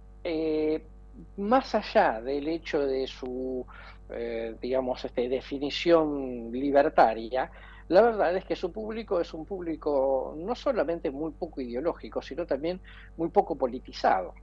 más 1.36 1.74
allá 1.74 2.20
del 2.20 2.48
hecho 2.48 2.86
de 2.86 3.06
su 3.06 3.66
eh, 4.10 4.56
digamos, 4.60 5.02
este, 5.04 5.30
definición 5.30 6.52
libertaria, 6.52 7.50
la 7.88 8.02
verdad 8.02 8.36
es 8.36 8.44
que 8.44 8.54
su 8.54 8.70
público 8.70 9.18
es 9.18 9.32
un 9.32 9.46
público 9.46 10.34
no 10.36 10.54
solamente 10.54 11.10
muy 11.10 11.32
poco 11.32 11.62
ideológico, 11.62 12.20
sino 12.20 12.44
también 12.46 12.80
muy 13.16 13.30
poco 13.30 13.56
politizado. 13.56 14.34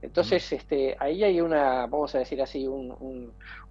Entonces, 0.00 0.50
este, 0.50 0.96
ahí 0.98 1.22
hay 1.24 1.40
una, 1.42 1.86
vamos 1.86 2.14
a 2.14 2.20
decir 2.20 2.40
así, 2.40 2.66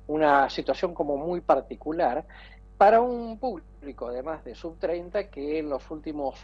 una 0.08 0.50
situación 0.50 0.94
como 0.94 1.18
muy 1.18 1.42
particular 1.42 2.26
para 2.78 3.02
un 3.02 3.40
público, 3.40 4.08
además 4.08 4.44
de 4.44 4.56
sub 4.56 4.78
30, 4.80 5.30
que 5.30 5.60
en 5.60 5.70
los 5.70 5.90
últimos 5.90 6.40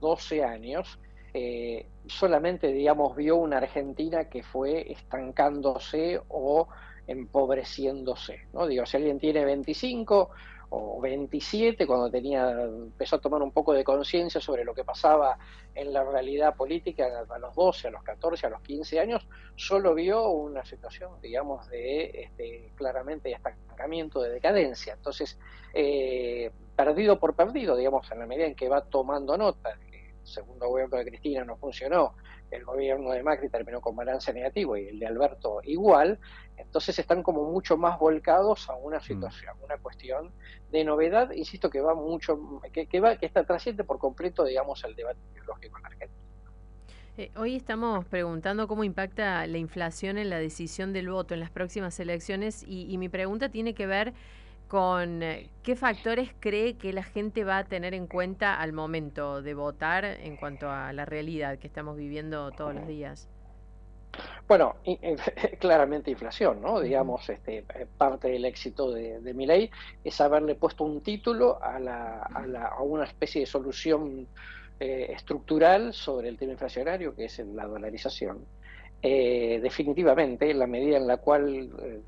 12 0.00 0.36
eh, 0.36 0.44
años 0.44 0.98
eh, 1.36 1.86
solamente, 2.06 2.68
digamos, 2.68 3.16
vio 3.16 3.36
una 3.36 3.56
Argentina 3.56 4.26
que 4.28 4.44
fue 4.44 4.92
estancándose 4.92 6.20
o 6.28 6.68
empobreciéndose. 7.08 8.46
¿no? 8.52 8.68
Digo, 8.68 8.86
si 8.86 8.96
alguien 8.96 9.18
tiene 9.18 9.44
25 9.44 10.30
o 10.74 11.00
27, 11.00 11.86
cuando 11.86 12.10
tenía, 12.10 12.50
empezó 12.50 13.16
a 13.16 13.20
tomar 13.20 13.42
un 13.42 13.52
poco 13.52 13.72
de 13.72 13.84
conciencia 13.84 14.40
sobre 14.40 14.64
lo 14.64 14.74
que 14.74 14.84
pasaba 14.84 15.38
en 15.74 15.92
la 15.92 16.04
realidad 16.04 16.56
política 16.56 17.06
a 17.28 17.38
los 17.38 17.54
12, 17.54 17.88
a 17.88 17.90
los 17.90 18.02
14, 18.02 18.46
a 18.46 18.50
los 18.50 18.60
15 18.62 19.00
años, 19.00 19.26
solo 19.56 19.94
vio 19.94 20.28
una 20.28 20.64
situación, 20.64 21.12
digamos, 21.20 21.68
de 21.68 22.22
este, 22.24 22.72
claramente 22.74 23.28
de 23.28 23.34
estancamiento, 23.34 24.20
de 24.20 24.30
decadencia. 24.30 24.94
Entonces, 24.94 25.38
eh, 25.72 26.50
perdido 26.76 27.18
por 27.18 27.34
perdido, 27.34 27.76
digamos, 27.76 28.10
en 28.10 28.18
la 28.18 28.26
medida 28.26 28.46
en 28.46 28.54
que 28.54 28.68
va 28.68 28.84
tomando 28.84 29.36
nota 29.36 29.76
de 29.76 29.86
que 29.90 30.10
el 30.10 30.26
segundo 30.26 30.68
gobierno 30.68 30.98
de 30.98 31.04
Cristina 31.04 31.44
no 31.44 31.56
funcionó, 31.56 32.14
el 32.54 32.64
gobierno 32.64 33.10
de 33.10 33.22
Macri 33.22 33.48
terminó 33.48 33.80
con 33.80 33.96
balance 33.96 34.32
negativo 34.32 34.76
y 34.76 34.88
el 34.88 34.98
de 34.98 35.06
Alberto 35.06 35.60
igual, 35.64 36.18
entonces 36.56 36.98
están 36.98 37.22
como 37.22 37.50
mucho 37.50 37.76
más 37.76 37.98
volcados 37.98 38.68
a 38.70 38.74
una 38.74 38.98
mm. 38.98 39.02
situación, 39.02 39.56
a 39.60 39.64
una 39.64 39.78
cuestión 39.78 40.32
de 40.70 40.84
novedad, 40.84 41.30
insisto 41.32 41.70
que 41.70 41.80
va 41.80 41.94
mucho, 41.94 42.60
que, 42.72 42.86
que 42.86 43.00
va, 43.00 43.16
que 43.16 43.26
está 43.26 43.44
trasciende 43.44 43.84
por 43.84 43.98
completo, 43.98 44.44
digamos, 44.44 44.82
el 44.84 44.94
debate 44.94 45.18
ideológico 45.32 45.78
en 45.78 45.86
Argentina. 45.86 46.20
Eh, 47.16 47.30
hoy 47.36 47.54
estamos 47.54 48.04
preguntando 48.06 48.66
cómo 48.66 48.82
impacta 48.82 49.46
la 49.46 49.58
inflación 49.58 50.18
en 50.18 50.30
la 50.30 50.38
decisión 50.38 50.92
del 50.92 51.10
voto 51.10 51.34
en 51.34 51.40
las 51.40 51.50
próximas 51.50 52.00
elecciones 52.00 52.64
y, 52.66 52.92
y 52.92 52.98
mi 52.98 53.08
pregunta 53.08 53.50
tiene 53.50 53.74
que 53.74 53.86
ver 53.86 54.14
con 54.74 55.22
eh, 55.22 55.50
qué 55.62 55.76
factores 55.76 56.30
cree 56.40 56.76
que 56.76 56.92
la 56.92 57.04
gente 57.04 57.44
va 57.44 57.58
a 57.58 57.64
tener 57.64 57.94
en 57.94 58.08
cuenta 58.08 58.60
al 58.60 58.72
momento 58.72 59.40
de 59.40 59.54
votar 59.54 60.04
en 60.04 60.36
cuanto 60.36 60.68
a 60.68 60.92
la 60.92 61.04
realidad 61.04 61.60
que 61.60 61.68
estamos 61.68 61.96
viviendo 61.96 62.50
todos 62.50 62.74
los 62.74 62.84
días. 62.88 63.28
Bueno, 64.48 64.74
claramente 65.60 66.10
inflación, 66.10 66.60
¿no? 66.60 66.80
Digamos, 66.80 67.30
este, 67.30 67.58
eh, 67.58 67.86
parte 67.96 68.26
del 68.26 68.44
éxito 68.46 68.90
de, 68.90 69.20
de 69.20 69.32
mi 69.32 69.46
ley 69.46 69.70
es 70.02 70.20
haberle 70.20 70.56
puesto 70.56 70.82
un 70.82 71.02
título 71.02 71.62
a, 71.62 71.78
la, 71.78 72.22
a, 72.22 72.44
la, 72.44 72.66
a 72.66 72.82
una 72.82 73.04
especie 73.04 73.42
de 73.42 73.46
solución 73.46 74.26
eh, 74.80 75.06
estructural 75.10 75.94
sobre 75.94 76.28
el 76.28 76.36
tema 76.36 76.50
inflacionario, 76.50 77.14
que 77.14 77.26
es 77.26 77.38
la 77.38 77.66
dolarización. 77.66 78.44
Eh, 79.00 79.60
definitivamente, 79.62 80.52
la 80.52 80.66
medida 80.66 80.96
en 80.96 81.06
la 81.06 81.18
cual 81.18 82.02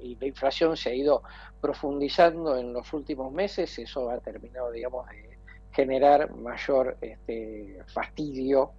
eh, 0.00 0.16
la 0.20 0.26
inflación 0.26 0.76
se 0.76 0.90
ha 0.90 0.94
ido 0.94 1.22
profundizando 1.60 2.56
en 2.56 2.72
los 2.72 2.92
últimos 2.92 3.32
meses, 3.32 3.78
eso 3.78 4.10
ha 4.10 4.18
terminado, 4.18 4.70
digamos, 4.70 5.08
de 5.08 5.38
generar 5.72 6.34
mayor 6.34 6.96
este, 7.00 7.78
fastidio 7.86 8.72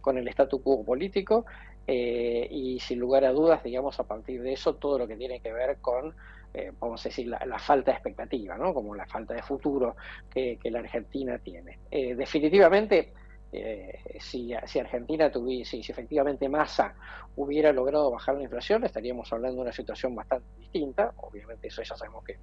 con 0.00 0.18
el 0.18 0.26
statu 0.28 0.62
quo 0.62 0.84
político 0.84 1.44
eh, 1.92 2.46
y 2.50 2.78
sin 2.78 3.00
lugar 3.00 3.24
a 3.24 3.32
dudas, 3.32 3.64
digamos, 3.64 3.98
a 3.98 4.04
partir 4.04 4.42
de 4.42 4.52
eso, 4.52 4.74
todo 4.76 4.98
lo 4.98 5.08
que 5.08 5.16
tiene 5.16 5.40
que 5.40 5.52
ver 5.52 5.78
con, 5.78 6.14
eh, 6.54 6.72
vamos 6.78 7.04
a 7.04 7.08
decir, 7.08 7.26
la, 7.26 7.58
falta 7.58 7.90
de 7.90 7.96
expectativa, 7.96 8.56
¿no? 8.56 8.72
Como 8.72 8.94
la 8.94 9.06
falta 9.06 9.34
de 9.34 9.42
futuro 9.42 9.96
que, 10.32 10.58
la 10.64 10.78
Argentina 10.78 11.38
tiene. 11.38 11.80
Eh, 11.90 12.14
definitivamente, 12.14 13.12
eh, 13.52 13.98
si, 14.20 14.52
Argentina 14.54 15.30
tuviese, 15.30 15.82
si, 15.82 15.90
efectivamente 15.90 16.48
Massa 16.48 16.94
hubiera 17.36 17.72
logrado 17.72 18.10
bajar 18.10 18.36
la 18.36 18.44
inflación, 18.44 18.84
estaríamos 18.84 19.32
hablando 19.32 19.56
de 19.56 19.62
una 19.62 19.72
situación 19.72 20.14
bastante 20.14 20.46
distinta. 20.58 21.12
Obviamente 21.16 21.68
eso 21.68 21.82
ya 21.82 21.96
sabemos 21.96 22.24
que 22.24 22.32
es 22.32 22.38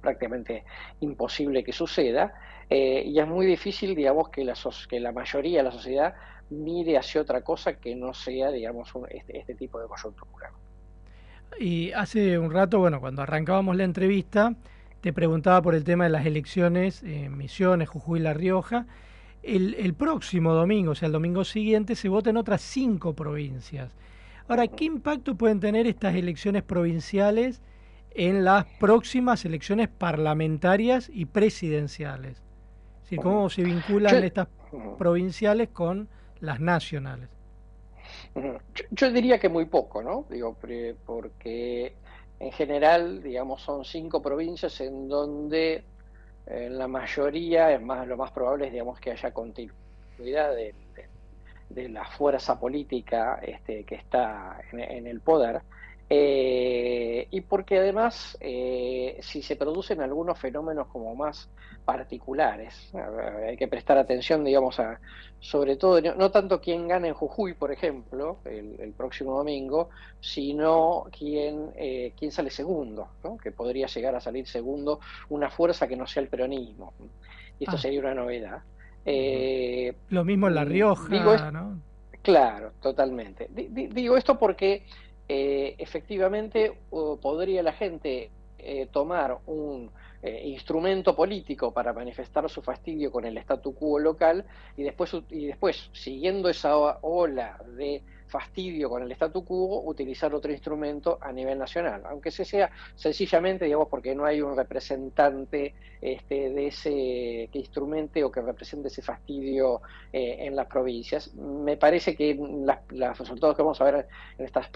prácticamente 0.00 0.64
imposible 1.00 1.64
que 1.64 1.72
suceda. 1.72 2.34
Eh, 2.68 3.04
y 3.06 3.18
es 3.18 3.26
muy 3.26 3.46
difícil, 3.46 3.94
digamos, 3.94 4.28
que 4.28 4.44
la, 4.44 5.12
mayoría 5.12 5.58
de 5.58 5.64
la 5.64 5.72
sociedad 5.72 6.14
mire 6.50 6.98
hacia 6.98 7.20
otra 7.20 7.42
cosa 7.42 7.74
que 7.74 7.94
no 7.94 8.12
sea, 8.12 8.50
digamos, 8.50 8.92
este, 9.08 9.38
este, 9.38 9.54
tipo 9.54 9.80
de 9.80 9.86
coyuntura. 9.86 10.50
Y 11.58 11.92
hace 11.92 12.38
un 12.38 12.50
rato, 12.50 12.78
bueno, 12.78 13.00
cuando 13.00 13.22
arrancábamos 13.22 13.76
la 13.76 13.84
entrevista, 13.84 14.54
te 15.00 15.12
preguntaba 15.12 15.62
por 15.62 15.74
el 15.74 15.84
tema 15.84 16.04
de 16.04 16.10
las 16.10 16.26
elecciones 16.26 17.02
en 17.02 17.36
Misiones, 17.36 17.88
Jujuy 17.88 18.20
La 18.20 18.34
Rioja 18.34 18.86
el, 19.46 19.94
próximo 19.94 20.52
domingo, 20.52 20.92
o 20.92 20.94
sea, 20.94 21.06
el 21.06 21.12
domingo 21.12 21.44
siguiente, 21.44 21.94
se 21.94 22.08
vota 22.08 22.30
en 22.30 22.36
otras 22.36 22.60
cinco 22.60 23.14
provincias. 23.14 23.90
Ahora, 24.48 24.66
¿qué 24.66 24.84
impacto 24.84 25.36
pueden 25.36 25.60
tener 25.60 25.86
estas 25.86 26.14
elecciones 26.14 26.62
provinciales 26.62 27.60
en 28.10 28.44
las 28.44 28.64
próximas 28.80 29.44
elecciones 29.44 29.88
parlamentarias 29.88 31.10
y 31.12 31.26
presidenciales? 31.26 32.42
¿Cómo 33.22 33.48
se 33.50 33.62
vinculan 33.62 34.24
estas 34.24 34.48
provinciales 34.98 35.68
con 35.68 36.08
las 36.40 36.60
nacionales? 36.60 37.28
Yo, 38.90 39.10
diría 39.12 39.38
que 39.38 39.48
muy 39.48 39.66
poco, 39.66 40.02
¿no? 40.02 40.26
Digo, 40.28 40.56
porque 41.06 41.94
en 42.38 42.52
general, 42.52 43.22
digamos, 43.22 43.62
son 43.62 43.84
cinco 43.84 44.20
provincias 44.20 44.80
en 44.80 45.08
donde 45.08 45.84
en 46.46 46.78
la 46.78 46.86
mayoría, 46.86 47.72
es 47.72 47.82
más, 47.82 48.06
lo 48.06 48.16
más 48.16 48.30
probable 48.30 48.66
es 48.66 48.72
digamos, 48.72 49.00
que 49.00 49.10
haya 49.10 49.32
continuidad 49.32 50.54
de, 50.54 50.74
de, 51.68 51.88
la 51.88 52.04
fuerza 52.04 52.58
política 52.58 53.40
este, 53.42 53.84
que 53.84 53.96
está 53.96 54.60
en, 54.72 55.06
el 55.06 55.20
poder. 55.20 55.62
Eh, 56.08 57.26
y 57.32 57.40
porque 57.40 57.78
además 57.78 58.36
eh, 58.40 59.18
si 59.22 59.42
se 59.42 59.56
producen 59.56 60.00
algunos 60.00 60.38
fenómenos 60.38 60.86
como 60.86 61.14
más 61.16 61.48
particulares, 61.84 62.92
hay 63.46 63.56
que 63.56 63.66
prestar 63.68 63.98
atención, 63.98 64.44
digamos, 64.44 64.78
a 64.80 65.00
sobre 65.40 65.76
todo, 65.76 66.00
no, 66.00 66.30
tanto 66.30 66.60
quién 66.60 66.88
gana 66.88 67.08
en 67.08 67.14
Jujuy, 67.14 67.54
por 67.54 67.70
ejemplo, 67.72 68.38
el, 68.44 68.92
próximo 68.96 69.36
domingo, 69.36 69.90
sino 70.20 71.04
quién, 71.16 71.70
eh, 71.76 72.12
quién 72.18 72.32
sale 72.32 72.50
segundo, 72.50 73.08
que 73.42 73.52
podría 73.52 73.86
llegar 73.86 74.14
a 74.14 74.20
salir 74.20 74.46
segundo 74.46 75.00
una 75.28 75.50
fuerza 75.50 75.86
que 75.86 75.96
no 75.96 76.06
sea 76.06 76.22
el 76.22 76.28
peronismo. 76.28 76.92
Y 77.58 77.64
esto 77.64 77.76
Ah. 77.76 77.80
sería 77.80 78.00
una 78.00 78.14
novedad. 78.14 78.62
Eh, 79.04 79.94
Lo 80.08 80.24
mismo 80.24 80.48
en 80.48 80.54
La 80.54 80.64
Rioja, 80.64 81.08
digo 81.08 81.34
es- 81.34 81.52
¿no? 81.52 81.80
Claro, 82.22 82.72
totalmente. 82.80 83.46
Di- 83.50 83.68
di- 83.68 83.86
digo 83.86 84.16
esto 84.16 84.36
porque 84.36 84.84
eh, 85.28 85.74
efectivamente 85.78 86.78
podría 87.20 87.62
la 87.62 87.72
gente 87.72 88.30
eh, 88.58 88.86
tomar 88.90 89.38
un 89.46 89.90
eh, 90.22 90.48
instrumento 90.48 91.14
político 91.14 91.72
para 91.72 91.92
manifestar 91.92 92.48
su 92.48 92.62
fastidio 92.62 93.12
con 93.12 93.24
el 93.24 93.36
statu 93.38 93.74
quo 93.74 93.98
local 93.98 94.44
y 94.76 94.82
después, 94.82 95.14
y 95.30 95.46
después 95.46 95.90
siguiendo 95.92 96.48
esa 96.48 96.76
ola 96.76 97.58
de 97.76 98.02
fastidio 98.36 98.90
con 98.90 99.02
el 99.02 99.10
statu 99.12 99.44
quo, 99.44 99.82
utilizar 99.94 100.34
otro 100.34 100.52
instrumento 100.52 101.18
a 101.22 101.32
nivel 101.32 101.58
nacional, 101.58 102.02
aunque 102.10 102.30
se 102.30 102.44
sea 102.44 102.70
sencillamente, 102.94 103.64
digamos, 103.64 103.88
porque 103.88 104.14
no 104.14 104.24
hay 104.26 104.42
un 104.42 104.54
representante 104.56 105.74
este, 106.02 106.50
de 106.50 106.66
ese 106.66 106.90
que 107.50 107.58
instrumente 107.58 108.22
o 108.22 108.30
que 108.30 108.42
represente 108.42 108.88
ese 108.88 109.00
fastidio 109.00 109.80
eh, 110.12 110.36
en 110.46 110.54
las 110.54 110.66
provincias. 110.66 111.34
Me 111.34 111.76
parece 111.78 112.14
que 112.14 112.36
las- 112.68 112.80
los 112.90 113.18
resultados 113.18 113.56
que 113.56 113.62
vamos 113.62 113.80
a 113.80 113.84
ver 113.84 114.06
en 114.38 114.44
estas, 114.44 114.68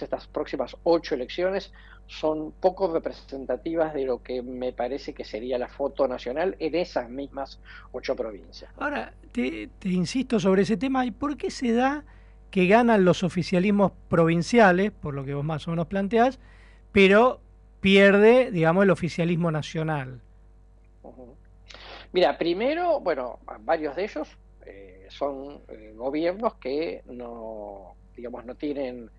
estas 0.00 0.26
próximas 0.28 0.74
ocho 0.84 1.14
elecciones 1.14 1.70
son 2.06 2.52
poco 2.52 2.92
representativas 2.92 3.92
de 3.94 4.04
lo 4.04 4.22
que 4.22 4.42
me 4.42 4.72
parece 4.72 5.12
que 5.12 5.24
sería 5.24 5.58
la 5.58 5.68
foto 5.68 6.08
nacional 6.08 6.56
en 6.58 6.74
esas 6.74 7.08
mismas 7.10 7.60
ocho 7.92 8.16
provincias. 8.16 8.70
Ahora, 8.78 9.12
te 9.32 9.68
insisto 9.84 10.40
sobre 10.40 10.62
ese 10.62 10.76
tema, 10.76 11.04
¿y 11.04 11.10
por 11.10 11.36
qué 11.36 11.50
se 11.50 11.72
da 11.72 12.04
que 12.52 12.66
ganan 12.66 13.04
los 13.04 13.24
oficialismos 13.24 13.92
provinciales, 14.08 14.92
por 14.92 15.14
lo 15.14 15.24
que 15.24 15.32
vos 15.34 15.44
más 15.44 15.66
o 15.66 15.70
menos 15.70 15.86
planteás, 15.86 16.38
pero 16.92 17.40
pierde, 17.80 18.52
digamos, 18.52 18.84
el 18.84 18.90
oficialismo 18.90 19.50
nacional? 19.50 20.20
Mira, 22.12 22.36
primero, 22.36 23.00
bueno, 23.00 23.38
varios 23.60 23.96
de 23.96 24.04
ellos 24.04 24.28
eh, 24.66 25.06
son 25.08 25.62
eh, 25.68 25.94
gobiernos 25.96 26.54
que 26.56 27.02
no, 27.06 27.94
digamos, 28.14 28.44
no 28.44 28.54
tienen, 28.54 29.10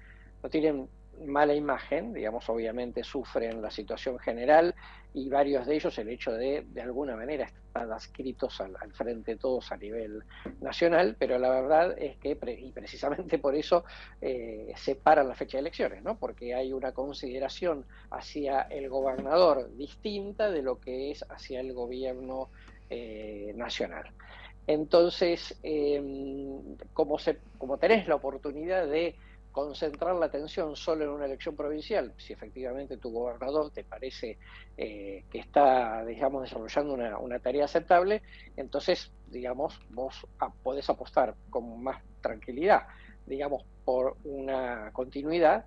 no 0.44 0.50
tienen 0.50 0.88
mala 1.26 1.54
imagen, 1.54 2.14
digamos, 2.14 2.48
obviamente 2.50 3.04
sufren 3.04 3.62
la 3.62 3.72
situación 3.72 4.20
general 4.20 4.76
y 5.14 5.30
varios 5.30 5.66
de 5.68 5.76
ellos 5.76 5.98
el 6.00 6.10
hecho 6.10 6.32
de, 6.32 6.66
de 6.68 6.82
alguna 6.82 7.16
manera, 7.16 7.46
estar 7.46 7.92
adscritos 7.92 8.60
al, 8.62 8.76
frente 8.94 9.36
todos 9.36 9.72
a 9.72 9.78
nivel 9.78 10.24
nacional, 10.62 11.16
pero 11.20 11.38
la 11.38 11.50
verdad 11.50 11.96
es 11.98 12.18
que, 12.18 12.38
y 12.60 12.72
precisamente 12.72 13.38
por 13.38 13.56
eso, 13.56 13.84
eh, 14.22 14.74
separan 14.76 15.28
la 15.28 15.36
fecha 15.36 15.58
de 15.58 15.62
elecciones, 15.62 16.04
¿no? 16.04 16.18
Porque 16.18 16.56
hay 16.56 16.74
una 16.74 16.92
consideración 16.92 17.86
hacia 18.10 18.62
el 18.62 18.90
gobernador 18.90 19.76
distinta 19.78 20.50
de 20.50 20.62
lo 20.62 20.80
que 20.80 21.12
es 21.12 21.24
hacia 21.30 21.60
el 21.60 21.74
gobierno 21.74 22.50
eh, 22.90 23.54
nacional. 23.56 24.12
Entonces, 24.66 25.58
eh, 25.62 26.02
como, 26.94 27.20
se, 27.20 27.38
como 27.58 27.78
tenés 27.78 28.08
la 28.08 28.16
oportunidad 28.16 28.88
de 28.88 29.16
concentrar 29.54 30.16
la 30.16 30.26
atención 30.26 30.76
solo 30.76 31.06
en 31.06 31.12
una 31.12 31.26
elección 31.26 31.56
provincial, 31.56 32.14
si 32.18 32.34
efectivamente 32.34 32.98
tu 32.98 33.12
gobernador 33.12 33.72
te 33.72 33.84
parece 33.84 34.40
eh, 34.76 35.24
que 35.32 35.40
está, 35.40 36.04
digamos, 36.04 36.42
desarrollando 36.42 36.96
una, 37.20 37.40
tarea 37.40 37.66
aceptable, 37.66 38.24
entonces, 38.58 39.14
digamos, 39.28 39.80
vos 39.92 40.28
podés 40.64 40.90
apostar 40.90 41.36
con 41.52 41.82
más 41.82 42.04
tranquilidad, 42.20 42.82
digamos, 43.28 43.64
por 43.86 44.18
una 44.26 44.92
continuidad 44.92 45.66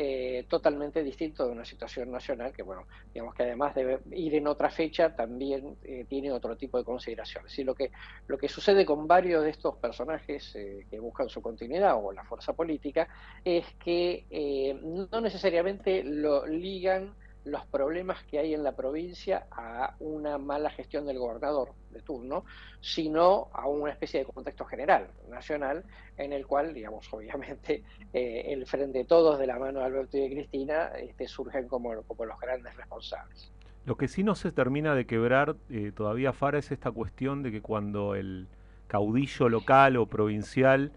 eh, 0.00 0.46
totalmente 0.48 1.02
distinto 1.02 1.44
de 1.44 1.50
una 1.50 1.64
situación 1.64 2.12
nacional 2.12 2.52
que, 2.52 2.62
bueno, 2.62 2.86
digamos 3.12 3.34
que 3.34 3.42
además 3.42 3.74
de 3.74 3.98
ir 4.12 4.32
en 4.36 4.46
otra 4.46 4.70
fecha, 4.70 5.16
también 5.16 5.76
eh, 5.82 6.06
tiene 6.08 6.30
otro 6.30 6.56
tipo 6.56 6.78
de 6.78 6.84
consideraciones. 6.84 7.58
Y 7.58 7.64
lo 7.64 7.74
que, 7.74 7.90
lo 8.28 8.38
que 8.38 8.48
sucede 8.48 8.86
con 8.86 9.08
varios 9.08 9.42
de 9.42 9.50
estos 9.50 9.74
personajes 9.78 10.54
eh, 10.54 10.86
que 10.88 11.00
buscan 11.00 11.28
su 11.28 11.42
continuidad 11.42 11.96
o 11.96 12.12
la 12.12 12.22
fuerza 12.22 12.52
política 12.52 13.08
es 13.44 13.66
que 13.82 14.24
eh, 14.30 14.80
no 15.10 15.20
necesariamente 15.20 16.04
lo 16.04 16.46
ligan 16.46 17.16
los 17.44 17.64
problemas 17.66 18.22
que 18.24 18.38
hay 18.38 18.54
en 18.54 18.62
la 18.62 18.76
provincia 18.76 19.46
a 19.50 19.94
una 20.00 20.38
mala 20.38 20.70
gestión 20.70 21.06
del 21.06 21.18
gobernador 21.18 21.72
de 21.90 22.00
turno, 22.00 22.44
sino 22.80 23.48
a 23.52 23.66
una 23.66 23.92
especie 23.92 24.20
de 24.20 24.26
contexto 24.26 24.64
general, 24.64 25.08
nacional, 25.28 25.84
en 26.16 26.32
el 26.32 26.46
cual, 26.46 26.74
digamos, 26.74 27.06
obviamente, 27.12 27.82
eh, 28.12 28.44
el 28.48 28.66
frente 28.66 28.98
de 28.98 29.04
todos 29.04 29.38
de 29.38 29.46
la 29.46 29.58
mano 29.58 29.80
de 29.80 29.86
Alberto 29.86 30.16
y 30.16 30.20
de 30.20 30.30
Cristina 30.30 30.88
este, 30.98 31.26
surgen 31.28 31.68
como, 31.68 32.02
como 32.02 32.24
los 32.24 32.38
grandes 32.38 32.76
responsables. 32.76 33.52
Lo 33.86 33.96
que 33.96 34.08
sí 34.08 34.22
no 34.22 34.34
se 34.34 34.52
termina 34.52 34.94
de 34.94 35.06
quebrar 35.06 35.56
eh, 35.70 35.92
todavía, 35.94 36.34
Fara, 36.34 36.58
es 36.58 36.70
esta 36.70 36.90
cuestión 36.90 37.42
de 37.42 37.50
que 37.50 37.62
cuando 37.62 38.14
el 38.14 38.46
caudillo 38.86 39.48
local 39.48 39.96
o 39.96 40.06
provincial, 40.06 40.92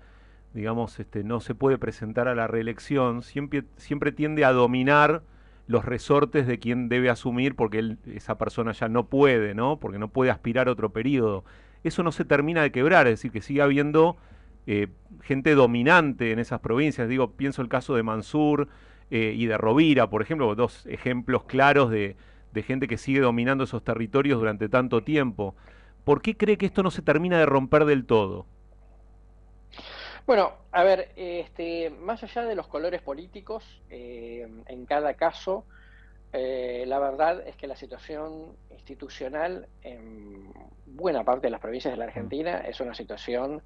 digamos, 0.54 1.00
este, 1.00 1.24
no 1.24 1.40
se 1.40 1.56
puede 1.56 1.78
presentar 1.78 2.28
a 2.28 2.36
la 2.36 2.48
reelección, 2.48 3.22
siempre, 3.22 3.64
siempre 3.78 4.12
tiende 4.12 4.44
a 4.44 4.52
dominar 4.52 5.24
los 5.72 5.86
resortes 5.86 6.46
de 6.48 6.60
quien 6.60 6.90
debe 6.90 7.10
asumir 7.10 7.56
porque 7.56 7.80
él- 7.80 7.98
esa 8.14 8.38
persona 8.38 8.72
ya 8.74 8.90
no 8.90 9.08
puede, 9.08 9.56
¿no? 9.56 9.80
Porque 9.80 9.98
no 10.00 10.10
puede 10.10 10.32
aspirar 10.32 10.68
a 10.68 10.72
otro 10.72 10.92
periodo. 10.92 11.44
Eso 11.84 12.04
no 12.04 12.12
se 12.12 12.26
termina 12.26 12.62
de 12.62 12.72
quebrar, 12.72 13.08
es 13.08 13.14
decir, 13.14 13.32
que 13.32 13.42
sigue 13.42 13.62
habiendo 13.62 14.18
eh, 14.68 14.88
gente 15.24 15.56
dominante 15.56 16.32
en 16.32 16.40
esas 16.40 16.60
provincias. 16.60 17.10
Digo, 17.10 17.32
pienso 17.32 17.62
el 17.64 17.70
caso 17.70 17.96
de 17.96 18.04
Mansur 18.04 18.68
eh, 19.10 19.34
y 19.36 19.48
de 19.48 19.58
Rovira, 19.58 20.10
por 20.10 20.22
ejemplo, 20.22 20.54
dos 20.56 20.86
ejemplos 20.88 21.44
claros 21.46 21.90
de, 21.90 22.16
de 22.54 22.64
gente 22.64 22.88
que 22.88 22.98
sigue 22.98 23.22
dominando 23.22 23.64
esos 23.64 23.84
territorios 23.84 24.40
durante 24.40 24.70
tanto 24.70 25.04
tiempo. 25.04 25.56
¿Por 26.04 26.22
qué 26.22 26.36
cree 26.38 26.58
que 26.58 26.66
esto 26.68 26.84
no 26.84 26.92
se 26.92 27.02
termina 27.02 27.40
de 27.40 27.46
romper 27.48 27.86
del 27.86 28.06
todo? 28.06 28.46
Bueno, 30.26 30.54
a 30.72 30.84
ver, 30.84 31.12
este, 31.16 31.90
más 31.90 32.24
allá 32.24 32.44
de 32.46 32.56
los 32.56 32.68
colores 32.68 33.02
políticos, 33.02 33.82
eh, 33.90 34.48
en 34.68 34.86
cada 34.86 35.16
caso, 35.16 35.66
eh, 36.34 36.86
la 36.88 37.00
verdad 37.00 37.48
es 37.48 37.56
que 37.58 37.68
la 37.68 37.76
situación 37.76 38.58
institucional 38.72 39.68
en 39.82 40.52
buena 40.86 41.24
parte 41.24 41.48
de 41.48 41.52
las 41.52 41.60
provincias 41.62 41.94
de 41.94 41.98
la 41.98 42.06
Argentina 42.06 42.60
es 42.62 42.80
una 42.82 42.94
situación, 42.94 43.64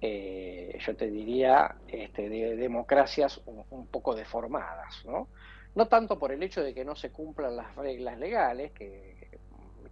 eh, 0.00 0.78
yo 0.80 0.96
te 0.96 1.10
diría, 1.10 1.76
este, 1.88 2.28
de 2.28 2.56
democracias 2.56 3.40
un, 3.46 3.64
un 3.70 3.86
poco 3.88 4.14
deformadas, 4.14 5.04
¿no? 5.06 5.28
No 5.74 5.88
tanto 5.88 6.18
por 6.18 6.30
el 6.32 6.42
hecho 6.42 6.62
de 6.62 6.74
que 6.74 6.84
no 6.84 6.94
se 6.96 7.10
cumplan 7.10 7.56
las 7.56 7.74
reglas 7.76 8.18
legales, 8.18 8.72
que 8.72 9.13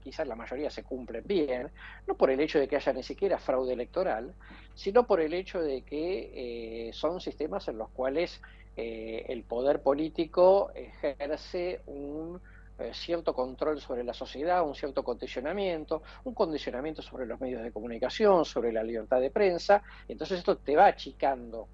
quizás 0.02 0.26
la 0.26 0.34
mayoría 0.34 0.70
se 0.70 0.82
cumplen 0.82 1.22
bien, 1.26 1.70
no 2.06 2.14
por 2.14 2.30
el 2.30 2.40
hecho 2.40 2.58
de 2.58 2.68
que 2.68 2.76
haya 2.76 2.92
ni 2.92 3.02
siquiera 3.02 3.38
fraude 3.38 3.72
electoral, 3.72 4.34
sino 4.74 5.06
por 5.06 5.20
el 5.20 5.34
hecho 5.34 5.60
de 5.60 5.82
que 5.82 6.88
eh, 6.88 6.92
son 6.92 7.20
sistemas 7.20 7.68
en 7.68 7.78
los 7.78 7.90
cuales 7.90 8.40
eh, 8.76 9.26
el 9.28 9.44
poder 9.44 9.82
político 9.82 10.70
ejerce 10.74 11.80
un 11.86 12.40
eh, 12.78 12.90
cierto 12.94 13.35
control 13.35 13.81
sobre 13.81 14.03
la 14.03 14.15
sociedad, 14.15 14.66
un 14.66 14.74
cierto 14.74 15.05
condicionamiento, 15.05 16.03
un 16.24 16.35
condicionamiento 16.35 17.03
sobre 17.03 17.27
los 17.27 17.40
medios 17.40 17.62
de 17.62 17.70
comunicación, 17.70 18.44
sobre 18.44 18.73
la 18.73 18.82
libertad 18.82 19.20
de 19.20 19.31
prensa, 19.31 19.82
entonces 20.09 20.39
esto 20.39 20.57
te 20.57 20.74
va 20.74 20.86
achicando 20.86 21.69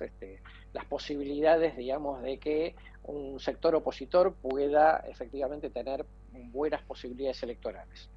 este, 0.00 0.42
las 0.72 0.84
posibilidades, 0.86 1.76
digamos, 1.76 2.22
de 2.22 2.38
que 2.38 2.74
un 3.04 3.38
sector 3.38 3.74
opositor 3.74 4.34
pueda 4.34 5.04
efectivamente 5.08 5.70
tener 5.70 6.04
buenas 6.32 6.82
posibilidades 6.82 7.42
electorales. 7.42 8.10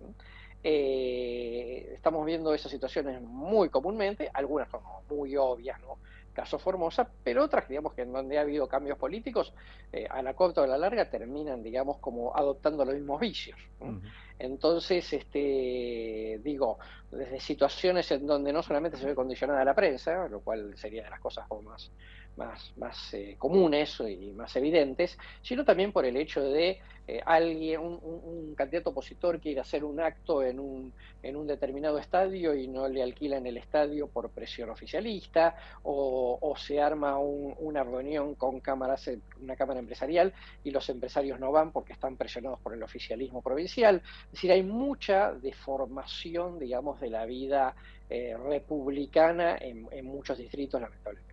Eh, 0.63 1.91
estamos 1.93 2.25
viendo 2.25 2.53
esas 2.53 2.71
situaciones 2.71 3.21
muy 3.21 3.69
comúnmente, 3.69 4.29
algunas 4.33 4.69
son 4.69 4.81
muy 5.09 5.37
obvias, 5.37 5.79
¿no? 5.81 5.97
Caso 6.37 6.59
Formosa, 6.59 7.09
pero 7.23 7.43
otras, 7.43 7.67
digamos, 7.67 7.95
que 7.95 8.03
en 8.03 8.13
donde 8.13 8.37
ha 8.37 8.41
habido 8.41 8.67
cambios 8.67 8.95
políticos, 8.99 9.51
eh, 9.91 10.05
a 10.07 10.21
la 10.21 10.35
corta 10.35 10.61
o 10.61 10.65
a 10.65 10.67
la 10.67 10.77
larga 10.77 11.09
terminan, 11.09 11.63
digamos, 11.63 11.97
como 11.97 12.35
adoptando 12.35 12.85
los 12.85 12.93
mismos 12.93 13.19
vicios. 13.19 13.57
¿no? 13.79 13.99
Entonces, 14.37 15.11
este, 15.13 16.39
digo, 16.43 16.77
desde 17.09 17.39
situaciones 17.39 18.11
en 18.11 18.27
donde 18.27 18.53
no 18.53 18.61
solamente 18.61 18.99
se 18.99 19.07
ve 19.07 19.15
condicionada 19.15 19.65
la 19.65 19.73
prensa, 19.73 20.27
lo 20.27 20.41
cual 20.41 20.77
sería 20.77 21.05
de 21.05 21.09
las 21.09 21.19
cosas 21.19 21.47
como 21.47 21.63
más, 21.63 21.91
más, 22.37 22.71
más 22.77 23.13
eh, 23.13 23.35
comunes 23.37 23.99
y 23.99 24.31
más 24.31 24.55
evidentes, 24.55 25.17
sino 25.41 25.65
también 25.65 25.91
por 25.91 26.05
el 26.05 26.17
hecho 26.17 26.41
de 26.41 26.79
eh, 27.09 27.21
alguien, 27.25 27.79
un, 27.81 28.53
candidato 28.55 28.89
opositor 28.89 29.39
quiere 29.39 29.61
hacer 29.61 29.85
un 29.85 29.99
acto 29.99 30.43
en 30.43 30.59
un, 30.59 30.93
en 31.23 31.35
un 31.37 31.47
determinado 31.47 31.97
estadio 31.99 32.53
y 32.53 32.67
no 32.67 32.87
le 32.89 33.01
alquilan 33.01 33.45
el 33.47 33.57
estadio 33.57 34.07
por 34.07 34.29
presión 34.29 34.69
oficialista, 34.69 35.55
o, 35.83 36.53
se 36.57 36.81
arma 36.81 37.17
un, 37.17 37.55
una 37.59 37.83
reunión 37.83 38.35
con 38.35 38.59
cámaras, 38.59 39.09
una 39.41 39.55
cámara 39.55 39.79
empresarial 39.79 40.33
y 40.63 40.71
los 40.71 40.89
empresarios 40.89 41.39
no 41.39 41.51
van 41.51 41.71
porque 41.71 41.93
están 41.93 42.17
presionados 42.17 42.59
por 42.59 42.73
el 42.73 42.83
oficialismo 42.83 43.41
provincial. 43.41 44.01
Es 44.25 44.31
decir, 44.31 44.51
hay 44.51 44.63
mucha 44.63 45.33
deformación, 45.33 46.59
digamos, 46.59 46.99
de 46.99 47.09
la 47.09 47.25
vida 47.25 47.75
eh, 48.09 48.35
republicana 48.37 49.57
en, 49.59 49.87
en 49.91 50.05
muchos 50.05 50.37
distritos, 50.37 50.81
lamentablemente. 50.81 51.26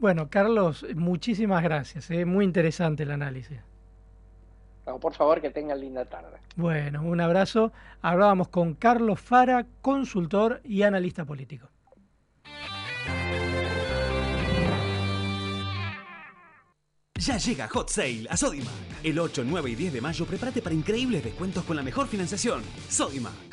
Bueno, 0.00 0.30
Carlos, 0.30 0.86
muchísimas 0.96 1.62
gracias. 1.62 2.10
Es 2.10 2.26
muy 2.26 2.46
interesante 2.46 3.02
el 3.02 3.10
análisis. 3.10 3.58
No, 4.86 4.98
por 4.98 5.12
favor, 5.12 5.42
que 5.42 5.50
tengan 5.50 5.78
linda 5.78 6.06
tarde. 6.06 6.38
Bueno, 6.56 7.02
un 7.02 7.20
abrazo. 7.20 7.72
Hablábamos 8.00 8.48
con 8.48 8.74
Carlos 8.74 9.20
Fara, 9.20 9.66
consultor 9.82 10.62
y 10.64 10.82
analista 10.82 11.26
político. 11.26 11.68
Ya 17.14 17.36
llega 17.36 17.68
Hot 17.68 17.90
Sale 17.90 18.26
a 18.30 18.36
Sodimac. 18.38 18.72
El 19.04 19.18
8, 19.18 19.44
9 19.46 19.70
y 19.70 19.74
10 19.74 19.92
de 19.92 20.00
mayo 20.00 20.24
prepárate 20.24 20.62
para 20.62 20.74
increíbles 20.74 21.22
descuentos 21.22 21.62
con 21.64 21.76
la 21.76 21.82
mejor 21.82 22.06
financiación. 22.06 22.62
Sodimac. 22.88 23.49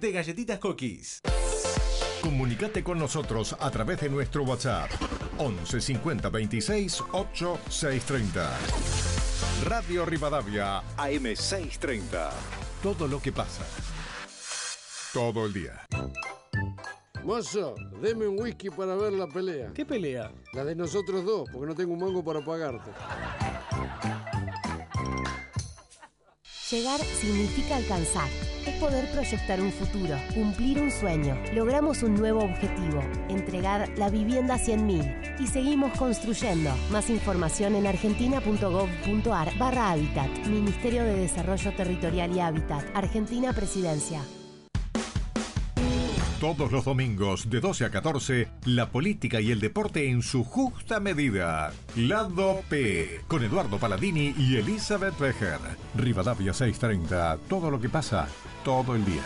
De 0.00 0.12
Galletitas 0.12 0.58
Cookies. 0.58 1.20
Comunicate 2.22 2.82
con 2.82 2.98
nosotros 2.98 3.56
a 3.58 3.70
través 3.70 4.00
de 4.00 4.08
nuestro 4.08 4.42
WhatsApp 4.44 4.90
11 5.38 5.80
50 5.80 6.28
26 6.28 7.04
8 7.12 7.58
630. 7.68 8.58
Radio 9.64 10.04
Rivadavia 10.04 10.78
AM 10.96 11.36
630. 11.36 12.30
Todo 12.82 13.06
lo 13.06 13.20
que 13.20 13.32
pasa. 13.32 13.64
Todo 15.12 15.46
el 15.46 15.52
día. 15.52 15.86
Mozo, 17.24 17.74
deme 18.00 18.26
un 18.26 18.40
whisky 18.40 18.70
para 18.70 18.94
ver 18.94 19.12
la 19.12 19.26
pelea. 19.26 19.70
¿Qué 19.74 19.84
pelea? 19.84 20.32
La 20.54 20.64
de 20.64 20.74
nosotros 20.74 21.24
dos, 21.24 21.48
porque 21.52 21.66
no 21.66 21.74
tengo 21.74 21.92
un 21.92 22.00
mango 22.00 22.24
para 22.24 22.42
pagarte. 22.42 22.90
Llegar 26.70 27.00
significa 27.00 27.76
alcanzar. 27.76 28.28
Es 28.64 28.74
poder 28.74 29.10
proyectar 29.10 29.60
un 29.60 29.72
futuro, 29.72 30.16
cumplir 30.34 30.80
un 30.80 30.92
sueño. 30.92 31.36
Logramos 31.52 32.04
un 32.04 32.14
nuevo 32.14 32.44
objetivo, 32.44 33.02
entregar 33.28 33.88
la 33.98 34.08
vivienda 34.08 34.54
a 34.54 34.58
100.000. 34.58 35.40
Y 35.40 35.48
seguimos 35.48 35.96
construyendo. 35.98 36.70
Más 36.92 37.10
información 37.10 37.74
en 37.74 37.88
argentina.gov.ar 37.88 39.58
barra 39.58 39.90
Hábitat. 39.90 40.28
Ministerio 40.46 41.02
de 41.02 41.16
Desarrollo 41.16 41.74
Territorial 41.74 42.36
y 42.36 42.40
Hábitat. 42.40 42.84
Argentina 42.94 43.52
Presidencia. 43.52 44.22
Todos 46.40 46.72
los 46.72 46.86
domingos 46.86 47.50
de 47.50 47.60
12 47.60 47.84
a 47.84 47.90
14, 47.90 48.48
la 48.64 48.90
política 48.90 49.42
y 49.42 49.50
el 49.50 49.60
deporte 49.60 50.08
en 50.08 50.22
su 50.22 50.42
justa 50.42 50.98
medida. 50.98 51.70
Lado 51.96 52.62
P, 52.70 53.20
con 53.28 53.44
Eduardo 53.44 53.76
Paladini 53.76 54.34
y 54.38 54.56
Elizabeth 54.56 55.18
Becher. 55.18 55.58
Rivadavia 55.94 56.54
630, 56.54 57.36
todo 57.46 57.70
lo 57.70 57.78
que 57.78 57.90
pasa, 57.90 58.26
todo 58.64 58.94
el 58.96 59.04
día. 59.04 59.22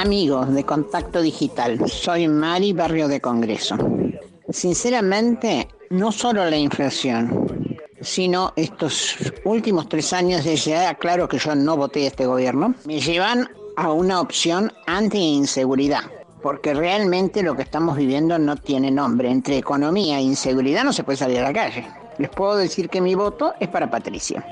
Amigos 0.00 0.54
de 0.54 0.64
Contacto 0.64 1.20
Digital, 1.20 1.78
soy 1.86 2.26
Mari 2.26 2.72
Barrio 2.72 3.06
de 3.06 3.20
Congreso. 3.20 3.76
Sinceramente, 4.48 5.68
no 5.90 6.10
solo 6.10 6.42
la 6.48 6.56
inflación, 6.56 7.76
sino 8.00 8.54
estos 8.56 9.16
últimos 9.44 9.90
tres 9.90 10.14
años 10.14 10.42
de 10.42 10.56
ya 10.56 10.94
claro 10.94 11.28
que 11.28 11.36
yo 11.36 11.54
no 11.54 11.76
voté 11.76 12.06
este 12.06 12.24
gobierno, 12.24 12.74
me 12.86 12.98
llevan 12.98 13.50
a 13.76 13.92
una 13.92 14.22
opción 14.22 14.72
anti-inseguridad. 14.86 16.04
Porque 16.42 16.72
realmente 16.72 17.42
lo 17.42 17.54
que 17.54 17.62
estamos 17.62 17.94
viviendo 17.98 18.38
no 18.38 18.56
tiene 18.56 18.90
nombre. 18.90 19.30
Entre 19.30 19.58
economía 19.58 20.16
e 20.18 20.22
inseguridad 20.22 20.82
no 20.82 20.94
se 20.94 21.04
puede 21.04 21.18
salir 21.18 21.40
a 21.40 21.42
la 21.42 21.52
calle. 21.52 21.86
Les 22.16 22.30
puedo 22.30 22.56
decir 22.56 22.88
que 22.88 23.02
mi 23.02 23.14
voto 23.14 23.52
es 23.60 23.68
para 23.68 23.90
Patricia. 23.90 24.46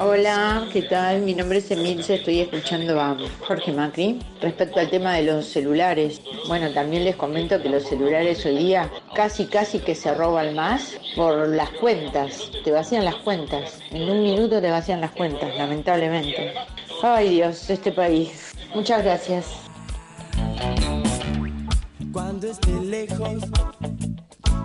Hola, 0.00 0.66
¿qué 0.72 0.82
tal? 0.82 1.20
Mi 1.22 1.34
nombre 1.34 1.58
es 1.58 1.70
Emilce, 1.70 2.16
estoy 2.16 2.40
escuchando 2.40 3.00
a 3.00 3.16
Jorge 3.46 3.72
Macri. 3.72 4.18
Respecto 4.40 4.80
al 4.80 4.90
tema 4.90 5.14
de 5.14 5.22
los 5.22 5.46
celulares, 5.46 6.20
bueno, 6.48 6.72
también 6.72 7.04
les 7.04 7.14
comento 7.14 7.62
que 7.62 7.68
los 7.68 7.84
celulares 7.84 8.44
hoy 8.44 8.58
día 8.58 8.90
casi 9.14 9.46
casi 9.46 9.78
que 9.78 9.94
se 9.94 10.12
roban 10.12 10.52
más 10.56 10.98
por 11.14 11.46
las 11.46 11.70
cuentas, 11.70 12.50
te 12.64 12.72
vacían 12.72 13.04
las 13.04 13.14
cuentas, 13.14 13.78
en 13.92 14.10
un 14.10 14.24
minuto 14.24 14.60
te 14.60 14.68
vacían 14.68 15.00
las 15.00 15.12
cuentas, 15.12 15.56
lamentablemente. 15.56 16.54
Ay 17.00 17.28
Dios, 17.28 17.70
este 17.70 17.92
país. 17.92 18.52
Muchas 18.74 19.04
gracias. 19.04 19.46
Cuando 22.12 22.48
esté 22.48 22.72
lejos, 22.80 23.44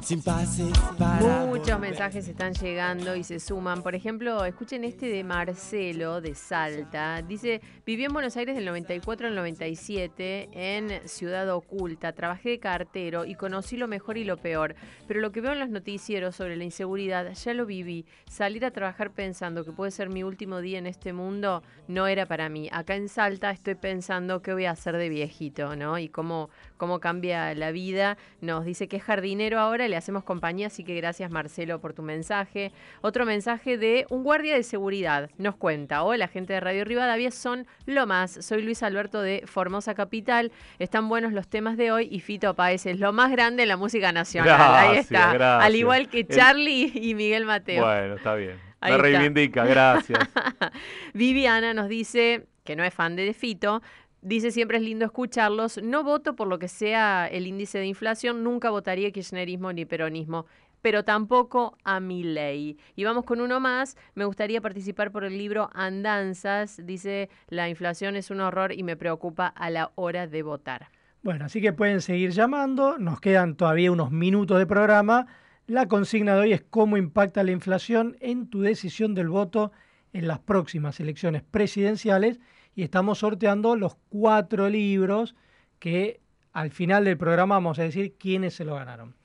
sin 0.01 0.21
pases 0.21 0.71
para 0.97 1.45
Muchos 1.45 1.79
mensajes 1.79 2.27
están 2.27 2.53
llegando 2.53 3.15
y 3.15 3.23
se 3.23 3.39
suman. 3.39 3.83
Por 3.83 3.95
ejemplo, 3.95 4.45
escuchen 4.45 4.83
este 4.83 5.07
de 5.07 5.23
Marcelo 5.23 6.21
de 6.21 6.35
Salta. 6.35 7.21
Dice, 7.21 7.61
viví 7.85 8.05
en 8.05 8.13
Buenos 8.13 8.37
Aires 8.37 8.55
del 8.55 8.65
94 8.65 9.27
al 9.27 9.35
97 9.35 10.49
en 10.53 11.07
Ciudad 11.07 11.49
Oculta. 11.49 12.13
Trabajé 12.13 12.49
de 12.49 12.59
cartero 12.59 13.25
y 13.25 13.35
conocí 13.35 13.77
lo 13.77 13.87
mejor 13.87 14.17
y 14.17 14.23
lo 14.23 14.37
peor. 14.37 14.75
Pero 15.07 15.19
lo 15.19 15.31
que 15.31 15.41
veo 15.41 15.51
en 15.51 15.59
los 15.59 15.69
noticieros 15.69 16.35
sobre 16.35 16.55
la 16.55 16.63
inseguridad 16.63 17.33
ya 17.33 17.53
lo 17.53 17.65
viví. 17.65 18.05
Salir 18.29 18.65
a 18.65 18.71
trabajar 18.71 19.11
pensando 19.11 19.65
que 19.65 19.71
puede 19.71 19.91
ser 19.91 20.09
mi 20.09 20.23
último 20.23 20.61
día 20.61 20.79
en 20.79 20.87
este 20.87 21.13
mundo 21.13 21.61
no 21.87 22.07
era 22.07 22.25
para 22.25 22.47
mí. 22.47 22.69
Acá 22.71 22.95
en 22.95 23.09
Salta 23.09 23.51
estoy 23.51 23.75
pensando 23.75 24.41
qué 24.41 24.53
voy 24.53 24.65
a 24.65 24.71
hacer 24.71 24.95
de 24.95 25.09
viejito, 25.09 25.75
¿no? 25.75 25.97
Y 25.97 26.09
cómo, 26.09 26.49
cómo 26.79 26.99
cambia 26.99 27.53
la 27.53 27.71
vida. 27.71 28.17
Nos 28.41 28.65
dice 28.65 28.87
que 28.87 28.97
es 28.97 29.03
jardinero 29.03 29.59
ahora, 29.59 29.87
le 29.87 29.95
hacemos 29.97 30.23
compañía, 30.23 30.67
así 30.67 30.83
que 30.83 30.95
gracias 30.95 31.29
Marcelo 31.29 31.79
por 31.79 31.93
tu 31.93 32.01
mensaje. 32.01 32.71
Otro 33.01 33.25
mensaje 33.27 33.77
de 33.77 34.07
un 34.09 34.23
guardia 34.23 34.55
de 34.55 34.63
seguridad. 34.63 35.29
Nos 35.37 35.55
cuenta, 35.55 36.01
hola 36.03 36.27
gente 36.27 36.53
de 36.53 36.59
Radio 36.61 36.85
Rivadavia, 36.85 37.29
son 37.29 37.67
lo 37.85 38.07
más. 38.07 38.31
Soy 38.31 38.63
Luis 38.63 38.81
Alberto 38.81 39.21
de 39.21 39.43
Formosa 39.45 39.93
Capital. 39.93 40.51
Están 40.79 41.09
buenos 41.09 41.33
los 41.33 41.47
temas 41.47 41.77
de 41.77 41.91
hoy 41.91 42.07
y 42.09 42.21
Fito 42.21 42.55
Páez 42.55 42.85
es 42.85 42.99
lo 42.99 43.11
más 43.13 43.29
grande 43.29 43.63
en 43.63 43.69
la 43.69 43.77
música 43.77 44.11
nacional. 44.11 44.57
Ahí 44.59 44.97
está. 44.97 45.33
gracias. 45.33 45.65
Al 45.65 45.75
igual 45.75 46.07
que 46.09 46.21
El- 46.21 46.27
Charlie 46.29 46.91
y 46.95 47.13
Miguel 47.13 47.45
Mateo. 47.45 47.83
Bueno, 47.85 48.15
está 48.15 48.33
bien. 48.35 48.57
Ahí 48.81 48.93
Me 48.93 48.95
está. 48.97 49.01
reivindica, 49.19 49.65
gracias. 49.65 50.19
Viviana 51.13 51.73
nos 51.73 51.89
dice, 51.89 52.47
que 52.63 52.75
no 52.75 52.83
es 52.83 52.93
fan 52.93 53.15
de 53.15 53.33
Fito, 53.33 53.81
dice 54.21 54.51
siempre 54.51 54.77
es 54.77 54.83
lindo 54.83 55.05
escucharlos. 55.05 55.81
No 55.81 56.03
voto 56.03 56.35
por 56.35 56.47
lo 56.47 56.59
que 56.59 56.67
sea 56.67 57.27
el 57.27 57.47
índice 57.47 57.79
de 57.79 57.85
inflación, 57.85 58.43
nunca 58.43 58.69
votaría 58.69 59.11
kirchnerismo 59.11 59.73
ni 59.73 59.85
peronismo 59.85 60.45
pero 60.81 61.03
tampoco 61.03 61.77
a 61.83 61.99
mi 61.99 62.23
ley. 62.23 62.77
Y 62.95 63.03
vamos 63.03 63.25
con 63.25 63.41
uno 63.41 63.59
más. 63.59 63.97
Me 64.15 64.25
gustaría 64.25 64.61
participar 64.61 65.11
por 65.11 65.23
el 65.23 65.37
libro 65.37 65.69
Andanzas. 65.73 66.79
Dice, 66.85 67.29
la 67.49 67.69
inflación 67.69 68.15
es 68.15 68.31
un 68.31 68.41
horror 68.41 68.71
y 68.73 68.83
me 68.83 68.95
preocupa 68.95 69.47
a 69.47 69.69
la 69.69 69.91
hora 69.95 70.27
de 70.27 70.43
votar. 70.43 70.87
Bueno, 71.21 71.45
así 71.45 71.61
que 71.61 71.73
pueden 71.73 72.01
seguir 72.01 72.31
llamando. 72.31 72.97
Nos 72.97 73.19
quedan 73.19 73.55
todavía 73.55 73.91
unos 73.91 74.11
minutos 74.11 74.57
de 74.57 74.65
programa. 74.65 75.27
La 75.67 75.87
consigna 75.87 76.35
de 76.35 76.41
hoy 76.41 76.53
es 76.53 76.61
cómo 76.61 76.97
impacta 76.97 77.43
la 77.43 77.51
inflación 77.51 78.15
en 78.21 78.49
tu 78.49 78.61
decisión 78.61 79.13
del 79.15 79.29
voto 79.29 79.71
en 80.13 80.27
las 80.27 80.39
próximas 80.39 80.99
elecciones 80.99 81.43
presidenciales. 81.43 82.39
Y 82.79 82.83
estamos 82.83 83.19
sorteando 83.19 83.75
los 83.75 83.97
cuatro 84.07 84.69
libros 84.69 85.35
que 85.79 86.21
al 86.53 86.71
final 86.71 87.03
del 87.03 87.17
programa 87.17 87.55
vamos 87.55 87.77
a 87.77 87.83
decir 87.83 88.15
quiénes 88.17 88.53
se 88.53 88.63
lo 88.63 88.75
ganaron. 88.75 89.15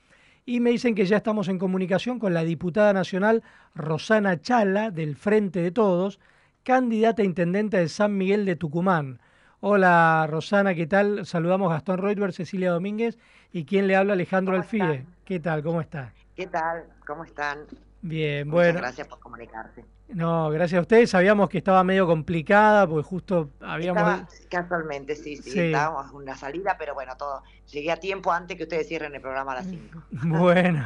Y 0.44 0.58
me 0.58 0.70
dicen 0.70 0.96
que 0.96 1.06
ya 1.06 1.18
estamos 1.18 1.46
en 1.46 1.60
comunicación 1.60 2.18
con 2.18 2.34
la 2.34 2.42
diputada 2.42 2.92
nacional 2.92 3.44
Rosana 3.76 4.40
Chala, 4.40 4.90
del 4.90 5.14
Frente 5.14 5.62
de 5.62 5.70
Todos, 5.70 6.18
candidata 6.64 7.22
a 7.22 7.26
intendente 7.26 7.76
de 7.76 7.88
San 7.88 8.18
Miguel 8.18 8.44
de 8.44 8.56
Tucumán. 8.56 9.20
Hola 9.60 10.26
Rosana, 10.28 10.74
¿qué 10.74 10.88
tal? 10.88 11.24
Saludamos 11.24 11.70
a 11.70 11.74
Gastón 11.74 11.98
Reutberg, 11.98 12.32
Cecilia 12.32 12.72
Domínguez 12.72 13.18
y 13.52 13.66
quien 13.66 13.86
le 13.86 13.94
habla 13.94 14.14
Alejandro 14.14 14.56
Alfide. 14.56 15.06
¿Qué 15.24 15.38
tal? 15.38 15.62
¿Cómo 15.62 15.80
está? 15.80 16.12
¿Qué 16.34 16.48
tal? 16.48 16.86
¿Cómo 17.06 17.22
están? 17.22 17.60
Bien, 18.02 18.48
Muchas 18.48 18.52
bueno. 18.52 18.78
gracias 18.80 19.06
por 19.06 19.20
comunicarse. 19.20 19.84
No, 20.08 20.50
gracias 20.50 20.78
a 20.78 20.82
ustedes. 20.82 21.10
Sabíamos 21.10 21.48
que 21.48 21.58
estaba 21.58 21.82
medio 21.82 22.06
complicada 22.06 22.86
porque 22.86 23.02
justo 23.02 23.50
habíamos... 23.60 24.02
Estaba- 24.02 24.28
casualmente, 24.50 25.16
sí, 25.16 25.36
sí, 25.36 25.50
Sí. 25.50 25.60
estábamos 25.60 26.10
en 26.10 26.16
una 26.16 26.36
salida, 26.36 26.76
pero 26.78 26.94
bueno, 26.94 27.16
todo. 27.16 27.42
Llegué 27.72 27.90
a 27.90 27.96
tiempo 27.96 28.30
antes 28.30 28.56
que 28.56 28.64
ustedes 28.64 28.86
cierren 28.86 29.14
el 29.14 29.20
programa 29.20 29.52
a 29.52 29.54
las 29.56 29.66
5. 29.66 30.02
Bueno, 30.24 30.84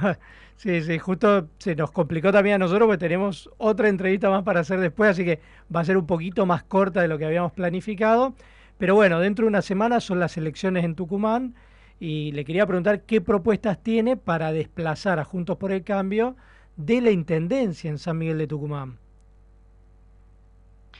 sí, 0.57 0.81
sí, 0.82 0.99
justo 0.99 1.49
se 1.59 1.74
nos 1.74 1.90
complicó 1.90 2.32
también 2.32 2.55
a 2.57 2.59
nosotros 2.59 2.86
porque 2.86 2.99
tenemos 2.99 3.51
otra 3.59 3.89
entrevista 3.89 4.31
más 4.31 4.45
para 4.45 4.61
hacer 4.61 4.78
después, 4.81 5.11
así 5.11 5.24
que 5.24 5.40
va 5.74 5.81
a 5.81 5.85
ser 5.85 5.97
un 5.99 6.07
poquito 6.07 6.47
más 6.47 6.62
corta 6.62 7.03
de 7.03 7.09
lo 7.09 7.19
que 7.19 7.27
habíamos 7.27 7.53
planificado. 7.53 8.35
Pero 8.78 8.95
bueno, 8.95 9.19
dentro 9.19 9.45
de 9.45 9.49
una 9.49 9.62
semana 9.62 9.99
son 10.01 10.20
las 10.20 10.36
elecciones 10.36 10.85
en 10.85 10.95
Tucumán 10.95 11.55
y 11.99 12.31
le 12.32 12.45
quería 12.45 12.65
preguntar 12.66 13.03
qué 13.03 13.20
propuestas 13.20 13.82
tiene 13.82 14.16
para 14.16 14.53
desplazar 14.53 15.19
a 15.19 15.24
Juntos 15.24 15.57
por 15.57 15.73
el 15.73 15.82
Cambio 15.82 16.36
de 16.77 17.01
la 17.01 17.11
Intendencia 17.11 17.90
en 17.90 17.99
San 17.99 18.16
Miguel 18.16 18.39
de 18.39 18.47
Tucumán. 18.47 18.97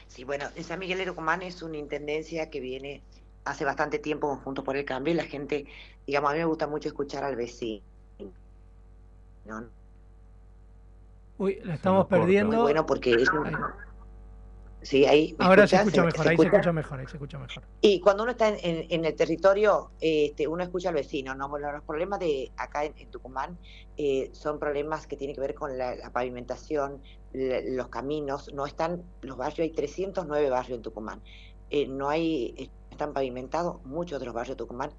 Sí, 0.09 0.23
bueno, 0.25 0.45
en 0.55 0.63
San 0.63 0.79
Miguel 0.79 0.97
de 0.97 1.05
Tucumán 1.05 1.41
es 1.41 1.61
una 1.61 1.77
intendencia 1.77 2.49
que 2.49 2.59
viene 2.59 3.03
hace 3.45 3.63
bastante 3.63 3.99
tiempo 3.99 4.27
con 4.27 4.39
Juntos 4.39 4.65
por 4.65 4.75
el 4.75 4.83
Cambio 4.85 5.13
y 5.13 5.17
la 5.17 5.23
gente, 5.23 5.65
digamos, 6.05 6.31
a 6.31 6.33
mí 6.33 6.39
me 6.39 6.45
gusta 6.45 6.67
mucho 6.67 6.89
escuchar 6.89 7.23
al 7.23 7.35
vecino. 7.35 7.83
¿no? 9.45 9.69
Uy, 11.37 11.59
la 11.63 11.75
estamos 11.75 12.07
Muy 12.09 12.19
perdiendo. 12.19 12.61
bueno 12.63 12.85
porque 12.85 13.13
es 13.13 13.29
un- 13.29 13.45
Sí, 14.81 15.05
ahí. 15.05 15.35
¿me 15.37 15.45
Ahora 15.45 15.67
se 15.67 15.75
escucha 15.75 16.03
mejor, 16.03 16.23
¿Se 16.23 16.29
ahí 16.29 16.37
se 16.37 16.43
escucha? 16.43 16.71
mejor, 16.71 16.99
ahí 16.99 17.05
se 17.07 17.17
escucha 17.17 17.37
mejor. 17.37 17.63
Y 17.81 17.99
cuando 17.99 18.23
uno 18.23 18.31
está 18.31 18.47
en, 18.47 18.57
en- 18.63 18.85
en 18.89 19.05
el 19.05 19.15
territorio, 19.15 19.91
este, 19.99 20.47
uno 20.47 20.63
escucha 20.63 20.89
al 20.89 20.95
vecino, 20.95 21.35
¿no? 21.35 21.49
Bueno, 21.49 21.71
los 21.71 21.83
problemas 21.83 22.19
de 22.19 22.51
acá 22.55 22.85
en, 22.85 22.93
en 22.97 23.11
Tucumán 23.11 23.57
eh, 23.97 24.29
son 24.33 24.57
problemas 24.57 25.05
que 25.05 25.17
tienen 25.17 25.35
que 25.35 25.41
ver 25.41 25.53
con 25.53 25.77
la, 25.77 25.95
la 25.95 26.11
pavimentación, 26.11 27.01
la- 27.33 27.59
los 27.61 27.89
caminos, 27.89 28.53
no 28.53 28.65
están, 28.65 29.03
los 29.21 29.35
barrios, 29.37 29.59
hay 29.59 29.71
309 29.71 30.49
barrios 30.49 30.77
en 30.77 30.81
Tucumán, 30.81 31.21
Eh, 31.71 31.85
no 31.87 32.07
hay, 32.09 32.55
eh, 32.57 32.69
están 32.89 33.11
pavimentados 33.13 33.83
muchos 33.85 34.19
de 34.19 34.25
los 34.25 34.33
barrios 34.33 34.55
de 34.55 34.63
Tucumán, 34.63 34.91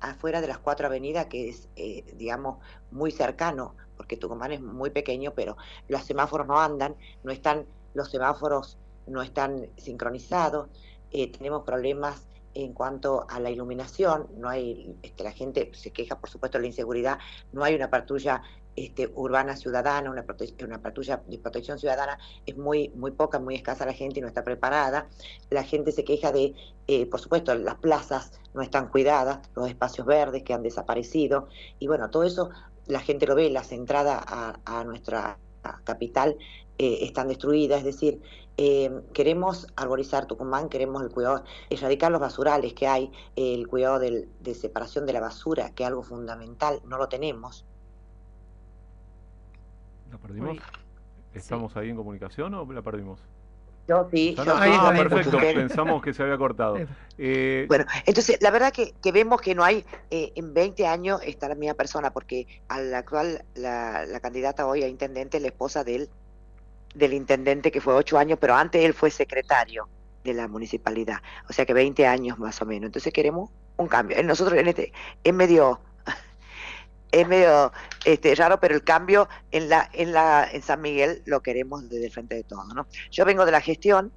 afuera 0.00 0.40
de 0.40 0.48
las 0.48 0.58
cuatro 0.58 0.86
avenidas, 0.86 1.26
que 1.26 1.48
es, 1.50 1.68
eh, 1.76 2.04
digamos, 2.16 2.58
muy 2.90 3.10
cercano, 3.10 3.74
porque 3.98 4.16
Tucumán 4.16 4.52
es 4.52 4.60
muy 4.62 4.90
pequeño, 4.90 5.32
pero 5.34 5.56
los 5.88 6.02
semáforos 6.04 6.46
no 6.46 6.58
andan, 6.60 6.96
no 7.22 7.32
están, 7.32 7.66
los 7.94 8.10
semáforos 8.10 8.76
no 9.06 9.22
están 9.22 9.68
sincronizados, 9.76 10.68
eh, 11.10 11.30
tenemos 11.30 11.64
problemas 11.64 12.26
en 12.54 12.72
cuanto 12.72 13.26
a 13.28 13.38
la 13.38 13.50
iluminación, 13.50 14.28
no 14.38 14.48
hay, 14.48 14.96
este, 15.02 15.24
la 15.24 15.32
gente 15.32 15.70
se 15.74 15.90
queja 15.92 16.18
por 16.18 16.30
supuesto 16.30 16.56
de 16.56 16.62
la 16.62 16.68
inseguridad, 16.68 17.18
no 17.52 17.62
hay 17.62 17.74
una 17.74 17.90
patrulla 17.90 18.42
este, 18.74 19.10
urbana 19.14 19.56
ciudadana, 19.56 20.10
una, 20.10 20.24
una 20.64 20.82
patrulla 20.82 21.22
de 21.26 21.38
protección 21.38 21.78
ciudadana, 21.78 22.18
es 22.46 22.56
muy, 22.56 22.88
muy 22.90 23.10
poca, 23.10 23.38
muy 23.38 23.56
escasa 23.56 23.84
la 23.84 23.92
gente 23.92 24.20
y 24.20 24.22
no 24.22 24.28
está 24.28 24.42
preparada, 24.42 25.06
la 25.50 25.64
gente 25.64 25.92
se 25.92 26.04
queja 26.04 26.32
de, 26.32 26.54
eh, 26.86 27.04
por 27.06 27.20
supuesto, 27.20 27.54
las 27.54 27.76
plazas 27.76 28.32
no 28.54 28.62
están 28.62 28.88
cuidadas, 28.88 29.40
los 29.54 29.68
espacios 29.68 30.06
verdes 30.06 30.42
que 30.42 30.54
han 30.54 30.62
desaparecido, 30.62 31.48
y 31.78 31.88
bueno, 31.88 32.08
todo 32.10 32.24
eso 32.24 32.50
la 32.86 33.00
gente 33.00 33.26
lo 33.26 33.34
ve, 33.34 33.50
las 33.50 33.70
entradas 33.70 34.24
a, 34.26 34.60
a 34.64 34.84
nuestra 34.84 35.38
capital 35.84 36.36
eh, 36.78 36.98
están 37.02 37.28
destruidas, 37.28 37.78
es 37.78 37.84
decir, 37.84 38.20
eh, 38.58 38.90
queremos 39.12 39.66
arborizar 39.76 40.26
Tucumán, 40.26 40.68
queremos 40.68 41.02
el 41.02 41.10
cuidado, 41.10 41.44
erradicar 41.70 42.10
los 42.10 42.20
basurales 42.20 42.72
que 42.74 42.86
hay, 42.86 43.12
el 43.36 43.68
cuidado 43.68 43.98
del- 43.98 44.28
de 44.40 44.54
separación 44.54 45.04
de 45.06 45.12
la 45.12 45.20
basura, 45.20 45.70
que 45.74 45.82
es 45.82 45.88
algo 45.88 46.02
fundamental, 46.02 46.80
no 46.84 46.96
lo 46.98 47.08
tenemos. 47.08 47.64
¿La 50.10 50.18
perdimos? 50.18 50.56
¿Estamos 51.34 51.76
ahí 51.76 51.90
en 51.90 51.96
comunicación 51.96 52.54
o 52.54 52.72
la 52.72 52.82
perdimos? 52.82 53.20
Yo 53.88 54.08
sí, 54.10 54.34
yo 54.34 54.42
Ah, 54.56 54.82
también, 54.88 55.08
perfecto, 55.08 55.38
pensamos 55.54 56.02
que 56.02 56.12
se 56.12 56.22
había 56.22 56.36
cortado. 56.38 56.76
Eh, 57.18 57.66
Bueno, 57.68 57.84
entonces 58.04 58.38
la 58.40 58.50
verdad 58.50 58.72
que, 58.72 58.92
que 59.00 59.12
vemos 59.12 59.40
que 59.40 59.54
no 59.54 59.62
hay, 59.62 59.84
eh, 60.10 60.32
en 60.34 60.54
20 60.54 60.86
años 60.86 61.20
está 61.24 61.48
la 61.48 61.54
misma 61.54 61.74
persona, 61.74 62.10
porque 62.12 62.46
a 62.68 62.80
la 62.80 62.98
actual, 62.98 63.44
la, 63.54 64.04
la 64.06 64.18
candidata 64.20 64.66
hoy 64.66 64.82
a 64.82 64.88
intendente 64.88 65.36
es 65.36 65.42
la 65.42 65.48
esposa 65.50 65.84
del, 65.84 66.08
del 66.96 67.12
intendente 67.12 67.70
que 67.70 67.80
fue 67.80 67.94
8 67.94 68.18
años, 68.18 68.38
pero 68.40 68.54
antes 68.54 68.82
él 68.82 68.94
fue 68.94 69.10
secretario 69.10 69.88
de 70.24 70.34
la 70.34 70.48
municipalidad, 70.48 71.18
o 71.48 71.52
sea 71.52 71.66
que 71.66 71.74
20 71.74 72.06
años 72.06 72.38
más 72.38 72.60
o 72.62 72.66
menos. 72.66 72.86
Entonces 72.86 73.12
queremos 73.12 73.50
un 73.76 73.86
cambio. 73.86 74.16
Eh, 74.16 74.22
Nosotros 74.22 74.58
en 74.58 74.66
este, 74.66 74.92
es 75.22 75.34
medio, 75.34 75.80
es 77.12 77.28
medio 77.28 77.72
este, 78.04 78.34
raro, 78.34 78.58
pero 78.60 78.74
el 78.74 78.82
cambio 78.82 79.28
en 79.50 79.68
la, 79.68 79.88
en 79.92 80.12
la, 80.12 80.48
en 80.50 80.62
San 80.62 80.80
Miguel 80.80 81.22
lo 81.26 81.42
queremos 81.42 81.88
desde 81.88 82.06
el 82.06 82.12
frente 82.12 82.34
de 82.34 82.44
todos, 82.44 82.66
¿no? 82.74 82.86
Yo 83.10 83.24
vengo 83.24 83.44
de 83.44 83.52
la 83.52 83.60
gestión 83.60 84.10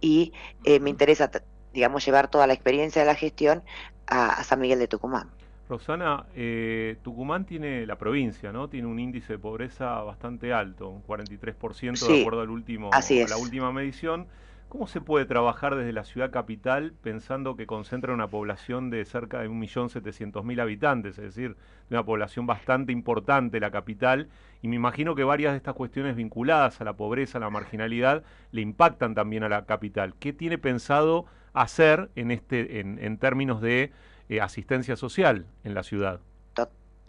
y 0.00 0.32
eh, 0.64 0.80
me 0.80 0.90
interesa, 0.90 1.30
digamos, 1.72 2.04
llevar 2.04 2.28
toda 2.28 2.46
la 2.46 2.52
experiencia 2.52 3.00
de 3.00 3.06
la 3.06 3.14
gestión 3.14 3.62
a, 4.06 4.30
a 4.30 4.44
San 4.44 4.60
Miguel 4.60 4.80
de 4.80 4.88
Tucumán. 4.88 5.30
Rosana, 5.74 6.26
eh, 6.36 6.98
Tucumán 7.02 7.46
tiene, 7.46 7.84
la 7.84 7.98
provincia, 7.98 8.52
¿no? 8.52 8.68
Tiene 8.68 8.86
un 8.86 9.00
índice 9.00 9.32
de 9.32 9.38
pobreza 9.40 10.02
bastante 10.02 10.52
alto, 10.52 10.88
un 10.88 11.02
43% 11.02 12.06
de 12.06 12.20
acuerdo 12.20 12.42
al 12.42 12.50
último, 12.50 12.90
así 12.92 13.20
a 13.20 13.26
la 13.26 13.36
última 13.38 13.72
medición. 13.72 14.28
¿Cómo 14.68 14.86
se 14.86 15.00
puede 15.00 15.24
trabajar 15.24 15.74
desde 15.74 15.92
la 15.92 16.04
ciudad 16.04 16.30
capital 16.30 16.94
pensando 17.02 17.56
que 17.56 17.66
concentra 17.66 18.14
una 18.14 18.28
población 18.28 18.88
de 18.90 19.04
cerca 19.04 19.40
de 19.40 19.50
1.700.000 19.50 20.60
habitantes, 20.60 21.18
es 21.18 21.34
decir, 21.34 21.56
de 21.90 21.96
una 21.96 22.04
población 22.04 22.46
bastante 22.46 22.92
importante 22.92 23.58
la 23.58 23.72
capital? 23.72 24.28
Y 24.62 24.68
me 24.68 24.76
imagino 24.76 25.16
que 25.16 25.24
varias 25.24 25.54
de 25.54 25.56
estas 25.56 25.74
cuestiones 25.74 26.14
vinculadas 26.14 26.80
a 26.80 26.84
la 26.84 26.92
pobreza, 26.92 27.38
a 27.38 27.40
la 27.40 27.50
marginalidad, 27.50 28.22
le 28.52 28.60
impactan 28.60 29.16
también 29.16 29.42
a 29.42 29.48
la 29.48 29.64
capital. 29.66 30.14
¿Qué 30.20 30.32
tiene 30.32 30.56
pensado 30.56 31.26
hacer 31.52 32.10
en, 32.14 32.30
este, 32.30 32.78
en, 32.78 33.00
en 33.00 33.18
términos 33.18 33.60
de 33.60 33.92
eh, 34.28 34.40
asistencia 34.40 34.96
social 34.96 35.46
en 35.64 35.74
la 35.74 35.82
ciudad? 35.82 36.20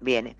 Viene. 0.01 0.35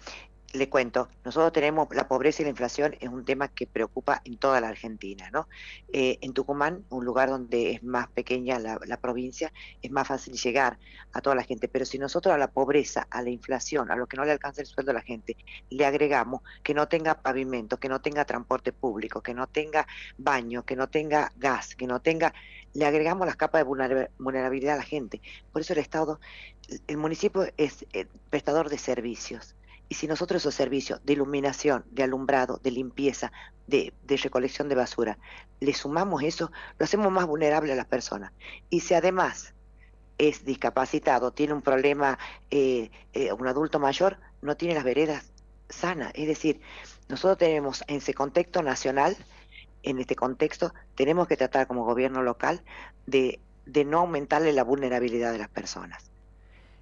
Le 0.53 0.69
cuento, 0.69 1.09
nosotros 1.25 1.51
tenemos 1.51 1.89
la 1.93 2.07
pobreza 2.07 2.41
y 2.41 2.45
la 2.45 2.51
inflación 2.51 2.95
es 3.01 3.09
un 3.09 3.25
tema 3.25 3.49
que 3.49 3.67
preocupa 3.67 4.21
en 4.23 4.37
toda 4.37 4.61
la 4.61 4.69
Argentina, 4.69 5.29
¿no? 5.29 5.49
Eh, 5.91 6.17
en 6.21 6.33
Tucumán, 6.33 6.85
un 6.89 7.03
lugar 7.03 7.29
donde 7.29 7.71
es 7.71 7.83
más 7.83 8.07
pequeña 8.07 8.57
la, 8.57 8.79
la 8.85 8.97
provincia, 8.97 9.51
es 9.81 9.91
más 9.91 10.07
fácil 10.07 10.35
llegar 10.35 10.79
a 11.11 11.19
toda 11.19 11.35
la 11.35 11.43
gente, 11.43 11.67
pero 11.67 11.83
si 11.83 11.99
nosotros 11.99 12.33
a 12.33 12.37
la 12.37 12.51
pobreza, 12.51 13.05
a 13.09 13.21
la 13.21 13.31
inflación, 13.31 13.91
a 13.91 13.97
lo 13.97 14.07
que 14.07 14.15
no 14.15 14.23
le 14.23 14.31
alcanza 14.31 14.61
el 14.61 14.67
sueldo 14.67 14.91
a 14.91 14.93
la 14.93 15.01
gente, 15.01 15.35
le 15.69 15.85
agregamos 15.85 16.41
que 16.63 16.73
no 16.73 16.87
tenga 16.87 17.15
pavimento, 17.15 17.77
que 17.77 17.89
no 17.89 17.99
tenga 17.99 18.23
transporte 18.23 18.71
público, 18.71 19.21
que 19.21 19.33
no 19.33 19.47
tenga 19.47 19.85
baño, 20.17 20.63
que 20.63 20.77
no 20.77 20.87
tenga 20.87 21.33
gas, 21.35 21.75
que 21.75 21.85
no 21.85 21.99
tenga, 22.01 22.33
le 22.75 22.85
agregamos 22.85 23.25
las 23.25 23.37
capas 23.37 23.61
de 23.61 23.65
vulnera- 23.65 24.09
vulnerabilidad 24.19 24.75
a 24.75 24.79
la 24.79 24.83
gente. 24.83 25.21
Por 25.51 25.61
eso 25.61 25.73
el 25.73 25.79
Estado, 25.79 26.19
el 26.87 26.97
municipio 26.97 27.47
es 27.57 27.85
eh, 27.93 28.05
prestador 28.29 28.69
de 28.69 28.77
servicios. 28.77 29.55
Y 29.87 29.95
si 29.95 30.07
nosotros 30.07 30.41
esos 30.41 30.55
servicios 30.55 30.99
de 31.03 31.13
iluminación, 31.13 31.85
de 31.91 32.03
alumbrado, 32.03 32.59
de 32.61 32.71
limpieza, 32.71 33.31
de, 33.67 33.93
de 34.03 34.17
recolección 34.17 34.67
de 34.67 34.75
basura, 34.75 35.17
le 35.59 35.73
sumamos 35.73 36.23
eso, 36.23 36.51
lo 36.77 36.83
hacemos 36.83 37.11
más 37.11 37.25
vulnerable 37.25 37.71
a 37.71 37.75
las 37.75 37.85
personas. 37.85 38.31
Y 38.69 38.81
si 38.81 38.93
además 38.93 39.53
es 40.17 40.43
discapacitado, 40.43 41.31
tiene 41.31 41.53
un 41.53 41.61
problema, 41.61 42.17
eh, 42.51 42.89
eh, 43.13 43.31
un 43.31 43.47
adulto 43.47 43.79
mayor, 43.79 44.17
no 44.41 44.57
tiene 44.57 44.75
las 44.75 44.83
veredas 44.83 45.31
sanas. 45.69 46.11
Es 46.15 46.27
decir, 46.27 46.61
nosotros 47.07 47.37
tenemos 47.37 47.83
en 47.87 47.97
ese 47.97 48.13
contexto 48.13 48.63
nacional, 48.63 49.15
en 49.85 49.99
este 49.99 50.15
contexto, 50.17 50.73
tenemos 50.95 51.27
que 51.27 51.37
tratar 51.37 51.67
como 51.67 51.85
gobierno 51.85 52.23
local 52.23 52.63
de 53.07 53.41
de 53.65 53.83
no 53.85 53.99
aumentarle 53.99 54.53
la 54.53 54.63
vulnerabilidad 54.63 55.31
de 55.33 55.39
las 55.39 55.49
personas 55.49 56.11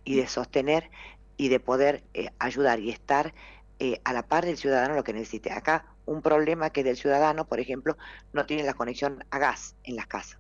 y 0.04 0.18
de 0.18 0.28
sostener 0.28 0.92
y 1.38 1.50
de 1.50 1.60
poder 1.60 2.06
eh, 2.14 2.30
ayudar 2.40 2.80
y 2.80 2.90
estar 2.92 3.34
eh, 3.80 4.02
a 4.06 4.14
la 4.14 4.28
par 4.28 4.46
del 4.46 4.58
ciudadano 4.58 4.96
lo 4.96 5.04
que 5.04 5.14
necesite. 5.14 5.52
Acá 5.52 5.86
un 6.06 6.22
problema 6.22 6.72
que 6.72 6.84
del 6.84 6.98
ciudadano, 6.98 7.48
por 7.48 7.60
ejemplo, 7.60 7.98
no 8.34 8.46
tiene 8.46 8.64
la 8.64 8.76
conexión 8.76 9.26
a 9.32 9.40
gas 9.40 9.78
en 9.84 9.96
las 9.98 10.08
casas. 10.08 10.40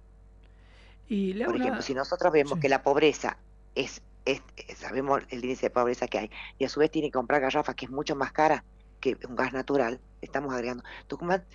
Y 1.39 1.39
Por 1.43 1.55
ejemplo, 1.55 1.81
si 1.83 1.93
nosotros 1.93 2.31
vemos 2.31 2.59
que 2.59 2.69
la 2.69 2.83
pobreza 2.83 3.39
es, 3.75 4.01
es, 4.25 4.43
es- 4.55 4.77
sabemos 4.77 5.21
el 5.29 5.43
índice 5.43 5.67
de 5.67 5.71
pobreza 5.71 6.07
que 6.07 6.19
hay, 6.19 6.31
y 6.57 6.65
a 6.65 6.69
su 6.69 6.79
vez 6.79 6.91
tiene 6.91 7.09
que 7.09 7.13
comprar 7.13 7.41
garrafas 7.41 7.75
que 7.75 7.85
es 7.85 7.91
mucho 7.91 8.15
más 8.15 8.31
cara 8.31 8.65
que 8.99 9.17
un 9.27 9.35
gas 9.35 9.53
natural, 9.53 10.01
estamos 10.21 10.53
agregando. 10.53 10.83
Tucumán 11.07 11.45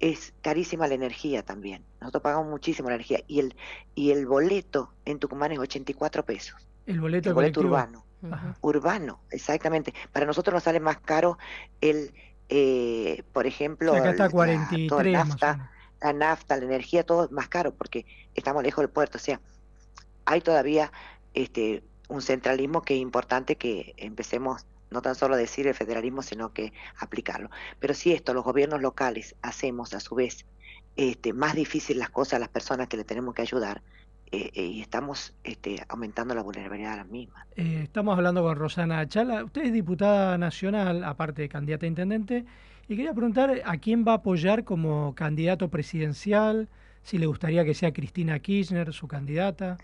es 0.00 0.34
carísima 0.42 0.86
la 0.88 0.94
energía 0.94 1.42
también. 1.42 1.84
Nosotros 2.00 2.22
pagamos 2.22 2.48
muchísimo 2.48 2.88
la 2.88 2.96
energía 2.96 3.20
y 3.26 3.40
el 3.40 3.56
y 3.94 4.10
el 4.10 4.26
boleto 4.26 4.92
en 5.04 5.18
Tucumán 5.18 5.52
es 5.52 5.58
84 5.58 6.24
pesos. 6.24 6.66
El 6.86 7.00
boleto, 7.00 7.30
El 7.30 7.34
boleto 7.34 7.60
urbano. 7.60 8.04
Ajá. 8.30 8.56
Urbano, 8.60 9.20
exactamente. 9.30 9.94
Para 10.12 10.26
nosotros 10.26 10.52
nos 10.54 10.62
sale 10.62 10.80
más 10.80 10.98
caro 10.98 11.38
el, 11.80 12.12
eh, 12.48 13.22
por 13.32 13.46
ejemplo, 13.46 13.92
acá 13.94 14.10
está 14.10 14.24
la- 14.24 14.30
toda 14.30 14.46
la 14.46 14.54
43 14.66 15.12
más 15.12 15.26
o 15.26 15.28
nafta, 15.28 15.70
la 16.00 16.12
nafta, 16.12 16.56
la 16.56 16.64
energía, 16.64 17.04
todo 17.04 17.24
es 17.24 17.30
más 17.30 17.48
caro 17.48 17.74
porque 17.74 18.06
estamos 18.34 18.62
lejos 18.62 18.82
del 18.82 18.90
puerto. 18.90 19.18
O 19.18 19.20
sea, 19.20 19.40
hay 20.24 20.40
todavía 20.40 20.92
este 21.34 21.82
un 22.08 22.22
centralismo 22.22 22.82
que 22.82 22.94
es 22.94 23.00
importante 23.00 23.56
que 23.56 23.94
empecemos 23.96 24.64
no 24.96 25.02
tan 25.02 25.14
solo 25.14 25.36
decir 25.36 25.66
el 25.66 25.74
federalismo, 25.74 26.22
sino 26.22 26.52
que 26.54 26.72
aplicarlo. 26.98 27.50
Pero 27.78 27.92
si 27.92 28.12
esto 28.12 28.32
los 28.32 28.44
gobiernos 28.44 28.80
locales 28.80 29.36
hacemos 29.42 29.92
a 29.92 30.00
su 30.00 30.14
vez 30.14 30.46
este, 30.96 31.34
más 31.34 31.54
difícil 31.54 31.98
las 31.98 32.08
cosas 32.08 32.34
a 32.34 32.38
las 32.38 32.48
personas 32.48 32.88
que 32.88 32.96
le 32.96 33.04
tenemos 33.04 33.34
que 33.34 33.42
ayudar, 33.42 33.82
eh, 34.32 34.50
eh, 34.54 34.62
y 34.64 34.80
estamos 34.80 35.34
este, 35.44 35.84
aumentando 35.88 36.34
la 36.34 36.42
vulnerabilidad 36.42 36.92
de 36.92 36.96
las 36.96 37.08
mismas. 37.08 37.46
Eh, 37.56 37.80
estamos 37.82 38.16
hablando 38.16 38.42
con 38.42 38.56
Rosana 38.56 39.00
Achala. 39.00 39.44
Usted 39.44 39.66
es 39.66 39.72
diputada 39.72 40.38
nacional, 40.38 41.04
aparte 41.04 41.42
de 41.42 41.48
candidata 41.50 41.84
a 41.84 41.88
intendente, 41.88 42.46
y 42.88 42.96
quería 42.96 43.12
preguntar 43.12 43.60
a 43.64 43.76
quién 43.76 44.02
va 44.06 44.12
a 44.12 44.16
apoyar 44.16 44.64
como 44.64 45.14
candidato 45.14 45.68
presidencial, 45.68 46.68
si 47.02 47.18
le 47.18 47.26
gustaría 47.26 47.64
que 47.66 47.74
sea 47.74 47.92
Cristina 47.92 48.38
Kirchner, 48.38 48.94
su 48.94 49.06
candidata. 49.06 49.76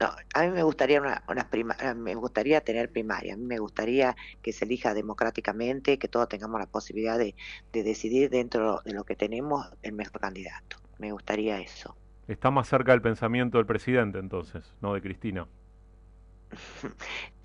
No, 0.00 0.10
a 0.34 0.42
mí 0.42 0.50
me 0.50 0.62
gustaría 0.62 1.00
una, 1.00 1.24
unas 1.28 1.46
prima- 1.48 1.76
eh, 1.80 1.94
me 1.94 2.14
gustaría 2.14 2.60
tener 2.60 2.90
primaria, 2.92 3.34
a 3.34 3.36
mí 3.36 3.44
me 3.46 3.58
gustaría 3.58 4.14
que 4.42 4.52
se 4.52 4.64
elija 4.66 4.92
democráticamente, 4.94 5.98
que 5.98 6.08
todos 6.08 6.28
tengamos 6.28 6.60
la 6.60 6.66
posibilidad 6.66 7.18
de, 7.18 7.34
de 7.72 7.82
decidir 7.82 8.28
dentro 8.30 8.82
de 8.84 8.92
lo 8.92 9.04
que 9.04 9.16
tenemos 9.16 9.66
el 9.82 9.92
mejor 9.94 10.20
candidato. 10.20 10.76
Me 10.98 11.12
gustaría 11.12 11.60
eso. 11.60 11.96
Está 12.28 12.52
más 12.52 12.68
cerca 12.68 12.92
del 12.92 13.02
pensamiento 13.02 13.58
del 13.58 13.66
presidente 13.66 14.18
entonces, 14.20 14.74
no 14.80 14.94
de 14.94 15.02
Cristina. 15.02 15.48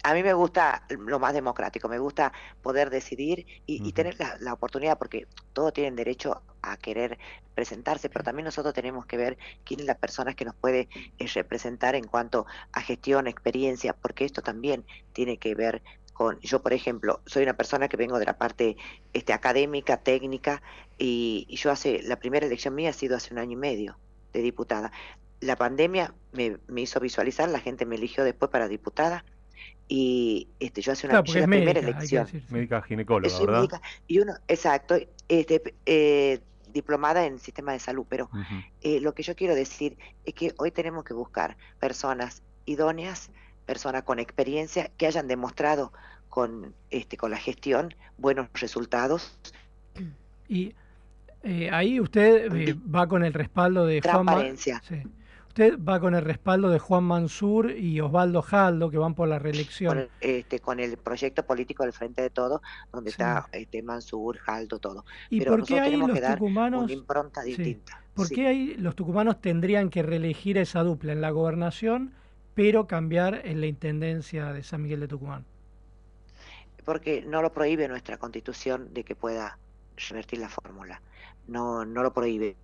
A 0.04 0.16
mí 0.16 0.24
me 0.24 0.34
gusta 0.34 0.84
lo 0.90 1.20
más 1.20 1.34
democrático, 1.34 1.88
me 1.88 2.00
gusta 2.00 2.34
poder 2.64 2.90
decidir 2.90 3.46
y, 3.68 3.88
y 3.88 3.94
tener 3.94 4.20
la, 4.20 4.36
la 4.40 4.54
oportunidad, 4.54 4.98
porque 4.98 5.28
todos 5.54 5.74
tienen 5.74 5.96
derecho 5.96 6.42
a 6.64 6.78
querer 6.78 7.20
presentarse, 7.54 8.10
pero 8.10 8.24
también 8.24 8.46
nosotros 8.46 8.74
tenemos 8.74 9.06
que 9.06 9.18
ver 9.18 9.38
quién 9.64 9.82
es 9.82 9.86
la 9.86 9.98
persona 9.98 10.34
que 10.34 10.46
nos 10.46 10.56
puede 10.56 10.90
eh, 11.20 11.28
representar 11.36 11.94
en 11.96 12.06
cuanto 12.06 12.48
a 12.72 12.82
gestión, 12.82 13.28
experiencia, 13.28 13.94
porque 13.94 14.26
esto 14.26 14.42
también 14.42 14.86
tiene 15.14 15.38
que 15.38 15.54
ver 15.54 15.84
con, 16.14 16.40
yo 16.42 16.62
por 16.62 16.74
ejemplo, 16.74 17.22
soy 17.26 17.44
una 17.44 17.56
persona 17.56 17.88
que 17.88 17.98
vengo 17.98 18.20
de 18.20 18.26
la 18.26 18.38
parte 18.38 18.78
este, 19.14 19.34
académica, 19.34 19.98
técnica, 19.98 20.64
y, 20.98 21.46
y 21.48 21.58
yo 21.58 21.72
hace, 21.72 22.02
la 22.04 22.18
primera 22.18 22.46
elección 22.46 22.76
mía 22.76 22.90
ha 22.90 22.94
sido 22.94 23.16
hace 23.18 23.34
un 23.34 23.40
año 23.40 23.54
y 23.54 23.56
medio 23.56 24.00
de 24.34 24.42
diputada. 24.42 24.92
La 25.42 25.56
pandemia 25.58 26.14
me, 26.32 26.58
me 26.68 26.82
hizo 26.82 27.00
visualizar, 27.00 27.50
la 27.50 27.60
gente 27.60 27.86
me 27.86 27.96
eligió 27.96 28.24
después 28.24 28.50
para 28.50 28.68
diputada, 28.70 29.26
y 29.88 30.48
este, 30.60 30.82
yo 30.82 30.94
hace 30.94 31.08
una 31.08 31.22
Claro, 31.22 31.26
yo 31.26 31.34
la 31.34 31.40
es 31.42 31.48
primera 31.48 31.82
médica, 31.82 32.00
que 32.00 32.16
elección. 32.16 32.44
Médica 32.50 32.82
ginecóloga, 32.82 33.30
Soy 33.30 33.46
¿verdad? 33.48 33.60
médica, 33.60 33.82
y 34.08 34.20
uno, 34.20 34.34
exacto, 34.48 34.96
este, 35.28 35.76
eh, 35.86 36.40
diplomada 36.72 37.26
en 37.26 37.40
sistema 37.40 37.74
de 37.74 37.80
salud, 37.80 38.06
pero 38.08 38.30
eh, 38.82 39.02
lo 39.02 39.14
que 39.14 39.24
yo 39.24 39.36
quiero 39.36 39.56
decir 39.56 39.98
es 40.24 40.34
que 40.34 40.54
hoy 40.58 40.72
tenemos 40.72 41.04
que 41.04 41.14
buscar 41.14 41.58
personas 41.80 42.42
idóneas, 42.66 43.32
personas 43.66 44.04
con 44.04 44.20
experiencia 44.20 44.90
que 44.98 45.08
hayan 45.08 45.28
demostrado 45.28 45.92
con 46.30 46.74
este 46.90 47.18
con 47.18 47.32
la 47.32 47.38
gestión 47.38 47.94
buenos 48.18 48.48
resultados, 48.54 49.38
Y 50.48 50.74
eh, 51.44 51.70
ahí 51.72 52.00
usted 52.00 52.54
eh, 52.56 52.74
va 52.94 53.08
con 53.08 53.24
el 53.24 53.34
respaldo 53.34 53.86
de 53.86 54.00
transparencia. 54.02 54.82
sí. 54.88 55.02
Usted 55.52 55.78
va 55.84 56.00
con 56.00 56.16
el 56.16 56.22
respaldo 56.24 56.70
de 56.70 56.80
Juan 56.80 57.04
Mansur 57.04 57.72
y 57.72 58.00
Osvaldo 58.00 58.42
Jaldo, 58.42 58.90
que 58.90 58.98
van 58.98 59.14
por 59.16 59.28
la 59.28 59.38
reelección. 59.38 59.90
con 59.90 59.98
el, 60.00 60.10
este, 60.22 60.60
con 60.62 60.80
el 60.80 60.96
proyecto 60.96 61.44
político 61.46 61.84
del 61.84 61.92
Frente 61.92 62.22
de 62.22 62.30
Todo, 62.30 62.62
donde 62.94 63.10
está 63.10 63.50
este 63.52 63.84
Mansur, 63.84 64.38
Jaldo, 64.38 64.80
todo. 64.80 65.04
¿Y 65.30 65.40
Pero 65.40 65.58
por 65.58 65.66
qué 65.66 65.82
ahí 65.82 65.98
los 65.98 66.10
que 66.12 66.22
tucumanos- 66.22 66.84
una 66.86 66.94
impronta 66.94 67.42
Sí. 67.42 67.50
distinta. 67.50 68.02
¿Por 68.14 68.28
Sí. 68.28 68.36
qué 68.36 68.48
ahí 68.48 68.76
los 68.78 68.96
tucumanos 68.96 69.42
tendrían 69.42 69.90
que 69.90 70.04
reelegir 70.04 70.58
esa 70.58 70.84
dupla 70.84 71.12
en 71.12 71.20
la 71.20 71.32
gobernación, 71.32 72.14
pero 72.56 72.88
cambiar 72.88 73.42
en 73.46 73.60
la 73.60 73.68
intendencia 73.68 74.54
de 74.54 74.64
San 74.64 74.82
Miguel 74.84 75.02
de 75.02 75.10
Tucumán? 75.10 75.44
porque 76.86 77.24
no 77.28 77.42
lo 77.44 77.52
prohíbe 77.54 77.88
nuestra 77.88 78.18
constitución 78.18 78.92
de 78.92 79.04
que 79.04 79.16
pueda 79.16 79.60
revertir 80.10 80.40
la 80.40 80.50
fórmula. 80.50 81.00
No, 81.48 81.86
no 81.86 82.02
lo 82.02 82.12
prohíbe. 82.12 82.56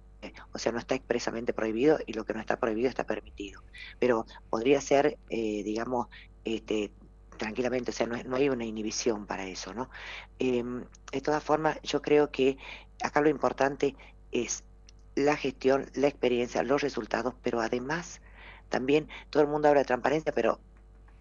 O 0.51 0.59
sea, 0.59 0.71
no 0.71 0.79
está 0.79 0.95
expresamente 0.95 1.53
prohibido 1.53 1.99
y 2.05 2.13
lo 2.13 2.25
que 2.25 2.33
no 2.33 2.39
está 2.39 2.59
prohibido 2.59 2.89
está 2.89 3.05
permitido. 3.05 3.61
Pero 3.99 4.25
podría 4.49 4.81
ser, 4.81 5.17
eh, 5.29 5.63
digamos, 5.63 6.07
este, 6.43 6.91
tranquilamente, 7.37 7.91
o 7.91 7.93
sea, 7.93 8.07
no, 8.07 8.21
no 8.23 8.35
hay 8.35 8.49
una 8.49 8.65
inhibición 8.65 9.25
para 9.25 9.45
eso, 9.45 9.73
¿no? 9.73 9.89
Em, 10.39 10.85
de 11.11 11.21
todas 11.21 11.43
formas, 11.43 11.79
yo 11.83 12.01
creo 12.01 12.31
que 12.31 12.57
acá 13.03 13.21
lo 13.21 13.29
importante 13.29 13.95
es 14.31 14.63
la 15.15 15.35
gestión, 15.35 15.89
la 15.95 16.07
experiencia, 16.07 16.63
los 16.63 16.81
resultados, 16.81 17.33
pero 17.41 17.61
además 17.61 18.21
también 18.69 19.07
todo 19.29 19.43
el 19.43 19.49
mundo 19.49 19.67
habla 19.67 19.81
de 19.81 19.85
transparencia, 19.85 20.31
pero 20.31 20.59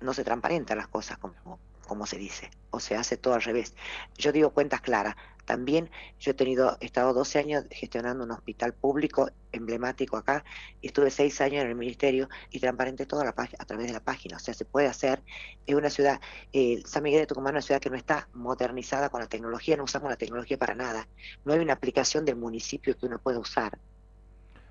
no 0.01 0.13
se 0.13 0.25
transparentan 0.25 0.79
las 0.79 0.89
cosas 0.89 1.19
como, 1.19 1.59
como 1.87 2.07
se 2.07 2.19
dice, 2.19 2.51
o 2.71 2.81
se 2.81 2.97
hace 2.97 3.17
todo 3.17 3.35
al 3.35 3.43
revés. 3.43 3.75
Yo 4.19 4.33
digo 4.33 4.51
cuentas 4.51 4.81
claras. 4.81 5.17
También 5.45 5.91
yo 6.19 6.33
he 6.33 6.35
tenido, 6.35 6.77
he 6.81 6.87
estado 6.87 7.15
12 7.15 7.39
años 7.39 7.65
gestionando 7.71 8.25
un 8.25 8.33
hospital 8.33 8.75
público 8.75 9.31
emblemático 9.53 10.17
acá, 10.17 10.45
estuve 10.83 11.11
6 11.11 11.41
años 11.41 11.63
en 11.63 11.71
el 11.71 11.77
ministerio 11.77 12.29
y 12.51 12.59
transparente 12.59 13.07
todo 13.07 13.21
a, 13.21 13.25
la 13.25 13.31
a 13.31 13.65
través 13.65 13.87
de 13.87 13.93
la 13.93 14.01
página. 14.01 14.37
O 14.37 14.41
sea, 14.41 14.55
se 14.55 14.65
puede 14.65 14.89
hacer. 14.89 15.23
Es 15.65 15.75
una 15.77 15.89
ciudad, 15.89 16.21
eh, 16.53 16.83
San 16.85 17.05
Miguel 17.05 17.21
de 17.21 17.27
Tucumán 17.29 17.57
es 17.57 17.59
una 17.59 17.67
ciudad 17.67 17.81
que 17.81 17.91
no 17.91 17.97
está 17.97 18.29
modernizada 18.35 19.09
con 19.09 19.21
la 19.21 19.29
tecnología, 19.29 19.77
no 19.77 19.85
usamos 19.85 20.11
la 20.11 20.17
tecnología 20.17 20.59
para 20.59 20.75
nada. 20.75 21.09
No 21.45 21.53
hay 21.53 21.61
una 21.61 21.75
aplicación 21.75 22.25
del 22.25 22.37
municipio 22.37 22.97
que 22.99 23.07
uno 23.07 23.21
pueda 23.21 23.39
usar. 23.39 23.79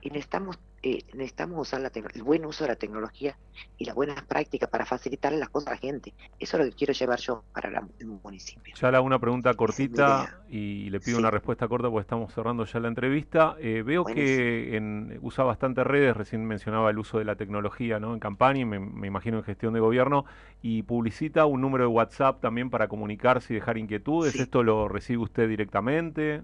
Y 0.06 0.10
necesitamos, 0.12 0.60
eh, 0.84 1.00
necesitamos 1.14 1.60
usar 1.60 1.82
la 1.82 1.92
el 2.14 2.22
buen 2.22 2.46
uso 2.46 2.64
de 2.64 2.68
la 2.70 2.76
tecnología 2.76 3.36
y 3.76 3.86
las 3.86 3.96
buenas 3.96 4.24
prácticas 4.28 4.70
para 4.70 4.86
facilitarle 4.86 5.40
las 5.40 5.50
cosas 5.50 5.70
a 5.70 5.72
la 5.72 5.78
gente. 5.78 6.14
Eso 6.38 6.58
es 6.58 6.64
lo 6.64 6.70
que 6.70 6.76
quiero 6.76 6.94
llevar 6.94 7.20
yo 7.20 7.44
para 7.52 7.72
la- 7.72 7.88
el 7.98 8.06
municipio. 8.06 8.76
Ya 8.80 8.90
hago 8.90 9.02
una 9.08 9.18
pregunta 9.20 9.56
cortita 9.56 10.30
y 10.48 10.92
le 10.92 11.00
pido 11.00 11.18
una 11.18 11.32
respuesta 11.32 11.68
corta 11.68 11.90
porque 11.90 12.02
estamos 12.02 12.32
cerrando 12.34 12.66
ya 12.66 12.80
la 12.80 12.88
entrevista. 12.90 13.56
Eh, 13.60 13.82
veo 13.84 14.06
que 14.06 14.76
en- 14.78 15.18
usa 15.24 15.44
bastante 15.44 15.84
redes, 15.84 16.16
recién 16.16 16.46
mencionaba 16.46 16.92
el 16.92 17.00
uso 17.00 17.18
de 17.18 17.26
la 17.26 17.36
tecnología 17.36 18.00
¿no? 18.00 18.14
en 18.14 18.20
campaña 18.20 18.60
y 18.60 18.66
me, 18.66 18.80
me 18.80 19.08
imagino 19.08 19.38
en 19.38 19.44
gestión 19.44 19.74
de 19.74 19.80
gobierno, 19.80 20.26
y 20.62 20.84
publicita 20.84 21.48
un 21.48 21.62
número 21.62 21.86
de 21.86 21.88
WhatsApp 21.88 22.42
también 22.42 22.70
para 22.70 22.88
comunicarse 22.90 23.54
y 23.54 23.56
dejar 23.56 23.78
inquietudes. 23.80 24.40
¿Esto 24.40 24.62
lo 24.62 24.88
recibe 24.88 25.24
usted 25.24 25.48
directamente? 25.50 26.44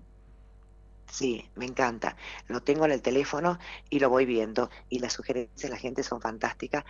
Sí, 1.11 1.43
me 1.55 1.65
encanta. 1.65 2.15
Lo 2.47 2.61
tengo 2.61 2.85
en 2.85 2.91
el 2.93 3.01
teléfono 3.01 3.59
y 3.89 3.99
lo 3.99 4.09
voy 4.09 4.25
viendo. 4.25 4.69
Y 4.89 4.99
las 4.99 5.11
sugerencias 5.13 5.69
de 5.69 5.75
la 5.75 5.77
gente 5.77 6.03
son 6.03 6.21
fantásticas. 6.21 6.85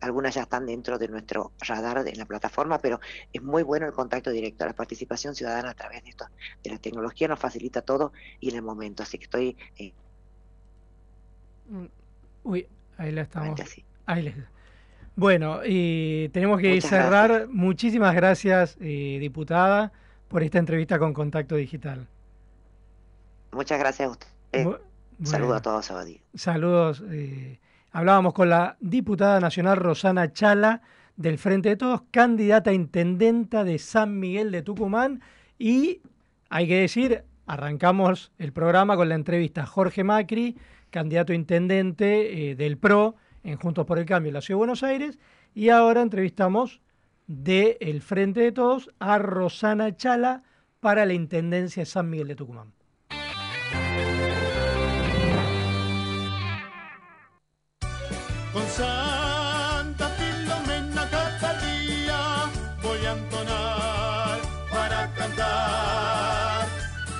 Algunas 0.00 0.34
ya 0.34 0.42
están 0.42 0.66
dentro 0.66 0.96
de 0.98 1.08
nuestro 1.08 1.52
radar 1.60 2.06
en 2.06 2.18
la 2.18 2.24
plataforma, 2.26 2.78
pero 2.78 3.00
es 3.32 3.42
muy 3.42 3.62
bueno 3.64 3.86
el 3.86 3.92
contacto 3.92 4.30
directo. 4.30 4.64
La 4.64 4.74
participación 4.74 5.34
ciudadana 5.34 5.70
a 5.70 5.74
través 5.74 6.04
de 6.04 6.10
esto, 6.10 6.26
de 6.62 6.70
la 6.70 6.78
tecnología 6.78 7.26
nos 7.26 7.40
facilita 7.40 7.82
todo 7.82 8.12
y 8.38 8.50
en 8.50 8.56
el 8.56 8.62
momento. 8.62 9.02
Así 9.02 9.18
que 9.18 9.24
estoy 9.24 9.56
eh, 9.78 9.92
Uy, 12.44 12.68
ahí 12.96 13.10
la 13.10 13.22
estamos. 13.22 13.60
Así. 13.60 13.84
Ahí 14.06 14.22
les- 14.22 14.36
Bueno, 15.16 15.60
y 15.66 16.28
tenemos 16.30 16.60
que 16.60 16.74
Muchas 16.74 16.90
cerrar. 16.90 17.48
Muchísimas 17.48 18.14
gracias, 18.14 18.76
eh, 18.80 19.18
diputada, 19.20 19.92
por 20.28 20.42
esta 20.44 20.58
entrevista 20.58 20.98
con 20.98 21.12
Contacto 21.12 21.56
Digital. 21.56 22.06
Muchas 23.54 23.78
gracias 23.78 24.08
a 24.08 24.10
usted. 24.12 24.28
Bu- 24.64 24.78
Saludos 25.22 25.56
a 25.56 25.62
todos, 25.62 25.90
Abadí. 25.90 26.20
Saludos. 26.34 27.02
eh, 27.10 27.60
hablábamos 27.92 28.34
con 28.34 28.48
la 28.50 28.76
diputada 28.80 29.38
nacional 29.40 29.76
Rosana 29.76 30.32
Chala 30.32 30.82
del 31.16 31.38
Frente 31.38 31.68
de 31.70 31.76
Todos, 31.76 32.02
candidata 32.10 32.70
a 32.70 32.74
intendenta 32.74 33.62
de 33.62 33.78
San 33.78 34.18
Miguel 34.18 34.50
de 34.50 34.62
Tucumán. 34.62 35.22
Y 35.58 36.00
hay 36.50 36.66
que 36.66 36.80
decir, 36.80 37.22
arrancamos 37.46 38.32
el 38.38 38.52
programa 38.52 38.96
con 38.96 39.08
la 39.08 39.14
entrevista 39.14 39.62
a 39.62 39.66
Jorge 39.66 40.02
Macri, 40.02 40.56
candidato 40.90 41.32
a 41.32 41.36
intendente 41.36 42.50
eh, 42.50 42.54
del 42.56 42.76
PRO 42.78 43.14
en 43.44 43.56
Juntos 43.58 43.86
por 43.86 43.98
el 44.00 44.06
Cambio 44.06 44.30
en 44.30 44.34
la 44.34 44.40
Ciudad 44.40 44.56
de 44.56 44.58
Buenos 44.58 44.82
Aires. 44.82 45.18
Y 45.54 45.68
ahora 45.68 46.02
entrevistamos 46.02 46.80
de 47.28 47.76
El 47.80 48.02
Frente 48.02 48.40
de 48.40 48.50
Todos 48.52 48.90
a 48.98 49.18
Rosana 49.18 49.96
Chala 49.96 50.42
para 50.80 51.06
la 51.06 51.12
Intendencia 51.14 51.82
de 51.82 51.86
San 51.86 52.10
Miguel 52.10 52.26
de 52.28 52.34
Tucumán. 52.34 52.72
Con 58.54 58.68
Santa 58.68 60.08
Filomena 60.10 61.10
cada 61.10 61.54
día 61.58 62.48
voy 62.84 63.04
a 63.04 63.10
entonar 63.10 64.38
para 64.70 65.12
cantar. 65.12 66.68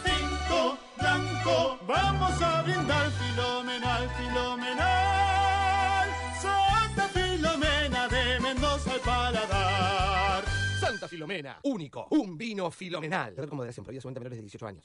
Cinco 0.05 0.79
blanco, 0.97 1.79
vamos 1.89 2.41
a 2.41 2.63
brindar 2.63 3.11
filomenal, 3.11 4.09
filomenal. 4.11 6.09
Santa 6.41 7.09
Filomena 7.09 8.07
de 8.07 8.39
Mendoza 8.39 8.93
al 8.93 9.01
paladar. 9.01 10.45
Santa 10.79 11.09
Filomena, 11.09 11.59
único, 11.65 12.07
un 12.11 12.39
vino 12.39 12.71
filomenal. 12.71 13.35
Prohibida 13.35 13.73
solamente 13.73 13.99
a 13.99 14.21
menores 14.21 14.39
de 14.39 14.43
18 14.43 14.67
años. 14.69 14.85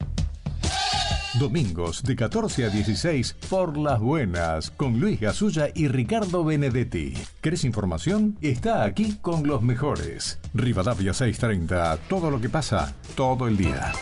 Domingos 1.39 2.03
de 2.03 2.15
14 2.17 2.65
a 2.65 2.69
16 2.69 3.37
por 3.49 3.77
Las 3.77 4.01
Buenas 4.01 4.69
con 4.69 4.99
Luis 4.99 5.19
Gasulla 5.19 5.69
y 5.73 5.87
Ricardo 5.87 6.43
Benedetti. 6.43 7.13
¿Querés 7.39 7.63
información? 7.63 8.37
Está 8.41 8.83
aquí 8.83 9.17
con 9.21 9.47
los 9.47 9.61
mejores. 9.61 10.39
Rivadavia 10.53 11.13
630, 11.13 11.97
todo 12.09 12.29
lo 12.29 12.41
que 12.41 12.49
pasa 12.49 12.93
todo 13.15 13.47
el 13.47 13.55
día. 13.55 13.93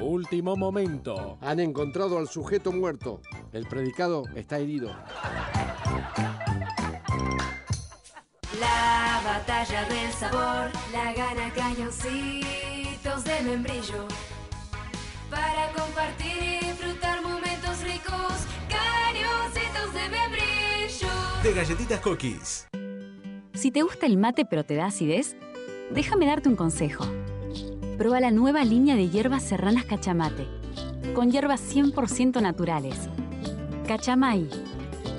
Último 0.00 0.54
momento. 0.54 1.38
Han 1.40 1.58
encontrado 1.58 2.18
al 2.18 2.28
sujeto 2.28 2.70
muerto. 2.70 3.20
El 3.52 3.66
predicado 3.66 4.22
está 4.36 4.58
herido. 4.58 4.94
La 8.60 9.20
batalla 9.24 9.88
del 9.88 10.12
sabor 10.12 10.70
la 10.92 11.12
gana 11.14 11.52
cañoncitos 11.52 13.24
de 13.24 13.42
membrillo. 13.42 14.06
Para 15.30 15.72
compartir 15.72 16.36
y 16.62 16.66
disfrutar 16.66 17.22
momentos 17.22 17.82
ricos, 17.82 18.46
cañoncitos 18.68 19.94
de 19.94 20.08
membrillo. 20.08 21.08
De 21.42 21.52
galletitas 21.52 22.00
cookies. 22.00 22.66
Si 23.54 23.70
te 23.70 23.82
gusta 23.82 24.06
el 24.06 24.16
mate 24.16 24.44
pero 24.44 24.64
te 24.64 24.74
da 24.74 24.86
acidez, 24.86 25.36
déjame 25.90 26.26
darte 26.26 26.48
un 26.48 26.56
consejo. 26.56 27.04
Prueba 27.98 28.20
la 28.20 28.30
nueva 28.30 28.64
línea 28.64 28.94
de 28.94 29.10
hierbas 29.10 29.42
serranas 29.42 29.84
cachamate, 29.84 30.46
con 31.14 31.30
hierbas 31.30 31.60
100% 31.74 32.40
naturales. 32.40 33.08
Cachamay, 33.86 34.48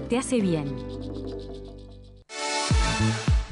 te 0.10 0.18
hace 0.18 0.40
bien. 0.40 0.74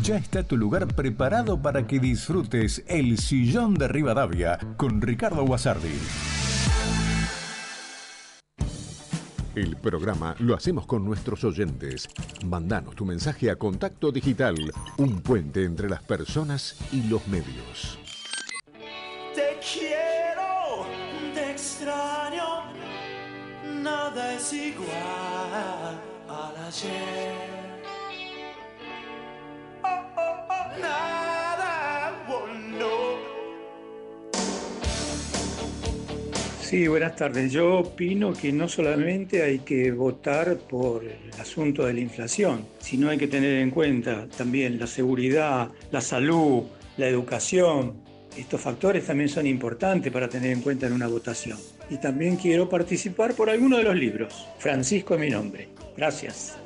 Ya 0.01 0.15
está 0.15 0.43
tu 0.43 0.55
lugar 0.55 0.87
preparado 0.87 1.61
para 1.61 1.85
que 1.85 1.99
disfrutes 1.99 2.83
el 2.87 3.17
sillón 3.17 3.73
de 3.73 3.89
Rivadavia 3.89 4.57
con 4.77 5.01
Ricardo 5.01 5.43
Guasardi. 5.43 5.89
El 9.57 9.75
programa 9.75 10.35
lo 10.37 10.53
hacemos 10.53 10.85
con 10.85 11.03
nuestros 11.03 11.43
oyentes. 11.43 12.07
Mandanos 12.45 12.93
tu 12.93 13.05
mensaje 13.05 13.49
a 13.49 13.55
Contacto 13.55 14.11
Digital, 14.11 14.55
un 14.97 15.19
puente 15.21 15.63
entre 15.63 15.89
las 15.89 16.03
personas 16.03 16.77
y 16.91 17.01
los 17.09 17.27
medios. 17.27 17.97
Te 19.33 19.57
quiero, 19.59 20.85
te 21.33 21.49
extraño, 21.53 22.65
nada 23.81 24.35
es 24.35 24.53
igual 24.53 26.03
al 26.29 26.65
ayer. 26.67 27.33
Oh, 29.81 29.87
oh, 29.87 30.47
oh, 30.49 30.79
nada, 30.79 31.46
Sí, 36.67 36.85
buenas 36.85 37.15
tardes. 37.15 37.53
Yo 37.53 37.79
opino 37.79 38.33
que 38.33 38.51
no 38.51 38.67
solamente 38.67 39.41
hay 39.41 39.59
que 39.59 39.89
votar 39.93 40.57
por 40.57 41.01
el 41.05 41.31
asunto 41.39 41.85
de 41.85 41.93
la 41.93 42.01
inflación, 42.01 42.65
sino 42.79 43.09
hay 43.09 43.17
que 43.17 43.29
tener 43.29 43.59
en 43.61 43.71
cuenta 43.71 44.27
también 44.37 44.77
la 44.77 44.85
seguridad, 44.85 45.69
la 45.91 46.01
salud, 46.01 46.63
la 46.97 47.07
educación. 47.07 47.93
Estos 48.35 48.59
factores 48.59 49.05
también 49.05 49.29
son 49.29 49.47
importantes 49.47 50.11
para 50.11 50.27
tener 50.27 50.51
en 50.51 50.59
cuenta 50.59 50.87
en 50.87 50.91
una 50.91 51.07
votación. 51.07 51.57
Y 51.89 51.99
también 52.01 52.35
quiero 52.35 52.67
participar 52.67 53.33
por 53.33 53.49
alguno 53.49 53.77
de 53.77 53.83
los 53.83 53.95
libros. 53.95 54.45
Francisco 54.59 55.13
es 55.13 55.21
mi 55.21 55.29
nombre. 55.29 55.69
Gracias. 55.95 56.57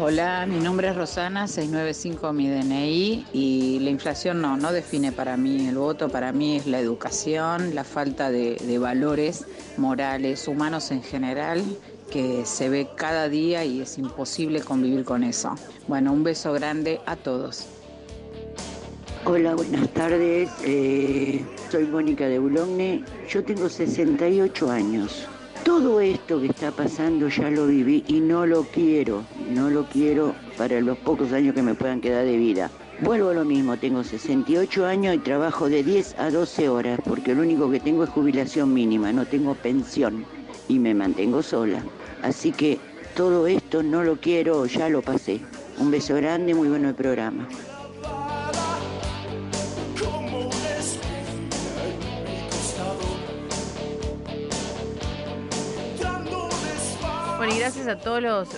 Hola, 0.00 0.46
mi 0.46 0.60
nombre 0.60 0.86
es 0.90 0.94
Rosana, 0.94 1.48
695 1.48 2.32
mi 2.32 2.48
DNI 2.48 3.26
y 3.32 3.80
la 3.80 3.90
inflación 3.90 4.40
no, 4.40 4.56
no 4.56 4.70
define 4.70 5.10
para 5.10 5.36
mí 5.36 5.66
el 5.66 5.76
voto, 5.76 6.08
para 6.08 6.32
mí 6.32 6.54
es 6.54 6.68
la 6.68 6.78
educación, 6.78 7.74
la 7.74 7.82
falta 7.82 8.30
de, 8.30 8.78
valores 8.78 9.44
morales, 9.76 10.46
humanos 10.46 10.92
en 10.92 11.02
general, 11.02 11.64
que 12.12 12.46
se 12.46 12.68
ve 12.68 12.88
cada 12.94 13.28
día 13.28 13.64
y 13.64 13.80
es 13.80 13.98
imposible 13.98 14.60
convivir 14.60 15.04
con 15.04 15.24
eso. 15.24 15.56
Bueno, 15.88 16.12
un 16.12 16.22
beso 16.22 16.52
grande 16.52 17.00
a 17.04 17.16
todos. 17.16 17.66
Hola, 19.24 19.56
buenas 19.56 19.88
tardes. 19.94 20.48
Eh, 20.62 21.44
soy 21.72 21.86
Mónica 21.86 22.28
de 22.28 22.38
Boulogne. 22.38 23.02
Yo 23.28 23.42
tengo 23.42 23.68
68 23.68 24.70
años. 24.70 25.26
Todo 25.64 26.00
esto 26.00 26.40
que 26.40 26.46
está 26.46 26.70
pasando 26.70 27.28
ya 27.28 27.50
lo 27.50 27.66
viví 27.66 28.04
y 28.06 28.20
no 28.20 28.46
lo 28.46 28.64
quiero. 28.64 29.24
No 29.50 29.70
lo 29.70 29.84
quiero 29.84 30.34
para 30.56 30.80
los 30.80 30.98
pocos 30.98 31.32
años 31.32 31.54
que 31.54 31.62
me 31.62 31.74
puedan 31.74 32.00
quedar 32.00 32.24
de 32.24 32.36
vida. 32.36 32.70
Vuelvo 33.00 33.30
a 33.30 33.34
lo 33.34 33.44
mismo, 33.44 33.76
tengo 33.76 34.02
68 34.02 34.86
años 34.86 35.14
y 35.14 35.18
trabajo 35.18 35.68
de 35.68 35.84
10 35.84 36.16
a 36.18 36.30
12 36.30 36.68
horas 36.68 37.00
porque 37.04 37.34
lo 37.34 37.42
único 37.42 37.70
que 37.70 37.80
tengo 37.80 38.02
es 38.04 38.10
jubilación 38.10 38.74
mínima, 38.74 39.12
no 39.12 39.24
tengo 39.24 39.54
pensión 39.54 40.24
y 40.68 40.78
me 40.78 40.94
mantengo 40.94 41.42
sola. 41.42 41.82
Así 42.22 42.50
que 42.50 42.78
todo 43.14 43.46
esto 43.46 43.82
no 43.82 44.02
lo 44.02 44.16
quiero, 44.16 44.66
ya 44.66 44.88
lo 44.88 45.02
pasé. 45.02 45.40
Un 45.78 45.90
beso 45.90 46.16
grande, 46.16 46.54
muy 46.54 46.68
bueno 46.68 46.88
el 46.88 46.94
programa. 46.94 47.48
Bueno, 57.38 57.54
y 57.54 57.60
gracias 57.60 57.86
a 57.86 57.96
todos 57.96 58.20
los 58.20 58.48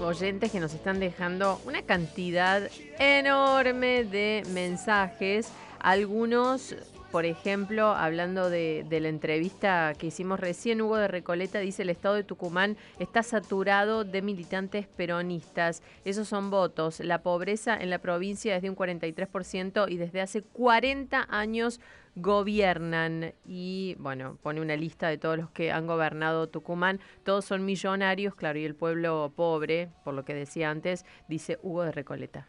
oyentes 0.00 0.50
que 0.50 0.58
nos 0.58 0.72
están 0.72 0.98
dejando 0.98 1.60
una 1.66 1.82
cantidad 1.82 2.62
enorme 2.98 4.04
de 4.04 4.42
mensajes. 4.54 5.52
Algunos, 5.80 6.74
por 7.10 7.26
ejemplo, 7.26 7.88
hablando 7.88 8.48
de, 8.48 8.86
de 8.88 9.00
la 9.00 9.10
entrevista 9.10 9.92
que 9.98 10.06
hicimos 10.06 10.40
recién, 10.40 10.80
Hugo 10.80 10.96
de 10.96 11.08
Recoleta 11.08 11.58
dice 11.58 11.82
el 11.82 11.90
estado 11.90 12.14
de 12.14 12.24
Tucumán 12.24 12.78
está 12.98 13.22
saturado 13.22 14.04
de 14.04 14.22
militantes 14.22 14.86
peronistas. 14.86 15.82
Esos 16.06 16.26
son 16.26 16.50
votos. 16.50 17.00
La 17.00 17.22
pobreza 17.22 17.76
en 17.76 17.90
la 17.90 17.98
provincia 17.98 18.56
es 18.56 18.62
de 18.62 18.70
un 18.70 18.76
43% 18.76 19.92
y 19.92 19.98
desde 19.98 20.22
hace 20.22 20.40
40 20.40 21.26
años 21.28 21.80
gobiernan 22.14 23.32
y 23.46 23.96
bueno, 23.98 24.36
pone 24.42 24.60
una 24.60 24.76
lista 24.76 25.08
de 25.08 25.18
todos 25.18 25.38
los 25.38 25.50
que 25.50 25.72
han 25.72 25.86
gobernado 25.86 26.48
Tucumán, 26.48 27.00
todos 27.24 27.44
son 27.44 27.64
millonarios, 27.64 28.34
claro, 28.34 28.58
y 28.58 28.64
el 28.64 28.74
pueblo 28.74 29.32
pobre, 29.34 29.90
por 30.04 30.14
lo 30.14 30.24
que 30.24 30.34
decía 30.34 30.70
antes, 30.70 31.04
dice 31.28 31.58
Hugo 31.62 31.84
de 31.84 31.92
Recoleta. 31.92 32.46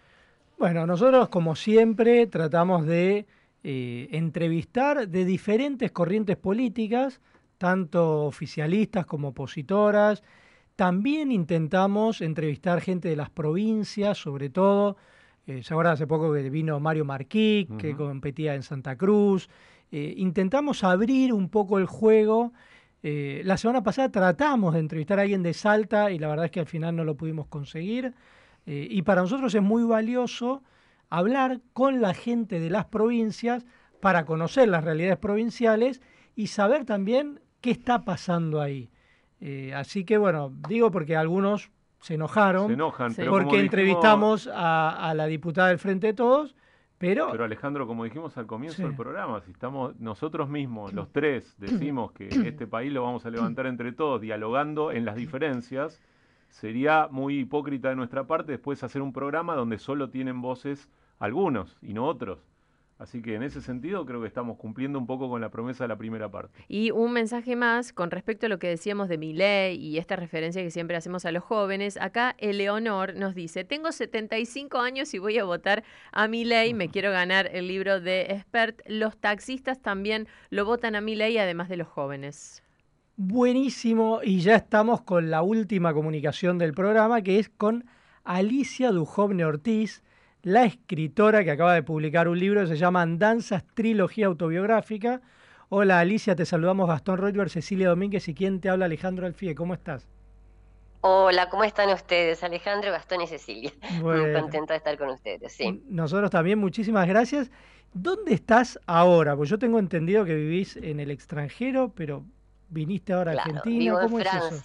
Bueno, 0.57 0.85
nosotros 0.85 1.30
como 1.30 1.56
siempre 1.56 2.27
tratamos 2.27 2.85
de 2.85 3.26
eh, 3.64 4.10
entrevistar 4.11 5.07
de 5.07 5.26
diferentes 5.26 5.91
corrientes 5.91 6.35
políticas, 6.38 7.22
tanto 7.57 8.26
oficialistas 8.26 9.06
como 9.06 9.30
opositoras. 9.30 10.22
También 10.76 11.31
intentamos 11.31 12.22
entrevistar 12.22 12.81
gente 12.81 13.07
de 13.07 13.15
las 13.15 13.30
provincias, 13.30 14.18
sobre 14.18 14.49
todo 14.49 14.98
Eh, 15.45 15.61
¿Se 15.64 15.74
acuerdan 15.74 15.94
hace 15.94 16.07
poco 16.07 16.32
que 16.34 16.49
vino 16.49 16.80
Mario 16.80 17.06
Marquí, 17.06 17.68
que 17.78 17.95
competía 17.95 18.56
en 18.56 18.64
Santa 18.64 18.95
Cruz? 18.95 19.49
Eh, 19.95 20.15
intentamos 20.18 20.84
abrir 20.84 21.32
un 21.34 21.49
poco 21.49 21.78
el 21.78 21.86
juego. 21.86 22.52
Eh, 23.03 23.44
la 23.45 23.57
semana 23.57 23.84
pasada 23.84 24.10
tratamos 24.10 24.74
de 24.74 24.80
entrevistar 24.80 25.20
a 25.20 25.22
alguien 25.22 25.44
de 25.44 25.53
Salta 25.53 26.10
y 26.10 26.18
la 26.18 26.30
verdad 26.30 26.45
es 26.45 26.52
que 26.52 26.61
al 26.61 26.65
final 26.65 26.95
no 26.95 27.03
lo 27.03 27.15
pudimos 27.15 27.45
conseguir. 27.45 28.15
Eh, 28.65 28.88
y 28.90 29.03
para 29.03 29.22
nosotros 29.22 29.53
es 29.53 29.61
muy 29.61 29.84
valioso 29.84 30.64
hablar 31.11 31.61
con 31.74 32.02
la 32.02 32.15
gente 32.15 32.60
de 32.60 32.72
las 32.72 32.86
provincias 32.86 33.68
para 33.99 34.26
conocer 34.26 34.68
las 34.68 34.84
realidades 34.84 35.18
provinciales 35.18 36.02
y 36.36 36.48
saber 36.48 36.86
también 36.86 37.40
qué 37.61 37.70
está 37.70 38.03
pasando 38.03 38.61
ahí. 38.61 38.90
Así 39.76 40.06
que 40.06 40.18
bueno, 40.18 40.53
digo 40.70 40.90
porque 40.90 41.18
algunos 41.18 41.70
se 42.04 42.14
enojaron 42.16 42.68
Se 42.68 42.74
enojan, 42.74 43.14
pero 43.16 43.32
como 43.32 43.42
porque 43.44 43.56
dijimos- 43.58 43.64
entrevistamos 43.66 44.48
a, 44.54 45.10
a 45.10 45.14
la 45.14 45.26
diputada 45.26 45.70
del 45.70 45.80
Frente 45.80 46.08
de 46.08 46.14
Todos, 46.14 46.56
pero, 47.00 47.30
Pero 47.32 47.44
Alejandro, 47.44 47.86
como 47.88 48.04
dijimos 48.06 48.38
al 48.38 48.46
comienzo 48.46 48.78
Sí. 48.78 48.84
del 48.84 48.96
programa, 48.96 49.42
si 49.42 49.52
estamos 49.52 50.00
nosotros 50.00 50.48
mismos, 50.48 50.94
los 50.94 51.10
tres, 51.12 51.56
decimos 51.60 52.12
que 52.12 52.28
este 52.30 52.68
país 52.68 52.94
lo 52.94 53.04
vamos 53.04 53.26
a 53.26 53.30
levantar 53.30 53.66
entre 53.66 53.92
todos, 53.92 54.22
dialogando 54.22 54.92
en 54.92 55.04
las 55.06 55.16
diferencias, 55.16 56.00
sería 56.50 57.08
muy 57.10 57.40
hipócrita 57.40 57.90
de 57.90 57.96
nuestra 57.96 58.26
parte 58.26 58.52
después 58.54 58.84
hacer 58.84 59.02
un 59.02 59.12
programa 59.12 59.56
donde 59.56 59.80
solo 59.80 60.10
tienen 60.10 60.42
voces 60.42 60.88
algunos 61.20 61.78
y 61.82 61.94
no 61.94 62.06
otros. 62.06 62.40
Así 63.04 63.22
que 63.22 63.36
en 63.36 63.44
ese 63.44 63.60
sentido 63.60 64.06
creo 64.06 64.22
que 64.22 64.28
estamos 64.28 64.56
cumpliendo 64.56 64.98
un 64.98 65.06
poco 65.06 65.30
con 65.30 65.42
la 65.42 65.52
promesa 65.52 65.84
de 65.84 65.90
la 65.90 65.98
primera 65.98 66.32
parte. 66.32 66.64
Y 66.70 66.92
un 66.92 67.12
mensaje 67.12 67.58
más 67.58 67.92
con 67.92 68.12
respecto 68.12 68.46
a 68.46 68.50
lo 68.50 68.60
que 68.60 68.70
decíamos 68.70 69.10
de 69.10 69.18
Milei 69.18 69.76
y 69.76 69.98
esta 69.98 70.16
referencia 70.16 70.64
que 70.64 70.72
siempre 70.72 70.96
hacemos 70.96 71.26
a 71.26 71.34
los 71.34 71.44
jóvenes. 71.44 71.98
Acá 71.98 72.34
Eleonor 72.38 73.14
nos 73.16 73.36
dice, 73.36 73.66
tengo 73.66 73.92
75 73.92 74.80
años 74.80 75.14
y 75.14 75.20
voy 75.20 75.38
a 75.38 75.44
votar 75.44 75.84
a 76.14 76.30
Milei, 76.30 76.74
me 76.74 76.88
quiero 76.92 77.12
ganar 77.12 77.50
el 77.52 77.68
libro 77.68 78.00
de 78.00 78.22
Expert. 78.22 78.80
Los 78.88 79.18
taxistas 79.18 79.82
también 79.82 80.30
lo 80.50 80.64
votan 80.64 80.96
a 80.96 81.02
Milei, 81.02 81.38
además 81.38 81.68
de 81.68 81.76
los 81.76 81.90
jóvenes. 81.90 82.64
buenísimo. 83.18 84.22
Y 84.24 84.40
ya 84.40 84.56
estamos 84.56 85.02
con 85.02 85.30
la 85.30 85.42
última 85.42 85.94
comunicación 85.94 86.58
del 86.58 86.74
programa, 86.74 87.22
que 87.22 87.38
es 87.40 87.50
con 87.50 87.84
Alicia 88.24 88.92
Dujovne 88.92 89.44
Ortiz, 89.44 90.04
la 90.44 90.65
escritora 90.65 91.44
que 91.44 91.52
acaba 91.52 91.74
de 91.74 91.82
publicar 91.84 92.28
un 92.28 92.38
libro 92.40 92.61
que 92.61 92.68
se 92.68 92.78
llama 92.78 93.02
Andanzas, 93.02 93.64
Trilogía 93.74 94.28
Autobiográfica. 94.28 95.22
Hola 95.70 95.99
Alicia, 95.99 96.36
te 96.36 96.45
saludamos 96.45 96.88
Gastón 96.88 97.18
Reutberg, 97.18 97.49
Cecilia 97.49 97.90
Domínguez 97.90 98.28
y 98.28 98.36
quien 98.36 98.60
te 98.61 98.70
habla 98.70 98.86
Alejandro 98.86 99.26
Alfie. 99.26 99.56
¿Cómo 99.56 99.74
estás? 99.74 100.07
Hola, 101.02 101.49
¿cómo 101.49 101.64
están 101.65 101.90
ustedes? 101.90 102.44
Alejandro, 102.44 102.91
Gastón 102.91 103.22
y 103.22 103.28
Cecilia. 103.28 103.72
Muy 104.02 104.02
Bueno. 104.02 104.40
contenta 104.41 104.74
de 104.74 104.78
estar 104.78 104.98
con 104.98 105.10
ustedes, 105.10 105.52
sí. 105.52 105.84
Nosotros 105.90 106.30
también, 106.32 106.60
muchísimas 106.60 107.07
gracias. 107.07 107.52
¿Dónde 107.94 108.34
estás 108.34 108.80
ahora? 108.86 109.36
Pues 109.36 109.49
yo 109.49 109.60
tengo 109.60 109.80
entendido 109.80 110.26
que 110.26 110.34
vivís 110.36 110.78
en 110.78 110.99
el 110.99 111.11
extranjero, 111.11 111.94
pero 111.95 112.26
viniste 112.70 113.14
ahora 113.14 113.32
a 113.34 113.36
Argentina. 113.36 113.80
vivo 113.80 113.99
en 113.99 114.07
¿Cómo 114.07 114.20
es 114.20 114.26
eso? 114.34 114.64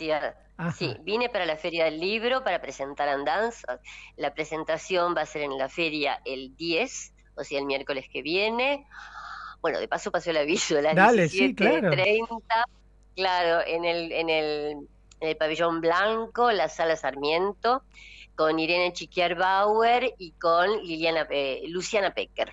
Ajá. 0.58 0.72
Sí, 0.72 0.96
vine 1.02 1.28
para 1.28 1.46
la 1.46 1.56
Feria 1.56 1.84
del 1.84 2.00
Libro 2.00 2.42
para 2.42 2.60
presentar 2.60 3.08
Andanzas. 3.08 3.80
La 4.16 4.34
presentación 4.34 5.14
va 5.16 5.22
a 5.22 5.26
ser 5.26 5.42
en 5.42 5.56
la 5.56 5.68
feria 5.68 6.20
el 6.24 6.56
10, 6.56 7.14
o 7.36 7.44
sea, 7.44 7.60
el 7.60 7.64
miércoles 7.64 8.06
que 8.12 8.22
viene. 8.22 8.84
Bueno, 9.60 9.78
de 9.78 9.86
paso 9.86 10.10
pasó 10.10 10.30
el 10.30 10.36
aviso 10.38 10.76
a 10.76 10.82
las 10.82 10.96
Dale, 10.96 11.28
sí, 11.28 11.54
claro. 11.54 11.92
17:30. 11.92 12.64
Claro, 13.14 13.64
en 13.66 13.84
el, 13.84 14.12
en 14.12 14.30
el, 14.30 14.88
en 15.20 15.28
el 15.28 15.36
pabellón 15.36 15.80
blanco, 15.80 16.50
la 16.50 16.68
sala 16.68 16.96
Sarmiento, 16.96 17.82
con 18.34 18.58
Irene 18.58 18.92
Chiquiar 18.92 19.36
Bauer 19.36 20.12
y 20.18 20.32
con 20.32 20.82
Liliana, 20.82 21.26
eh, 21.30 21.62
Luciana 21.68 22.14
Pecker. 22.14 22.52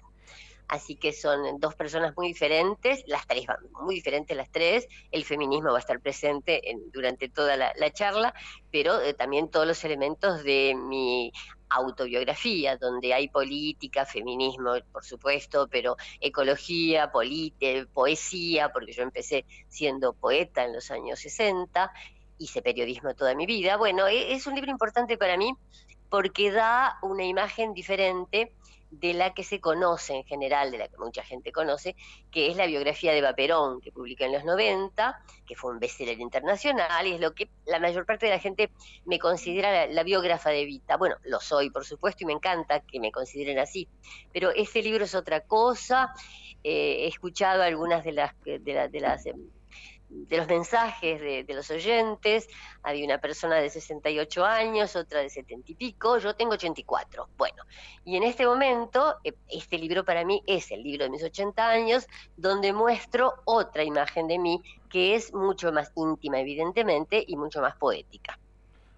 Así 0.67 0.97
que 0.97 1.13
son 1.13 1.59
dos 1.59 1.75
personas 1.75 2.13
muy 2.17 2.27
diferentes, 2.29 3.03
las 3.07 3.27
tres 3.27 3.45
van 3.45 3.57
muy 3.83 3.95
diferentes 3.95 4.35
las 4.35 4.49
tres. 4.51 4.87
El 5.11 5.23
feminismo 5.23 5.69
va 5.71 5.77
a 5.77 5.79
estar 5.79 5.99
presente 6.01 6.69
en- 6.71 6.89
durante 6.91 7.29
toda 7.29 7.55
la, 7.57 7.71
la 7.75 7.91
charla, 7.91 8.33
pero 8.71 8.99
eh, 9.01 9.13
también 9.13 9.49
todos 9.49 9.67
los 9.67 9.83
elementos 9.83 10.43
de 10.43 10.75
mi 10.75 11.31
autobiografía, 11.69 12.77
donde 12.77 13.13
hay 13.13 13.27
política, 13.29 14.05
feminismo, 14.05 14.73
por 14.91 15.03
supuesto, 15.05 15.67
pero 15.69 15.95
ecología, 16.19 17.11
eh, 17.59 17.85
poesía, 17.93 18.69
porque 18.69 18.93
yo 18.93 19.03
empecé 19.03 19.45
siendo 19.67 20.13
poeta 20.13 20.63
en 20.63 20.73
los 20.73 20.89
años 20.91 21.19
60, 21.19 21.91
hice 22.37 22.61
periodismo 22.61 23.13
toda 23.15 23.35
mi 23.35 23.45
vida. 23.45 23.77
Bueno, 23.77 24.07
e- 24.07 24.33
es 24.33 24.47
un 24.47 24.55
libro 24.55 24.71
importante 24.71 25.17
para 25.17 25.37
mí 25.37 25.53
porque 26.09 26.51
da 26.51 26.97
una 27.01 27.23
imagen 27.25 27.73
diferente 27.73 28.55
de 28.99 29.13
la 29.13 29.33
que 29.33 29.43
se 29.43 29.59
conoce 29.59 30.13
en 30.13 30.23
general, 30.23 30.71
de 30.71 30.77
la 30.77 30.87
que 30.87 30.97
mucha 30.97 31.23
gente 31.23 31.51
conoce, 31.51 31.95
que 32.31 32.49
es 32.49 32.55
la 32.57 32.65
biografía 32.65 33.11
de 33.11 33.19
Eva 33.19 33.33
Perón, 33.33 33.81
que 33.81 33.91
publicó 33.91 34.23
en 34.23 34.33
los 34.33 34.43
90, 34.45 35.17
que 35.45 35.55
fue 35.55 35.71
un 35.71 35.79
bestseller 35.79 36.19
internacional, 36.19 37.05
y 37.07 37.13
es 37.13 37.19
lo 37.19 37.33
que 37.33 37.49
la 37.65 37.79
mayor 37.79 38.05
parte 38.05 38.25
de 38.27 38.31
la 38.31 38.39
gente 38.39 38.71
me 39.05 39.19
considera 39.19 39.71
la, 39.71 39.87
la 39.87 40.03
biógrafa 40.03 40.49
de 40.49 40.61
Evita. 40.61 40.97
Bueno, 40.97 41.15
lo 41.23 41.39
soy, 41.39 41.69
por 41.69 41.85
supuesto, 41.85 42.23
y 42.23 42.27
me 42.27 42.33
encanta 42.33 42.79
que 42.81 42.99
me 42.99 43.11
consideren 43.11 43.59
así, 43.59 43.87
pero 44.31 44.51
este 44.51 44.81
libro 44.81 45.03
es 45.05 45.15
otra 45.15 45.41
cosa. 45.41 46.11
Eh, 46.63 47.05
he 47.05 47.07
escuchado 47.07 47.61
algunas 47.63 48.03
de 48.03 48.11
las, 48.13 48.31
de 48.43 48.73
la- 48.73 48.87
de 48.87 48.99
las 48.99 49.25
em, 49.25 49.49
de 50.27 50.37
los 50.37 50.47
mensajes 50.47 51.19
de, 51.19 51.43
de 51.43 51.53
los 51.53 51.69
oyentes, 51.69 52.47
había 52.83 53.05
una 53.05 53.19
persona 53.19 53.57
de 53.57 53.69
68 53.69 54.45
años, 54.45 54.95
otra 54.95 55.19
de 55.19 55.29
70 55.29 55.71
y 55.73 55.75
pico, 55.75 56.17
yo 56.17 56.35
tengo 56.35 56.53
84. 56.53 57.27
Bueno, 57.37 57.63
y 58.05 58.15
en 58.15 58.23
este 58.23 58.45
momento, 58.45 59.15
eh, 59.23 59.33
este 59.49 59.77
libro 59.77 60.05
para 60.05 60.23
mí 60.25 60.41
es 60.47 60.71
el 60.71 60.83
libro 60.83 61.03
de 61.03 61.09
mis 61.09 61.23
80 61.23 61.69
años, 61.69 62.07
donde 62.37 62.73
muestro 62.73 63.33
otra 63.45 63.83
imagen 63.83 64.27
de 64.27 64.39
mí 64.39 64.61
que 64.89 65.15
es 65.15 65.33
mucho 65.33 65.71
más 65.73 65.91
íntima, 65.95 66.39
evidentemente, 66.39 67.23
y 67.27 67.35
mucho 67.35 67.61
más 67.61 67.75
poética. 67.75 68.39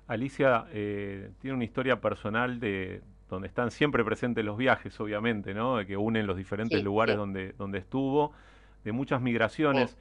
Alicia 0.08 0.66
eh, 0.72 1.32
tiene 1.42 1.56
una 1.56 1.66
historia 1.66 2.00
personal 2.00 2.60
de 2.60 3.02
donde 3.30 3.48
están 3.48 3.72
siempre 3.72 4.04
presentes 4.06 4.46
los 4.46 4.58
viajes, 4.58 4.98
obviamente, 5.00 5.54
¿no? 5.54 5.78
De 5.78 5.86
que 5.86 5.98
unen 5.98 6.28
los 6.28 6.38
diferentes 6.38 6.80
Sí, 6.80 6.84
lugares 6.84 7.16
sí. 7.16 7.18
donde, 7.18 7.54
donde 7.54 7.80
estuvo, 7.80 8.32
de 8.84 8.92
muchas 8.94 9.22
migraciones. 9.22 9.98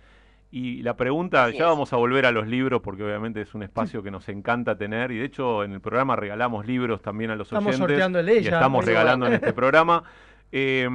Y 0.59 0.83
la 0.83 0.97
pregunta, 0.97 1.45
Así 1.45 1.59
ya 1.59 1.65
es. 1.65 1.71
vamos 1.71 1.93
a 1.93 1.97
volver 1.97 2.25
a 2.25 2.31
los 2.33 2.47
libros 2.47 2.81
porque 2.81 3.05
obviamente 3.05 3.43
es 3.43 3.55
un 3.55 3.63
espacio 3.63 4.03
que 4.03 4.11
nos 4.11 4.27
encanta 4.31 4.79
tener 4.79 5.11
y 5.13 5.19
de 5.19 5.27
hecho 5.27 5.63
en 5.65 5.73
el 5.73 5.81
programa 5.83 6.17
regalamos 6.17 6.65
libros 6.67 7.03
también 7.03 7.31
a 7.31 7.37
los 7.37 7.49
Estamos 7.49 7.67
oyentes 7.75 7.89
sorteando 7.91 8.21
el 8.21 8.27
de 8.27 8.35
y 8.37 8.39
ella, 8.39 8.51
estamos 8.55 8.85
regalando 8.85 9.27
en 9.27 9.35
este 9.35 9.53
programa. 9.53 10.05
Eh, 10.53 10.89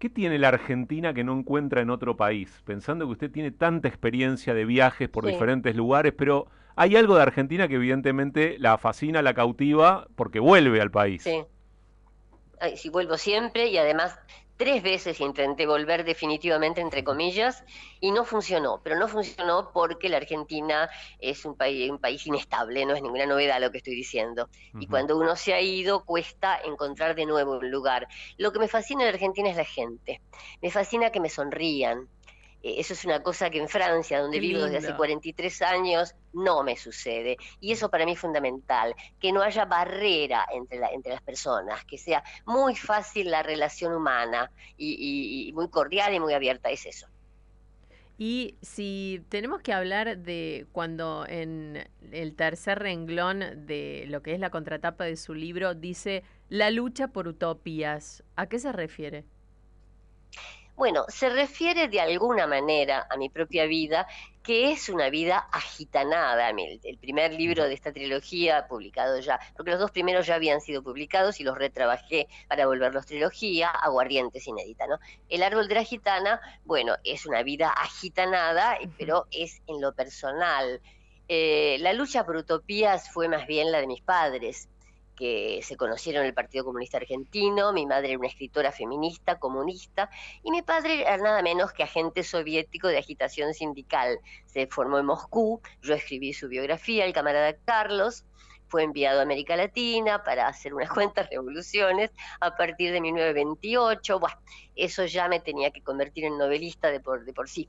¿Qué 0.00 0.10
tiene 0.10 0.38
la 0.40 0.48
Argentina 0.48 1.14
que 1.14 1.22
no 1.22 1.38
encuentra 1.38 1.82
en 1.82 1.90
otro 1.90 2.16
país? 2.16 2.62
Pensando 2.64 3.06
que 3.06 3.12
usted 3.12 3.30
tiene 3.30 3.52
tanta 3.52 3.86
experiencia 3.86 4.54
de 4.54 4.64
viajes 4.64 5.08
por 5.08 5.24
Sí. 5.24 5.30
diferentes 5.30 5.76
lugares, 5.76 6.12
pero 6.16 6.48
hay 6.74 6.96
algo 6.96 7.14
de 7.14 7.22
Argentina 7.22 7.68
que 7.68 7.76
evidentemente 7.76 8.56
la 8.58 8.76
fascina, 8.76 9.22
la 9.22 9.34
cautiva, 9.34 10.08
porque 10.16 10.40
vuelve 10.40 10.80
al 10.80 10.90
país. 10.90 11.22
Sí. 11.22 11.44
Ay, 12.60 12.76
sí, 12.76 12.88
vuelvo 12.88 13.16
siempre 13.16 13.68
y 13.68 13.78
además 13.78 14.18
tres 14.60 14.82
veces 14.82 15.18
intenté 15.22 15.64
volver 15.64 16.04
definitivamente, 16.04 16.82
entre 16.82 17.02
comillas, 17.02 17.64
y 17.98 18.10
no 18.10 18.26
funcionó. 18.26 18.82
Pero 18.84 18.98
no 18.98 19.08
funcionó 19.08 19.70
porque 19.72 20.10
la 20.10 20.18
Argentina 20.18 20.90
es 21.18 21.46
un 21.46 21.56
país, 21.56 21.90
un 21.90 21.98
país 21.98 22.26
inestable, 22.26 22.84
no 22.84 22.92
es 22.92 23.00
ninguna 23.00 23.24
novedad 23.24 23.58
lo 23.58 23.70
que 23.70 23.78
estoy 23.78 23.94
diciendo. 23.94 24.50
Y 24.78 24.86
cuando 24.86 25.16
uno 25.16 25.34
se 25.34 25.54
ha 25.54 25.62
ido, 25.62 26.04
cuesta 26.04 26.60
encontrar 26.62 27.14
de 27.14 27.24
nuevo 27.24 27.56
un 27.56 27.70
lugar. 27.70 28.06
Lo 28.36 28.52
que 28.52 28.58
me 28.58 28.68
fascina 28.68 29.04
de 29.04 29.08
Argentina 29.08 29.48
es 29.48 29.56
la 29.56 29.64
gente. 29.64 30.20
Me 30.60 30.70
fascina 30.70 31.08
que 31.08 31.20
me 31.20 31.30
sonrían. 31.30 32.10
Eh, 32.62 32.74
Eso 32.80 32.92
es 32.94 33.04
una 33.04 33.22
cosa 33.22 33.50
que 33.50 33.58
en 33.58 33.68
Francia, 33.68 34.20
donde 34.20 34.38
Qué 34.38 34.40
vivo 34.40 34.62
desde 34.62 34.78
hace 34.78 34.86
lindo. 34.88 34.96
43 34.96 35.62
años, 35.62 36.14
no 36.32 36.62
me 36.62 36.76
sucede. 36.76 37.36
Y 37.60 37.72
eso 37.72 37.90
para 37.90 38.04
mí 38.04 38.12
es 38.12 38.20
fundamental, 38.20 38.94
que 39.18 39.32
no 39.32 39.42
haya 39.42 39.64
barrera 39.64 40.46
entre, 40.52 40.78
la- 40.78 40.90
entre 40.92 41.12
las 41.12 41.22
personas, 41.22 41.84
que 41.84 41.98
sea 41.98 42.22
muy 42.46 42.76
fácil 42.76 43.30
la 43.30 43.42
relación 43.42 43.94
humana 43.94 44.50
y, 44.76 44.94
y- 44.98 45.48
y 45.48 45.52
muy 45.52 45.68
cordial 45.70 46.14
y 46.14 46.20
muy 46.20 46.34
abierta, 46.34 46.70
es 46.70 46.86
eso. 46.86 47.06
Y 48.18 48.58
si 48.60 49.24
tenemos 49.30 49.62
que 49.62 49.72
hablar 49.72 50.18
de 50.18 50.66
cuando 50.72 51.24
en 51.26 51.88
el 52.12 52.34
tercer 52.36 52.78
renglón 52.78 53.40
de 53.66 54.04
lo 54.08 54.22
que 54.22 54.34
es 54.34 54.40
la 54.40 54.50
contratapa 54.50 55.04
de 55.04 55.16
su 55.16 55.34
libro 55.34 55.74
dice 55.74 56.22
la 56.48 56.70
lucha 56.70 57.08
por 57.08 57.28
utopías, 57.28 58.22
¿a 58.36 58.46
qué 58.48 58.58
se 58.58 58.72
refiere? 58.72 59.24
Bueno, 60.80 61.04
se 61.08 61.28
refiere 61.28 61.88
de 61.88 62.00
alguna 62.00 62.46
manera 62.46 63.06
a 63.10 63.18
mi 63.18 63.28
propia 63.28 63.66
vida, 63.66 64.06
que 64.42 64.72
es 64.72 64.88
una 64.88 65.10
vida 65.10 65.46
agitanada. 65.52 66.48
El, 66.48 66.80
el 66.82 66.96
primer 66.96 67.34
libro 67.34 67.64
de 67.64 67.74
esta 67.74 67.92
trilogía, 67.92 68.66
publicado 68.66 69.20
ya, 69.20 69.38
porque 69.54 69.72
los 69.72 69.78
dos 69.78 69.90
primeros 69.90 70.26
ya 70.26 70.36
habían 70.36 70.62
sido 70.62 70.82
publicados 70.82 71.38
y 71.38 71.44
los 71.44 71.58
retrabajé 71.58 72.28
para 72.48 72.64
volverlos 72.64 73.04
trilogía, 73.04 73.68
Aguardientes 73.68 74.46
inédita, 74.46 74.86
¿no? 74.86 74.98
El 75.28 75.42
árbol 75.42 75.68
de 75.68 75.74
la 75.74 75.84
gitana, 75.84 76.40
bueno, 76.64 76.96
es 77.04 77.26
una 77.26 77.42
vida 77.42 77.68
agitanada, 77.68 78.78
pero 78.96 79.26
es 79.30 79.60
en 79.66 79.82
lo 79.82 79.92
personal. 79.92 80.80
Eh, 81.28 81.76
la 81.80 81.92
lucha 81.92 82.24
por 82.24 82.36
utopías 82.36 83.12
fue 83.12 83.28
más 83.28 83.46
bien 83.46 83.70
la 83.70 83.82
de 83.82 83.86
mis 83.86 84.00
padres 84.00 84.66
que 85.20 85.60
se 85.62 85.76
conocieron 85.76 86.22
en 86.22 86.28
el 86.28 86.34
Partido 86.34 86.64
Comunista 86.64 86.96
Argentino, 86.96 87.74
mi 87.74 87.84
madre 87.84 88.08
era 88.08 88.18
una 88.18 88.28
escritora 88.28 88.72
feminista, 88.72 89.38
comunista, 89.38 90.08
y 90.42 90.50
mi 90.50 90.62
padre 90.62 91.02
era 91.02 91.18
nada 91.18 91.42
menos 91.42 91.74
que 91.74 91.82
agente 91.82 92.22
soviético 92.22 92.88
de 92.88 92.96
agitación 92.96 93.52
sindical. 93.52 94.18
Se 94.46 94.66
formó 94.66 94.98
en 94.98 95.04
Moscú, 95.04 95.60
yo 95.82 95.92
escribí 95.92 96.32
su 96.32 96.48
biografía, 96.48 97.04
el 97.04 97.12
camarada 97.12 97.54
Carlos, 97.66 98.24
fue 98.66 98.82
enviado 98.84 99.18
a 99.18 99.24
América 99.24 99.56
Latina 99.56 100.24
para 100.24 100.46
hacer 100.46 100.72
unas 100.72 100.88
cuantas 100.94 101.28
revoluciones 101.28 102.10
a 102.40 102.56
partir 102.56 102.90
de 102.90 103.02
1928. 103.02 104.18
Bueno, 104.18 104.38
eso 104.74 105.04
ya 105.04 105.28
me 105.28 105.40
tenía 105.40 105.70
que 105.70 105.82
convertir 105.82 106.24
en 106.24 106.38
novelista 106.38 106.90
de 106.90 107.00
por, 107.00 107.26
de 107.26 107.34
por 107.34 107.50
sí. 107.50 107.68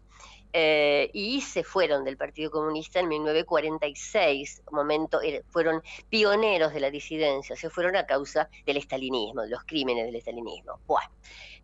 Eh, 0.53 1.09
y 1.13 1.41
se 1.41 1.63
fueron 1.63 2.03
del 2.03 2.17
Partido 2.17 2.51
Comunista 2.51 2.99
en 2.99 3.07
1946, 3.07 4.63
momento, 4.71 5.21
er- 5.21 5.43
fueron 5.49 5.81
pioneros 6.09 6.73
de 6.73 6.79
la 6.79 6.91
disidencia, 6.91 7.55
se 7.55 7.69
fueron 7.69 7.95
a 7.95 8.05
causa 8.05 8.49
del 8.65 8.77
estalinismo, 8.77 9.43
de 9.43 9.49
los 9.49 9.63
crímenes 9.63 10.05
del 10.05 10.15
estalinismo. 10.15 10.79
Bueno, 10.87 11.09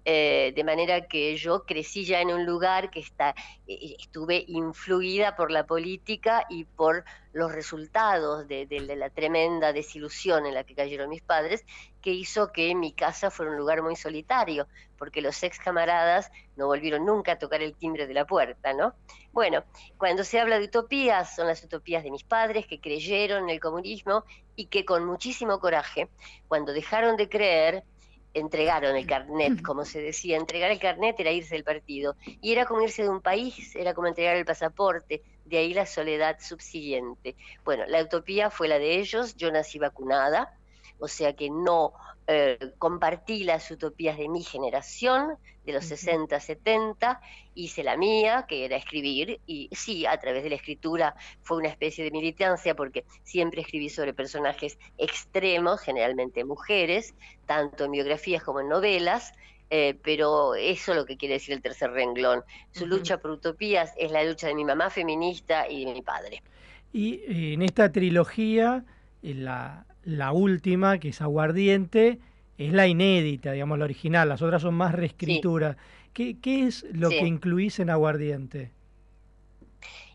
eh, 0.09 0.53
de 0.55 0.63
manera 0.63 1.05
que 1.07 1.35
yo 1.35 1.63
crecí 1.65 2.05
ya 2.05 2.21
en 2.21 2.29
un 2.31 2.45
lugar 2.45 2.89
que 2.89 3.01
está, 3.01 3.35
eh, 3.67 3.95
estuve 3.99 4.45
influida 4.47 5.35
por 5.35 5.51
la 5.51 5.65
política 5.65 6.45
y 6.49 6.63
por 6.63 7.03
los 7.33 7.51
resultados 7.51 8.47
de, 8.47 8.65
de- 8.67 8.95
la 8.95 9.09
tremenda 9.09 9.73
desilusión 9.73 10.45
en 10.45 10.53
la 10.53 10.63
que 10.63 10.75
cayeron 10.75 11.09
mis 11.09 11.21
padres, 11.21 11.65
que 12.01 12.11
hizo 12.11 12.51
que 12.53 12.73
mi 12.73 12.93
casa 12.93 13.29
fuera 13.31 13.51
un 13.51 13.57
lugar 13.57 13.81
muy 13.83 13.95
solitario, 13.97 14.67
porque 14.97 15.21
los 15.21 15.43
ex 15.43 15.59
camaradas 15.59 16.31
no 16.55 16.67
volvieron 16.67 17.05
nunca 17.05 17.33
a 17.33 17.37
tocar 17.39 17.61
el 17.61 17.75
timbre 17.75 18.07
de 18.07 18.13
la 18.13 18.25
puerta, 18.25 18.73
¿no? 18.73 18.93
Bueno, 19.33 19.65
cuando 19.97 20.23
se 20.23 20.39
habla 20.39 20.57
de 20.59 20.65
utopías, 20.65 21.35
son 21.35 21.47
las 21.47 21.63
utopías 21.63 22.03
de 22.03 22.11
mis 22.11 22.23
padres 22.23 22.65
que 22.65 22.79
creyeron 22.79 23.43
en 23.43 23.49
el 23.49 23.59
comunismo 23.59 24.23
y 24.55 24.67
que 24.67 24.85
con 24.85 25.05
muchísimo 25.05 25.59
coraje, 25.59 26.09
cuando 26.47 26.71
dejaron 26.73 27.17
de 27.17 27.29
creer, 27.29 27.83
entregaron 28.33 28.95
el 28.95 29.07
carnet, 29.07 29.61
como 29.61 29.85
se 29.85 30.01
decía, 30.01 30.37
entregar 30.37 30.71
el 30.71 30.79
carnet 30.79 31.19
era 31.19 31.31
irse 31.31 31.55
del 31.55 31.63
partido, 31.63 32.15
y 32.23 32.51
era 32.51 32.65
como 32.65 32.81
irse 32.81 33.03
de 33.03 33.09
un 33.09 33.21
país, 33.21 33.75
era 33.75 33.93
como 33.93 34.07
entregar 34.07 34.35
el 34.35 34.45
pasaporte, 34.45 35.21
de 35.45 35.57
ahí 35.57 35.73
la 35.73 35.85
soledad 35.85 36.37
subsiguiente. 36.39 37.35
Bueno, 37.63 37.85
la 37.87 38.01
utopía 38.01 38.49
fue 38.49 38.67
la 38.67 38.79
de 38.79 38.99
ellos, 38.99 39.35
yo 39.35 39.51
nací 39.51 39.79
vacunada, 39.79 40.53
o 40.99 41.07
sea 41.07 41.33
que 41.33 41.49
no 41.49 41.93
eh, 42.29 42.73
compartí 42.77 43.45
las 43.45 43.71
utopías 43.71 44.17
de 44.17 44.27
mi 44.27 44.43
generación, 44.43 45.37
de 45.65 45.71
los 45.71 45.85
60, 45.85 46.37
70, 46.39 47.21
hice 47.55 47.83
la 47.83 47.95
mía, 47.95 48.45
que 48.49 48.65
era 48.65 48.75
escribir, 48.75 49.39
y 49.47 49.69
sí, 49.71 50.05
a 50.05 50.17
través 50.19 50.43
de 50.43 50.49
la 50.49 50.57
escritura 50.57 51.15
fue 51.41 51.57
una 51.57 51.69
especie 51.69 52.03
de 52.03 52.11
militancia, 52.11 52.75
porque 52.75 53.05
siempre 53.23 53.61
escribí 53.61 53.89
sobre 53.89 54.13
personajes 54.13 54.77
extremos, 54.97 55.79
generalmente 55.79 56.43
mujeres, 56.43 57.15
tanto 57.45 57.85
en 57.85 57.91
biografías 57.91 58.43
como 58.43 58.59
en 58.59 58.67
novelas, 58.67 59.31
eh, 59.69 59.97
pero 60.03 60.55
eso 60.55 60.91
es 60.91 60.97
lo 60.97 61.05
que 61.05 61.15
quiere 61.15 61.35
decir 61.35 61.53
el 61.53 61.61
tercer 61.61 61.91
renglón. 61.91 62.43
Su 62.71 62.87
lucha 62.87 63.19
por 63.19 63.31
utopías 63.31 63.93
es 63.97 64.11
la 64.11 64.23
lucha 64.25 64.47
de 64.47 64.55
mi 64.55 64.65
mamá 64.65 64.89
feminista 64.89 65.69
y 65.69 65.85
de 65.85 65.93
mi 65.93 66.01
padre. 66.01 66.43
Y 66.91 67.15
eh, 67.15 67.53
en 67.53 67.61
esta 67.61 67.91
trilogía, 67.91 68.83
la, 69.21 69.86
la 70.07 70.31
última, 70.33 70.99
que 70.99 71.09
es 71.09 71.21
Aguardiente, 71.21 72.19
es 72.57 72.73
la 72.73 72.87
inédita, 72.87 73.51
digamos, 73.53 73.77
la 73.79 73.85
original. 73.85 74.29
Las 74.29 74.41
otras 74.41 74.61
son 74.63 74.75
más 74.75 74.93
reescrituras. 74.95 75.77
¿Qué, 76.13 76.39
qué 76.41 76.65
es 76.67 76.85
lo 76.93 77.11
Sí. 77.11 77.17
que 77.17 77.27
incluís 77.27 77.79
en 77.79 77.89
Aguardiente? 77.91 78.73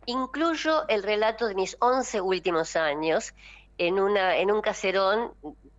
Incluyo 0.07 0.87
el 0.89 1.03
relato 1.03 1.47
de 1.47 1.55
mis 1.55 1.77
11 1.81 2.21
últimos 2.21 2.75
años 2.77 3.35
en, 3.79 4.01
una, 4.01 4.37
en 4.37 4.51
un 4.51 4.61
caserón 4.61 5.33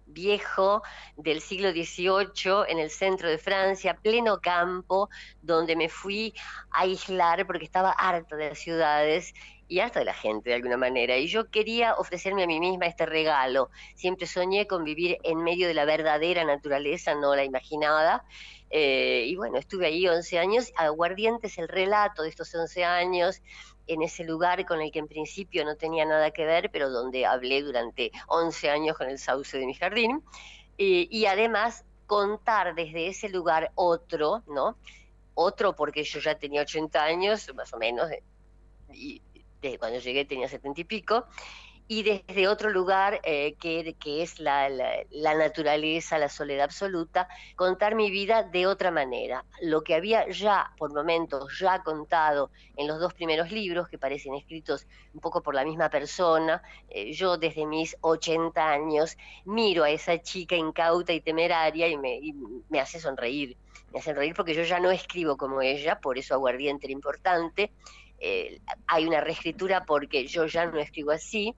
viejo 0.06 0.82
del 1.18 1.42
siglo 1.42 1.72
XVIII 1.74 2.66
en 2.70 2.80
el 2.80 2.90
centro 2.90 3.30
de 3.30 3.38
Francia, 3.38 4.00
pleno 4.02 4.40
campo, 4.40 5.10
donde 5.42 5.76
me 5.76 5.90
fui 5.90 6.34
a 6.72 6.82
aislar 6.82 7.46
porque 7.48 7.66
estaba 7.66 7.92
harta 7.92 8.36
de 8.36 8.50
las 8.50 8.60
ciudades 8.60 9.34
y 9.68 9.80
harta 9.80 10.00
de 10.00 10.06
la 10.06 10.14
gente 10.14 10.50
de 10.50 10.56
alguna 10.56 10.78
manera. 10.78 11.18
Y 11.18 11.28
yo 11.28 11.50
quería 11.50 11.96
ofrecerme 11.96 12.44
a 12.44 12.48
mí 12.48 12.60
misma 12.60 12.86
este 12.86 13.06
regalo. 13.06 13.70
Siempre 13.96 14.28
soñé 14.28 14.68
con 14.68 14.84
vivir 14.84 15.18
en 15.24 15.44
medio 15.44 15.68
de 15.68 15.74
la 15.74 15.86
verdadera 15.86 16.44
naturaleza, 16.44 17.16
no 17.16 17.36
la 17.36 17.44
imaginada. 17.44 18.26
Eh, 18.70 19.26
y 19.28 19.36
bueno, 19.36 19.58
estuve 19.58 19.88
ahí 19.88 20.08
11 20.08 20.40
años. 20.40 20.74
Aguardiente 20.76 21.48
es 21.48 21.58
el 21.58 21.68
relato 21.68 22.24
de 22.24 22.30
estos 22.30 22.54
11 22.54 22.84
años 22.84 23.42
en 23.88 24.02
ese 24.02 24.24
lugar 24.24 24.66
con 24.66 24.82
el 24.82 24.92
que 24.92 25.00
en 25.00 25.08
principio 25.08 25.66
no 25.66 25.76
tenía 25.76 26.06
nada 26.06 26.32
que 26.32 26.46
ver, 26.46 26.70
pero 26.72 26.90
donde 26.90 27.26
hablé 27.26 27.62
durante 27.62 28.12
11 28.28 28.70
años 28.70 28.98
con 28.98 29.10
el 29.10 29.20
sauce 29.20 29.58
de 29.58 29.66
mi 29.66 29.74
jardín. 29.74 30.24
Eh, 30.78 31.08
y 31.10 31.26
además 31.26 31.86
contar 32.08 32.76
desde 32.76 33.08
ese 33.08 33.30
lugar 33.30 33.72
otro, 33.76 34.44
¿no? 34.48 34.78
Otro 35.36 35.76
porque 35.76 36.04
yo 36.04 36.20
ya 36.20 36.36
tenía 36.36 36.62
80 36.62 37.04
años, 37.04 37.52
más 37.56 37.74
o 37.74 37.78
menos, 37.78 38.10
y 38.92 39.22
desde 39.64 39.80
cuando 39.80 40.00
llegué 40.00 40.26
tenía 40.26 40.50
70 40.50 40.82
y 40.82 40.86
pico, 40.86 41.26
y 41.88 42.04
desde 42.04 42.48
otro 42.48 42.70
lugar 42.70 43.20
eh, 43.24 43.56
que, 43.60 43.96
que 44.00 44.24
es 44.24 44.40
la, 44.40 44.70
la- 44.70 45.36
naturaleza, 45.36 46.18
la 46.18 46.30
soledad 46.30 46.66
absoluta, 46.66 47.28
contar 47.56 47.96
mi 47.96 48.10
vida 48.12 48.44
de 48.44 48.68
otra 48.68 48.92
manera. 48.92 49.46
Lo 49.62 49.84
que 49.84 49.96
había 49.96 50.28
ya, 50.30 50.72
por 50.78 50.94
momentos, 50.94 51.58
ya 51.60 51.84
contado 51.84 52.52
en 52.76 52.88
los 52.88 53.00
dos 53.00 53.14
primeros 53.14 53.52
libros, 53.52 53.88
que 53.90 54.00
parecen 54.00 54.34
escritos 54.36 54.88
un 55.14 55.20
poco 55.20 55.42
por 55.44 55.56
la 55.56 55.66
misma 55.66 55.90
persona, 55.90 56.62
eh, 56.88 57.12
yo 57.14 57.38
desde 57.38 57.66
mis 57.66 57.96
80 58.02 58.72
años 58.72 59.16
miro 59.46 59.84
a 59.84 59.90
esa 59.92 60.20
chica 60.20 60.56
incauta 60.56 61.14
y 61.14 61.22
temeraria 61.22 61.88
y 61.88 61.98
me, 61.98 62.16
y 62.18 62.34
me 62.70 62.80
hace 62.80 63.00
sonreír. 63.00 63.58
Me 63.92 64.00
hace 64.00 64.14
reír 64.14 64.34
porque 64.36 64.56
yo 64.56 64.64
ya 64.64 64.80
no 64.80 64.90
escribo 64.92 65.38
como 65.38 65.62
ella, 65.62 66.00
por 66.02 66.18
eso 66.18 66.34
Aguardiente 66.34 66.88
era 66.88 66.94
importante. 66.94 67.74
Eh, 68.26 68.62
hay 68.88 69.06
una 69.06 69.20
reescritura 69.20 69.84
porque 69.86 70.28
yo 70.28 70.46
ya 70.46 70.66
no 70.66 70.80
escribo 70.80 71.12
así 71.12 71.54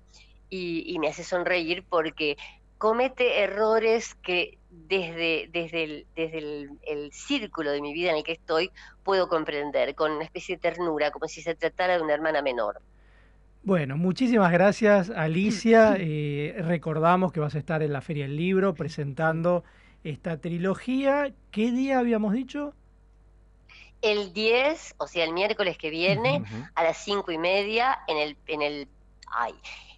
y, 0.50 0.84
y 0.88 0.98
me 0.98 1.10
hace 1.10 1.24
sonreír 1.24 1.86
porque 1.88 2.38
comete 2.80 3.44
errores 3.44 4.16
que 4.16 4.58
desde, 4.72 5.48
desde, 5.54 5.84
el, 5.84 6.06
desde 6.16 6.38
el, 6.40 6.70
el 6.88 7.12
círculo 7.12 7.70
de 7.70 7.82
mi 7.82 7.94
vida 7.94 8.10
en 8.10 8.18
el 8.18 8.24
que 8.24 8.32
estoy 8.32 8.72
puedo 9.04 9.28
comprender 9.28 9.94
con 9.94 10.12
una 10.12 10.24
especie 10.24 10.56
de 10.56 10.62
ternura, 10.62 11.12
como 11.12 11.28
si 11.28 11.44
se 11.44 11.54
tratara 11.54 11.98
de 11.98 12.02
una 12.04 12.16
hermana 12.16 12.42
menor. 12.42 12.82
Bueno, 13.62 13.96
muchísimas 13.96 14.52
gracias 14.52 15.12
Alicia. 15.12 15.98
Eh, 16.00 16.56
recordamos 16.60 17.32
que 17.32 17.40
vas 17.40 17.54
a 17.54 17.60
estar 17.60 17.84
en 17.84 17.94
la 17.94 18.02
Feria 18.02 18.26
del 18.26 18.38
Libro 18.38 18.74
presentando 18.74 19.64
esta 20.04 20.38
trilogía. 20.38 21.32
¿Qué 21.52 21.72
día 21.72 22.00
habíamos 22.00 22.34
dicho? 22.34 22.74
El 24.06 24.34
10, 24.34 24.96
o 24.98 25.08
sea, 25.08 25.24
el 25.24 25.34
miércoles 25.34 25.78
que 25.78 25.90
viene, 25.90 26.44
a 26.76 26.84
las 26.84 26.98
cinco 26.98 27.32
y 27.32 27.38
media, 27.38 28.00
en 28.08 28.18
el, 28.18 28.38
en 28.48 28.62
el, 28.62 28.88
ay, 29.36 29.54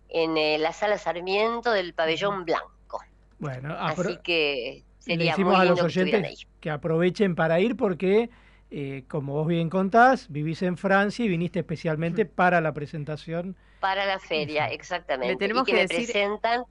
en 0.10 0.38
eh, 0.38 0.58
la 0.58 0.72
sala 0.72 0.98
Sarmiento 0.98 1.72
del 1.72 1.94
pabellón 1.94 2.46
blanco. 2.46 3.02
Bueno, 3.40 3.76
apro- 3.76 4.06
Así 4.08 4.18
que 4.24 4.84
le 5.06 5.14
sería 5.16 5.32
decimos 5.32 5.58
muy 5.58 5.62
a 5.62 5.70
los 5.70 5.80
que 5.80 5.86
oyentes 5.86 6.24
ahí. 6.24 6.36
que 6.62 6.70
aprovechen 6.70 7.36
para 7.36 7.60
ir 7.60 7.76
porque, 7.76 8.30
eh, 8.72 9.04
como 9.10 9.34
vos 9.34 9.48
bien 9.48 9.70
contás, 9.70 10.28
vivís 10.30 10.62
en 10.62 10.78
Francia 10.78 11.26
y 11.26 11.28
viniste 11.28 11.60
especialmente 11.60 12.26
para 12.26 12.62
la 12.62 12.74
presentación. 12.74 13.56
Para 13.82 14.06
la 14.06 14.20
feria, 14.20 14.68
exactamente. 14.68 15.34
Le 15.34 15.38
tenemos 15.38 15.64
y 15.68 15.72
que, 15.72 15.72
que 15.74 15.78
me 15.84 15.88
decir- 15.88 16.06
presentan. 16.12 16.64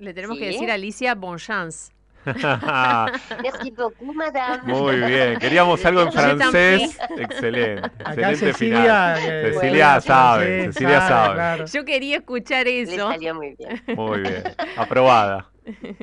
Le 0.00 0.12
tenemos 0.12 0.36
¿Sí? 0.36 0.42
que 0.42 0.50
decir 0.50 0.70
a 0.70 0.74
Alicia 0.74 1.14
bon 1.14 1.38
chance. 1.38 1.92
Merci 3.42 3.70
beaucoup, 3.70 4.14
madame. 4.14 4.62
Muy 4.72 4.96
bien, 4.96 5.38
queríamos 5.38 5.84
algo 5.84 6.02
en 6.02 6.12
francés. 6.12 6.98
Excelente. 7.16 7.88
Acá 8.04 8.30
Excelente 8.32 8.36
Cecilia, 8.52 9.16
final. 9.16 9.18
eh, 9.24 9.52
Cecilia 9.54 9.86
bueno, 9.88 10.00
sabe, 10.02 10.64
Cecilia 10.66 11.00
sabe, 11.00 11.08
sabe. 11.08 11.34
claro. 11.34 11.64
Yo 11.66 11.84
quería 11.84 12.16
escuchar 12.18 12.64
Le 12.66 12.80
eso. 12.82 13.08
salió 13.10 13.34
muy 13.34 13.56
bien. 13.56 13.82
Muy 13.96 14.20
bien. 14.20 14.42
Aprobada. 14.76 15.50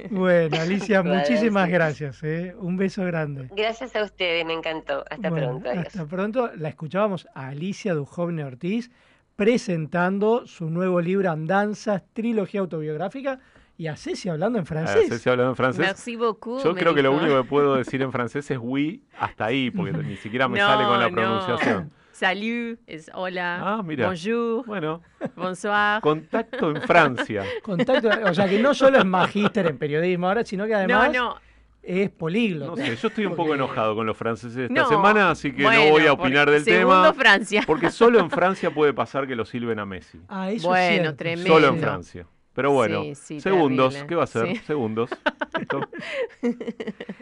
Bueno, 0.10 0.60
Alicia, 0.60 1.04
muchísimas 1.04 1.66
sí. 1.68 1.72
gracias. 1.72 2.24
eh. 2.24 2.54
Un 2.60 2.76
beso 2.78 3.04
grande. 3.06 3.48
Gracias 3.56 3.96
a 3.96 4.04
ustedes, 4.04 4.46
me 4.46 4.54
encantó. 4.54 5.04
Hasta 5.10 5.30
Bueno, 5.30 5.48
pronto. 5.60 5.70
Adiós. 5.70 5.88
Hasta 5.88 6.06
pronto. 6.06 6.52
La 6.58 6.70
escuchábamos 6.70 7.28
a 7.34 7.48
Alicia 7.48 7.94
Dujovne 7.94 8.44
Ortiz 8.44 8.92
presentando 9.36 10.46
su 10.46 10.70
nuevo 10.70 11.02
libro 11.02 11.32
Andanzas, 11.32 12.04
trilogía 12.14 12.60
autobiográfica, 12.62 13.40
y 13.78 13.88
a 13.88 13.96
Ceci 13.96 14.30
hablando 14.30 14.60
en 14.60 14.66
francés. 14.66 15.10
Ceci 15.10 15.30
hablando 15.30 15.52
en 15.52 15.56
francés. 15.56 15.80
Merci 15.86 16.16
beaucoup. 16.16 16.64
Yo 16.64 16.76
creo 16.76 16.94
que 16.94 17.02
lo 17.02 17.12
único 17.12 17.36
que 17.42 17.48
puedo 17.48 17.76
decir 17.76 18.02
en 18.02 18.12
francés 18.12 18.50
es 18.52 18.58
oui 18.62 19.04
hasta 19.20 19.46
ahí, 19.46 19.72
porque 19.72 19.92
ni 20.04 20.16
siquiera 20.18 20.48
me 20.48 20.60
No, 20.60 20.68
sale 20.68 20.86
con 20.86 21.00
la 21.00 21.10
no. 21.10 21.16
pronunciación. 21.16 21.92
Salut 22.14 22.80
es 22.86 23.10
hola. 23.16 23.60
Ah, 23.60 23.82
mira. 23.84 24.06
Bonjour. 24.08 24.64
Bueno, 24.68 25.02
Bonsoir. 25.36 26.00
contacto 26.02 26.70
en 26.70 26.82
Francia. 26.84 27.44
Contacto, 27.64 28.08
o 28.30 28.34
sea 28.36 28.48
que 28.48 28.60
no 28.62 28.76
solo 28.76 29.00
es 29.00 29.06
magíster 29.06 29.66
en 29.66 29.80
periodismo 29.80 30.28
ahora, 30.28 30.46
sino 30.46 30.68
que 30.68 30.76
además 30.76 31.12
no, 31.12 31.30
no. 31.30 31.38
es 31.82 32.12
No 32.12 32.18
políglota. 32.18 32.86
sé, 32.86 32.96
yo 32.98 33.08
estoy 33.08 33.26
un 33.26 33.36
poco 33.36 33.56
enojado 33.56 33.96
con 33.96 34.06
los 34.06 34.16
franceses 34.16 34.56
esta 34.70 34.82
No, 34.84 34.88
semana, 34.88 35.32
así 35.32 35.52
que 35.54 35.64
bueno, 35.64 35.86
no 35.86 35.90
voy 35.90 36.06
a 36.06 36.14
opinar 36.14 36.52
del 36.52 36.64
segundo 36.64 37.02
tema. 37.02 37.14
Francia. 37.14 37.64
Porque 37.66 37.90
solo 37.90 38.20
en 38.20 38.30
Francia 38.30 38.70
puede 38.72 38.94
pasar 38.94 39.26
que 39.28 39.36
lo 39.36 39.44
silben 39.44 39.80
a 39.80 39.86
Messi. 39.88 40.20
Ah, 40.30 40.52
eso 40.52 40.58
es 40.58 40.64
Bueno, 40.66 40.94
cierto. 41.02 41.16
tremendo. 41.16 41.50
Solo 41.52 41.68
en. 41.70 41.80
Francia. 41.80 42.28
Pero 42.54 42.72
bueno, 42.72 43.02
Sí, 43.04 43.16
sí, 43.16 43.40
segundos, 43.42 43.94
terrible. 43.94 44.08
¿qué 44.10 44.16
va 44.16 44.24
a 44.24 44.28
ser? 44.28 44.48
Sí. 44.48 44.56
Segundos. 44.66 45.10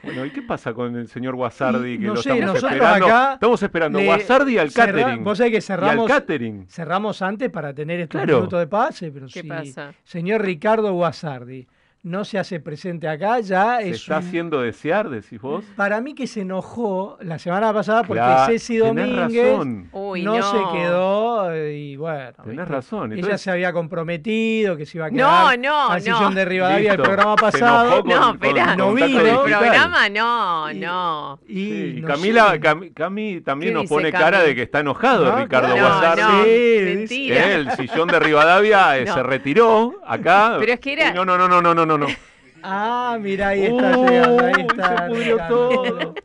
Bueno, 0.04 0.26
¿y 0.26 0.32
qué 0.32 0.42
pasa 0.42 0.74
con 0.74 0.96
el 0.96 1.08
señor 1.08 1.36
Guasardi? 1.36 2.00
Que 2.00 2.08
no 2.08 2.16
lo 2.16 2.22
sé, 2.22 2.30
estamos 2.32 2.46
nosotros 2.56 2.72
esperando. 2.74 3.06
acá 3.06 3.34
estamos 3.34 3.64
esperando 3.64 4.02
Guasardi 4.02 4.58
al 4.58 4.74
catering. 4.74 5.24
Vos 5.24 5.38
sabés 5.38 5.54
que 5.54 5.62
cerramos, 5.62 6.10
Y 6.10 6.12
al 6.12 6.20
catering. 6.20 6.68
cerramos 6.68 7.22
antes 7.22 7.50
para 7.50 7.74
tener 7.74 8.00
estos 8.00 8.20
Claro. 8.22 8.38
minutos 8.40 8.60
de 8.60 8.68
pase, 8.68 9.12
pero 9.12 9.28
¿Qué 9.32 9.44
pasa? 9.44 9.94
señor 10.04 10.42
Ricardo 10.42 10.92
Guasardi 10.94 11.68
no 12.04 12.26
se 12.26 12.40
hace 12.40 12.60
presente 12.60 13.08
acá, 13.08 13.40
ya 13.42 13.78
Se 13.80 13.90
es 13.90 13.96
está 14.02 14.18
un- 14.18 14.24
haciendo 14.26 14.62
desear, 14.62 15.10
decís 15.10 15.40
vos. 15.40 15.64
Para 15.76 16.02
mí 16.02 16.16
que 16.16 16.26
se 16.26 16.42
enojó 16.42 17.18
la 17.22 17.38
semana 17.38 17.72
pasada 17.74 18.04
porque 18.04 18.22
Claro, 18.22 18.52
Ceci 18.52 18.78
Domínguez 18.78 19.52
razón. 19.54 19.90
Uy, 19.92 20.24
no, 20.24 20.38
no. 20.38 20.44
se 20.52 20.78
quedó 20.78 21.54
eh, 21.54 21.74
y 21.78 21.96
bueno. 21.98 22.32
Tenés 22.44 22.58
¿viste? 22.58 22.66
razón. 22.66 23.12
Ella 23.12 23.20
entonces- 23.20 23.42
se 23.42 23.52
había 23.52 23.72
comprometido 23.72 24.76
que 24.78 24.86
se 24.86 24.98
iba 24.98 25.06
a 25.06 25.10
No, 25.10 25.16
quedar 25.16 25.60
no, 25.60 25.90
al 25.92 25.98
no. 26.00 26.04
sillón 26.18 26.36
de 26.36 26.46
Rivadavia 26.46 26.92
el 26.94 26.98
Listo. 26.98 27.04
programa 27.04 27.36
Se 27.36 27.42
pasado. 27.60 28.02
con- 28.02 28.10
No, 28.10 28.32
espera, 28.34 28.76
no 28.76 28.94
vino. 28.94 29.20
El 29.22 29.36
programa 29.36 30.10
no, 30.10 30.74
no. 30.74 31.40
Y, 31.48 31.54
Sí, 31.54 32.00
no 32.02 32.08
Camila. 32.08 32.60
Cami, 32.96 33.42
también 33.42 33.74
¿Qué 33.74 33.80
nos 33.80 33.88
pone 33.90 34.12
Cami? 34.12 34.24
cara 34.24 34.42
de 34.42 34.56
que 34.56 34.64
está 34.64 34.80
enojado 34.80 35.26
No, 35.26 35.38
Ricardo 35.38 35.76
no, 35.78 36.44
Sí, 36.44 36.80
mentira. 36.84 37.54
El 37.54 37.72
sillón 37.72 38.08
de 38.08 38.20
Rivadavia 38.20 38.98
eh, 38.98 39.06
No. 39.12 39.14
se 39.14 39.24
retiró 39.24 39.94
acá. 40.06 40.56
Pero 40.60 40.74
es 40.74 40.80
que 40.80 40.94
era- 40.94 41.14
No, 41.14 41.26
no, 41.26 41.38
no, 41.38 41.48
no, 41.48 41.62
no, 41.62 41.74
no, 41.74 41.86
no, 41.98 42.08
no. 42.08 42.08
Ah, 42.64 43.18
mira, 43.20 43.48
ahí 43.48 43.64
está 43.66 43.98
Uy, 43.98 44.08
llegando, 44.08 44.46
ahí 44.46 44.54
se 44.54 44.62
está. 44.62 45.08
pudrió 45.08 45.34
Ricardo. 45.34 45.70
todo. 45.70 46.16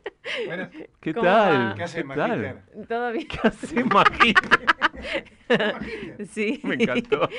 Bueno, 0.45 0.69
¿Qué 1.01 1.13
¿Cómo 1.15 1.25
tal? 1.25 1.53
va? 1.71 1.75
¿Qué 1.75 1.83
hace 1.83 2.03
¿Qué 2.03 2.07
tal? 2.09 2.29
Magíter? 2.29 2.85
Todo 2.87 3.11
bien. 3.11 3.27
¿Qué 3.27 3.39
hace 3.47 3.83
Magíter? 3.83 4.49
Sí. 6.33 6.59
Me 6.63 6.75
encantó. 6.75 7.29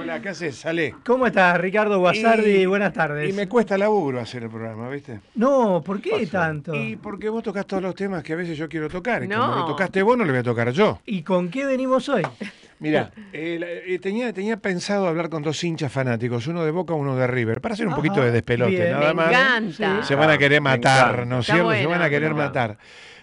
Hola, 0.00 0.20
¿qué 0.22 0.30
haces? 0.30 0.56
Sale. 0.56 0.94
¿Cómo 1.04 1.26
estás, 1.26 1.60
Ricardo 1.60 1.98
Guasardi? 1.98 2.62
Y- 2.62 2.66
Buenas 2.66 2.92
tardes. 2.92 3.28
Y 3.28 3.32
me 3.36 3.48
cuesta 3.48 3.76
laburo 3.76 4.18
hacer 4.20 4.42
el 4.44 4.48
programa, 4.50 4.88
¿viste? 4.88 5.20
No, 5.34 5.82
¿por 5.84 6.00
qué 6.00 6.26
tanto? 6.26 6.74
Y 6.74 6.96
porque 6.96 7.28
vos 7.28 7.42
tocas 7.42 7.66
todos 7.66 7.82
los 7.82 7.94
temas 7.94 8.22
que 8.22 8.32
a 8.32 8.36
veces 8.36 8.56
yo 8.56 8.68
quiero 8.68 8.88
tocar. 8.88 9.22
Y 9.24 9.28
No. 9.28 9.40
como 9.46 9.56
lo 9.60 9.66
tocaste 9.66 10.02
vos, 10.02 10.16
no 10.16 10.24
lo 10.24 10.30
voy 10.32 10.40
a 10.40 10.42
tocar 10.42 10.70
yo. 10.72 11.00
¿Y 11.04 11.22
con 11.22 11.50
qué 11.50 11.66
venimos 11.66 12.08
hoy? 12.08 12.22
Mira, 12.82 13.12
tenía, 14.00 14.32
tenía 14.32 14.56
pensado 14.56 15.06
hablar 15.06 15.28
con 15.28 15.42
dos 15.42 15.62
hinchas 15.62 15.90
fanáticos, 15.92 16.46
uno 16.48 16.64
de 16.64 16.70
Boca, 16.72 16.94
uno 16.94 17.14
de 17.16 17.26
River, 17.26 17.60
para 17.60 17.74
hacer 17.74 17.86
un 17.86 17.92
Ajá, 17.92 18.02
poquito 18.02 18.22
de 18.22 18.32
despelote, 18.32 18.70
bien. 18.72 18.90
nada 18.90 19.08
Me 19.08 19.14
más. 19.14 19.28
encanta. 19.30 20.02
Se 20.02 20.14
van 20.16 20.30
a 20.30 20.36
querer 20.38 20.60
matar. 20.60 21.26
¿no 21.26 21.38
es 21.40 21.46
cierto? 21.46 21.70
Se 21.72 21.86
van 21.86 22.02
a 22.02 22.10
querer 22.10 22.34
matar. 22.34 22.76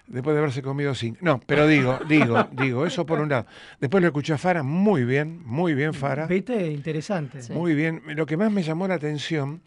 Después 0.08 0.34
de 0.34 0.40
haberse 0.40 0.62
comido 0.64 0.96
cinco. 0.96 1.20
No, 1.22 1.40
pero 1.46 1.68
digo, 1.68 2.00
digo, 2.08 2.48
digo, 2.54 2.86
eso 2.88 3.06
por 3.06 3.20
un 3.20 3.30
lado. 3.30 3.46
Después 3.80 4.02
lo 4.02 4.08
escuché 4.08 4.34
a 4.34 4.38
Fara, 4.40 4.64
muy 4.64 5.04
bien, 5.04 5.42
muy 5.46 5.76
bien 5.76 5.94
Fara. 5.94 6.26
¿Viste? 6.26 6.72
Interesante. 6.72 7.40
Muy 7.54 7.76
bien. 7.76 8.02
Lo 8.08 8.26
que 8.26 8.36
más 8.38 8.52
me 8.52 8.64
llamó 8.64 8.88
la 8.88 8.96
atención, 8.96 9.62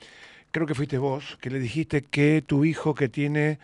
creo 0.50 0.66
que 0.66 0.74
fuiste 0.74 0.98
vos, 0.98 1.38
que 1.40 1.48
le 1.50 1.60
dijiste 1.60 2.02
que 2.02 2.42
tu 2.44 2.64
hijo 2.64 2.92
que 2.94 3.08
tiene, 3.08 3.60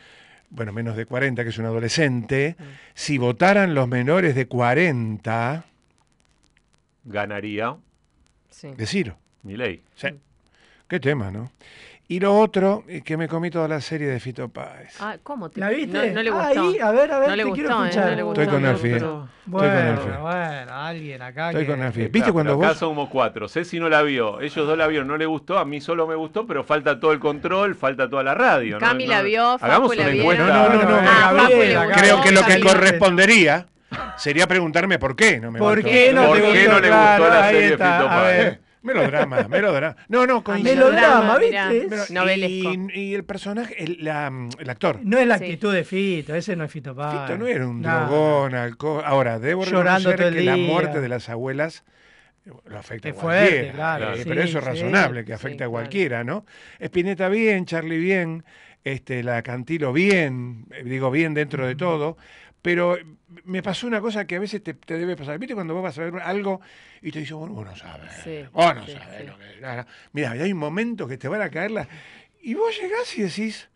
bueno, 0.50 0.72
menos 0.72 0.96
de 0.96 1.04
40, 1.04 1.42
que 1.42 1.50
es 1.50 1.58
un 1.58 1.64
adolescente, 1.64 2.54
si 2.94 3.18
votaran 3.18 3.74
los 3.74 3.88
menores 3.88 4.36
de 4.36 4.46
40, 4.46 5.64
Ganaría 7.08 7.76
Sí. 8.50 8.68
de 8.76 8.86
Ciro. 8.86 9.16
Milei. 9.42 9.82
Sí. 9.94 10.08
Qué 10.88 11.00
tema, 11.00 11.30
¿no? 11.30 11.50
Y 12.10 12.20
lo 12.20 12.38
otro, 12.38 12.84
eh, 12.88 13.02
que 13.02 13.18
me 13.18 13.28
comí 13.28 13.50
toda 13.50 13.68
la 13.68 13.82
serie 13.82 14.06
de 14.08 14.18
Fito 14.18 14.48
Páez. 14.48 14.96
Ah, 14.98 15.18
¿cómo 15.22 15.50
te 15.50 15.60
¿La 15.60 15.68
viste? 15.68 16.08
No, 16.08 16.14
no 16.14 16.22
le 16.22 16.30
gustó. 16.30 16.46
Ahí, 16.70 16.78
a 16.78 16.90
ver, 16.90 17.12
a 17.12 17.18
ver, 17.18 17.28
no 17.28 17.36
le 17.36 17.42
te 17.42 17.48
gustó, 17.50 17.54
quiero 17.62 17.84
eh, 17.84 17.88
escuchar. 17.88 18.10
no 18.10 18.16
le 18.16 18.22
gustó, 18.22 18.40
Estoy 18.40 18.54
con 18.56 18.64
Alfie, 18.66 18.90
gustó. 18.92 19.06
Estoy 19.06 19.28
con 19.28 19.52
Bueno, 19.52 19.90
Alfie. 19.90 20.18
bueno, 20.22 20.72
alguien 20.74 21.22
acá 21.22 21.48
Estoy 21.50 21.66
que... 21.66 21.70
con 21.70 21.82
Alfie. 21.82 22.02
Eh, 22.04 22.06
¿Viste 22.06 22.18
claro, 22.20 22.32
cuando 22.32 22.52
pero 22.54 22.60
acá 22.62 22.68
vos- 22.72 22.78
somos 22.78 23.08
cuatro. 23.10 23.48
Ceci 23.48 23.78
no 23.78 23.90
la 23.90 24.00
vio. 24.02 24.40
Ellos 24.40 24.66
dos 24.66 24.78
la 24.78 24.86
vieron, 24.86 25.06
no 25.06 25.18
le 25.18 25.26
gustó. 25.26 25.58
A 25.58 25.66
mí 25.66 25.82
solo 25.82 26.06
me 26.06 26.14
gustó, 26.14 26.46
pero 26.46 26.64
falta 26.64 26.98
todo 26.98 27.12
el 27.12 27.18
control, 27.20 27.74
falta 27.74 28.08
toda 28.08 28.22
la 28.22 28.34
radio. 28.34 28.80
¿no? 28.80 28.86
Cami 28.86 29.06
la 29.06 29.18
No- 29.18 29.24
vio, 29.24 29.46
Hagamos 29.60 29.94
la 29.94 30.02
una 30.04 30.12
encuesta. 30.12 30.46
No, 30.46 30.68
no, 30.70 30.82
no, 30.82 30.90
no, 30.90 30.98
Ah, 31.02 31.48
Creo 31.94 32.22
que 32.22 32.32
lo 32.32 32.42
que 32.42 32.60
correspondería 32.60 33.66
sería 34.14 34.46
preguntarme 34.46 34.98
por 34.98 35.16
qué 35.16 35.40
no 35.40 35.50
me 35.50 35.60
¿Por 35.60 35.76
gustó. 35.76 35.88
qué 35.90 36.12
no 36.12 36.26
¿Por 36.26 36.36
te 36.36 36.42
qué 36.42 36.46
gustó? 36.48 36.70
no 36.72 36.80
le 36.80 36.88
Claro, 36.88 37.24
gustó 37.24 37.28
la 37.34 37.48
serie 37.50 37.60
de 37.62 37.72
está, 37.72 37.92
Fito 37.92 38.08
Páez? 38.08 38.58
Melodrama, 38.82 39.48
melodrama. 39.48 39.96
No, 40.08 40.26
no, 40.26 40.36
Ah, 40.38 40.44
coincido. 40.44 40.74
Melodrama, 40.74 41.38
¿viste? 41.38 41.86
Novelesco. 42.10 42.70
y, 42.70 43.00
y 43.00 43.14
el 43.14 43.24
personaje, 43.24 43.82
el, 43.82 43.98
la, 44.04 44.32
el 44.58 44.70
actor. 44.70 45.00
No 45.04 45.18
es 45.18 45.26
la 45.26 45.34
Sí. 45.34 45.44
actitud 45.44 45.72
de 45.74 45.84
Fito, 45.84 46.34
ese 46.34 46.56
no 46.56 46.64
es 46.64 46.70
Fito 46.72 46.94
Páez. 46.94 47.20
Fito 47.20 47.38
no 47.38 47.46
era 47.46 47.66
un 47.66 47.82
No, 47.82 47.90
drogón, 47.90 48.54
alcohol. 48.54 49.02
Ahora, 49.04 49.38
debo 49.38 49.64
Llorando 49.64 50.10
reconocer 50.10 50.16
que 50.30 50.42
la 50.42 50.56
muerte 50.56 51.00
de 51.00 51.08
las 51.08 51.28
abuelas 51.28 51.84
lo 52.66 52.78
afecta 52.78 53.10
a 53.10 53.14
fuerte, 53.14 53.70
cualquiera. 53.70 53.72
claro, 53.72 54.14
eh, 54.14 54.16
sí, 54.16 54.28
pero 54.28 54.42
eso 54.42 54.58
es 54.58 54.64
sí. 54.64 54.64
razonable 54.64 55.24
que 55.24 55.32
Sí, 55.32 55.34
afecte 55.34 55.64
a 55.64 55.68
claro. 55.68 55.70
cualquiera, 55.70 56.24
¿no? 56.24 56.44
Spinetta 56.80 57.28
bien, 57.28 57.66
Charlie 57.66 57.98
bien, 57.98 58.44
este, 58.84 59.22
la 59.22 59.42
Cantilo 59.42 59.92
bien, 59.92 60.66
eh, 60.72 60.84
digo 60.84 61.10
bien 61.10 61.34
dentro 61.34 61.66
de 61.66 61.76
todo, 61.76 62.16
pero 62.62 62.98
me 63.44 63.62
pasó 63.62 63.86
una 63.86 64.00
cosa 64.00 64.26
que 64.26 64.36
a 64.36 64.40
veces 64.40 64.62
te, 64.62 64.74
te 64.74 64.98
debe 64.98 65.16
pasar. 65.16 65.38
¿Viste 65.38 65.54
cuando 65.54 65.74
vos 65.74 65.82
vas 65.82 65.98
a 65.98 66.02
ver 66.04 66.14
algo 66.22 66.60
y 67.02 67.10
te 67.12 67.20
dices, 67.20 67.34
bueno, 67.34 67.54
vos 67.54 67.64
no 67.66 67.76
sabes, 67.76 68.12
Sí, 68.24 68.44
vos 68.52 68.74
no 68.74 68.84
sí, 68.86 68.92
sabes 68.92 69.20
sí. 69.20 69.26
lo 69.26 69.38
que 69.38 69.60
nada. 69.60 69.86
Mira, 70.12 70.32
hay 70.32 70.52
un 70.52 70.58
momento 70.58 71.06
que 71.06 71.16
te 71.18 71.28
van 71.28 71.42
a 71.42 71.50
caer 71.50 71.70
las... 71.70 71.88
Y 72.42 72.54
vos 72.54 72.76
llegás 72.80 73.16
y 73.18 73.22
decís, 73.22 73.68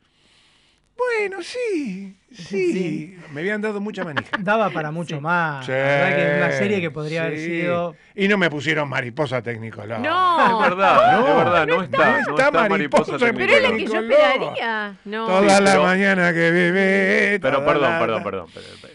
bueno, 0.96 1.42
sí, 1.42 2.16
sí, 2.32 3.16
me 3.32 3.40
habían 3.40 3.60
dado 3.60 3.80
mucha 3.80 4.04
manija. 4.04 4.28
Daba 4.40 4.70
para 4.70 4.90
mucho 4.90 5.20
más. 5.20 5.66
Sí, 5.66 5.72
La 5.72 5.78
verdad 5.78 6.16
que 6.16 6.22
es 6.30 6.36
una 6.36 6.50
serie 6.52 6.80
que 6.80 6.90
podría 6.90 7.24
haber 7.24 7.38
sido... 7.38 7.96
Y 8.14 8.28
no 8.28 8.38
me 8.38 8.48
pusieron 8.50 8.88
mariposa 8.88 9.42
técnico. 9.42 9.84
No, 9.86 9.98
No. 9.98 10.62
Es 10.64 10.70
verdad, 10.70 11.12
No, 11.20 11.28
es 11.28 11.36
verdad, 11.44 11.66
no, 11.66 11.76
no 11.76 11.82
está, 11.82 12.18
está 12.20 12.30
no 12.30 12.38
está 12.38 12.68
mariposa 12.68 13.12
mariposa 13.12 13.32
Pero 13.36 13.52
es 13.52 13.62
la 13.62 13.76
que 13.76 13.86
yo 13.86 14.00
esperaría. 14.00 14.96
No. 15.04 15.26
Toda 15.26 15.40
Sí, 15.58 15.64
la 15.64 15.70
pero- 15.72 15.82
mañana 15.82 16.32
que 16.32 16.50
bebé. 16.50 17.38
Pero 17.40 17.64
perdón, 17.64 17.90
la- 17.92 17.98
perdón, 17.98 18.22
perdón, 18.22 18.46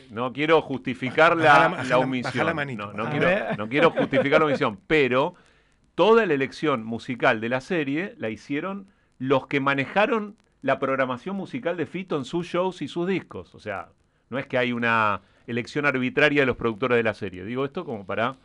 No 0.10 0.34
quiero 0.34 0.61
justificar 0.61 1.36
Baja 1.36 1.44
la, 1.48 1.60
la- 1.60 1.68
baja 1.69 1.84
la 1.84 1.90
la- 1.90 1.98
omisión. 1.99 2.32
baja 2.34 2.44
la 2.44 2.53
manito. 2.53 2.94
No, 2.94 3.03
no 3.03 3.10
quiero, 3.11 3.30
no 3.57 3.69
quiero 3.69 3.91
justificar 3.91 4.40
la 4.40 4.45
omisión, 4.48 4.80
pero 4.88 5.36
toda 5.95 6.26
la 6.26 6.34
elección 6.34 6.84
musical 6.86 7.41
de 7.41 7.49
la 7.49 7.60
serie 7.61 8.14
la 8.18 8.30
hicieron 8.30 8.88
los 9.19 9.48
que 9.48 9.60
manejaron 9.60 10.36
la 10.62 10.80
programación 10.80 11.36
musical 11.36 11.78
de 11.78 11.86
Fito 11.86 12.18
en 12.18 12.26
sus 12.26 12.48
shows 12.48 12.82
y 12.82 12.88
sus 12.88 13.08
discos. 13.08 13.54
O 13.56 13.60
sea, 13.60 13.90
no 14.30 14.40
es 14.40 14.46
que 14.48 14.58
hay 14.58 14.74
una 14.74 15.22
elección 15.46 15.86
arbitraria 15.86 16.42
de 16.42 16.46
los 16.46 16.58
productores 16.58 16.98
de 16.98 17.04
la 17.04 17.14
serie. 17.14 17.44
Digo 17.46 17.64
esto 17.66 17.86
como 17.86 18.06
para 18.06 18.34
Para 18.34 18.40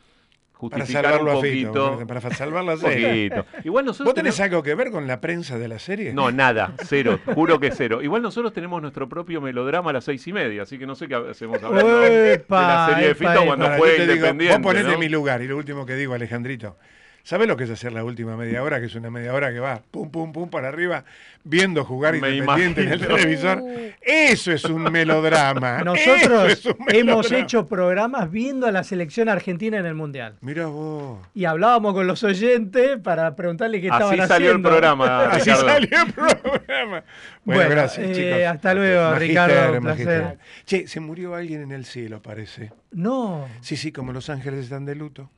justificar 0.84 1.05
salvarlo 1.06 1.32
un 1.32 1.39
a 1.39 1.40
Fito. 1.40 1.72
poquito. 1.90 2.06
Para 2.06 2.20
salvar 2.30 2.62
la 2.64 2.74
un 2.74 2.78
serie. 2.80 3.30
poquito. 3.30 3.59
Igual 3.64 3.84
nosotros 3.86 4.06
¿Vos 4.06 4.14
tenés 4.14 4.36
tenemos- 4.36 4.52
algo 4.52 4.62
que 4.62 4.74
ver 4.76 4.90
con 4.93 5.06
la 5.09 5.20
prensa 5.20 5.59
de 5.59 5.66
la 5.68 5.78
serie? 5.80 6.12
No, 6.12 6.30
nada, 6.32 6.74
cero, 6.84 7.18
juro 7.34 7.59
que 7.59 7.72
cero. 7.72 8.01
Igual 8.02 8.22
nosotros 8.22 8.52
tenemos 8.52 8.80
nuestro 8.80 9.09
propio 9.09 9.40
melodrama 9.40 9.90
a 9.90 9.94
las 9.94 10.05
seis 10.05 10.24
y 10.28 10.32
media, 10.32 10.62
así 10.62 10.78
que 10.78 10.86
no 10.86 10.94
sé 10.94 11.09
qué 11.09 11.16
hacemos 11.16 11.60
hablando 11.62 12.01
de 12.02 12.44
la 12.48 12.86
serie 12.90 13.09
de 13.09 13.14
Fito 13.16 13.32
epa, 13.32 13.44
cuando 13.47 13.68
digo, 13.74 13.86
independiente. 13.86 14.48
vos 14.59 14.62
ponete 14.62 14.86
¿no? 14.86 14.93
en 14.94 15.01
mi 15.01 15.09
lugar 15.09 15.43
y 15.43 15.48
lo 15.48 15.56
último 15.56 15.84
que 15.84 15.97
digo, 15.97 16.14
Alejandrito. 16.14 16.76
¿Sabés 17.24 17.46
lo 17.46 17.56
que 17.56 17.64
es 17.64 17.70
hacer 17.70 17.92
la 17.92 18.02
última 18.04 18.36
media 18.36 18.62
hora? 18.64 18.80
Que 18.80 18.86
es 18.86 18.94
una 18.96 19.08
media 19.10 19.32
hora 19.32 19.52
que 19.52 19.60
va 19.60 19.80
pum, 19.90 20.10
pum, 20.10 20.32
pum 20.32 20.50
para 20.50 20.68
arriba, 20.68 21.04
viendo 21.44 21.84
jugar 21.84 22.14
Me 22.14 22.30
independiente 22.30 22.82
en 22.82 22.88
el 22.92 22.98
imagino. 23.00 23.16
televisor. 23.16 23.62
Eso 24.00 24.50
es 24.52 24.64
un 24.64 24.82
melodrama. 24.90 25.78
Nosotros 25.84 26.50
es 26.52 26.66
un 26.66 26.72
hemos 26.88 26.94
melodrama. 27.28 27.38
hecho 27.38 27.68
programas 27.68 28.30
viendo 28.30 28.66
a 28.66 28.72
la 28.72 28.82
selección 28.82 29.28
argentina 29.28 29.78
en 29.78 29.86
el 29.86 29.94
Mundial. 29.94 30.34
Mira 30.40 30.66
vos. 30.66 31.20
Y 31.32 31.44
hablábamos 31.44 31.94
con 31.94 32.06
los 32.08 32.24
oyentes 32.24 32.98
para 33.02 33.36
preguntarle 33.36 33.80
qué 33.80 33.86
estaban 33.86 34.18
Así 34.20 34.28
salió 34.28 34.46
el 34.50 34.56
haciendo. 34.56 34.68
programa, 34.68 35.24
Así 35.30 35.50
salió 35.50 35.98
el 36.06 36.12
programa. 36.12 37.04
Bueno, 37.44 37.60
Bueno, 37.60 37.70
gracias, 37.70 38.06
eh, 38.08 38.12
chicos. 38.14 38.42
hasta 38.46 38.74
luego, 38.74 39.02
Magister, 39.10 39.28
Ricardo, 39.28 39.78
un 39.78 39.84
magister. 39.84 40.20
placer. 40.22 40.38
Che, 40.64 40.86
se 40.86 41.00
murió 41.00 41.34
alguien 41.34 41.62
en 41.62 41.72
el 41.72 41.84
cielo, 41.84 42.22
parece. 42.22 42.72
No. 42.92 43.48
Sí, 43.62 43.76
sí, 43.76 43.90
como 43.90 44.12
Los 44.12 44.30
Ángeles 44.30 44.60
están 44.64 44.84
de 44.84 44.94
luto. 44.94 45.28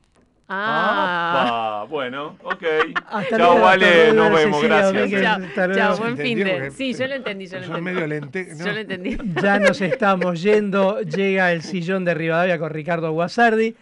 Ah. 0.47 1.81
Ah, 1.81 1.87
bueno, 1.89 2.37
ok. 2.43 2.63
Hasta 3.07 3.37
Chao, 3.37 3.59
Vale, 3.59 4.13
nos 4.13 4.31
vemos, 4.31 4.61
Cecilia 4.61 4.91
gracias. 4.91 4.93
Domínguez. 4.93 5.55
Chao, 5.55 5.73
chao, 5.73 5.97
buen 5.97 6.17
fin 6.17 6.37
de. 6.37 6.71
Sí, 6.71 6.93
yo 6.93 7.07
lo 7.07 7.15
entendí, 7.15 7.47
yo 7.47 7.59
lo 7.59 7.65
entendí. 7.65 7.81
medio 7.81 8.07
lente. 8.07 8.47
¿no? 8.55 8.65
Yo 8.65 8.71
lo 8.71 8.79
entendí. 8.79 9.17
Ya 9.41 9.59
nos 9.59 9.81
estamos 9.81 10.43
yendo. 10.43 11.01
Llega 11.01 11.51
el 11.51 11.63
sillón 11.63 12.05
de 12.05 12.13
Rivadavia 12.13 12.59
con 12.59 12.69
Ricardo 12.69 13.11
Guasardi. 13.11 13.75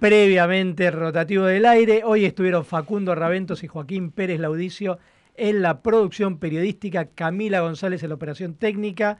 Previamente 0.00 0.90
rotativo 0.90 1.44
del 1.44 1.66
aire. 1.66 2.02
Hoy 2.04 2.24
estuvieron 2.24 2.64
Facundo 2.64 3.14
Raventos 3.14 3.62
y 3.62 3.66
Joaquín 3.66 4.10
Pérez 4.10 4.40
Laudicio 4.40 4.98
en 5.36 5.60
la 5.60 5.82
producción 5.82 6.38
periodística, 6.38 7.06
Camila 7.06 7.60
González 7.60 8.02
en 8.02 8.08
la 8.08 8.14
operación 8.14 8.54
técnica, 8.54 9.18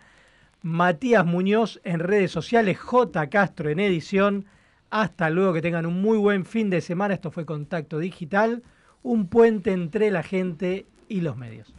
Matías 0.63 1.27
Muñoz 1.27 1.81
en 1.85 2.01
redes 2.01 2.31
sociales, 2.31 2.79
J. 2.79 3.29
Castro 3.29 3.69
en 3.69 3.81
edición. 3.81 4.47
Hasta 4.91 5.31
luego, 5.31 5.53
que 5.53 5.63
tengan 5.63 5.87
un 5.87 6.01
muy 6.01 6.19
buen 6.19 6.45
fin 6.45 6.71
de 6.71 6.81
semana. 6.81 7.15
Esto 7.15 7.31
fue 7.31 7.45
Contacto 7.45 7.99
Digital, 7.99 8.63
un 9.03 9.29
puente 9.29 9.73
entre 9.73 10.11
la 10.11 10.23
gente 10.23 10.87
y 11.09 11.21
los 11.21 11.37
medios. 11.37 11.75